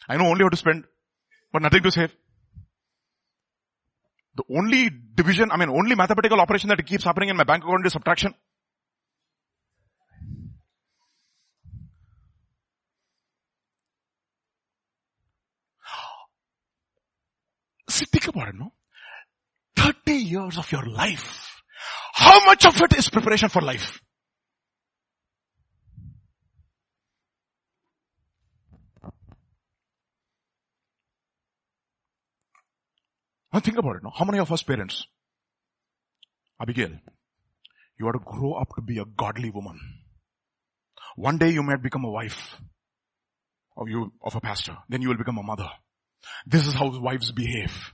I 0.07 0.18
know 0.18 0.27
only 0.27 0.44
how 0.44 0.49
to 0.49 0.57
spend, 0.57 0.86
but 1.52 1.61
nothing 1.61 1.84
to 1.84 1.91
save. 1.91 2.11
The 4.36 4.44
only 4.56 4.90
division, 5.15 5.52
I 5.52 5.57
mean 5.57 5.69
only 5.69 5.95
mathematical 5.95 6.40
operation 6.40 6.69
that 6.69 6.86
keeps 6.86 7.03
happening 7.03 7.30
in 7.30 7.38
my 7.38 7.44
bank 7.44 7.64
account 7.64 7.86
is 7.86 7.94
subtraction. 7.94 8.34
See, 17.99 18.05
think 18.05 18.30
about 18.30 18.47
it, 18.47 18.55
no? 18.55 18.71
30 19.76 20.13
years 20.13 20.57
of 20.57 20.71
your 20.71 20.85
life. 20.85 21.61
How 22.13 22.45
much 22.45 22.65
of 22.65 22.81
it 22.81 22.97
is 22.97 23.09
preparation 23.09 23.49
for 23.49 23.61
life? 23.61 23.99
Now 33.51 33.59
think 33.59 33.77
about 33.77 33.97
it 33.97 34.03
now. 34.03 34.13
How 34.15 34.23
many 34.23 34.39
of 34.39 34.49
us 34.53 34.63
parents? 34.63 35.05
Abigail, 36.61 36.91
you 37.99 38.07
are 38.07 38.13
to 38.13 38.19
grow 38.19 38.53
up 38.53 38.69
to 38.77 38.81
be 38.81 38.99
a 38.99 39.05
godly 39.05 39.49
woman. 39.49 39.77
One 41.17 41.38
day 41.38 41.49
you 41.49 41.63
might 41.63 41.84
become 41.84 42.05
a 42.05 42.09
wife 42.09 42.55
of 43.76 43.89
you, 43.89 44.13
of 44.21 44.35
a 44.35 44.39
pastor. 44.39 44.77
Then 44.88 45.01
you 45.01 45.09
will 45.09 45.17
become 45.17 45.38
a 45.38 45.43
mother. 45.43 45.67
This 46.45 46.67
is 46.67 46.73
how 46.73 46.99
wives 46.99 47.31
behave. 47.31 47.93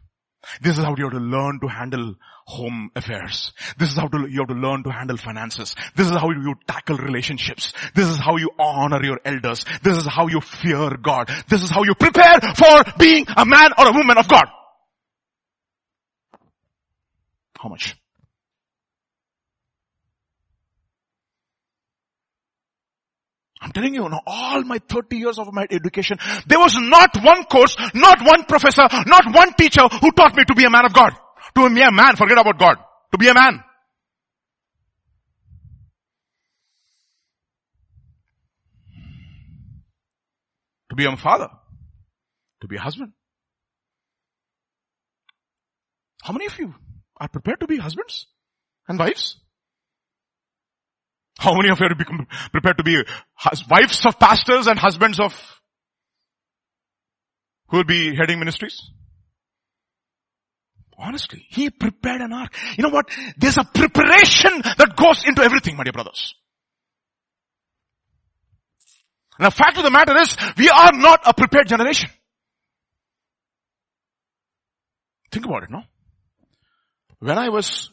This 0.61 0.77
is 0.77 0.83
how 0.83 0.95
you 0.97 1.05
have 1.05 1.13
to 1.13 1.19
learn 1.19 1.59
to 1.61 1.67
handle 1.67 2.15
home 2.45 2.91
affairs. 2.95 3.51
This 3.77 3.89
is 3.89 3.95
how 3.97 4.07
to, 4.07 4.27
you 4.29 4.39
have 4.39 4.49
to 4.49 4.53
learn 4.53 4.83
to 4.83 4.91
handle 4.91 5.17
finances. 5.17 5.75
This 5.95 6.07
is 6.07 6.15
how 6.15 6.29
you 6.29 6.55
tackle 6.67 6.97
relationships. 6.97 7.73
This 7.95 8.07
is 8.09 8.17
how 8.17 8.37
you 8.37 8.51
honor 8.59 9.03
your 9.03 9.19
elders. 9.25 9.65
This 9.81 9.97
is 9.97 10.05
how 10.05 10.27
you 10.27 10.41
fear 10.41 10.97
God. 10.97 11.29
This 11.49 11.63
is 11.63 11.71
how 11.71 11.83
you 11.83 11.95
prepare 11.95 12.39
for 12.55 12.83
being 12.99 13.25
a 13.35 13.45
man 13.45 13.71
or 13.77 13.87
a 13.87 13.91
woman 13.91 14.17
of 14.17 14.27
God. 14.27 14.45
How 17.57 17.69
much? 17.69 17.95
I'm 23.65 23.71
telling 23.71 23.95
you, 23.95 24.07
now 24.07 24.21
all 24.27 24.63
my 24.63 24.77
30 24.77 25.17
years 25.17 25.39
of 25.39 25.51
my 25.51 25.65
education, 25.71 26.19
there 26.45 26.59
was 26.59 26.77
not 26.77 27.17
one 27.23 27.45
course, 27.45 27.75
not 27.95 28.21
one 28.23 28.43
professor, 28.45 28.83
not 29.07 29.23
one 29.33 29.53
teacher 29.53 29.81
who 30.01 30.11
taught 30.11 30.35
me 30.35 30.43
to 30.45 30.53
be 30.53 30.65
a 30.65 30.69
man 30.69 30.85
of 30.85 30.93
God. 30.93 31.13
To 31.55 31.67
be 31.73 31.81
a 31.81 31.91
man, 31.91 32.15
forget 32.15 32.37
about 32.37 32.59
God. 32.59 32.77
To 33.11 33.17
be 33.17 33.27
a 33.27 33.33
man. 33.33 33.63
To 40.89 40.95
be 40.95 41.05
a 41.05 41.17
father. 41.17 41.49
To 42.61 42.67
be 42.67 42.75
a 42.75 42.81
husband. 42.81 43.13
How 46.21 46.33
many 46.33 46.45
of 46.45 46.59
you 46.59 46.75
are 47.17 47.27
prepared 47.27 47.61
to 47.61 47.67
be 47.67 47.77
husbands 47.77 48.27
and 48.87 48.99
wives? 48.99 49.37
How 51.37 51.53
many 51.53 51.69
of 51.69 51.79
you 51.79 51.85
are 51.87 51.95
prepared 52.51 52.77
to 52.77 52.83
be 52.83 53.03
wives 53.69 54.05
of 54.05 54.19
pastors 54.19 54.67
and 54.67 54.79
husbands 54.79 55.19
of 55.19 55.33
who 57.67 57.77
will 57.77 57.83
be 57.83 58.15
heading 58.15 58.39
ministries? 58.39 58.81
Honestly, 60.97 61.45
he 61.49 61.69
prepared 61.69 62.21
an 62.21 62.31
ark. 62.31 62.55
You 62.77 62.83
know 62.83 62.89
what? 62.89 63.09
There's 63.37 63.57
a 63.57 63.65
preparation 63.65 64.61
that 64.77 64.95
goes 64.95 65.25
into 65.27 65.41
everything, 65.41 65.75
my 65.75 65.83
dear 65.83 65.91
brothers. 65.91 66.33
And 69.37 69.45
the 69.45 69.51
fact 69.51 69.77
of 69.77 69.83
the 69.83 69.91
matter 69.91 70.15
is, 70.17 70.37
we 70.57 70.69
are 70.69 70.93
not 70.93 71.19
a 71.25 71.33
prepared 71.33 71.67
generation. 71.67 72.09
Think 75.33 75.45
about 75.45 75.63
it, 75.63 75.69
no? 75.69 75.81
When 77.19 77.37
I 77.37 77.49
was 77.49 77.91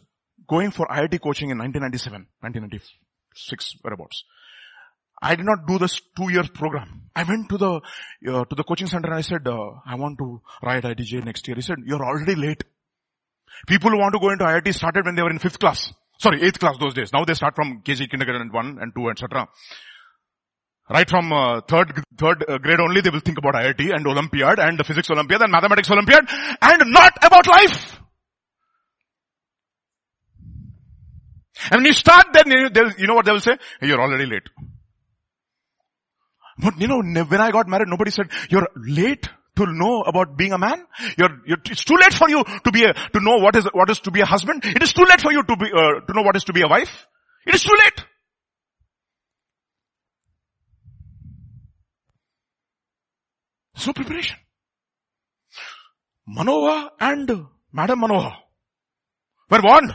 going 0.48 0.70
for 0.70 0.86
IIT 0.86 1.20
coaching 1.20 1.50
in 1.50 1.58
1997, 1.58 2.28
1996, 3.32 3.76
whereabouts, 3.82 4.24
I 5.20 5.36
did 5.36 5.46
not 5.46 5.66
do 5.66 5.78
this 5.78 6.00
two 6.16 6.32
year 6.32 6.42
program. 6.42 7.02
I 7.14 7.22
went 7.22 7.48
to 7.50 7.58
the, 7.58 7.80
uh, 8.28 8.44
to 8.44 8.54
the 8.54 8.64
coaching 8.64 8.88
center 8.88 9.08
and 9.08 9.16
I 9.16 9.20
said, 9.20 9.46
uh, 9.46 9.70
I 9.86 9.94
want 9.94 10.18
to 10.18 10.40
write 10.62 10.82
IIT 10.82 11.04
JEE 11.04 11.20
next 11.20 11.46
year. 11.46 11.54
He 11.54 11.62
said, 11.62 11.76
you're 11.84 12.04
already 12.04 12.34
late. 12.34 12.64
People 13.68 13.90
who 13.90 13.98
want 13.98 14.14
to 14.14 14.18
go 14.20 14.30
into 14.30 14.44
IIT 14.44 14.74
started 14.74 15.04
when 15.04 15.14
they 15.14 15.22
were 15.22 15.30
in 15.30 15.38
fifth 15.38 15.58
class. 15.58 15.92
Sorry, 16.18 16.42
eighth 16.42 16.58
class 16.58 16.76
those 16.78 16.94
days. 16.94 17.12
Now 17.12 17.24
they 17.24 17.34
start 17.34 17.54
from 17.54 17.82
KG 17.82 18.10
kindergarten 18.10 18.50
1 18.50 18.78
and 18.80 18.92
2 18.94 19.10
etc. 19.10 19.48
Right 20.90 21.08
from 21.08 21.32
uh, 21.32 21.60
third 21.68 22.02
third 22.18 22.44
uh, 22.48 22.58
grade 22.58 22.80
only 22.80 23.00
they 23.00 23.10
will 23.10 23.20
think 23.20 23.38
about 23.38 23.54
IIT 23.54 23.94
and 23.94 24.06
Olympiad 24.06 24.58
and 24.58 24.84
physics 24.84 25.10
Olympiad 25.10 25.40
and 25.42 25.52
mathematics 25.52 25.90
Olympiad 25.90 26.28
and 26.60 26.92
not 26.92 27.12
about 27.22 27.46
life. 27.46 28.01
And 31.70 31.80
when 31.80 31.86
you 31.86 31.92
start 31.92 32.26
then 32.32 32.50
you, 32.50 33.06
know 33.06 33.14
what 33.14 33.24
they 33.24 33.32
will 33.32 33.40
say? 33.40 33.56
You're 33.80 34.00
already 34.00 34.26
late. 34.26 34.48
But 36.58 36.80
you 36.80 36.88
know, 36.88 37.02
when 37.02 37.40
I 37.40 37.50
got 37.50 37.68
married, 37.68 37.88
nobody 37.88 38.10
said, 38.10 38.30
you're 38.50 38.68
late 38.76 39.28
to 39.56 39.66
know 39.66 40.02
about 40.02 40.36
being 40.36 40.52
a 40.52 40.58
man. 40.58 40.84
You're, 41.18 41.30
you're, 41.46 41.58
it's 41.66 41.84
too 41.84 41.96
late 41.96 42.14
for 42.14 42.28
you 42.28 42.44
to 42.44 42.72
be 42.72 42.84
a, 42.84 42.92
to 42.92 43.20
know 43.20 43.38
what 43.38 43.56
is, 43.56 43.66
what 43.72 43.90
is 43.90 44.00
to 44.00 44.10
be 44.10 44.20
a 44.20 44.26
husband. 44.26 44.64
It 44.64 44.82
is 44.82 44.92
too 44.92 45.04
late 45.04 45.20
for 45.20 45.32
you 45.32 45.42
to 45.42 45.56
be, 45.56 45.66
uh, 45.66 46.00
to 46.06 46.12
know 46.14 46.22
what 46.22 46.36
is 46.36 46.44
to 46.44 46.52
be 46.52 46.62
a 46.62 46.68
wife. 46.68 47.06
It 47.46 47.54
is 47.54 47.62
too 47.62 47.74
late. 47.76 48.04
So 53.76 53.92
preparation. 53.92 54.36
Manoah 56.26 56.92
and 57.00 57.46
Madam 57.72 58.00
Manoah 58.00 58.38
were 59.50 59.60
warned. 59.62 59.92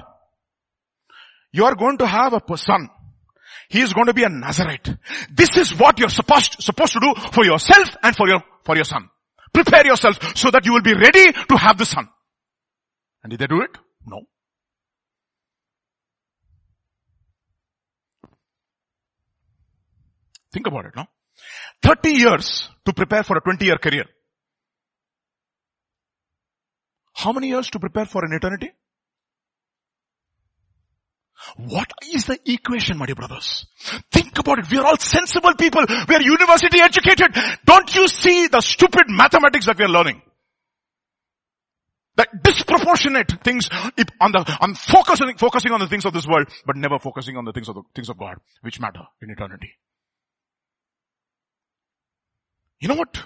You 1.58 1.66
are 1.66 1.74
going 1.74 1.98
to 1.98 2.06
have 2.06 2.34
a 2.34 2.58
son. 2.58 2.88
He 3.68 3.82
is 3.82 3.92
going 3.92 4.06
to 4.06 4.14
be 4.14 4.24
a 4.24 4.30
Nazarite. 4.30 4.96
This 5.32 5.58
is 5.58 5.76
what 5.76 5.98
you're 5.98 6.08
supposed, 6.08 6.58
supposed 6.60 6.94
to 6.94 7.00
do 7.00 7.16
for 7.32 7.44
yourself 7.44 7.98
and 8.04 8.16
for 8.16 8.28
your, 8.28 8.44
for 8.64 8.76
your 8.76 8.86
son. 8.86 9.10
Prepare 9.52 9.88
yourself 9.88 10.38
so 10.38 10.52
that 10.52 10.68
you 10.68 10.74
will 10.74 10.84
be 10.84 10.94
ready 10.94 11.32
to 11.32 11.58
have 11.58 11.80
the 11.80 11.86
son. 11.86 12.08
And 13.24 13.32
did 13.32 13.40
they 13.40 13.48
do 13.48 13.62
it? 13.62 13.72
No. 14.06 14.22
Think 20.54 20.68
about 20.68 20.86
it, 20.86 20.92
no? 20.96 21.06
30 21.82 22.12
years 22.12 22.70
to 22.86 22.94
prepare 22.94 23.24
for 23.24 23.36
a 23.36 23.42
20 23.42 23.66
year 23.66 23.78
career. 23.78 24.06
How 27.16 27.34
many 27.34 27.48
years 27.48 27.72
to 27.72 27.80
prepare 27.80 28.06
for 28.06 28.24
an 28.24 28.34
eternity? 28.34 28.72
What 31.58 31.92
is 32.14 32.26
the 32.26 32.40
equation, 32.46 32.98
my 32.98 33.06
dear 33.06 33.16
brothers? 33.16 33.66
Think 34.12 34.38
about 34.40 34.60
it. 34.60 34.72
We 34.72 34.78
are 34.78 34.86
all 34.86 34.98
sensible 34.98 35.54
people. 35.56 35.86
We 36.08 36.16
are 36.16 36.22
university 36.22 36.80
educated. 36.82 37.36
Don't 37.66 37.94
you 37.96 38.08
see 38.08 38.48
the 38.48 38.62
stupid 38.62 39.06
mathematics 39.08 39.66
that 39.68 39.78
we 39.78 39.86
are 39.86 39.90
learning? 39.90 40.22
That 42.16 42.30
disproportionate 42.44 43.44
things 43.44 43.70
on 44.20 44.32
the, 44.32 44.58
on 44.60 44.74
focusing, 44.74 45.38
focusing 45.38 45.72
on 45.72 45.80
the 45.80 45.88
things 45.88 46.04
of 46.06 46.14
this 46.14 46.26
world, 46.26 46.48
but 46.66 46.76
never 46.76 46.98
focusing 46.98 47.38
on 47.38 47.46
the 47.46 47.54
things 47.54 47.70
of 47.70 47.76
the 47.76 47.84
things 47.94 48.10
of 48.10 48.18
God, 48.18 48.38
which 48.62 48.80
matter 48.80 49.04
in 49.22 49.30
eternity. 49.30 49.70
You 52.80 52.88
know 52.88 52.96
what? 52.96 53.18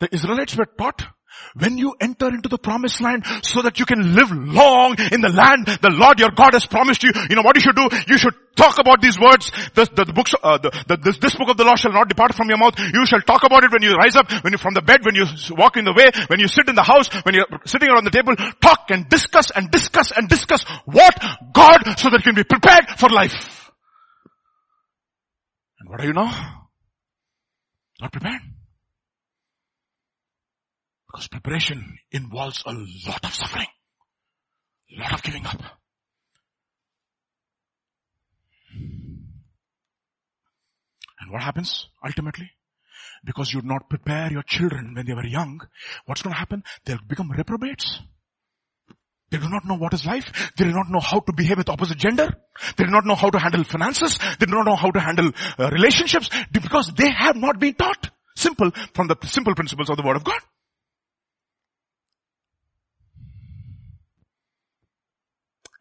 The 0.00 0.08
Israelites 0.14 0.56
were 0.56 0.66
taught 0.66 1.02
when 1.54 1.78
you 1.78 1.94
enter 2.00 2.28
into 2.28 2.48
the 2.48 2.58
promised 2.58 3.00
land 3.00 3.24
so 3.42 3.62
that 3.62 3.78
you 3.78 3.86
can 3.86 4.14
live 4.14 4.30
long 4.30 4.96
in 5.12 5.20
the 5.20 5.28
land 5.28 5.66
the 5.66 5.90
Lord 5.90 6.18
your 6.18 6.30
God 6.30 6.54
has 6.54 6.66
promised 6.66 7.02
you, 7.02 7.12
you 7.28 7.36
know 7.36 7.42
what 7.42 7.56
you 7.56 7.62
should 7.62 7.76
do? 7.76 7.88
You 8.06 8.18
should 8.18 8.34
talk 8.56 8.78
about 8.78 9.00
these 9.00 9.18
words. 9.18 9.50
The, 9.74 9.86
the, 9.94 10.04
the 10.04 10.12
books, 10.12 10.34
uh, 10.42 10.58
the, 10.58 10.70
the, 10.88 10.96
this, 10.96 11.18
this 11.18 11.34
book 11.36 11.48
of 11.48 11.56
the 11.56 11.64
law 11.64 11.76
shall 11.76 11.92
not 11.92 12.08
depart 12.08 12.34
from 12.34 12.48
your 12.48 12.58
mouth. 12.58 12.74
You 12.78 13.06
shall 13.06 13.20
talk 13.22 13.44
about 13.44 13.64
it 13.64 13.72
when 13.72 13.82
you 13.82 13.94
rise 13.94 14.16
up, 14.16 14.30
when 14.42 14.52
you 14.52 14.58
from 14.58 14.74
the 14.74 14.82
bed, 14.82 15.04
when 15.04 15.14
you 15.14 15.26
walk 15.56 15.76
in 15.76 15.84
the 15.84 15.94
way, 15.94 16.10
when 16.26 16.40
you 16.40 16.48
sit 16.48 16.68
in 16.68 16.74
the 16.74 16.82
house, 16.82 17.08
when 17.24 17.34
you're 17.34 17.46
sitting 17.64 17.88
around 17.88 18.04
the 18.04 18.10
table. 18.10 18.34
Talk 18.60 18.90
and 18.90 19.08
discuss 19.08 19.50
and 19.50 19.70
discuss 19.70 20.10
and 20.10 20.28
discuss 20.28 20.64
what 20.84 21.14
God 21.52 21.98
so 21.98 22.10
that 22.10 22.26
you 22.26 22.32
can 22.32 22.34
be 22.34 22.44
prepared 22.44 22.88
for 22.98 23.08
life. 23.08 23.70
And 25.80 25.88
what 25.88 26.00
are 26.00 26.06
you 26.06 26.12
now? 26.12 26.66
Not 28.00 28.12
prepared. 28.12 28.40
Because 31.10 31.28
preparation 31.28 31.98
involves 32.10 32.62
a 32.66 32.72
lot 32.72 33.24
of 33.24 33.34
suffering. 33.34 33.66
A 34.96 35.00
lot 35.00 35.14
of 35.14 35.22
giving 35.22 35.46
up. 35.46 35.60
And 41.20 41.32
what 41.32 41.42
happens 41.42 41.88
ultimately? 42.04 42.50
Because 43.24 43.52
you 43.52 43.62
do 43.62 43.68
not 43.68 43.88
prepare 43.88 44.30
your 44.30 44.42
children 44.42 44.94
when 44.94 45.06
they 45.06 45.14
were 45.14 45.26
young, 45.26 45.60
what's 46.06 46.22
going 46.22 46.32
to 46.32 46.38
happen? 46.38 46.62
They'll 46.84 46.98
become 47.06 47.30
reprobates. 47.30 48.00
They 49.30 49.38
do 49.38 49.48
not 49.48 49.64
know 49.66 49.74
what 49.76 49.92
is 49.92 50.06
life. 50.06 50.52
They 50.56 50.64
do 50.64 50.72
not 50.72 50.88
know 50.88 51.00
how 51.00 51.20
to 51.20 51.32
behave 51.34 51.58
with 51.58 51.68
opposite 51.68 51.98
gender. 51.98 52.28
They 52.76 52.84
do 52.84 52.90
not 52.90 53.04
know 53.04 53.14
how 53.14 53.28
to 53.28 53.38
handle 53.38 53.64
finances. 53.64 54.18
They 54.38 54.46
do 54.46 54.54
not 54.54 54.64
know 54.64 54.76
how 54.76 54.90
to 54.90 55.00
handle 55.00 55.32
uh, 55.58 55.70
relationships 55.70 56.30
because 56.50 56.92
they 56.96 57.10
have 57.10 57.36
not 57.36 57.58
been 57.58 57.74
taught 57.74 58.10
simple 58.36 58.70
from 58.94 59.08
the 59.08 59.16
simple 59.24 59.54
principles 59.54 59.90
of 59.90 59.96
the 59.96 60.02
word 60.02 60.16
of 60.16 60.24
God. 60.24 60.40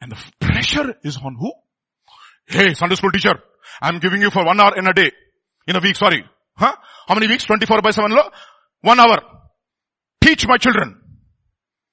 And 0.01 0.11
the 0.11 0.17
pressure 0.39 0.95
is 1.03 1.17
on 1.17 1.35
who? 1.39 1.51
Hey, 2.47 2.73
Sunday 2.73 2.95
school 2.95 3.11
teacher, 3.11 3.39
I'm 3.81 3.99
giving 3.99 4.21
you 4.21 4.29
for 4.29 4.45
one 4.45 4.59
hour 4.59 4.77
in 4.77 4.87
a 4.87 4.93
day. 4.93 5.11
In 5.67 5.75
a 5.75 5.79
week, 5.79 5.95
sorry. 5.95 6.23
Huh? 6.55 6.75
How 7.07 7.15
many 7.15 7.27
weeks? 7.27 7.45
24 7.45 7.81
by 7.81 7.91
7 7.91 8.11
law? 8.11 8.29
One 8.81 8.99
hour. 8.99 9.19
Teach 10.21 10.47
my 10.47 10.57
children 10.57 11.01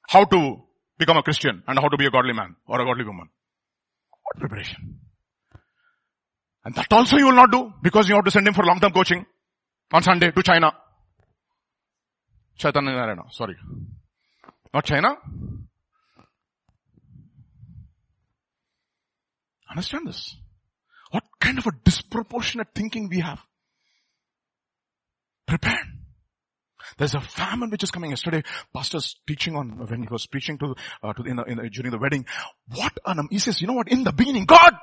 how 0.08 0.24
to 0.24 0.56
become 0.98 1.16
a 1.16 1.22
Christian 1.22 1.62
and 1.66 1.78
how 1.78 1.88
to 1.88 1.96
be 1.96 2.06
a 2.06 2.10
godly 2.10 2.32
man 2.32 2.56
or 2.66 2.80
a 2.80 2.84
godly 2.84 3.04
woman. 3.04 3.28
What 4.22 4.40
preparation? 4.40 5.00
And 6.64 6.74
that 6.74 6.92
also 6.92 7.16
you 7.16 7.26
will 7.26 7.34
not 7.34 7.50
do 7.50 7.72
because 7.82 8.08
you 8.08 8.14
have 8.14 8.24
to 8.24 8.30
send 8.30 8.46
him 8.46 8.54
for 8.54 8.64
long-term 8.64 8.92
coaching 8.92 9.26
on 9.92 10.02
Sunday 10.02 10.30
to 10.30 10.42
China. 10.42 10.72
Chaitanya 12.56 12.92
Narayana, 12.92 13.22
sorry. 13.30 13.56
Not 14.72 14.84
China, 14.84 15.16
Understand 19.74 20.06
this. 20.06 20.36
What 21.10 21.24
kind 21.40 21.58
of 21.58 21.66
a 21.66 21.72
disproportionate 21.84 22.68
thinking 22.74 23.08
we 23.08 23.20
have. 23.20 23.40
Prepare. 25.46 25.82
There's 26.96 27.14
a 27.14 27.20
famine 27.20 27.70
which 27.70 27.82
is 27.82 27.90
coming. 27.90 28.10
Yesterday, 28.10 28.42
pastor's 28.72 29.16
teaching 29.26 29.56
on 29.56 29.86
when 29.88 30.02
he 30.02 30.08
was 30.08 30.26
preaching 30.26 30.58
to, 30.58 30.74
uh, 31.02 31.12
to 31.14 31.22
in 31.24 31.36
the, 31.36 31.42
in 31.44 31.56
the, 31.56 31.68
during 31.70 31.90
the 31.90 31.98
wedding. 31.98 32.24
What 32.72 32.92
an 33.04 33.26
he 33.30 33.38
says, 33.38 33.60
you 33.60 33.66
know 33.66 33.72
what? 33.72 33.88
In 33.88 34.04
the 34.04 34.12
beginning, 34.12 34.44
God. 34.44 34.74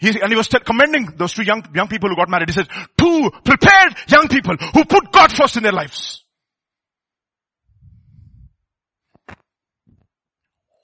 He, 0.00 0.08
and 0.08 0.30
he 0.30 0.36
was 0.36 0.48
commending 0.48 1.14
those 1.16 1.34
two 1.34 1.42
young 1.42 1.64
young 1.74 1.88
people 1.88 2.08
who 2.08 2.16
got 2.16 2.28
married. 2.28 2.48
He 2.48 2.54
says, 2.54 2.66
two 2.98 3.30
prepared 3.44 3.94
young 4.08 4.28
people 4.28 4.56
who 4.56 4.84
put 4.84 5.12
God 5.12 5.32
first 5.32 5.56
in 5.56 5.62
their 5.62 5.72
lives. 5.72 6.24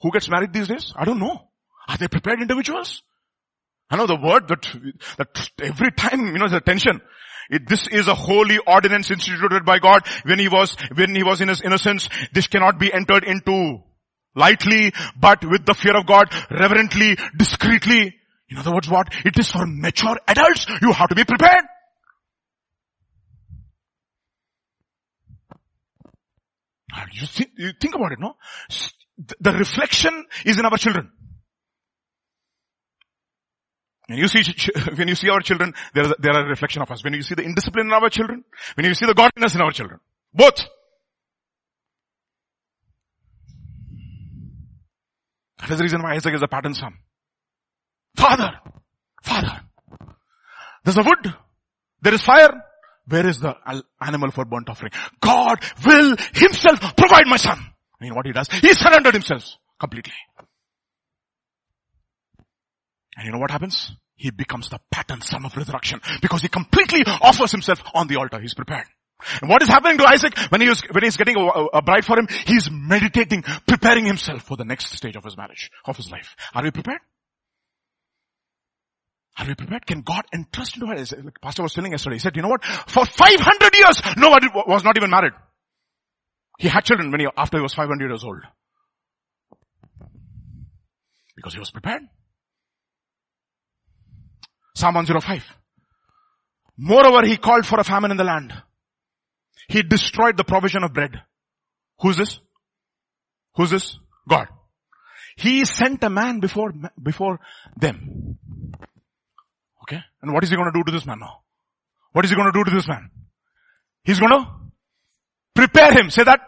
Who 0.03 0.11
gets 0.13 0.29
married 0.29 0.53
these 0.53 0.69
days? 0.69 0.93
I 0.97 1.05
don't 1.05 1.19
know. 1.19 1.50
Are 1.91 1.97
they 1.97 2.07
prepared 2.07 2.41
individuals? 2.41 3.03
I 3.91 3.97
know 3.97 4.07
the 4.07 4.15
word 4.15 4.47
that, 4.47 4.63
that 5.19 5.51
every 5.61 5.91
time, 5.91 6.27
you 6.29 6.39
know, 6.39 6.47
the 6.47 6.61
tension. 6.61 7.01
It, 7.51 7.69
this 7.69 7.89
is 7.89 8.07
a 8.07 8.15
holy 8.15 8.59
ordinance 8.59 9.11
instituted 9.11 9.65
by 9.65 9.81
God 9.81 10.07
when 10.23 10.39
he 10.39 10.47
was, 10.47 10.77
when 10.95 11.17
he 11.17 11.25
was 11.25 11.41
in 11.41 11.49
his 11.49 11.63
innocence. 11.63 12.09
This 12.33 12.47
cannot 12.47 12.79
be 12.79 12.93
entered 12.93 13.25
into 13.25 13.81
lightly, 14.37 14.93
but 15.21 15.45
with 15.45 15.67
the 15.67 15.75
fear 15.75 15.97
of 15.97 16.07
God, 16.07 16.33
reverently, 16.49 17.17
discreetly. 17.37 18.15
In 18.49 18.57
other 18.57 18.73
words, 18.73 18.89
what? 18.89 19.13
It 19.25 19.37
is 19.37 19.51
for 19.51 19.67
mature 19.67 20.17
adults. 20.29 20.67
You 20.81 20.93
have 20.93 21.09
to 21.09 21.17
be 21.17 21.25
prepared. 21.25 21.65
You 27.13 27.27
think, 27.27 27.51
you 27.57 27.73
think 27.81 27.97
about 27.97 28.13
it, 28.13 28.21
no? 28.21 28.37
The 29.41 29.53
reflection 29.53 30.25
is 30.45 30.57
in 30.57 30.65
our 30.65 30.77
children. 30.77 31.11
When 34.11 34.19
you 34.19 34.27
see, 34.27 34.43
when 34.97 35.07
you 35.07 35.15
see 35.15 35.29
our 35.29 35.39
children, 35.39 35.73
they 35.95 36.01
are, 36.01 36.35
are 36.35 36.45
a 36.45 36.49
reflection 36.49 36.83
of 36.83 36.91
us. 36.91 37.05
When 37.05 37.15
you 37.15 37.23
see 37.23 37.37
the 37.37 37.43
indiscipline 37.43 37.87
in 37.87 37.93
our 37.93 38.11
children, 38.11 38.45
when 38.75 38.85
you 38.85 38.93
see 38.93 39.07
the 39.07 39.15
godliness 39.15 39.55
in 39.55 39.61
our 39.61 39.71
children, 39.71 40.01
both. 40.35 40.67
That 45.61 45.71
is 45.71 45.79
the 45.79 45.85
reason 45.85 46.03
why 46.03 46.17
Isaac 46.17 46.35
is 46.35 46.43
a 46.43 46.49
pattern 46.49 46.75
son. 46.75 46.95
Father, 48.17 48.51
father, 49.23 49.61
there's 50.83 50.99
a 50.99 51.03
wood, 51.03 51.33
there 52.03 52.15
is 52.15 52.23
fire, 52.23 52.51
where 53.07 53.29
is 53.29 53.39
the 53.39 53.55
animal 54.01 54.33
for 54.33 54.45
burnt 54.45 54.69
offering? 54.69 54.91
God 55.21 55.59
will 55.87 56.17
himself 56.35 56.97
provide 56.97 57.29
my 57.29 57.37
son. 57.37 57.59
I 57.61 58.05
mean 58.05 58.17
what 58.17 58.27
he 58.27 58.33
does? 58.33 58.49
He 58.49 58.75
surrendered 58.75 59.15
himself 59.15 59.45
completely. 59.79 60.15
And 63.21 63.27
you 63.27 63.33
know 63.33 63.39
what 63.39 63.51
happens? 63.51 63.93
He 64.17 64.31
becomes 64.31 64.71
the 64.71 64.81
pattern 64.91 65.21
son 65.21 65.45
of 65.45 65.55
resurrection 65.55 66.01
because 66.23 66.41
he 66.41 66.49
completely 66.49 67.03
offers 67.21 67.53
himself 67.53 67.83
on 67.93 68.07
the 68.09 68.17
altar. 68.17 68.41
He's 68.41 68.55
prepared. 68.55 68.87
And 69.43 69.51
what 69.51 69.61
is 69.61 69.69
happening 69.69 69.99
to 69.99 70.09
Isaac 70.09 70.39
when 70.49 70.63
he 70.63 70.69
was, 70.71 70.83
when 70.91 71.05
he's 71.05 71.19
getting 71.19 71.37
a, 71.37 71.43
a, 71.77 71.83
bride 71.83 72.07
for 72.07 72.19
him? 72.19 72.29
He's 72.47 72.71
meditating, 72.73 73.43
preparing 73.69 74.07
himself 74.07 74.45
for 74.45 74.57
the 74.57 74.65
next 74.65 74.97
stage 74.97 75.17
of 75.17 75.25
his 75.25 75.37
marriage, 75.37 75.71
of 75.85 75.99
his 75.99 76.11
life. 76.11 76.35
Are 76.55 76.63
we 76.63 76.71
prepared? 76.71 77.01
Are 79.37 79.47
we 79.47 79.55
prepared? 79.55 79.85
Can 79.85 80.01
God 80.01 80.25
entrust 80.33 80.79
into 80.79 80.87
us? 80.87 81.13
Like 81.13 81.43
Pastor 81.43 81.63
was 81.63 81.75
telling 81.75 81.93
yesterday, 81.93 82.17
he 82.17 82.21
said, 82.21 82.37
you 82.37 82.41
know 82.41 82.49
what? 82.49 82.65
For 82.65 83.05
500 83.05 83.77
years, 83.77 84.01
nobody 84.17 84.47
was 84.67 84.83
not 84.83 84.97
even 84.97 85.11
married. 85.11 85.35
He 86.59 86.69
had 86.69 86.87
children 86.87 87.11
when 87.11 87.21
he, 87.21 87.27
after 87.37 87.59
he 87.59 87.63
was 87.63 87.75
500 87.75 88.09
years 88.09 88.25
old. 88.25 88.41
Because 91.37 91.53
he 91.53 91.61
was 91.61 91.71
prepared. 91.71 92.05
Psalm 94.81 94.95
105. 94.95 95.45
Moreover, 96.77 97.27
he 97.27 97.37
called 97.37 97.67
for 97.67 97.79
a 97.79 97.85
famine 97.85 98.11
in 98.11 98.17
the 98.17 98.25
land. 98.25 98.53
He 99.69 99.83
destroyed 99.83 100.37
the 100.37 100.45
provision 100.45 100.83
of 100.83 100.93
bread. 100.93 101.21
Who's 102.01 102.17
this? 102.17 102.41
Who's 103.57 103.71
this? 103.71 103.99
God. 104.29 104.49
He 105.37 105.65
sent 105.65 106.03
a 106.03 106.11
man 106.11 106.41
before, 106.41 106.73
before 107.01 107.41
them. 107.77 108.39
Okay? 109.83 110.01
And 110.23 110.33
what 110.33 110.43
is 110.45 110.51
he 110.51 110.57
going 110.57 110.73
to 110.73 110.79
do 110.79 110.85
to 110.85 110.93
this 110.93 111.07
man 111.07 111.19
now? 111.21 111.43
What 112.13 112.25
is 112.25 112.31
he 112.31 112.37
going 112.37 112.51
to 112.53 112.59
do 112.59 112.65
to 112.65 112.71
this 112.71 112.89
man? 112.89 113.11
He's 114.05 114.19
going 114.19 114.33
to 114.33 114.47
prepare 115.55 115.93
him. 115.93 116.11
Say 116.11 116.25
that. 116.25 116.41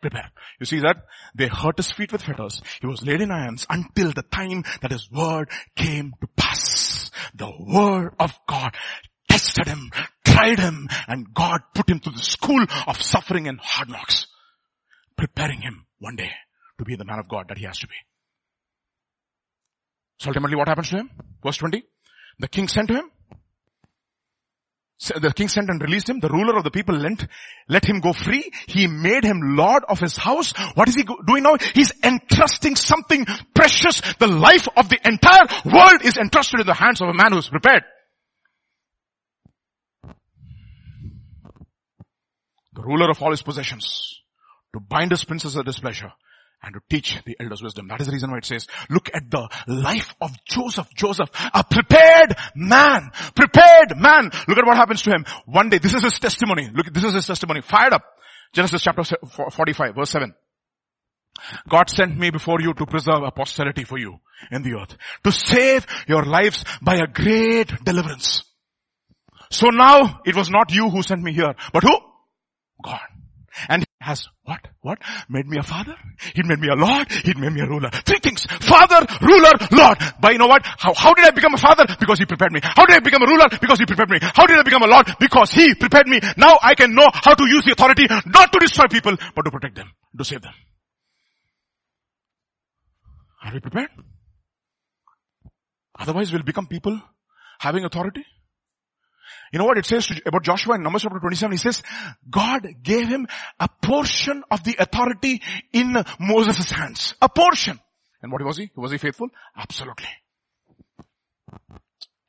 Prepare. 0.00 0.30
You 0.60 0.66
see 0.66 0.80
that? 0.80 0.96
They 1.34 1.48
hurt 1.48 1.78
his 1.78 1.90
feet 1.90 2.12
with 2.12 2.22
fetters. 2.22 2.60
He 2.80 2.86
was 2.86 3.02
laid 3.02 3.22
in 3.22 3.30
irons 3.30 3.66
until 3.70 4.12
the 4.12 4.22
time 4.22 4.64
that 4.82 4.92
his 4.92 5.10
word 5.10 5.48
came 5.74 6.12
to 6.20 6.26
pass. 6.36 6.83
The 7.34 7.50
word 7.58 8.14
of 8.20 8.32
God 8.48 8.74
tested 9.28 9.66
him, 9.66 9.90
tried 10.24 10.58
him, 10.58 10.88
and 11.08 11.34
God 11.34 11.60
put 11.74 11.90
him 11.90 12.00
through 12.00 12.12
the 12.12 12.22
school 12.22 12.64
of 12.86 13.02
suffering 13.02 13.48
and 13.48 13.58
hard 13.60 13.88
knocks, 13.88 14.26
preparing 15.16 15.60
him 15.60 15.86
one 15.98 16.16
day 16.16 16.30
to 16.78 16.84
be 16.84 16.96
the 16.96 17.04
man 17.04 17.18
of 17.18 17.28
God 17.28 17.48
that 17.48 17.58
he 17.58 17.64
has 17.64 17.78
to 17.78 17.88
be. 17.88 17.94
So 20.20 20.28
ultimately 20.28 20.56
what 20.56 20.68
happens 20.68 20.90
to 20.90 20.98
him? 20.98 21.10
Verse 21.42 21.56
20. 21.56 21.82
The 22.38 22.48
king 22.48 22.68
sent 22.68 22.88
to 22.88 22.94
him. 22.94 23.10
The 24.98 25.32
king 25.34 25.48
sent 25.48 25.68
and 25.70 25.82
released 25.82 26.08
him. 26.08 26.20
The 26.20 26.28
ruler 26.28 26.56
of 26.56 26.64
the 26.64 26.70
people 26.70 26.94
lent, 26.94 27.26
let 27.68 27.84
him 27.84 28.00
go 28.00 28.12
free. 28.12 28.50
He 28.66 28.86
made 28.86 29.24
him 29.24 29.56
lord 29.56 29.82
of 29.88 29.98
his 29.98 30.16
house. 30.16 30.52
What 30.74 30.88
is 30.88 30.94
he 30.94 31.04
doing 31.26 31.42
now? 31.42 31.56
He's 31.74 31.92
entrusting 32.02 32.76
something 32.76 33.26
precious. 33.54 34.00
The 34.18 34.28
life 34.28 34.68
of 34.76 34.88
the 34.88 34.98
entire 35.04 35.46
world 35.64 36.04
is 36.04 36.16
entrusted 36.16 36.60
in 36.60 36.66
the 36.66 36.74
hands 36.74 37.02
of 37.02 37.08
a 37.08 37.14
man 37.14 37.32
who's 37.32 37.48
prepared. 37.48 37.82
The 42.74 42.82
ruler 42.82 43.10
of 43.10 43.22
all 43.22 43.30
his 43.30 43.42
possessions 43.42 44.20
to 44.74 44.80
bind 44.80 45.10
his 45.10 45.24
princes 45.24 45.56
at 45.56 45.66
his 45.66 45.78
pleasure 45.78 46.12
and 46.64 46.74
to 46.74 46.80
teach 46.88 47.22
the 47.24 47.36
elders 47.40 47.62
wisdom. 47.62 47.88
That 47.88 48.00
is 48.00 48.06
the 48.06 48.12
reason 48.12 48.30
why 48.30 48.38
it 48.38 48.44
says, 48.44 48.66
look 48.88 49.10
at 49.12 49.30
the 49.30 49.48
life 49.66 50.14
of 50.20 50.30
Joseph. 50.44 50.88
Joseph, 50.94 51.30
a 51.52 51.62
prepared 51.64 52.34
man, 52.54 53.10
prepared 53.34 53.96
man. 53.96 54.30
Look 54.48 54.58
at 54.58 54.66
what 54.66 54.76
happens 54.76 55.02
to 55.02 55.10
him. 55.10 55.24
One 55.46 55.68
day, 55.68 55.78
this 55.78 55.94
is 55.94 56.02
his 56.02 56.18
testimony. 56.18 56.70
Look, 56.72 56.92
this 56.92 57.04
is 57.04 57.14
his 57.14 57.26
testimony. 57.26 57.60
Fired 57.60 57.92
up. 57.92 58.04
Genesis 58.52 58.82
chapter 58.82 59.02
45 59.50 59.94
verse 59.96 60.10
7. 60.10 60.34
God 61.68 61.90
sent 61.90 62.16
me 62.16 62.30
before 62.30 62.60
you 62.60 62.72
to 62.74 62.86
preserve 62.86 63.22
a 63.24 63.32
posterity 63.32 63.84
for 63.84 63.98
you 63.98 64.20
in 64.52 64.62
the 64.62 64.78
earth. 64.80 64.96
To 65.24 65.32
save 65.32 65.86
your 66.06 66.24
lives 66.24 66.64
by 66.80 66.96
a 66.96 67.08
great 67.08 67.72
deliverance. 67.84 68.44
So 69.50 69.68
now 69.70 70.20
it 70.24 70.36
was 70.36 70.50
not 70.50 70.72
you 70.72 70.88
who 70.88 71.02
sent 71.02 71.22
me 71.22 71.32
here, 71.32 71.54
but 71.72 71.82
who? 71.82 71.96
God. 72.82 73.00
And 73.68 73.84
has 74.00 74.28
what? 74.44 74.60
What? 74.80 74.98
Made 75.28 75.46
me 75.46 75.58
a 75.58 75.62
father? 75.62 75.94
He 76.34 76.42
made 76.42 76.58
me 76.58 76.68
a 76.68 76.74
lord? 76.74 77.10
He 77.10 77.34
made 77.34 77.52
me 77.52 77.60
a 77.60 77.66
ruler. 77.66 77.90
Three 78.04 78.18
things. 78.18 78.44
Father, 78.44 79.06
ruler, 79.22 79.52
lord. 79.72 79.98
But 80.20 80.32
you 80.32 80.38
know 80.38 80.46
what? 80.46 80.62
How, 80.64 80.92
how 80.94 81.14
did 81.14 81.24
I 81.24 81.30
become 81.30 81.54
a 81.54 81.58
father? 81.58 81.84
Because 81.98 82.18
he 82.18 82.26
prepared 82.26 82.52
me. 82.52 82.60
How 82.62 82.84
did 82.84 82.96
I 82.96 83.00
become 83.00 83.22
a 83.22 83.26
ruler? 83.26 83.48
Because 83.60 83.78
he 83.78 83.86
prepared 83.86 84.10
me. 84.10 84.18
How 84.20 84.46
did 84.46 84.58
I 84.58 84.62
become 84.62 84.82
a 84.82 84.86
lord? 84.86 85.06
Because 85.18 85.50
he 85.52 85.74
prepared 85.74 86.06
me. 86.06 86.20
Now 86.36 86.58
I 86.62 86.74
can 86.74 86.94
know 86.94 87.08
how 87.12 87.34
to 87.34 87.46
use 87.46 87.64
the 87.64 87.72
authority 87.72 88.06
not 88.26 88.52
to 88.52 88.58
destroy 88.58 88.86
people, 88.88 89.16
but 89.34 89.42
to 89.42 89.50
protect 89.50 89.76
them, 89.76 89.90
to 90.16 90.24
save 90.24 90.42
them. 90.42 90.54
Are 93.44 93.52
we 93.52 93.60
prepared? 93.60 93.90
Otherwise 95.98 96.32
we'll 96.32 96.42
become 96.42 96.66
people 96.66 97.00
having 97.60 97.84
authority 97.84 98.24
you 99.54 99.58
know 99.58 99.66
what 99.66 99.78
it 99.78 99.86
says 99.86 100.10
about 100.26 100.42
Joshua 100.42 100.74
in 100.74 100.82
Numbers 100.82 101.02
chapter 101.02 101.20
27? 101.20 101.52
He 101.52 101.58
says, 101.58 101.80
God 102.28 102.66
gave 102.82 103.06
him 103.06 103.28
a 103.60 103.68
portion 103.68 104.42
of 104.50 104.64
the 104.64 104.74
authority 104.80 105.42
in 105.72 105.96
Moses' 106.18 106.72
hands. 106.72 107.14
A 107.22 107.28
portion. 107.28 107.78
And 108.20 108.32
what 108.32 108.42
was 108.44 108.56
he? 108.56 108.72
Was 108.74 108.90
he 108.90 108.98
faithful? 108.98 109.28
Absolutely. 109.56 110.08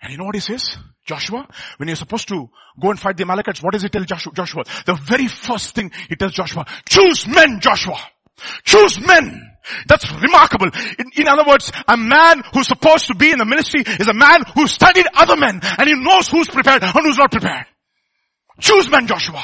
And 0.01 0.11
you 0.11 0.19
know 0.19 0.25
what 0.25 0.35
he 0.35 0.41
says? 0.41 0.77
Joshua, 1.03 1.47
when 1.77 1.89
you're 1.89 1.95
supposed 1.95 2.27
to 2.27 2.47
go 2.79 2.91
and 2.91 2.99
fight 2.99 3.17
the 3.17 3.23
Amalekites, 3.23 3.63
what 3.63 3.73
does 3.73 3.81
he 3.81 3.89
tell 3.89 4.03
Joshua? 4.03 4.63
The 4.85 4.93
very 4.93 5.27
first 5.27 5.73
thing 5.73 5.91
he 6.07 6.15
tells 6.15 6.33
Joshua, 6.33 6.67
choose 6.87 7.27
men, 7.27 7.59
Joshua. 7.59 7.97
Choose 8.63 8.99
men. 8.99 9.41
That's 9.87 10.11
remarkable. 10.11 10.67
In, 10.99 11.05
in, 11.15 11.27
other 11.27 11.43
words, 11.47 11.71
a 11.87 11.97
man 11.97 12.43
who's 12.53 12.67
supposed 12.67 13.07
to 13.07 13.15
be 13.15 13.31
in 13.31 13.39
the 13.39 13.45
ministry 13.45 13.81
is 13.81 14.07
a 14.07 14.13
man 14.13 14.43
who 14.53 14.67
studied 14.67 15.07
other 15.13 15.35
men 15.35 15.59
and 15.63 15.87
he 15.87 15.95
knows 15.95 16.27
who's 16.29 16.47
prepared 16.47 16.83
and 16.83 16.91
who's 16.91 17.17
not 17.17 17.31
prepared. 17.31 17.65
Choose 18.59 18.89
men, 18.89 19.07
Joshua. 19.07 19.43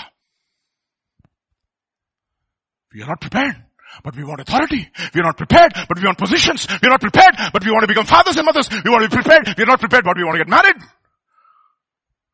We 2.94 3.02
are 3.02 3.08
not 3.08 3.22
prepared, 3.22 3.56
but 4.04 4.16
we 4.16 4.24
want 4.24 4.42
authority. 4.42 4.90
We 5.14 5.22
are 5.22 5.24
not 5.24 5.38
prepared, 5.38 5.74
but 5.88 5.98
we 5.98 6.06
want 6.06 6.18
positions. 6.18 6.68
We 6.70 6.88
are 6.88 6.92
not 6.92 7.02
prepared, 7.02 7.36
but 7.52 7.64
we 7.64 7.72
want 7.72 7.84
to 7.84 7.88
become 7.88 8.06
fathers 8.06 8.38
and 8.38 8.46
mothers. 8.46 8.70
We 8.70 8.92
want 8.92 9.04
to 9.04 9.10
be 9.10 9.16
prepared. 9.16 9.56
We 9.58 9.64
are 9.64 9.68
not 9.68 9.80
prepared, 9.80 10.04
but 10.04 10.18
we 10.18 10.24
want 10.24 10.36
to 10.36 10.44
get 10.44 10.50
married. 10.50 10.76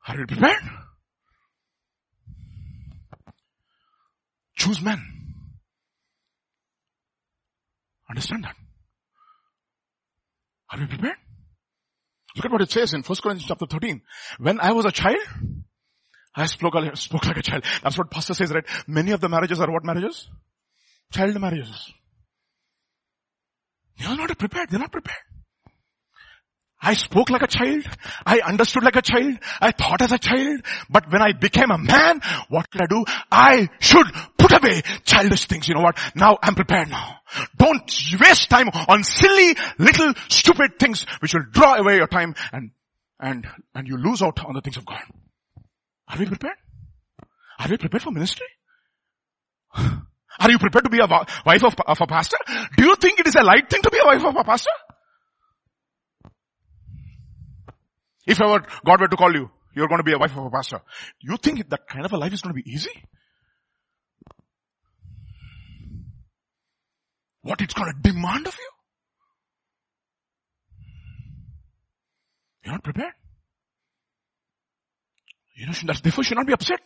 Are 0.07 0.17
you 0.17 0.25
prepared? 0.25 0.63
Choose 4.55 4.81
men. 4.81 5.16
Understand 8.09 8.45
that? 8.45 8.55
Are 10.71 10.79
you 10.79 10.87
prepared? 10.87 11.17
Look 12.35 12.45
at 12.45 12.51
what 12.51 12.61
it 12.61 12.71
says 12.71 12.93
in 12.93 13.01
1 13.01 13.17
Corinthians 13.21 13.47
chapter 13.47 13.65
13. 13.65 14.01
When 14.39 14.59
I 14.59 14.71
was 14.73 14.85
a 14.85 14.91
child, 14.91 15.17
I 16.35 16.45
spoke, 16.45 16.73
spoke 16.95 17.25
like 17.25 17.37
a 17.37 17.41
child. 17.41 17.63
That's 17.81 17.97
what 17.97 18.11
pastor 18.11 18.33
says, 18.33 18.51
right? 18.51 18.65
Many 18.85 19.11
of 19.11 19.21
the 19.21 19.29
marriages 19.29 19.59
are 19.59 19.71
what 19.71 19.83
marriages? 19.83 20.29
Child 21.11 21.39
marriages. 21.41 21.93
They 23.97 24.05
are 24.05 24.15
not 24.15 24.37
prepared. 24.37 24.69
They're 24.69 24.79
not 24.79 24.91
prepared. 24.91 25.17
I 26.81 26.93
spoke 26.93 27.29
like 27.29 27.41
a 27.41 27.47
child. 27.47 27.85
I 28.25 28.39
understood 28.39 28.83
like 28.83 28.95
a 28.95 29.01
child. 29.01 29.37
I 29.59 29.71
thought 29.71 30.01
as 30.01 30.11
a 30.11 30.19
child. 30.19 30.61
But 30.89 31.11
when 31.11 31.21
I 31.21 31.33
became 31.33 31.71
a 31.71 31.77
man, 31.77 32.21
what 32.49 32.69
did 32.71 32.81
I 32.81 32.85
do? 32.85 33.03
I 33.31 33.67
should 33.79 34.05
put 34.37 34.51
away 34.51 34.83
childish 35.03 35.45
things. 35.45 35.67
You 35.67 35.75
know 35.75 35.81
what? 35.81 35.97
Now 36.15 36.37
I'm 36.41 36.55
prepared 36.55 36.89
now. 36.89 37.15
Don't 37.57 37.91
waste 38.19 38.49
time 38.49 38.69
on 38.87 39.03
silly 39.03 39.55
little 39.79 40.13
stupid 40.29 40.77
things 40.79 41.05
which 41.19 41.33
will 41.33 41.45
draw 41.51 41.75
away 41.75 41.95
your 41.95 42.07
time 42.07 42.35
and, 42.51 42.71
and, 43.19 43.47
and 43.73 43.87
you 43.87 43.97
lose 43.97 44.21
out 44.21 44.45
on 44.45 44.53
the 44.53 44.61
things 44.61 44.77
of 44.77 44.85
God. 44.85 45.01
Are 46.07 46.17
we 46.17 46.25
prepared? 46.27 46.57
Are 47.59 47.67
we 47.69 47.77
prepared 47.77 48.03
for 48.03 48.11
ministry? 48.11 48.47
Are 50.39 50.51
you 50.51 50.59
prepared 50.59 50.83
to 50.83 50.91
be 50.91 50.99
a 50.99 51.07
wife 51.07 51.63
of, 51.63 51.73
of 51.87 51.99
a 51.99 52.05
pastor? 52.05 52.37
Do 52.77 52.85
you 52.85 52.95
think 52.97 53.19
it 53.19 53.25
is 53.25 53.35
a 53.35 53.41
light 53.41 53.69
thing 53.69 53.81
to 53.81 53.89
be 53.89 53.97
a 53.97 54.05
wife 54.05 54.23
of 54.23 54.35
a 54.35 54.43
pastor? 54.43 54.69
If 58.27 58.41
ever 58.41 58.63
God 58.85 58.99
were 58.99 59.07
to 59.07 59.15
call 59.15 59.33
you, 59.33 59.49
you're 59.73 59.87
going 59.87 59.99
to 59.99 60.03
be 60.03 60.11
a 60.11 60.17
wife 60.17 60.35
of 60.35 60.45
a 60.45 60.49
pastor. 60.49 60.81
You 61.21 61.37
think 61.37 61.69
that 61.69 61.87
kind 61.87 62.05
of 62.05 62.11
a 62.11 62.17
life 62.17 62.33
is 62.33 62.41
going 62.41 62.53
to 62.53 62.61
be 62.61 62.69
easy? 62.69 62.91
What 67.41 67.61
it's 67.61 67.73
going 67.73 67.93
to 67.93 68.11
demand 68.11 68.47
of 68.47 68.55
you? 68.55 68.69
You're 72.65 72.73
not 72.73 72.83
prepared. 72.83 73.13
You 75.55 75.67
know, 75.67 75.73
that's, 75.85 76.01
therefore 76.01 76.25
should 76.25 76.37
not 76.37 76.47
be 76.47 76.53
upset 76.53 76.81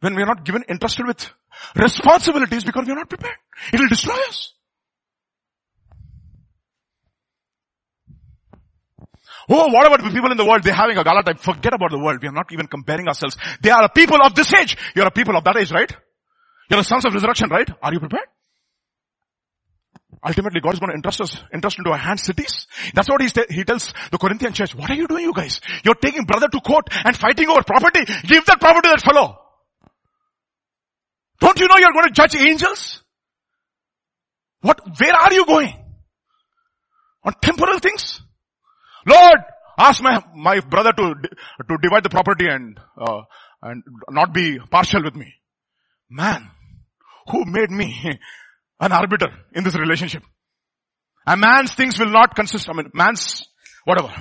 when 0.00 0.16
we 0.16 0.22
are 0.22 0.26
not 0.26 0.44
given 0.44 0.64
entrusted 0.68 1.06
with 1.06 1.30
responsibilities 1.76 2.64
because 2.64 2.86
we 2.86 2.92
are 2.92 2.96
not 2.96 3.08
prepared. 3.08 3.36
It 3.72 3.78
will 3.78 3.88
destroy 3.88 4.18
us. 4.28 4.52
Oh, 9.48 9.72
what 9.72 9.86
about 9.86 10.02
the 10.02 10.10
people 10.10 10.30
in 10.30 10.36
the 10.36 10.44
world? 10.44 10.62
They're 10.62 10.74
having 10.74 10.96
a 10.96 11.04
gala 11.04 11.22
time. 11.22 11.36
Forget 11.36 11.74
about 11.74 11.90
the 11.90 11.98
world. 11.98 12.20
We 12.22 12.28
are 12.28 12.32
not 12.32 12.52
even 12.52 12.66
comparing 12.66 13.08
ourselves. 13.08 13.36
They 13.60 13.70
are 13.70 13.84
a 13.84 13.88
people 13.88 14.18
of 14.22 14.34
this 14.34 14.52
age. 14.54 14.76
You're 14.94 15.06
a 15.06 15.10
people 15.10 15.36
of 15.36 15.44
that 15.44 15.56
age, 15.56 15.72
right? 15.72 15.90
You're 16.70 16.80
the 16.80 16.84
sons 16.84 17.04
of 17.04 17.12
resurrection, 17.12 17.48
right? 17.50 17.68
Are 17.82 17.92
you 17.92 17.98
prepared? 17.98 18.26
Ultimately, 20.24 20.60
God 20.60 20.74
is 20.74 20.80
going 20.80 20.90
to 20.90 20.94
entrust 20.94 21.20
us, 21.20 21.36
entrust 21.52 21.78
into 21.78 21.90
our 21.90 21.98
hands 21.98 22.22
cities. 22.22 22.68
That's 22.94 23.08
what 23.08 23.20
he, 23.20 23.28
he 23.50 23.64
tells 23.64 23.92
the 24.12 24.18
Corinthian 24.18 24.52
church. 24.52 24.74
What 24.74 24.88
are 24.90 24.94
you 24.94 25.08
doing, 25.08 25.24
you 25.24 25.32
guys? 25.32 25.60
You're 25.84 25.96
taking 25.96 26.24
brother 26.24 26.48
to 26.48 26.60
court 26.60 26.88
and 27.04 27.16
fighting 27.16 27.48
over 27.48 27.62
property. 27.64 28.04
Give 28.24 28.44
that 28.46 28.60
property 28.60 28.88
to 28.88 28.96
that 28.96 29.00
fellow. 29.02 29.38
Don't 31.40 31.58
you 31.58 31.66
know 31.66 31.76
you're 31.76 31.92
going 31.92 32.06
to 32.06 32.12
judge 32.12 32.36
angels? 32.36 33.02
What, 34.60 34.80
where 35.00 35.14
are 35.14 35.32
you 35.32 35.44
going? 35.44 35.74
On 37.24 37.34
temporal 37.42 37.80
things? 37.80 38.22
Lord, 39.06 39.38
ask 39.78 40.02
my, 40.02 40.22
my 40.34 40.60
brother 40.60 40.92
to, 40.92 41.14
to 41.68 41.78
divide 41.80 42.04
the 42.04 42.10
property 42.10 42.46
and, 42.48 42.78
uh, 43.00 43.22
and 43.62 43.82
not 44.10 44.32
be 44.32 44.58
partial 44.70 45.02
with 45.02 45.14
me. 45.14 45.34
Man, 46.10 46.50
who 47.30 47.44
made 47.44 47.70
me 47.70 48.18
an 48.80 48.92
arbiter 48.92 49.28
in 49.54 49.64
this 49.64 49.74
relationship? 49.74 50.22
A 51.26 51.36
man's 51.36 51.72
things 51.74 51.98
will 51.98 52.10
not 52.10 52.34
consist, 52.34 52.68
I 52.68 52.72
mean, 52.72 52.90
man's, 52.94 53.46
whatever, 53.84 54.12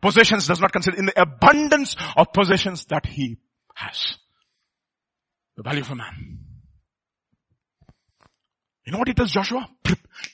possessions 0.00 0.46
does 0.46 0.60
not 0.60 0.72
consist 0.72 0.98
in 0.98 1.06
the 1.06 1.20
abundance 1.20 1.96
of 2.16 2.32
possessions 2.32 2.84
that 2.86 3.06
he 3.06 3.38
has. 3.74 4.16
The 5.56 5.62
value 5.62 5.80
of 5.80 5.90
a 5.90 5.94
man. 5.94 6.41
You 8.84 8.92
know 8.92 8.98
what 8.98 9.08
he 9.08 9.14
tells 9.14 9.30
Joshua? 9.30 9.68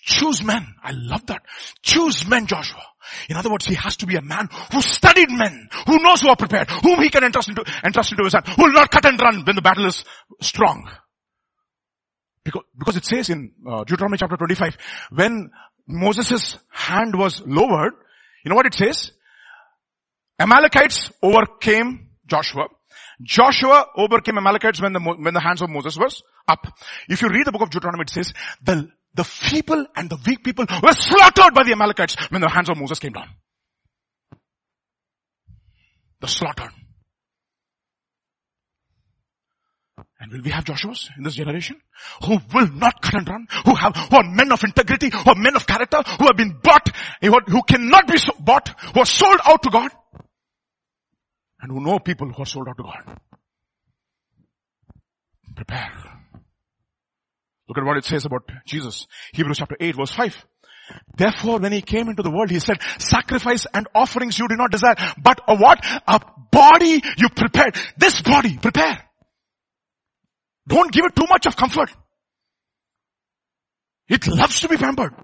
Choose 0.02 0.42
men. 0.42 0.74
I 0.82 0.92
love 0.92 1.26
that. 1.26 1.42
Choose 1.82 2.26
men, 2.26 2.46
Joshua. 2.46 2.82
In 3.28 3.36
other 3.36 3.50
words, 3.50 3.66
he 3.66 3.74
has 3.74 3.96
to 3.98 4.06
be 4.06 4.16
a 4.16 4.22
man 4.22 4.48
who 4.72 4.80
studied 4.80 5.30
men, 5.30 5.68
who 5.86 5.98
knows 5.98 6.20
who 6.20 6.28
are 6.28 6.36
prepared, 6.36 6.68
whom 6.70 7.00
he 7.02 7.10
can 7.10 7.24
entrust 7.24 7.48
into, 7.48 7.64
entrust 7.84 8.12
into 8.12 8.24
his 8.24 8.32
hand, 8.32 8.46
who 8.48 8.64
will 8.64 8.72
not 8.72 8.90
cut 8.90 9.04
and 9.04 9.20
run 9.20 9.44
when 9.44 9.56
the 9.56 9.62
battle 9.62 9.86
is 9.86 10.04
strong. 10.40 10.90
Because, 12.44 12.62
because 12.78 12.96
it 12.96 13.04
says 13.04 13.28
in 13.28 13.52
uh, 13.66 13.84
Deuteronomy 13.84 14.18
chapter 14.18 14.36
25, 14.36 14.76
when 15.10 15.50
Moses' 15.86 16.56
hand 16.70 17.14
was 17.16 17.42
lowered, 17.46 17.92
you 18.44 18.50
know 18.50 18.54
what 18.54 18.66
it 18.66 18.74
says? 18.74 19.12
Amalekites 20.38 21.10
overcame 21.22 22.08
Joshua. 22.26 22.68
Joshua 23.22 23.86
overcame 23.96 24.38
Amalekites 24.38 24.80
when 24.80 24.92
the, 24.92 25.00
when 25.00 25.34
the 25.34 25.40
hands 25.40 25.60
of 25.62 25.70
Moses 25.70 25.96
was 25.96 26.22
up. 26.46 26.66
If 27.08 27.22
you 27.22 27.28
read 27.28 27.46
the 27.46 27.52
book 27.52 27.62
of 27.62 27.70
Deuteronomy, 27.70 28.02
it 28.02 28.10
says, 28.10 28.32
the, 28.62 28.88
the 29.14 29.24
feeble 29.24 29.86
and 29.96 30.08
the 30.08 30.18
weak 30.26 30.44
people 30.44 30.66
were 30.82 30.92
slaughtered 30.92 31.54
by 31.54 31.64
the 31.64 31.72
Amalekites 31.72 32.16
when 32.30 32.40
the 32.40 32.48
hands 32.48 32.70
of 32.70 32.78
Moses 32.78 32.98
came 32.98 33.12
down. 33.12 33.28
The 36.20 36.28
slaughter. 36.28 36.70
And 40.20 40.32
will 40.32 40.42
we 40.42 40.50
have 40.50 40.64
Joshua's 40.64 41.08
in 41.16 41.22
this 41.22 41.34
generation? 41.34 41.80
Who 42.24 42.38
will 42.52 42.68
not 42.68 43.00
cut 43.02 43.14
and 43.14 43.28
run? 43.28 43.46
Who 43.64 43.74
have, 43.74 43.94
who 43.94 44.16
are 44.16 44.24
men 44.24 44.50
of 44.50 44.64
integrity, 44.64 45.10
who 45.10 45.30
are 45.30 45.36
men 45.36 45.54
of 45.54 45.66
character, 45.66 46.02
who 46.18 46.26
have 46.26 46.36
been 46.36 46.58
bought, 46.60 46.88
who 47.20 47.62
cannot 47.62 48.08
be 48.08 48.18
bought, 48.40 48.68
who 48.94 49.00
are 49.00 49.06
sold 49.06 49.40
out 49.44 49.62
to 49.62 49.70
God? 49.70 49.90
And 51.60 51.72
who 51.72 51.80
know 51.80 51.98
people 51.98 52.28
who 52.28 52.42
are 52.42 52.46
sold 52.46 52.68
out 52.68 52.76
to 52.76 52.82
God. 52.82 53.18
Prepare. 55.56 55.90
Look 57.68 57.78
at 57.78 57.84
what 57.84 57.96
it 57.96 58.04
says 58.04 58.24
about 58.24 58.48
Jesus. 58.64 59.06
Hebrews 59.32 59.58
chapter 59.58 59.76
8 59.78 59.96
verse 59.96 60.12
5. 60.12 60.46
Therefore, 61.16 61.58
when 61.58 61.72
he 61.72 61.82
came 61.82 62.08
into 62.08 62.22
the 62.22 62.30
world, 62.30 62.50
he 62.50 62.60
said, 62.60 62.78
sacrifice 62.98 63.66
and 63.74 63.86
offerings 63.94 64.38
you 64.38 64.48
do 64.48 64.56
not 64.56 64.70
desire, 64.70 64.94
but 65.22 65.40
a 65.46 65.54
what? 65.56 65.84
A 66.06 66.20
body 66.50 67.02
you 67.18 67.28
prepared. 67.28 67.76
This 67.96 68.22
body, 68.22 68.56
prepare. 68.56 69.04
Don't 70.66 70.92
give 70.92 71.04
it 71.04 71.16
too 71.16 71.26
much 71.28 71.46
of 71.46 71.56
comfort. 71.56 71.90
It 74.08 74.26
loves 74.26 74.60
to 74.60 74.68
be 74.68 74.76
pampered. 74.76 75.14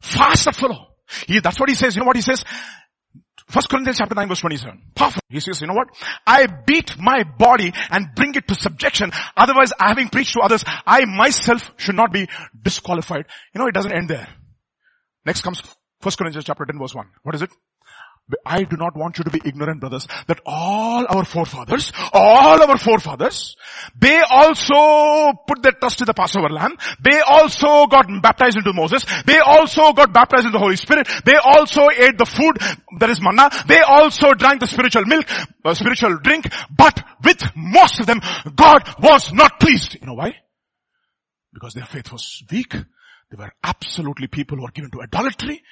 Fast 0.00 0.46
that 0.46 0.56
fellow. 0.56 0.87
He, 1.26 1.40
that's 1.40 1.58
what 1.58 1.68
he 1.68 1.74
says. 1.74 1.94
You 1.94 2.00
know 2.00 2.06
what 2.06 2.16
he 2.16 2.22
says? 2.22 2.44
First 3.48 3.70
Corinthians 3.70 3.98
chapter 3.98 4.14
9 4.14 4.28
verse 4.28 4.40
27. 4.40 4.82
Powerful. 4.94 5.22
He 5.28 5.40
says, 5.40 5.60
you 5.60 5.66
know 5.66 5.74
what? 5.74 5.88
I 6.26 6.46
beat 6.46 6.98
my 6.98 7.24
body 7.24 7.72
and 7.90 8.08
bring 8.14 8.34
it 8.34 8.46
to 8.48 8.54
subjection. 8.54 9.10
Otherwise, 9.36 9.72
having 9.78 10.08
preached 10.08 10.34
to 10.34 10.40
others, 10.40 10.64
I 10.86 11.04
myself 11.06 11.72
should 11.78 11.94
not 11.94 12.12
be 12.12 12.28
disqualified. 12.62 13.24
You 13.54 13.60
know, 13.60 13.66
it 13.66 13.74
doesn't 13.74 13.92
end 13.92 14.10
there. 14.10 14.28
Next 15.24 15.42
comes 15.42 15.62
First 16.00 16.18
Corinthians 16.18 16.44
chapter 16.44 16.64
10 16.64 16.78
verse 16.78 16.94
1. 16.94 17.06
What 17.22 17.34
is 17.34 17.42
it? 17.42 17.50
I 18.44 18.64
do 18.64 18.76
not 18.76 18.94
want 18.94 19.18
you 19.18 19.24
to 19.24 19.30
be 19.30 19.40
ignorant 19.44 19.80
brothers 19.80 20.06
that 20.26 20.40
all 20.44 21.06
our 21.08 21.24
forefathers, 21.24 21.92
all 22.12 22.62
our 22.62 22.76
forefathers, 22.76 23.56
they 23.98 24.20
also 24.30 25.32
put 25.46 25.62
their 25.62 25.72
trust 25.72 26.00
in 26.00 26.06
the 26.06 26.14
Passover 26.14 26.50
lamb. 26.50 26.76
They 27.02 27.20
also 27.20 27.86
got 27.86 28.06
baptized 28.22 28.58
into 28.58 28.72
Moses. 28.72 29.04
They 29.24 29.38
also 29.38 29.92
got 29.92 30.12
baptized 30.12 30.46
in 30.46 30.52
the 30.52 30.58
Holy 30.58 30.76
Spirit. 30.76 31.08
They 31.24 31.36
also 31.36 31.88
ate 31.90 32.18
the 32.18 32.26
food 32.26 32.58
that 32.98 33.08
is 33.08 33.20
manna. 33.22 33.50
They 33.66 33.80
also 33.80 34.34
drank 34.34 34.60
the 34.60 34.66
spiritual 34.66 35.06
milk, 35.06 35.26
uh, 35.64 35.74
spiritual 35.74 36.18
drink. 36.18 36.52
But 36.76 37.02
with 37.24 37.42
most 37.56 38.00
of 38.00 38.06
them, 38.06 38.20
God 38.54 38.86
was 39.00 39.32
not 39.32 39.58
pleased. 39.58 39.96
You 40.00 40.06
know 40.06 40.14
why? 40.14 40.36
Because 41.52 41.74
their 41.74 41.86
faith 41.86 42.12
was 42.12 42.42
weak. 42.50 42.74
They 42.74 43.36
were 43.36 43.52
absolutely 43.62 44.26
people 44.26 44.56
who 44.56 44.64
were 44.64 44.70
given 44.70 44.90
to 44.92 45.02
idolatry. 45.02 45.62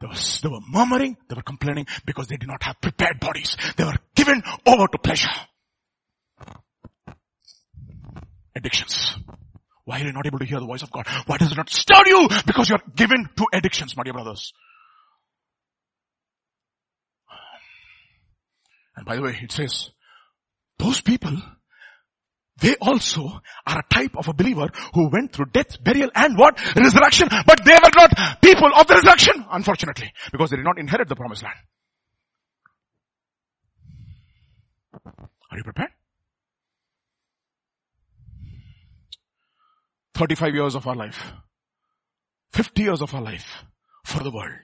They 0.00 0.06
were, 0.06 0.14
they 0.42 0.48
were 0.48 0.60
murmuring, 0.68 1.16
they 1.28 1.34
were 1.34 1.42
complaining 1.42 1.86
because 2.04 2.26
they 2.28 2.36
did 2.36 2.48
not 2.48 2.62
have 2.62 2.80
prepared 2.80 3.18
bodies. 3.18 3.56
They 3.76 3.84
were 3.84 3.96
given 4.14 4.42
over 4.66 4.86
to 4.88 4.98
pleasure. 4.98 5.30
Addictions. 8.54 9.16
Why 9.84 10.00
are 10.00 10.04
you 10.04 10.12
not 10.12 10.26
able 10.26 10.40
to 10.40 10.44
hear 10.44 10.60
the 10.60 10.66
voice 10.66 10.82
of 10.82 10.90
God? 10.90 11.06
Why 11.26 11.38
does 11.38 11.52
it 11.52 11.56
not 11.56 11.70
stir 11.70 12.02
you? 12.06 12.28
Because 12.46 12.68
you're 12.68 12.82
given 12.94 13.28
to 13.36 13.46
addictions, 13.52 13.96
my 13.96 14.02
dear 14.02 14.12
brothers. 14.12 14.52
And 18.96 19.06
by 19.06 19.16
the 19.16 19.22
way, 19.22 19.38
it 19.40 19.52
says, 19.52 19.90
those 20.78 21.00
people 21.00 21.40
they 22.58 22.74
also 22.76 23.40
are 23.66 23.78
a 23.78 23.94
type 23.94 24.16
of 24.16 24.28
a 24.28 24.32
believer 24.32 24.68
who 24.94 25.10
went 25.10 25.32
through 25.32 25.46
death, 25.52 25.82
burial 25.82 26.10
and 26.14 26.38
what? 26.38 26.58
Resurrection. 26.74 27.28
But 27.46 27.64
they 27.64 27.74
were 27.74 27.90
not 27.94 28.40
people 28.40 28.70
of 28.74 28.86
the 28.86 28.94
resurrection, 28.94 29.44
unfortunately, 29.50 30.12
because 30.32 30.50
they 30.50 30.56
did 30.56 30.64
not 30.64 30.78
inherit 30.78 31.08
the 31.08 31.16
promised 31.16 31.42
land. 31.42 31.56
Are 35.50 35.58
you 35.58 35.64
prepared? 35.64 35.90
35 40.14 40.54
years 40.54 40.74
of 40.74 40.86
our 40.86 40.96
life. 40.96 41.32
50 42.52 42.82
years 42.82 43.02
of 43.02 43.14
our 43.14 43.20
life 43.20 43.64
for 44.04 44.22
the 44.22 44.30
world. 44.30 44.56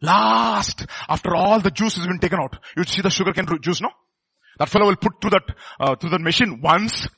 Last, 0.00 0.86
after 1.08 1.34
all 1.34 1.60
the 1.60 1.70
juice 1.70 1.96
has 1.96 2.06
been 2.06 2.18
taken 2.18 2.38
out. 2.38 2.58
You 2.76 2.84
see 2.84 3.02
the 3.02 3.10
sugar 3.10 3.32
cane 3.32 3.46
juice, 3.60 3.82
no? 3.82 3.90
That 4.58 4.68
fellow 4.68 4.86
will 4.86 4.96
put 4.96 5.20
to 5.20 5.30
that, 5.30 5.42
uh, 5.80 5.94
the 5.96 6.18
machine 6.18 6.60
once, 6.60 7.08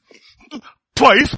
twice, 0.96 1.36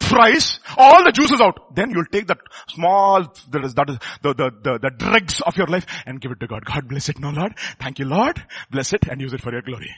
thrice, 0.00 0.58
all 0.76 1.04
the 1.04 1.12
juices 1.12 1.40
out. 1.40 1.74
Then 1.74 1.90
you'll 1.90 2.06
take 2.10 2.26
that 2.26 2.38
small, 2.68 3.22
that 3.50 3.64
is, 3.64 3.74
that 3.74 3.90
is 3.90 3.98
the, 4.22 4.34
the, 4.34 4.50
the, 4.62 4.78
the 4.82 4.90
dregs 4.90 5.40
of 5.40 5.56
your 5.56 5.68
life 5.68 5.86
and 6.06 6.20
give 6.20 6.32
it 6.32 6.40
to 6.40 6.46
God. 6.46 6.64
God 6.64 6.88
bless 6.88 7.08
it 7.08 7.18
no 7.18 7.30
Lord. 7.30 7.54
Thank 7.80 7.98
you 7.98 8.04
Lord. 8.04 8.42
Bless 8.70 8.92
it 8.92 9.06
and 9.08 9.20
use 9.20 9.32
it 9.32 9.40
for 9.40 9.52
your 9.52 9.62
glory. 9.62 9.90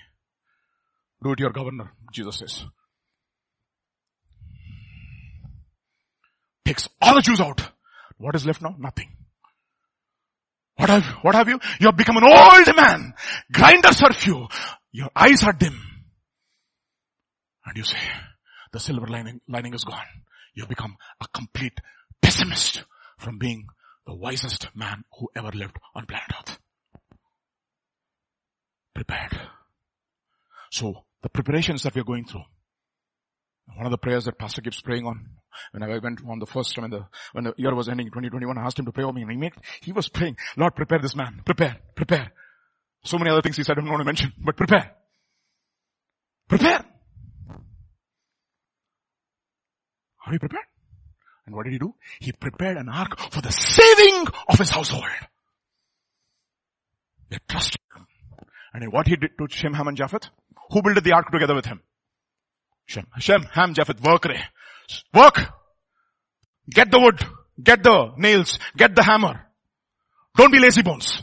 Do 1.23 1.33
it 1.33 1.41
your 1.41 1.51
governor, 1.51 1.93
Jesus 2.13 2.39
says. 2.39 2.65
Takes 6.65 6.89
all 7.01 7.15
the 7.15 7.21
juice 7.21 7.41
out. 7.41 7.63
What 8.19 8.35
is 8.35 8.47
left 8.47 8.63
now? 8.63 8.75
Nothing. 8.79 9.11
What 10.77 10.91
have, 10.91 11.05
what 11.23 11.35
have 11.35 11.49
you? 11.49 11.61
You 11.81 11.87
have 11.87 11.97
become 11.97 12.17
an 12.17 12.25
old 12.25 12.77
man. 12.77 13.15
Grinders 13.53 14.03
are 14.03 14.13
few. 14.13 14.49
Your 14.95 15.11
eyes 15.17 15.43
are 15.43 15.53
dim. 15.53 15.77
And 17.67 17.77
you 17.77 17.83
say, 17.83 17.99
the 18.73 18.79
silver 18.79 19.09
lining, 19.09 19.41
lining 19.49 19.75
is 19.75 19.83
gone. 19.83 20.07
You 20.55 20.67
become 20.67 20.97
a 21.21 21.27
complete 21.35 21.81
pessimist 22.23 22.85
from 23.19 23.39
being 23.39 23.67
the 24.07 24.15
wisest 24.15 24.69
man 24.73 25.03
who 25.19 25.29
ever 25.35 25.51
lived 25.51 25.77
on 25.97 26.07
planet 26.07 26.31
earth. 26.39 26.59
Prepared. 28.95 29.37
So 30.71 31.05
the 31.25 31.29
preparations 31.29 31.83
that 31.83 31.97
we 31.97 32.01
are 32.01 32.05
going 32.05 32.27
through, 32.27 32.45
one 33.75 33.87
of 33.87 33.91
the 33.91 33.99
prayers 33.99 34.27
that 34.27 34.39
pastor 34.39 34.63
keeps 34.63 34.81
praying 34.81 35.07
on, 35.07 35.29
when 35.73 35.83
I 35.83 35.99
went 35.99 36.21
on 36.25 36.39
the 36.39 36.47
first 36.47 36.73
time 36.73 36.83
when 36.83 36.91
the, 36.93 37.07
when 37.33 37.45
the 37.45 37.55
year 37.57 37.75
was 37.75 37.89
ending, 37.89 38.07
2021, 38.07 38.59
I 38.59 38.63
asked 38.63 38.79
him 38.79 38.85
to 38.85 38.93
pray 38.93 39.03
for 39.03 39.13
me 39.13 39.23
and 39.23 39.31
he 39.33 39.37
made, 39.37 39.55
he 39.83 39.91
was 39.91 40.09
praying, 40.09 40.37
Lord 40.57 40.77
prepare 40.77 41.01
this 41.01 41.17
man, 41.17 41.43
prepare, 41.45 41.79
prepare. 41.97 42.33
So 43.05 43.19
many 43.19 43.31
other 43.31 43.43
things 43.43 43.57
he 43.57 43.63
said 43.63 43.79
I 43.79 43.81
don't 43.81 43.91
want 43.91 44.01
to 44.01 44.05
mention, 44.05 44.33
but 44.39 44.57
prepare. 44.57 44.93
Prepare. 46.49 46.85
Are 50.27 50.33
you 50.33 50.39
prepared? 50.39 50.65
And 51.47 51.55
what 51.55 51.65
did 51.65 51.75
he 51.75 51.79
do? 51.79 51.95
He 52.21 52.33
prepared 52.33 52.79
an 52.79 52.89
ark 52.89 53.19
for 53.31 53.43
the 53.43 53.53
saving 53.53 54.27
of 54.49 54.59
his 54.59 54.71
household. 54.71 55.05
They 57.31 57.39
trusted 57.49 57.81
him. 57.95 58.07
And 58.73 58.93
what 58.93 59.07
he 59.07 59.17
did 59.17 59.33
to 59.39 59.47
Shem, 59.49 59.75
Ham 59.75 59.89
and 59.89 59.97
Japheth? 59.97 60.31
Who 60.71 60.83
built 60.83 61.05
the 61.05 61.13
ark 61.13 61.31
together 61.31 61.55
with 61.55 61.67
him? 61.67 61.83
Shem. 62.87 63.07
Shem, 63.19 63.43
Ham, 63.53 63.75
Japheth, 63.75 64.01
work. 64.03 64.27
Work! 65.13 65.41
Get 66.71 66.91
the 66.91 66.99
wood. 66.99 67.21
Get 67.63 67.83
the 67.83 68.13
nails. 68.17 68.59
Get 68.77 68.95
the 68.95 69.03
hammer. 69.03 69.47
Don't 70.37 70.53
be 70.53 70.59
lazy 70.59 70.83
bones. 70.83 71.23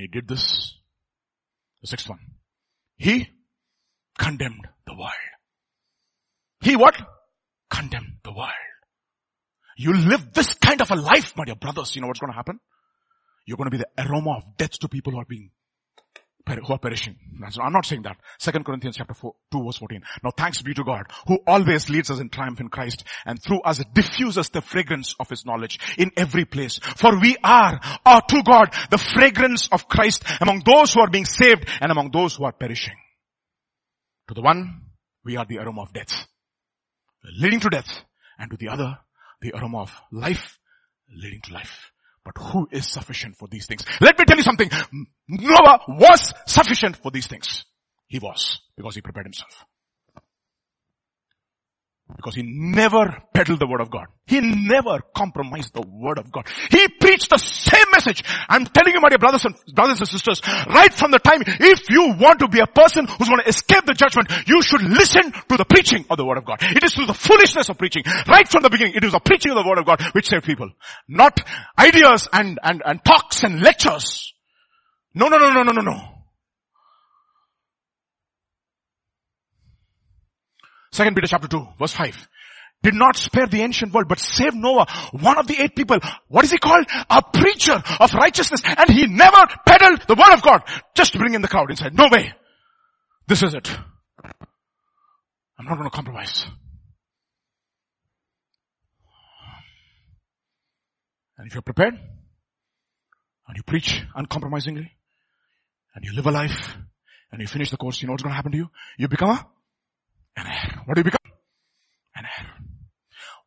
And 0.00 0.08
he 0.08 0.18
did 0.18 0.26
this, 0.26 0.78
the 1.82 1.86
sixth 1.86 2.08
one, 2.08 2.20
he 2.96 3.28
condemned 4.18 4.66
the 4.86 4.94
world. 4.94 5.12
He 6.62 6.74
what? 6.74 6.96
Condemned 7.68 8.16
the 8.24 8.32
world. 8.32 8.50
You 9.76 9.92
live 9.92 10.32
this 10.32 10.54
kind 10.54 10.80
of 10.80 10.90
a 10.90 10.94
life, 10.94 11.34
my 11.36 11.44
dear 11.44 11.54
brothers, 11.54 11.94
you 11.94 12.00
know 12.00 12.08
what's 12.08 12.18
going 12.18 12.32
to 12.32 12.36
happen? 12.36 12.60
You're 13.44 13.58
going 13.58 13.70
to 13.70 13.76
be 13.76 13.84
the 13.84 14.08
aroma 14.08 14.38
of 14.38 14.56
death 14.56 14.78
to 14.78 14.88
people 14.88 15.12
who 15.12 15.18
are 15.18 15.26
being 15.26 15.50
who 16.46 16.72
are 16.72 16.78
perishing. 16.78 17.16
I'm 17.60 17.72
not 17.72 17.86
saying 17.86 18.02
that. 18.02 18.16
Second 18.38 18.64
Corinthians 18.64 18.96
chapter 18.96 19.14
4, 19.14 19.34
2 19.52 19.64
verse 19.64 19.78
14. 19.78 20.02
Now 20.22 20.30
thanks 20.36 20.62
be 20.62 20.74
to 20.74 20.84
God 20.84 21.06
who 21.26 21.38
always 21.46 21.88
leads 21.88 22.10
us 22.10 22.20
in 22.20 22.28
triumph 22.28 22.60
in 22.60 22.68
Christ 22.68 23.04
and 23.24 23.40
through 23.42 23.60
us 23.62 23.82
diffuses 23.94 24.48
the 24.50 24.60
fragrance 24.60 25.14
of 25.20 25.28
his 25.28 25.46
knowledge 25.46 25.78
in 25.96 26.10
every 26.16 26.44
place. 26.44 26.78
For 26.96 27.18
we 27.18 27.36
are, 27.42 27.80
are 28.04 28.22
to 28.22 28.42
God 28.42 28.74
the 28.90 28.98
fragrance 28.98 29.68
of 29.70 29.88
Christ 29.88 30.24
among 30.40 30.62
those 30.64 30.94
who 30.94 31.00
are 31.00 31.10
being 31.10 31.24
saved 31.24 31.68
and 31.80 31.92
among 31.92 32.10
those 32.10 32.36
who 32.36 32.44
are 32.44 32.52
perishing. 32.52 32.96
To 34.28 34.34
the 34.34 34.42
one, 34.42 34.82
we 35.24 35.36
are 35.36 35.44
the 35.44 35.58
aroma 35.58 35.82
of 35.82 35.92
death, 35.92 36.26
leading 37.38 37.60
to 37.60 37.68
death, 37.68 37.88
and 38.38 38.50
to 38.50 38.56
the 38.56 38.68
other, 38.68 38.98
the 39.40 39.52
aroma 39.56 39.82
of 39.82 40.00
life, 40.12 40.58
leading 41.12 41.40
to 41.42 41.54
life. 41.54 41.89
But 42.24 42.36
who 42.38 42.68
is 42.70 42.86
sufficient 42.86 43.36
for 43.36 43.48
these 43.48 43.66
things? 43.66 43.84
Let 44.00 44.18
me 44.18 44.24
tell 44.24 44.36
you 44.36 44.42
something. 44.42 44.70
Noah 45.28 45.80
was 45.88 46.32
sufficient 46.46 46.96
for 46.96 47.10
these 47.10 47.26
things. 47.26 47.64
He 48.08 48.18
was, 48.18 48.60
because 48.76 48.94
he 48.94 49.00
prepared 49.00 49.26
himself. 49.26 49.64
Because 52.16 52.34
he 52.34 52.42
never 52.44 53.22
peddled 53.32 53.60
the 53.60 53.66
word 53.66 53.80
of 53.80 53.90
God. 53.90 54.06
He 54.26 54.40
never 54.40 55.00
compromised 55.16 55.74
the 55.74 55.82
word 55.82 56.18
of 56.18 56.30
God. 56.30 56.46
He 56.70 56.86
preached 56.88 57.30
the 57.30 57.38
same 57.38 57.86
message. 57.92 58.22
I'm 58.48 58.66
telling 58.66 58.94
you 58.94 59.00
my 59.00 59.08
dear 59.08 59.18
brothers 59.18 59.44
and, 59.44 59.54
brothers 59.74 60.00
and 60.00 60.08
sisters, 60.08 60.42
right 60.68 60.92
from 60.92 61.10
the 61.10 61.18
time, 61.18 61.42
if 61.46 61.88
you 61.88 62.14
want 62.18 62.40
to 62.40 62.48
be 62.48 62.60
a 62.60 62.66
person 62.66 63.06
who's 63.06 63.28
going 63.28 63.40
to 63.40 63.48
escape 63.48 63.86
the 63.86 63.94
judgment, 63.94 64.30
you 64.46 64.62
should 64.62 64.82
listen 64.82 65.32
to 65.32 65.56
the 65.56 65.64
preaching 65.64 66.04
of 66.10 66.16
the 66.16 66.24
word 66.24 66.38
of 66.38 66.44
God. 66.44 66.58
It 66.60 66.84
is 66.84 66.94
through 66.94 67.06
the 67.06 67.14
foolishness 67.14 67.68
of 67.68 67.78
preaching. 67.78 68.04
Right 68.28 68.46
from 68.46 68.62
the 68.62 68.70
beginning, 68.70 68.94
it 68.94 69.04
is 69.04 69.12
the 69.12 69.20
preaching 69.20 69.52
of 69.52 69.56
the 69.56 69.68
word 69.68 69.78
of 69.78 69.86
God 69.86 70.02
which 70.12 70.28
saved 70.28 70.44
people. 70.44 70.70
Not 71.08 71.40
ideas 71.78 72.28
and, 72.32 72.58
and, 72.62 72.82
and 72.84 73.04
talks 73.04 73.42
and 73.42 73.62
lectures. 73.62 74.34
No, 75.14 75.28
no, 75.28 75.38
no, 75.38 75.52
no, 75.52 75.62
no, 75.62 75.72
no, 75.72 75.82
no. 75.82 76.19
Second 80.92 81.14
Peter 81.14 81.28
chapter 81.28 81.48
2 81.48 81.68
verse 81.78 81.92
5. 81.92 82.28
Did 82.82 82.94
not 82.94 83.16
spare 83.16 83.46
the 83.46 83.60
ancient 83.60 83.92
world, 83.92 84.08
but 84.08 84.18
saved 84.18 84.56
Noah, 84.56 84.86
one 85.12 85.36
of 85.36 85.46
the 85.46 85.60
eight 85.60 85.76
people. 85.76 85.98
What 86.28 86.44
is 86.44 86.50
he 86.50 86.56
called? 86.56 86.86
A 87.10 87.20
preacher 87.22 87.82
of 88.00 88.14
righteousness. 88.14 88.62
And 88.64 88.88
he 88.88 89.06
never 89.06 89.46
peddled 89.66 90.00
the 90.08 90.14
word 90.14 90.32
of 90.32 90.40
God. 90.42 90.62
Just 90.94 91.12
to 91.12 91.18
bring 91.18 91.34
in 91.34 91.42
the 91.42 91.48
crowd 91.48 91.70
inside. 91.70 91.94
No 91.94 92.08
way. 92.10 92.32
This 93.28 93.42
is 93.42 93.52
it. 93.52 93.70
I'm 95.58 95.66
not 95.66 95.76
going 95.76 95.90
to 95.90 95.94
compromise. 95.94 96.46
And 101.36 101.46
if 101.46 101.54
you're 101.54 101.62
prepared, 101.62 101.94
and 101.94 103.56
you 103.56 103.62
preach 103.62 104.02
uncompromisingly, 104.14 104.90
and 105.94 106.04
you 106.04 106.14
live 106.14 106.26
a 106.26 106.30
life, 106.30 106.76
and 107.30 107.42
you 107.42 107.46
finish 107.46 107.70
the 107.70 107.76
course, 107.76 108.00
you 108.00 108.06
know 108.06 108.12
what's 108.12 108.22
going 108.22 108.32
to 108.32 108.36
happen 108.36 108.52
to 108.52 108.58
you? 108.58 108.70
You 108.96 109.08
become 109.08 109.30
a 109.30 109.46
an 110.36 110.46
heir. 110.46 110.82
What 110.84 110.94
do 110.94 111.00
you 111.00 111.04
become? 111.04 111.20
An 112.16 112.24
heir. 112.24 112.46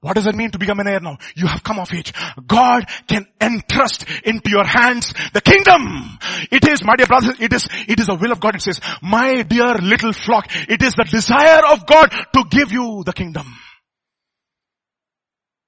What 0.03 0.15
does 0.15 0.27
it 0.27 0.35
mean 0.35 0.51
to 0.51 0.59
become 0.59 0.81
an 0.81 0.87
heir 0.87 0.99
now? 0.99 1.17
You 1.33 1.47
have 1.47 1.63
come 1.63 1.79
of 1.79 1.93
age. 1.93 2.13
God 2.45 2.83
can 3.07 3.25
entrust 3.39 4.05
into 4.25 4.49
your 4.49 4.65
hands 4.65 5.13
the 5.33 5.39
kingdom. 5.39 6.19
It 6.51 6.67
is, 6.67 6.83
my 6.83 6.97
dear 6.97 7.07
brothers, 7.07 7.39
it 7.39 7.53
is, 7.53 7.69
it 7.87 8.01
is 8.01 8.07
the 8.07 8.15
will 8.15 8.33
of 8.33 8.41
God. 8.41 8.55
It 8.55 8.61
says, 8.61 8.81
my 9.01 9.43
dear 9.43 9.75
little 9.75 10.11
flock, 10.11 10.47
it 10.67 10.81
is 10.83 10.93
the 10.95 11.07
desire 11.09 11.65
of 11.71 11.85
God 11.85 12.09
to 12.33 12.43
give 12.49 12.73
you 12.73 13.03
the 13.05 13.13
kingdom. 13.13 13.47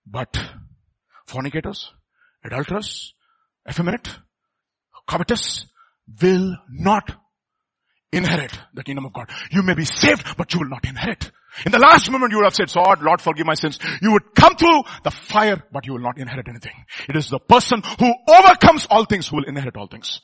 But 0.05 0.37
fornicators, 1.25 1.91
adulterers, 2.43 3.13
effeminate, 3.69 4.19
covetous 5.07 5.65
will 6.21 6.57
not 6.69 7.09
inherit 8.15 8.57
the 8.73 8.83
kingdom 8.83 9.05
of 9.05 9.13
God. 9.13 9.29
You 9.51 9.61
may 9.61 9.73
be 9.73 9.85
saved, 9.85 10.37
but 10.37 10.53
you 10.53 10.61
will 10.61 10.69
not 10.69 10.85
inherit. 10.85 11.31
In 11.65 11.71
the 11.71 11.79
last 11.79 12.09
moment 12.09 12.31
you 12.31 12.37
would 12.37 12.45
have 12.45 12.55
said, 12.55 12.73
Lord, 12.75 13.01
Lord 13.01 13.21
forgive 13.21 13.45
my 13.45 13.53
sins. 13.53 13.79
You 14.01 14.13
would 14.13 14.33
come 14.35 14.55
through 14.55 14.83
the 15.03 15.11
fire, 15.11 15.63
but 15.71 15.85
you 15.85 15.93
will 15.93 16.01
not 16.01 16.17
inherit 16.17 16.47
anything. 16.47 16.73
It 17.07 17.15
is 17.15 17.29
the 17.29 17.39
person 17.39 17.81
who 17.99 18.13
overcomes 18.27 18.87
all 18.89 19.05
things 19.05 19.27
who 19.27 19.37
will 19.37 19.45
inherit 19.45 19.77
all 19.77 19.87
things. 19.87 20.21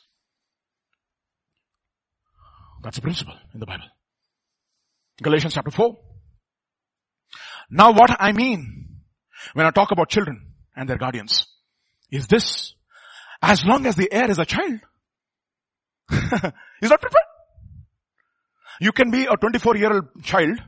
That's 2.83 2.97
a 2.97 3.01
principle 3.01 3.35
in 3.53 3.59
the 3.59 3.65
Bible. 3.65 3.85
Galatians 5.21 5.53
chapter 5.53 5.71
4. 5.71 5.97
Now 7.69 7.91
what 7.93 8.15
I 8.19 8.31
mean 8.31 9.01
when 9.53 9.65
I 9.65 9.71
talk 9.71 9.91
about 9.91 10.09
children 10.09 10.53
and 10.75 10.89
their 10.89 10.97
guardians 10.97 11.47
is 12.09 12.27
this. 12.27 12.73
As 13.41 13.63
long 13.65 13.85
as 13.85 13.95
the 13.95 14.11
heir 14.11 14.29
is 14.29 14.37
a 14.37 14.45
child, 14.45 14.79
he's 16.09 16.89
not 16.89 17.01
prepared. 17.01 17.30
You 18.81 18.91
can 18.91 19.11
be 19.11 19.25
a 19.25 19.37
24 19.37 19.77
year 19.77 19.93
old 19.93 20.23
child, 20.23 20.59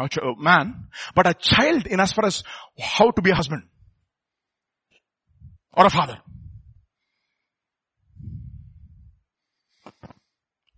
a 0.00 0.08
man, 0.36 0.88
but 1.14 1.28
a 1.28 1.34
child 1.34 1.86
in 1.86 2.00
as 2.00 2.12
far 2.12 2.26
as 2.26 2.42
how 2.76 3.12
to 3.12 3.22
be 3.22 3.30
a 3.30 3.36
husband 3.36 3.62
or 5.72 5.86
a 5.86 5.90
father. 5.90 6.18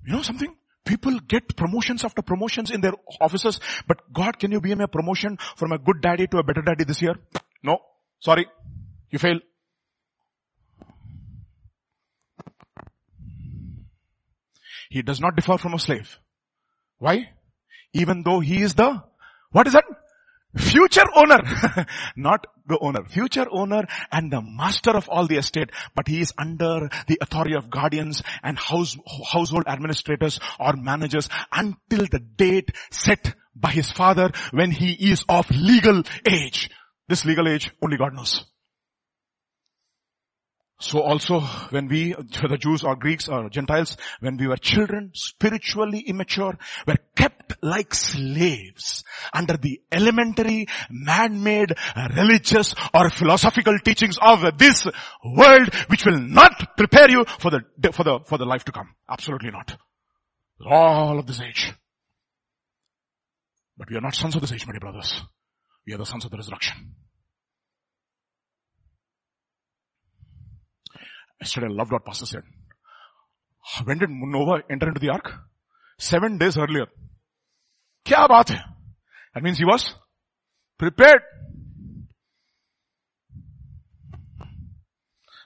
You 0.06 0.12
know 0.12 0.20
something? 0.20 0.54
People 0.84 1.18
get 1.20 1.56
promotions 1.56 2.04
after 2.04 2.20
promotions 2.20 2.70
in 2.70 2.82
their 2.82 2.92
offices, 3.18 3.60
but 3.86 4.02
God, 4.12 4.38
can 4.38 4.52
you 4.52 4.60
be 4.60 4.72
a 4.72 4.88
promotion 4.88 5.38
from 5.56 5.72
a 5.72 5.78
good 5.78 6.02
daddy 6.02 6.26
to 6.26 6.36
a 6.36 6.42
better 6.42 6.60
daddy 6.60 6.84
this 6.84 7.00
year? 7.00 7.14
No. 7.62 7.78
Sorry. 8.20 8.46
You 9.10 9.18
fail. 9.18 9.40
He 14.90 15.00
does 15.00 15.18
not 15.18 15.34
differ 15.34 15.56
from 15.56 15.72
a 15.72 15.78
slave. 15.78 16.18
Why? 16.98 17.30
Even 17.92 18.22
though 18.22 18.40
he 18.40 18.62
is 18.62 18.74
the, 18.74 19.02
what 19.50 19.66
is 19.66 19.72
that? 19.72 19.84
Future 20.56 21.04
owner. 21.14 21.40
Not 22.16 22.46
the 22.66 22.78
owner. 22.80 23.04
Future 23.04 23.46
owner 23.50 23.86
and 24.10 24.30
the 24.30 24.40
master 24.40 24.90
of 24.90 25.08
all 25.08 25.26
the 25.26 25.36
estate. 25.36 25.70
But 25.94 26.08
he 26.08 26.20
is 26.20 26.32
under 26.38 26.88
the 27.06 27.18
authority 27.20 27.54
of 27.54 27.70
guardians 27.70 28.22
and 28.42 28.58
house, 28.58 28.96
household 29.30 29.64
administrators 29.66 30.40
or 30.58 30.74
managers 30.74 31.28
until 31.52 32.06
the 32.06 32.18
date 32.18 32.70
set 32.90 33.34
by 33.54 33.70
his 33.70 33.90
father 33.90 34.30
when 34.50 34.70
he 34.70 34.92
is 34.92 35.24
of 35.28 35.50
legal 35.50 36.02
age. 36.26 36.70
This 37.08 37.24
legal 37.24 37.48
age, 37.48 37.70
only 37.82 37.96
God 37.96 38.14
knows. 38.14 38.44
So 40.80 41.00
also 41.00 41.40
when 41.70 41.88
we, 41.88 42.12
the 42.12 42.58
Jews 42.58 42.84
or 42.84 42.94
Greeks 42.94 43.28
or 43.28 43.50
Gentiles, 43.50 43.96
when 44.20 44.36
we 44.36 44.46
were 44.46 44.56
children, 44.56 45.10
spiritually 45.12 46.00
immature, 46.06 46.56
were 46.86 46.96
kept 47.16 47.54
like 47.62 47.92
slaves 47.92 49.02
under 49.32 49.56
the 49.56 49.80
elementary, 49.90 50.66
man-made, 50.88 51.74
religious 52.16 52.76
or 52.94 53.10
philosophical 53.10 53.76
teachings 53.80 54.18
of 54.22 54.56
this 54.56 54.86
world 55.24 55.74
which 55.88 56.04
will 56.06 56.20
not 56.20 56.76
prepare 56.76 57.10
you 57.10 57.24
for 57.40 57.50
the, 57.50 57.62
for 57.92 58.04
the, 58.04 58.20
for 58.24 58.38
the 58.38 58.46
life 58.46 58.64
to 58.64 58.72
come. 58.72 58.94
Absolutely 59.08 59.50
not. 59.50 59.76
All 60.64 61.18
of 61.18 61.26
this 61.26 61.40
age. 61.40 61.72
But 63.76 63.90
we 63.90 63.96
are 63.96 64.00
not 64.00 64.14
sons 64.14 64.36
of 64.36 64.42
this 64.42 64.52
age, 64.52 64.66
my 64.66 64.72
dear 64.72 64.80
brothers. 64.80 65.22
We 65.86 65.94
are 65.94 65.98
the 65.98 66.06
sons 66.06 66.24
of 66.24 66.30
the 66.30 66.36
resurrection. 66.36 66.94
Yesterday 71.41 71.67
I 71.67 71.75
loved 71.79 71.91
what 71.91 72.05
pastor 72.05 72.25
said. 72.25 72.43
When 73.83 73.97
did 73.97 74.09
Noah 74.09 74.61
enter 74.69 74.87
into 74.87 74.99
the 74.99 75.09
ark? 75.09 75.33
Seven 75.97 76.37
days 76.37 76.57
earlier. 76.57 76.87
Kya 78.05 78.27
baat 78.27 78.49
hai? 78.49 78.63
That 79.33 79.43
means 79.43 79.57
he 79.57 79.65
was 79.65 79.93
prepared. 80.79 81.21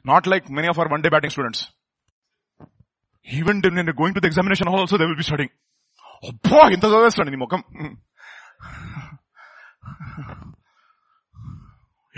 Not 0.04 0.26
like 0.26 0.50
many 0.50 0.68
of 0.68 0.80
our 0.80 0.88
one 0.88 1.02
day 1.02 1.10
batting 1.10 1.30
students. 1.30 1.68
Even 3.30 3.62
when 3.62 3.86
they're 3.86 3.94
going 3.94 4.14
to 4.14 4.22
the 4.22 4.28
examination 4.28 4.68
hall 4.68 4.80
also 4.80 4.98
they 4.98 5.06
will 5.06 5.16
be 5.16 5.24
studying. 5.24 5.50
అబ్బా 6.28 6.60
ఇంత 6.76 6.86
చదివేస్తాడు 6.92 7.32
నీ 7.34 7.40
ముఖం 7.44 7.62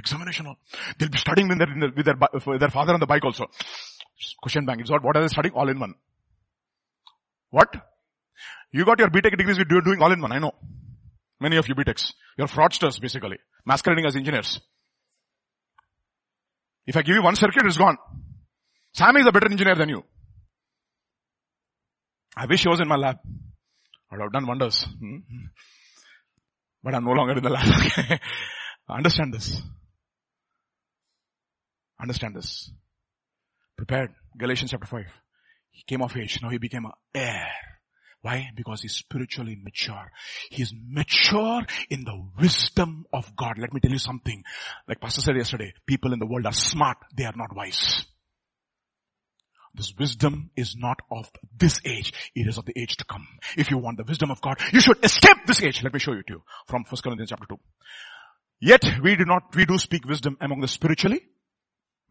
examination. 0.05 0.47
They'll 0.99 1.09
be 1.09 1.19
studying 1.19 1.49
with 1.49 1.59
their, 1.59 1.69
with 1.97 2.05
their, 2.05 2.17
with 2.47 2.61
their 2.61 2.69
father 2.71 2.95
on 2.95 3.01
the 3.01 3.07
bike 3.07 3.25
also. 3.25 3.47
Question 4.43 4.67
bank. 4.67 4.81
It's 4.81 4.91
what, 4.91 5.03
what 5.03 5.17
are 5.17 5.23
they 5.23 5.29
studying? 5.29 5.55
All 5.55 5.69
in 5.69 5.81
one. 5.81 5.95
What? 7.51 7.75
You 8.73 8.85
got 8.85 8.99
your 8.99 9.11
B.Tech 9.11 9.37
degrees, 9.37 9.57
you're 9.57 9.81
doing 9.81 10.03
all 10.03 10.13
in 10.13 10.21
one. 10.21 10.33
I 10.33 10.39
know. 10.39 10.53
Many 11.41 11.57
of 11.57 11.69
you 11.69 11.75
B.Techs. 11.75 12.13
You're 12.37 12.49
fraudsters 12.49 13.01
basically. 13.01 13.39
Masquerading 13.65 14.07
as 14.07 14.17
engineers. 14.17 14.61
If 16.87 16.97
I 16.97 17.03
give 17.03 17.15
you 17.17 17.23
one 17.23 17.37
circuit, 17.37 17.65
it's 17.65 17.79
gone. 17.79 17.97
Sam 18.93 19.17
is 19.17 19.27
a 19.27 19.33
better 19.33 19.51
engineer 19.51 19.75
than 19.75 19.89
you. 19.89 20.05
I 22.37 22.47
wish 22.47 22.63
he 22.63 22.69
was 22.69 22.81
in 22.81 22.89
my 22.89 22.97
lab. 22.97 23.17
I 24.11 24.17
would 24.17 24.23
have 24.23 24.33
done 24.33 24.47
wonders. 24.47 24.85
Hmm? 24.85 25.19
But 26.83 26.95
I'm 26.95 27.05
no 27.05 27.13
longer 27.13 27.37
in 27.37 27.43
the 27.43 27.51
lab. 27.51 28.21
Understand 28.89 29.33
this. 29.33 29.63
Understand 32.05 32.37
this. 32.37 32.71
Prepared. 33.79 34.11
Galatians 34.37 34.73
chapter 34.73 34.87
5. 34.87 35.07
He 35.71 35.85
came 35.85 36.03
of 36.03 36.15
age. 36.15 36.39
Now 36.43 36.51
he 36.51 36.59
became 36.59 36.85
an 36.85 36.93
heir. 37.15 37.49
Why? 38.21 38.51
Because 38.55 38.83
he's 38.83 38.93
spiritually 38.93 39.57
mature. 39.59 40.13
He's 40.51 40.75
mature 40.87 41.63
in 41.89 42.05
the 42.05 42.29
wisdom 42.39 43.07
of 43.11 43.35
God. 43.35 43.55
Let 43.59 43.73
me 43.73 43.81
tell 43.81 43.91
you 43.91 43.99
something. 43.99 44.43
Like 44.87 45.01
Pastor 45.01 45.23
said 45.23 45.37
yesterday, 45.37 45.73
people 45.87 46.13
in 46.13 46.19
the 46.19 46.27
world 46.27 46.45
are 46.45 46.53
smart. 46.53 46.99
They 47.17 47.25
are 47.25 47.33
not 47.35 47.57
wise. 47.57 48.05
This 49.75 49.95
wisdom 49.99 50.51
is 50.57 50.77
not 50.77 50.99
of 51.11 51.31
this 51.57 51.81
age. 51.87 52.13
It 52.35 52.47
is 52.47 52.59
of 52.59 52.67
the 52.67 52.79
age 52.79 52.99
to 52.99 53.07
come. 53.07 53.27
If 53.57 53.71
you 53.71 53.79
want 53.79 53.97
the 53.97 54.05
wisdom 54.05 54.31
of 54.31 54.43
God, 54.43 54.59
you 54.75 54.81
should 54.81 55.03
escape 55.03 55.39
this 55.47 55.63
age. 55.63 55.83
Let 55.83 55.95
me 55.95 56.01
show 56.01 56.13
you 56.13 56.23
to 56.23 56.33
you 56.35 56.43
from 56.67 56.85
1 56.87 57.01
Corinthians 57.03 57.31
chapter 57.31 57.47
2. 57.49 57.57
Yet 58.61 58.85
we 59.03 59.17
do 59.17 59.25
not, 59.25 59.57
we 59.57 59.65
do 59.65 59.79
speak 59.79 60.05
wisdom 60.05 60.37
among 60.43 60.61
the 60.61 60.69
spiritually 60.69 61.23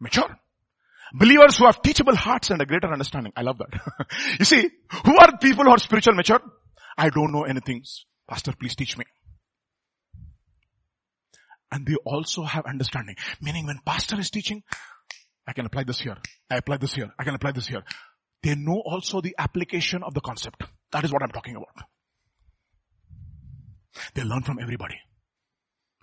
mature. 0.00 0.28
Believers 1.12 1.58
who 1.58 1.66
have 1.66 1.80
teachable 1.82 2.16
hearts 2.16 2.50
and 2.50 2.60
a 2.60 2.66
greater 2.66 2.92
understanding. 2.92 3.32
I 3.36 3.42
love 3.42 3.58
that. 3.58 4.08
you 4.38 4.44
see, 4.44 4.68
who 5.04 5.16
are 5.16 5.38
people 5.38 5.64
who 5.64 5.70
are 5.70 5.78
spiritual 5.78 6.14
mature? 6.14 6.40
I 6.96 7.10
don't 7.10 7.32
know 7.32 7.44
anything. 7.44 7.84
Pastor, 8.28 8.52
please 8.58 8.74
teach 8.74 8.96
me. 8.98 9.04
And 11.70 11.86
they 11.86 11.96
also 12.04 12.42
have 12.42 12.66
understanding. 12.66 13.16
Meaning 13.40 13.66
when 13.66 13.78
pastor 13.84 14.18
is 14.18 14.30
teaching, 14.30 14.62
I 15.46 15.52
can 15.52 15.66
apply 15.66 15.84
this 15.84 16.00
here. 16.00 16.16
I 16.50 16.56
apply 16.56 16.78
this 16.78 16.94
here. 16.94 17.10
I 17.18 17.24
can 17.24 17.34
apply 17.34 17.52
this 17.52 17.66
here. 17.66 17.82
They 18.42 18.54
know 18.54 18.82
also 18.84 19.20
the 19.20 19.34
application 19.38 20.02
of 20.02 20.14
the 20.14 20.20
concept. 20.20 20.62
That 20.92 21.04
is 21.04 21.12
what 21.12 21.22
I'm 21.22 21.30
talking 21.30 21.56
about. 21.56 21.86
They 24.14 24.22
learn 24.22 24.42
from 24.42 24.58
everybody. 24.60 24.96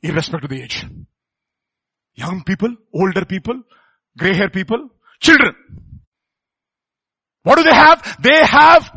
Irrespective 0.03 0.49
of 0.51 0.57
the 0.57 0.63
age. 0.63 0.85
Young 2.15 2.43
people, 2.43 2.75
older 2.93 3.25
people, 3.25 3.61
gray 4.17 4.35
hair 4.35 4.49
people, 4.49 4.89
children. 5.19 5.55
What 7.43 7.57
do 7.57 7.63
they 7.63 7.73
have? 7.73 8.17
They 8.21 8.45
have, 8.45 8.91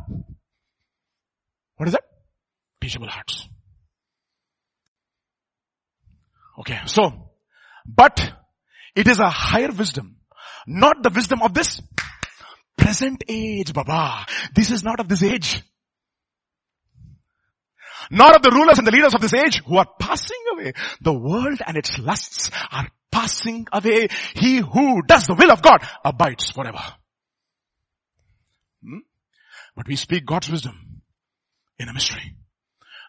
what 1.77 1.89
is 1.89 1.93
that? 1.93 2.03
Teachable 2.81 3.09
hearts. 3.09 3.49
Okay, 6.61 6.79
so, 6.87 7.31
but 7.87 8.33
it 8.95 9.09
is 9.09 9.19
a 9.19 9.29
higher 9.29 9.71
wisdom, 9.73 10.17
not 10.67 11.03
the 11.03 11.11
wisdom 11.11 11.43
of 11.43 11.55
this 11.55 11.81
present 12.77 13.25
age, 13.29 13.73
Baba. 13.73 14.27
This 14.55 14.71
is 14.71 14.85
not 14.85 15.01
of 15.01 15.09
this 15.09 15.23
age. 15.23 15.63
Not 18.11 18.37
of 18.37 18.43
the 18.43 18.51
rulers 18.51 18.79
and 18.79 18.87
the 18.87 18.93
leaders 18.93 19.15
of 19.15 19.21
this 19.21 19.35
age 19.35 19.63
who 19.65 19.77
are 19.77 19.89
passing 19.99 20.43
away. 20.53 20.73
The 21.01 21.13
world 21.13 21.61
and 21.67 21.77
its 21.77 21.99
lusts 21.99 22.51
are 22.71 22.89
passing 23.11 23.67
away. 23.73 24.09
He 24.35 24.59
who 24.59 25.03
does 25.03 25.27
the 25.27 25.35
will 25.35 25.53
of 25.53 25.63
God 25.63 25.87
abides 26.05 26.51
forever. 26.51 26.83
Hmm? 28.83 28.99
But 29.77 29.89
we 29.89 29.97
speak 29.97 30.27
God's 30.27 30.51
wisdom 30.51 31.03
in 31.79 31.89
a 31.89 31.93
mystery. 31.95 32.37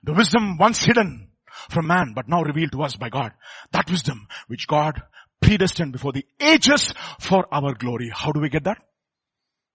The 0.04 0.14
wisdom 0.14 0.58
once 0.58 0.84
hidden 0.84 1.30
from 1.70 1.88
man, 1.88 2.14
but 2.16 2.28
now 2.28 2.44
revealed 2.44 2.72
to 2.74 2.84
us 2.84 2.96
by 2.96 3.10
God. 3.10 3.32
That 3.72 3.90
wisdom 3.90 4.28
which 4.48 4.68
God 4.68 5.02
predestined 5.42 5.92
before 5.92 6.12
the 6.12 6.26
ages 6.40 6.94
for 7.20 7.46
our 7.52 7.74
glory. 7.74 8.12
How 8.14 8.32
do 8.32 8.40
we 8.40 8.50
get 8.50 8.64
that? 8.66 8.78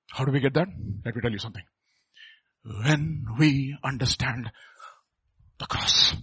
How 0.08 0.24
do 0.24 0.32
we 0.32 0.40
get 0.40 0.54
that? 0.54 0.68
Let 1.04 1.14
me 1.14 1.22
tell 1.22 1.30
you 1.30 1.38
something. 1.38 1.62
When 2.64 3.26
we 3.38 3.76
understand 3.82 4.50
the 5.60 5.66
cross, 5.66 6.16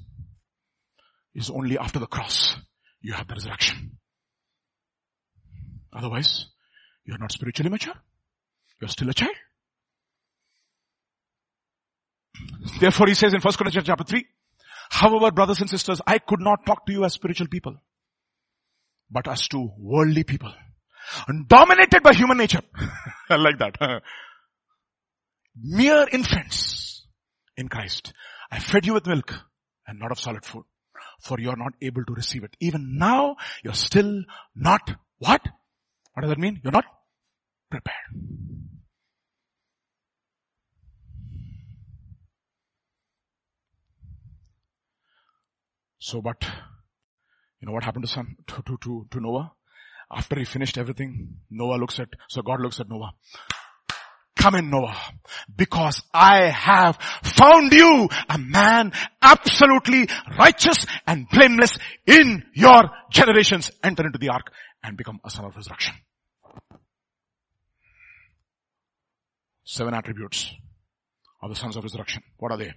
is 1.34 1.49
only 1.49 1.77
after 1.77 1.99
the 1.99 2.07
cross 2.07 2.57
you 3.01 3.14
have 3.14 3.27
the 3.27 3.35
resurrection. 3.35 3.97
Otherwise, 5.93 6.47
you're 7.05 7.19
not 7.19 7.31
spiritually 7.31 7.69
mature. 7.69 7.93
You're 8.81 8.89
still 8.89 9.09
a 9.09 9.14
child. 9.14 9.35
Therefore 12.80 13.07
he 13.07 13.14
says 13.14 13.34
in 13.34 13.41
1 13.41 13.53
Corinthians 13.53 13.88
chapter 13.88 14.03
3, 14.03 14.26
however 14.89 15.31
brothers 15.31 15.61
and 15.61 15.69
sisters, 15.69 16.01
I 16.05 16.19
could 16.19 16.41
not 16.41 16.65
talk 16.65 16.85
to 16.85 16.91
you 16.91 17.05
as 17.05 17.14
spiritual 17.14 17.47
people, 17.47 17.76
but 19.09 19.27
as 19.27 19.47
to 19.49 19.72
worldly 19.77 20.23
people. 20.23 20.53
And 21.27 21.47
dominated 21.47 22.03
by 22.03 22.14
human 22.14 22.38
nature. 22.38 22.61
I 23.30 23.35
like 23.35 23.59
that. 23.59 23.77
Mere 25.55 26.07
infants 26.11 27.07
in 27.55 27.69
Christ. 27.69 28.14
I 28.51 28.59
fed 28.59 28.85
you 28.85 28.93
with 28.93 29.07
milk 29.07 29.33
and 29.85 29.99
not 29.99 30.11
of 30.11 30.19
solid 30.19 30.45
food. 30.45 30.63
For 31.21 31.39
you're 31.39 31.55
not 31.55 31.73
able 31.81 32.03
to 32.05 32.13
receive 32.13 32.43
it. 32.43 32.55
Even 32.59 32.97
now, 32.97 33.35
you're 33.63 33.73
still 33.73 34.23
not 34.55 34.95
what? 35.19 35.41
What 36.13 36.21
does 36.21 36.29
that 36.29 36.39
mean? 36.39 36.59
You're 36.63 36.71
not 36.71 36.85
prepared. 37.69 37.95
So, 45.99 46.21
but, 46.21 46.43
you 47.59 47.67
know 47.67 47.73
what 47.73 47.83
happened 47.83 48.05
to 48.05 48.11
son, 48.11 48.37
to, 48.47 48.61
to, 48.61 48.77
to, 48.81 49.07
to 49.11 49.19
Noah? 49.19 49.51
After 50.09 50.39
he 50.39 50.45
finished 50.45 50.77
everything, 50.77 51.39
Noah 51.49 51.75
looks 51.75 51.99
at, 51.99 52.07
so 52.29 52.41
God 52.41 52.61
looks 52.61 52.79
at 52.79 52.87
Noah. 52.87 53.11
Come 54.38 54.55
in 54.55 54.69
Noah, 54.69 54.95
because 55.55 56.01
I 56.14 56.43
have 56.45 56.97
found 57.23 57.73
you 57.73 58.07
a 58.30 58.38
man 58.38 58.93
absolutely 59.22 60.07
righteous 60.38 60.85
and 61.07 61.27
blameless 61.30 61.77
in 62.05 62.43
your 62.53 62.84
generations. 63.11 63.72
Enter 63.84 64.05
into 64.05 64.19
the 64.19 64.30
ark 64.30 64.51
and 64.84 64.95
become 64.95 65.19
a 65.26 65.30
son 65.30 65.45
of 65.45 65.55
resurrection. 65.55 65.95
Seven 69.64 69.93
attributes 69.93 70.51
of 71.41 71.49
the 71.49 71.55
sons 71.55 71.76
of 71.76 71.84
resurrection. 71.84 72.23
What 72.38 72.51
are 72.51 72.57
they? 72.57 72.73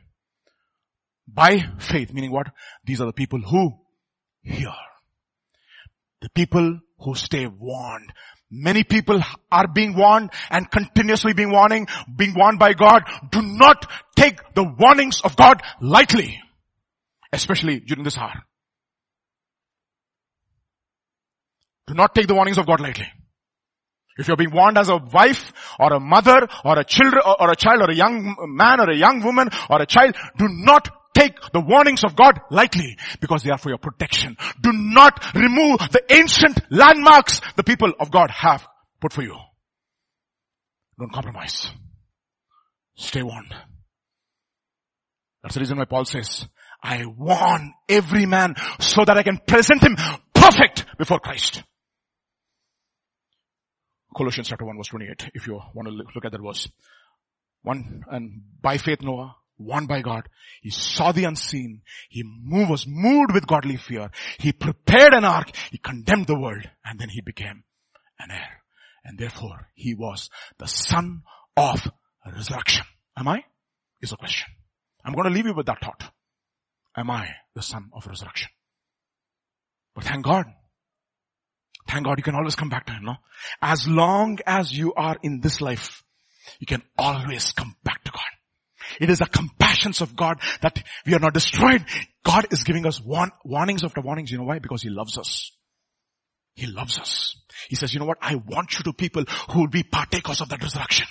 By 1.29 1.65
faith, 1.79 2.13
meaning 2.13 2.33
what? 2.33 2.49
These 2.85 3.01
are 3.01 3.07
the 3.07 3.13
people 3.13 3.41
who 3.41 3.73
hear. 4.43 4.73
The 6.21 6.31
people 6.31 6.81
who 6.99 7.15
stay 7.15 7.47
warned. 7.47 8.13
Many 8.51 8.83
people 8.83 9.23
are 9.53 9.69
being 9.69 9.95
warned 9.97 10.31
and 10.51 10.69
continuously 10.71 11.35
being 11.35 11.53
warning, 11.53 11.87
being 12.15 12.35
warned 12.35 12.59
by 12.59 12.73
God. 12.73 13.03
Do 13.31 13.43
not 13.43 13.89
take 14.17 14.41
the 14.55 14.65
warnings 14.65 15.21
of 15.23 15.37
God 15.37 15.63
lightly. 15.81 16.41
Especially 17.33 17.79
during 17.79 18.03
this 18.03 18.19
hour. 18.19 18.43
Do 21.87 21.95
not 21.95 22.15
take 22.15 22.27
the 22.27 22.35
warnings 22.35 22.59
of 22.59 22.67
God 22.67 22.81
lightly. 22.81 23.07
If 24.19 24.29
you're 24.29 24.37
being 24.37 24.53
warned 24.53 24.79
as 24.79 24.89
a 24.89 24.97
wife 24.97 25.53
or 25.79 25.93
a 25.93 26.01
mother 26.01 26.47
or 26.65 26.79
a 26.79 26.85
children 26.85 27.23
or 27.25 27.51
a 27.51 27.57
child 27.57 27.83
or 27.83 27.91
a 27.91 27.95
young 27.95 28.37
man 28.49 28.81
or 28.81 28.91
a 28.91 28.97
young 28.97 29.23
woman 29.23 29.49
or 29.71 29.81
a 29.81 29.87
child, 29.87 30.17
do 30.37 30.47
not 30.49 30.89
take 31.15 31.35
the 31.53 31.61
warnings 31.61 32.05
of 32.05 32.17
God 32.17 32.41
lightly 32.51 32.97
because 33.21 33.43
they 33.43 33.51
are 33.51 33.59
for 33.59 33.69
your 33.69 33.79
protection. 33.79 34.37
Do 34.61 34.73
not 34.73 35.35
remove 35.35 35.79
the 35.91 36.03
ancient 36.11 36.61
landmarks 36.71 37.41
the 37.57 37.65
people 37.65 37.93
of 37.99 38.11
God 38.11 38.31
have 38.31 38.67
put 39.01 39.13
for 39.13 39.23
you. 39.23 39.37
Don't 40.99 41.13
compromise. 41.13 41.71
Stay 42.97 43.23
warned. 43.23 43.55
That's 45.43 45.55
the 45.55 45.61
reason 45.61 45.79
why 45.79 45.87
Paul 45.87 46.05
says, 46.05 46.47
I 46.83 47.07
warn 47.07 47.73
every 47.89 48.27
man 48.27 48.55
so 48.79 49.05
that 49.05 49.17
I 49.17 49.23
can 49.23 49.39
present 49.47 49.83
him 49.83 49.97
perfect 50.35 50.85
before 50.99 51.19
Christ. 51.19 51.63
Colossians 54.15 54.49
chapter 54.49 54.65
1 54.65 54.77
verse 54.77 54.89
28, 54.89 55.31
if 55.35 55.47
you 55.47 55.61
want 55.75 55.89
to 55.89 55.95
look 55.95 56.25
at 56.25 56.33
that 56.33 56.43
verse. 56.43 56.69
One, 57.63 58.03
and 58.11 58.43
by 58.61 58.77
faith 58.79 59.03
Noah, 59.03 59.37
warned 59.61 59.89
by 59.89 60.01
God. 60.01 60.29
He 60.63 60.71
saw 60.71 61.13
the 61.13 61.25
unseen. 61.25 61.83
He 62.09 62.25
moved, 62.25 62.71
was 62.71 62.87
moved 62.87 63.33
with 63.33 63.47
godly 63.47 63.77
fear. 63.77 64.11
He 64.39 64.53
prepared 64.53 65.15
an 65.15 65.25
ark. 65.25 65.51
He 65.71 65.79
condemned 65.79 66.27
the 66.27 66.39
world 66.39 66.69
and 66.85 66.99
then 66.99 67.09
he 67.09 67.21
became 67.21 67.65
an 68.19 68.31
heir. 68.31 68.63
And 69.05 69.19
therefore 69.19 69.69
he 69.75 69.95
was 69.95 70.31
the 70.59 70.67
son 70.67 71.23
of 71.57 71.91
resurrection. 72.27 72.85
Am 73.17 73.29
I? 73.29 73.45
Is 74.01 74.13
a 74.13 74.17
question. 74.17 74.49
I'm 75.05 75.15
going 75.15 75.29
to 75.29 75.35
leave 75.35 75.47
you 75.47 75.55
with 75.55 75.67
that 75.67 75.83
thought. 75.83 76.11
Am 76.97 77.11
I 77.11 77.29
the 77.55 77.63
son 77.63 77.91
of 77.95 78.07
resurrection? 78.07 78.51
But 79.95 80.05
thank 80.05 80.25
God. 80.25 80.47
Thank 81.89 82.07
God 82.07 82.19
you 82.19 82.23
can 82.23 82.35
always 82.35 82.55
come 82.55 82.69
back 82.69 82.87
to 82.87 82.93
Him, 82.93 83.05
no? 83.05 83.17
As 83.61 83.89
long 83.89 84.39
as 84.47 84.73
you 84.73 84.95
are 84.95 85.17
in 85.23 85.41
this 85.41 85.61
life, 85.61 86.03
you 86.59 86.67
can 86.67 86.83
always 86.97 87.53
come 87.53 87.75
back 87.83 88.05
to 88.05 88.13
God. 88.13 88.21
It 89.01 89.11
is 89.11 89.19
the 89.19 89.27
compassions 89.27 90.01
of 90.01 90.17
God 90.17 90.41
that 90.63 90.83
we 91.07 91.15
are 91.15 91.19
not 91.19 91.35
destroyed. 91.35 91.85
God 92.25 92.47
is 92.51 92.65
giving 92.65 92.87
us 92.87 93.01
warn, 93.01 93.31
warnings 93.45 93.85
after 93.85 94.01
warnings. 94.01 94.31
You 94.31 94.39
know 94.39 94.45
why? 94.45 94.59
Because 94.59 94.83
He 94.83 94.91
loves 94.91 95.19
us. 95.19 95.53
He 96.55 96.67
loves 96.67 96.99
us. 96.99 97.37
He 97.69 97.77
says, 97.77 97.95
you 97.95 98.01
know 98.01 98.07
what? 98.07 98.19
I 98.21 98.35
want 98.35 98.79
you 98.79 98.85
to 98.85 98.93
people 98.93 99.25
who 99.51 99.61
will 99.61 99.69
be 99.69 99.83
partakers 99.83 100.41
of 100.41 100.49
that 100.49 100.63
resurrection. 100.63 101.07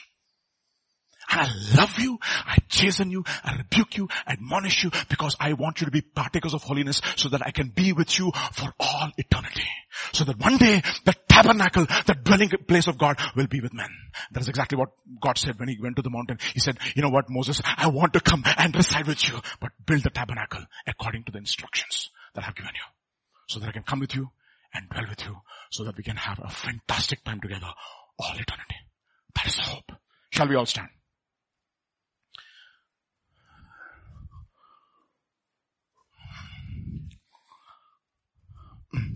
And 1.32 1.42
I 1.42 1.80
love 1.80 2.00
you, 2.00 2.18
I 2.24 2.58
chasten 2.70 3.12
you, 3.12 3.24
I 3.44 3.56
rebuke 3.58 3.98
you, 3.98 4.08
I 4.26 4.34
admonish 4.34 4.84
you 4.84 4.90
because 5.10 5.36
I 5.40 5.54
want 5.54 5.80
you 5.80 5.86
to 5.86 5.92
be 5.92 6.02
partakers 6.02 6.56
of 6.56 6.64
holiness 6.64 7.02
so 7.18 7.30
that 7.30 7.46
I 7.46 7.52
can 7.52 7.70
be 7.70 7.94
with 7.94 8.18
you 8.18 8.32
for 8.54 8.74
all 8.80 9.12
eternity. 9.16 9.68
So 10.12 10.24
that 10.24 10.40
one 10.40 10.58
day 10.58 10.82
the 11.06 11.14
tabernacle, 11.42 11.86
the 12.06 12.16
dwelling 12.24 12.50
place 12.68 12.88
of 12.88 12.98
God 12.98 13.20
will 13.36 13.48
be 13.48 13.62
with 13.62 13.74
men. 13.74 13.90
That 14.32 14.42
is 14.42 14.50
exactly 14.50 14.78
what 14.78 14.90
God 15.22 15.38
said 15.38 15.60
when 15.60 15.70
he 15.70 15.78
went 15.82 15.96
to 15.98 16.02
the 16.02 16.10
mountain. 16.10 16.40
He 16.54 16.60
said, 16.60 16.78
you 16.96 17.02
know 17.02 17.10
what 17.10 17.30
Moses, 17.30 17.62
I 17.64 17.88
want 17.88 18.14
to 18.14 18.20
come 18.20 18.44
and 18.58 18.76
reside 18.76 19.08
with 19.08 19.28
you, 19.28 19.40
but 19.60 19.72
build 19.86 20.04
the 20.04 20.10
tabernacle 20.10 20.64
according 20.88 21.24
to 21.26 21.32
the 21.32 21.38
instructions 21.38 22.10
that 22.36 22.46
I've 22.48 22.56
given 22.56 22.72
you. 22.74 22.82
So 23.48 23.60
that 23.60 23.70
I 23.70 23.72
can 23.72 23.84
come 23.84 24.00
with 24.00 24.16
you 24.16 24.30
and 24.74 24.88
dwell 24.90 25.06
with 25.10 25.26
you 25.26 25.36
so 25.72 25.84
that 25.86 25.98
we 25.98 26.04
can 26.04 26.16
have 26.16 26.40
a 26.44 26.50
fantastic 26.50 27.24
time 27.24 27.42
together 27.42 27.68
all 28.20 28.34
eternity. 28.34 28.76
That 29.36 29.48
is 29.48 29.56
the 29.56 29.62
hope. 29.64 29.92
Shall 30.32 30.48
we 30.48 30.56
all 30.56 30.66
stand? 30.66 30.90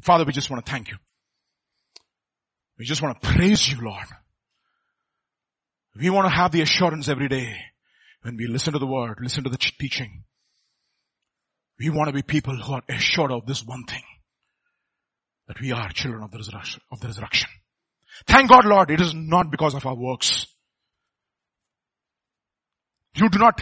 Father, 0.02 0.24
we 0.26 0.34
just 0.34 0.50
want 0.50 0.66
to 0.66 0.72
thank 0.72 0.90
you. 0.90 0.98
We 2.78 2.86
just 2.86 3.02
want 3.02 3.22
to 3.22 3.28
praise 3.28 3.72
you, 3.72 3.82
Lord. 3.82 4.06
We 5.96 6.10
want 6.10 6.26
to 6.26 6.36
have 6.36 6.52
the 6.52 6.62
assurance 6.62 7.08
every 7.08 7.28
day 7.28 7.56
when 8.24 8.36
we 8.36 8.48
listen 8.48 8.74
to 8.74 8.80
the 8.80 8.88
word, 8.88 9.18
listen 9.22 9.44
to 9.44 9.50
the 9.50 9.58
teaching. 9.58 10.24
We 11.80 11.90
want 11.90 12.08
to 12.08 12.14
be 12.14 12.24
people 12.24 12.56
who 12.56 12.74
are 12.74 12.84
assured 12.90 13.32
of 13.32 13.46
this 13.46 13.64
one 13.64 13.84
thing, 13.84 14.04
that 15.48 15.60
we 15.62 15.72
are 15.72 15.90
children 15.90 16.24
of 16.24 16.32
the 16.32 16.38
resurrection, 16.38 16.82
of 16.92 17.00
the 17.00 17.08
resurrection. 17.08 17.50
Thank 18.26 18.50
God, 18.50 18.66
Lord, 18.66 18.90
it 18.92 19.02
is 19.02 19.14
not 19.14 19.52
because 19.52 19.76
of 19.76 19.86
our 19.86 19.96
works. 19.96 20.48
You 23.16 23.30
do 23.30 23.38
not 23.38 23.62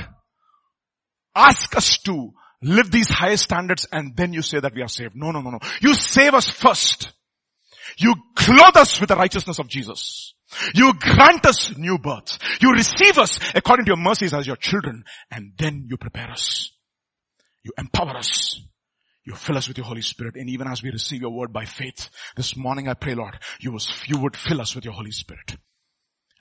ask 1.35 1.75
us 1.75 1.97
to 1.99 2.31
live 2.61 2.91
these 2.91 3.09
high 3.09 3.35
standards 3.35 3.87
and 3.91 4.15
then 4.15 4.33
you 4.33 4.41
say 4.41 4.59
that 4.59 4.73
we 4.73 4.81
are 4.81 4.87
saved. 4.87 5.15
No, 5.15 5.31
no, 5.31 5.41
no, 5.41 5.51
no. 5.51 5.59
You 5.81 5.93
save 5.93 6.33
us 6.33 6.49
first. 6.49 7.11
You 7.97 8.15
clothe 8.35 8.77
us 8.77 8.99
with 8.99 9.09
the 9.09 9.15
righteousness 9.15 9.59
of 9.59 9.67
Jesus. 9.67 10.33
You 10.73 10.93
grant 10.93 11.45
us 11.45 11.77
new 11.77 11.97
birth. 11.97 12.37
You 12.61 12.71
receive 12.71 13.17
us 13.17 13.39
according 13.55 13.85
to 13.85 13.89
your 13.91 13.97
mercies 13.97 14.33
as 14.33 14.47
your 14.47 14.55
children 14.55 15.03
and 15.29 15.53
then 15.57 15.85
you 15.89 15.97
prepare 15.97 16.29
us. 16.29 16.71
You 17.63 17.71
empower 17.77 18.17
us. 18.17 18.61
You 19.25 19.35
fill 19.35 19.57
us 19.57 19.67
with 19.67 19.77
your 19.77 19.85
Holy 19.85 20.01
Spirit 20.01 20.35
and 20.35 20.49
even 20.49 20.67
as 20.67 20.81
we 20.81 20.91
receive 20.91 21.21
your 21.21 21.31
word 21.31 21.53
by 21.53 21.65
faith, 21.65 22.09
this 22.35 22.57
morning 22.57 22.87
I 22.87 22.95
pray 22.95 23.15
Lord, 23.15 23.37
you, 23.59 23.77
you 24.07 24.19
would 24.19 24.35
fill 24.35 24.61
us 24.61 24.75
with 24.75 24.83
your 24.83 24.93
Holy 24.93 25.11
Spirit 25.11 25.57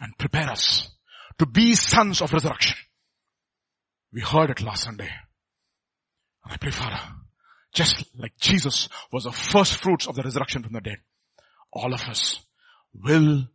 and 0.01 0.17
prepare 0.19 0.51
us 0.51 0.91
to 1.39 1.47
be 1.47 1.75
sons 1.75 2.21
of 2.23 2.33
resurrection. 2.33 2.77
We 4.13 4.23
heard 4.23 4.51
it 4.51 4.63
last 4.63 4.85
Sunday. 4.85 5.11
And 6.45 6.53
I 6.53 6.57
pray, 6.57 6.71
Father, 6.71 7.01
just 7.73 8.05
like 8.19 8.37
Jesus 8.39 8.89
was 9.13 9.25
the 9.25 9.33
first 9.33 9.75
fruits 9.75 10.07
of 10.07 10.17
the 10.17 10.23
resurrection 10.23 10.63
from 10.63 10.73
the 10.73 10.81
dead, 10.81 10.99
all 11.73 11.95
of 11.95 12.03
us 12.03 12.41
will, 12.95 13.49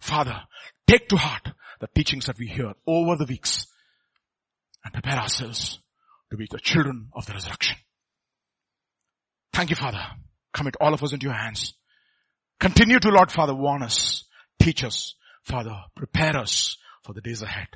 Father, 0.00 0.40
take 0.86 1.08
to 1.08 1.16
heart 1.16 1.48
the 1.80 1.88
teachings 1.94 2.26
that 2.26 2.38
we 2.38 2.46
hear 2.46 2.72
over 2.86 3.16
the 3.16 3.24
weeks 3.24 3.66
and 4.84 4.92
prepare 4.92 5.18
ourselves 5.18 5.78
to 6.30 6.36
be 6.36 6.46
the 6.50 6.58
children 6.58 7.08
of 7.14 7.26
the 7.26 7.32
resurrection. 7.32 7.76
Thank 9.52 9.70
you, 9.70 9.76
Father. 9.76 10.04
Commit 10.52 10.76
all 10.80 10.94
of 10.94 11.02
us 11.02 11.12
into 11.12 11.26
your 11.26 11.34
hands. 11.34 11.74
Continue 12.60 12.98
to, 12.98 13.10
Lord 13.10 13.30
Father, 13.30 13.54
warn 13.54 13.82
us, 13.82 14.24
teach 14.60 14.84
us, 14.84 15.14
Father, 15.42 15.74
prepare 15.94 16.36
us 16.36 16.76
for 17.02 17.12
the 17.12 17.20
days 17.20 17.42
ahead. 17.42 17.68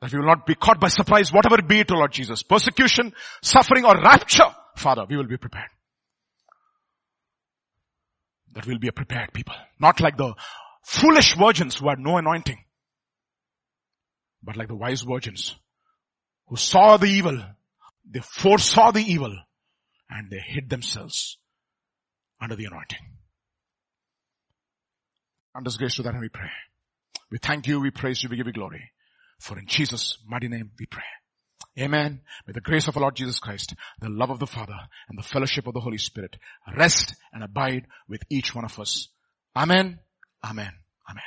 That 0.00 0.12
we 0.12 0.18
will 0.18 0.26
not 0.26 0.46
be 0.46 0.54
caught 0.54 0.80
by 0.80 0.88
surprise, 0.88 1.32
whatever 1.32 1.56
it 1.56 1.68
be 1.68 1.82
to 1.82 1.94
Lord 1.94 2.12
Jesus. 2.12 2.42
Persecution, 2.42 3.12
suffering 3.42 3.84
or 3.84 3.94
rapture, 4.00 4.54
Father, 4.76 5.04
we 5.08 5.16
will 5.16 5.26
be 5.26 5.36
prepared. 5.36 5.70
That 8.54 8.66
we'll 8.66 8.78
be 8.78 8.88
a 8.88 8.92
prepared 8.92 9.32
people. 9.32 9.54
Not 9.80 10.00
like 10.00 10.16
the 10.16 10.34
foolish 10.84 11.36
virgins 11.36 11.76
who 11.76 11.88
had 11.88 11.98
no 11.98 12.16
anointing. 12.16 12.58
But 14.42 14.56
like 14.56 14.68
the 14.68 14.76
wise 14.76 15.02
virgins 15.02 15.56
who 16.48 16.56
saw 16.56 16.96
the 16.96 17.06
evil, 17.06 17.40
they 18.08 18.20
foresaw 18.20 18.90
the 18.90 19.02
evil 19.02 19.36
and 20.10 20.30
they 20.30 20.38
hid 20.38 20.68
themselves 20.68 21.38
under 22.40 22.54
the 22.54 22.66
anointing. 22.66 22.98
And 25.54 25.64
this 25.64 25.76
grace 25.76 25.96
to 25.96 26.02
that 26.02 26.12
and 26.12 26.20
we 26.20 26.28
pray. 26.28 26.50
We 27.30 27.38
thank 27.38 27.66
you, 27.66 27.80
we 27.80 27.90
praise 27.90 28.22
you, 28.22 28.28
we 28.28 28.36
give 28.36 28.46
you 28.46 28.52
glory. 28.52 28.90
For 29.40 29.58
in 29.58 29.66
Jesus' 29.66 30.18
mighty 30.26 30.48
name 30.48 30.70
we 30.78 30.86
pray. 30.86 31.02
Amen. 31.78 32.20
May 32.46 32.52
the 32.52 32.60
grace 32.60 32.86
of 32.86 32.96
our 32.96 33.00
Lord 33.02 33.16
Jesus 33.16 33.40
Christ, 33.40 33.74
the 34.00 34.08
love 34.08 34.30
of 34.30 34.38
the 34.38 34.46
Father, 34.46 34.78
and 35.08 35.18
the 35.18 35.22
fellowship 35.22 35.66
of 35.66 35.74
the 35.74 35.80
Holy 35.80 35.98
Spirit 35.98 36.36
rest 36.76 37.16
and 37.32 37.42
abide 37.42 37.86
with 38.08 38.22
each 38.30 38.54
one 38.54 38.64
of 38.64 38.78
us. 38.78 39.08
Amen. 39.56 39.98
Amen. 40.44 40.72
Amen. 41.10 41.24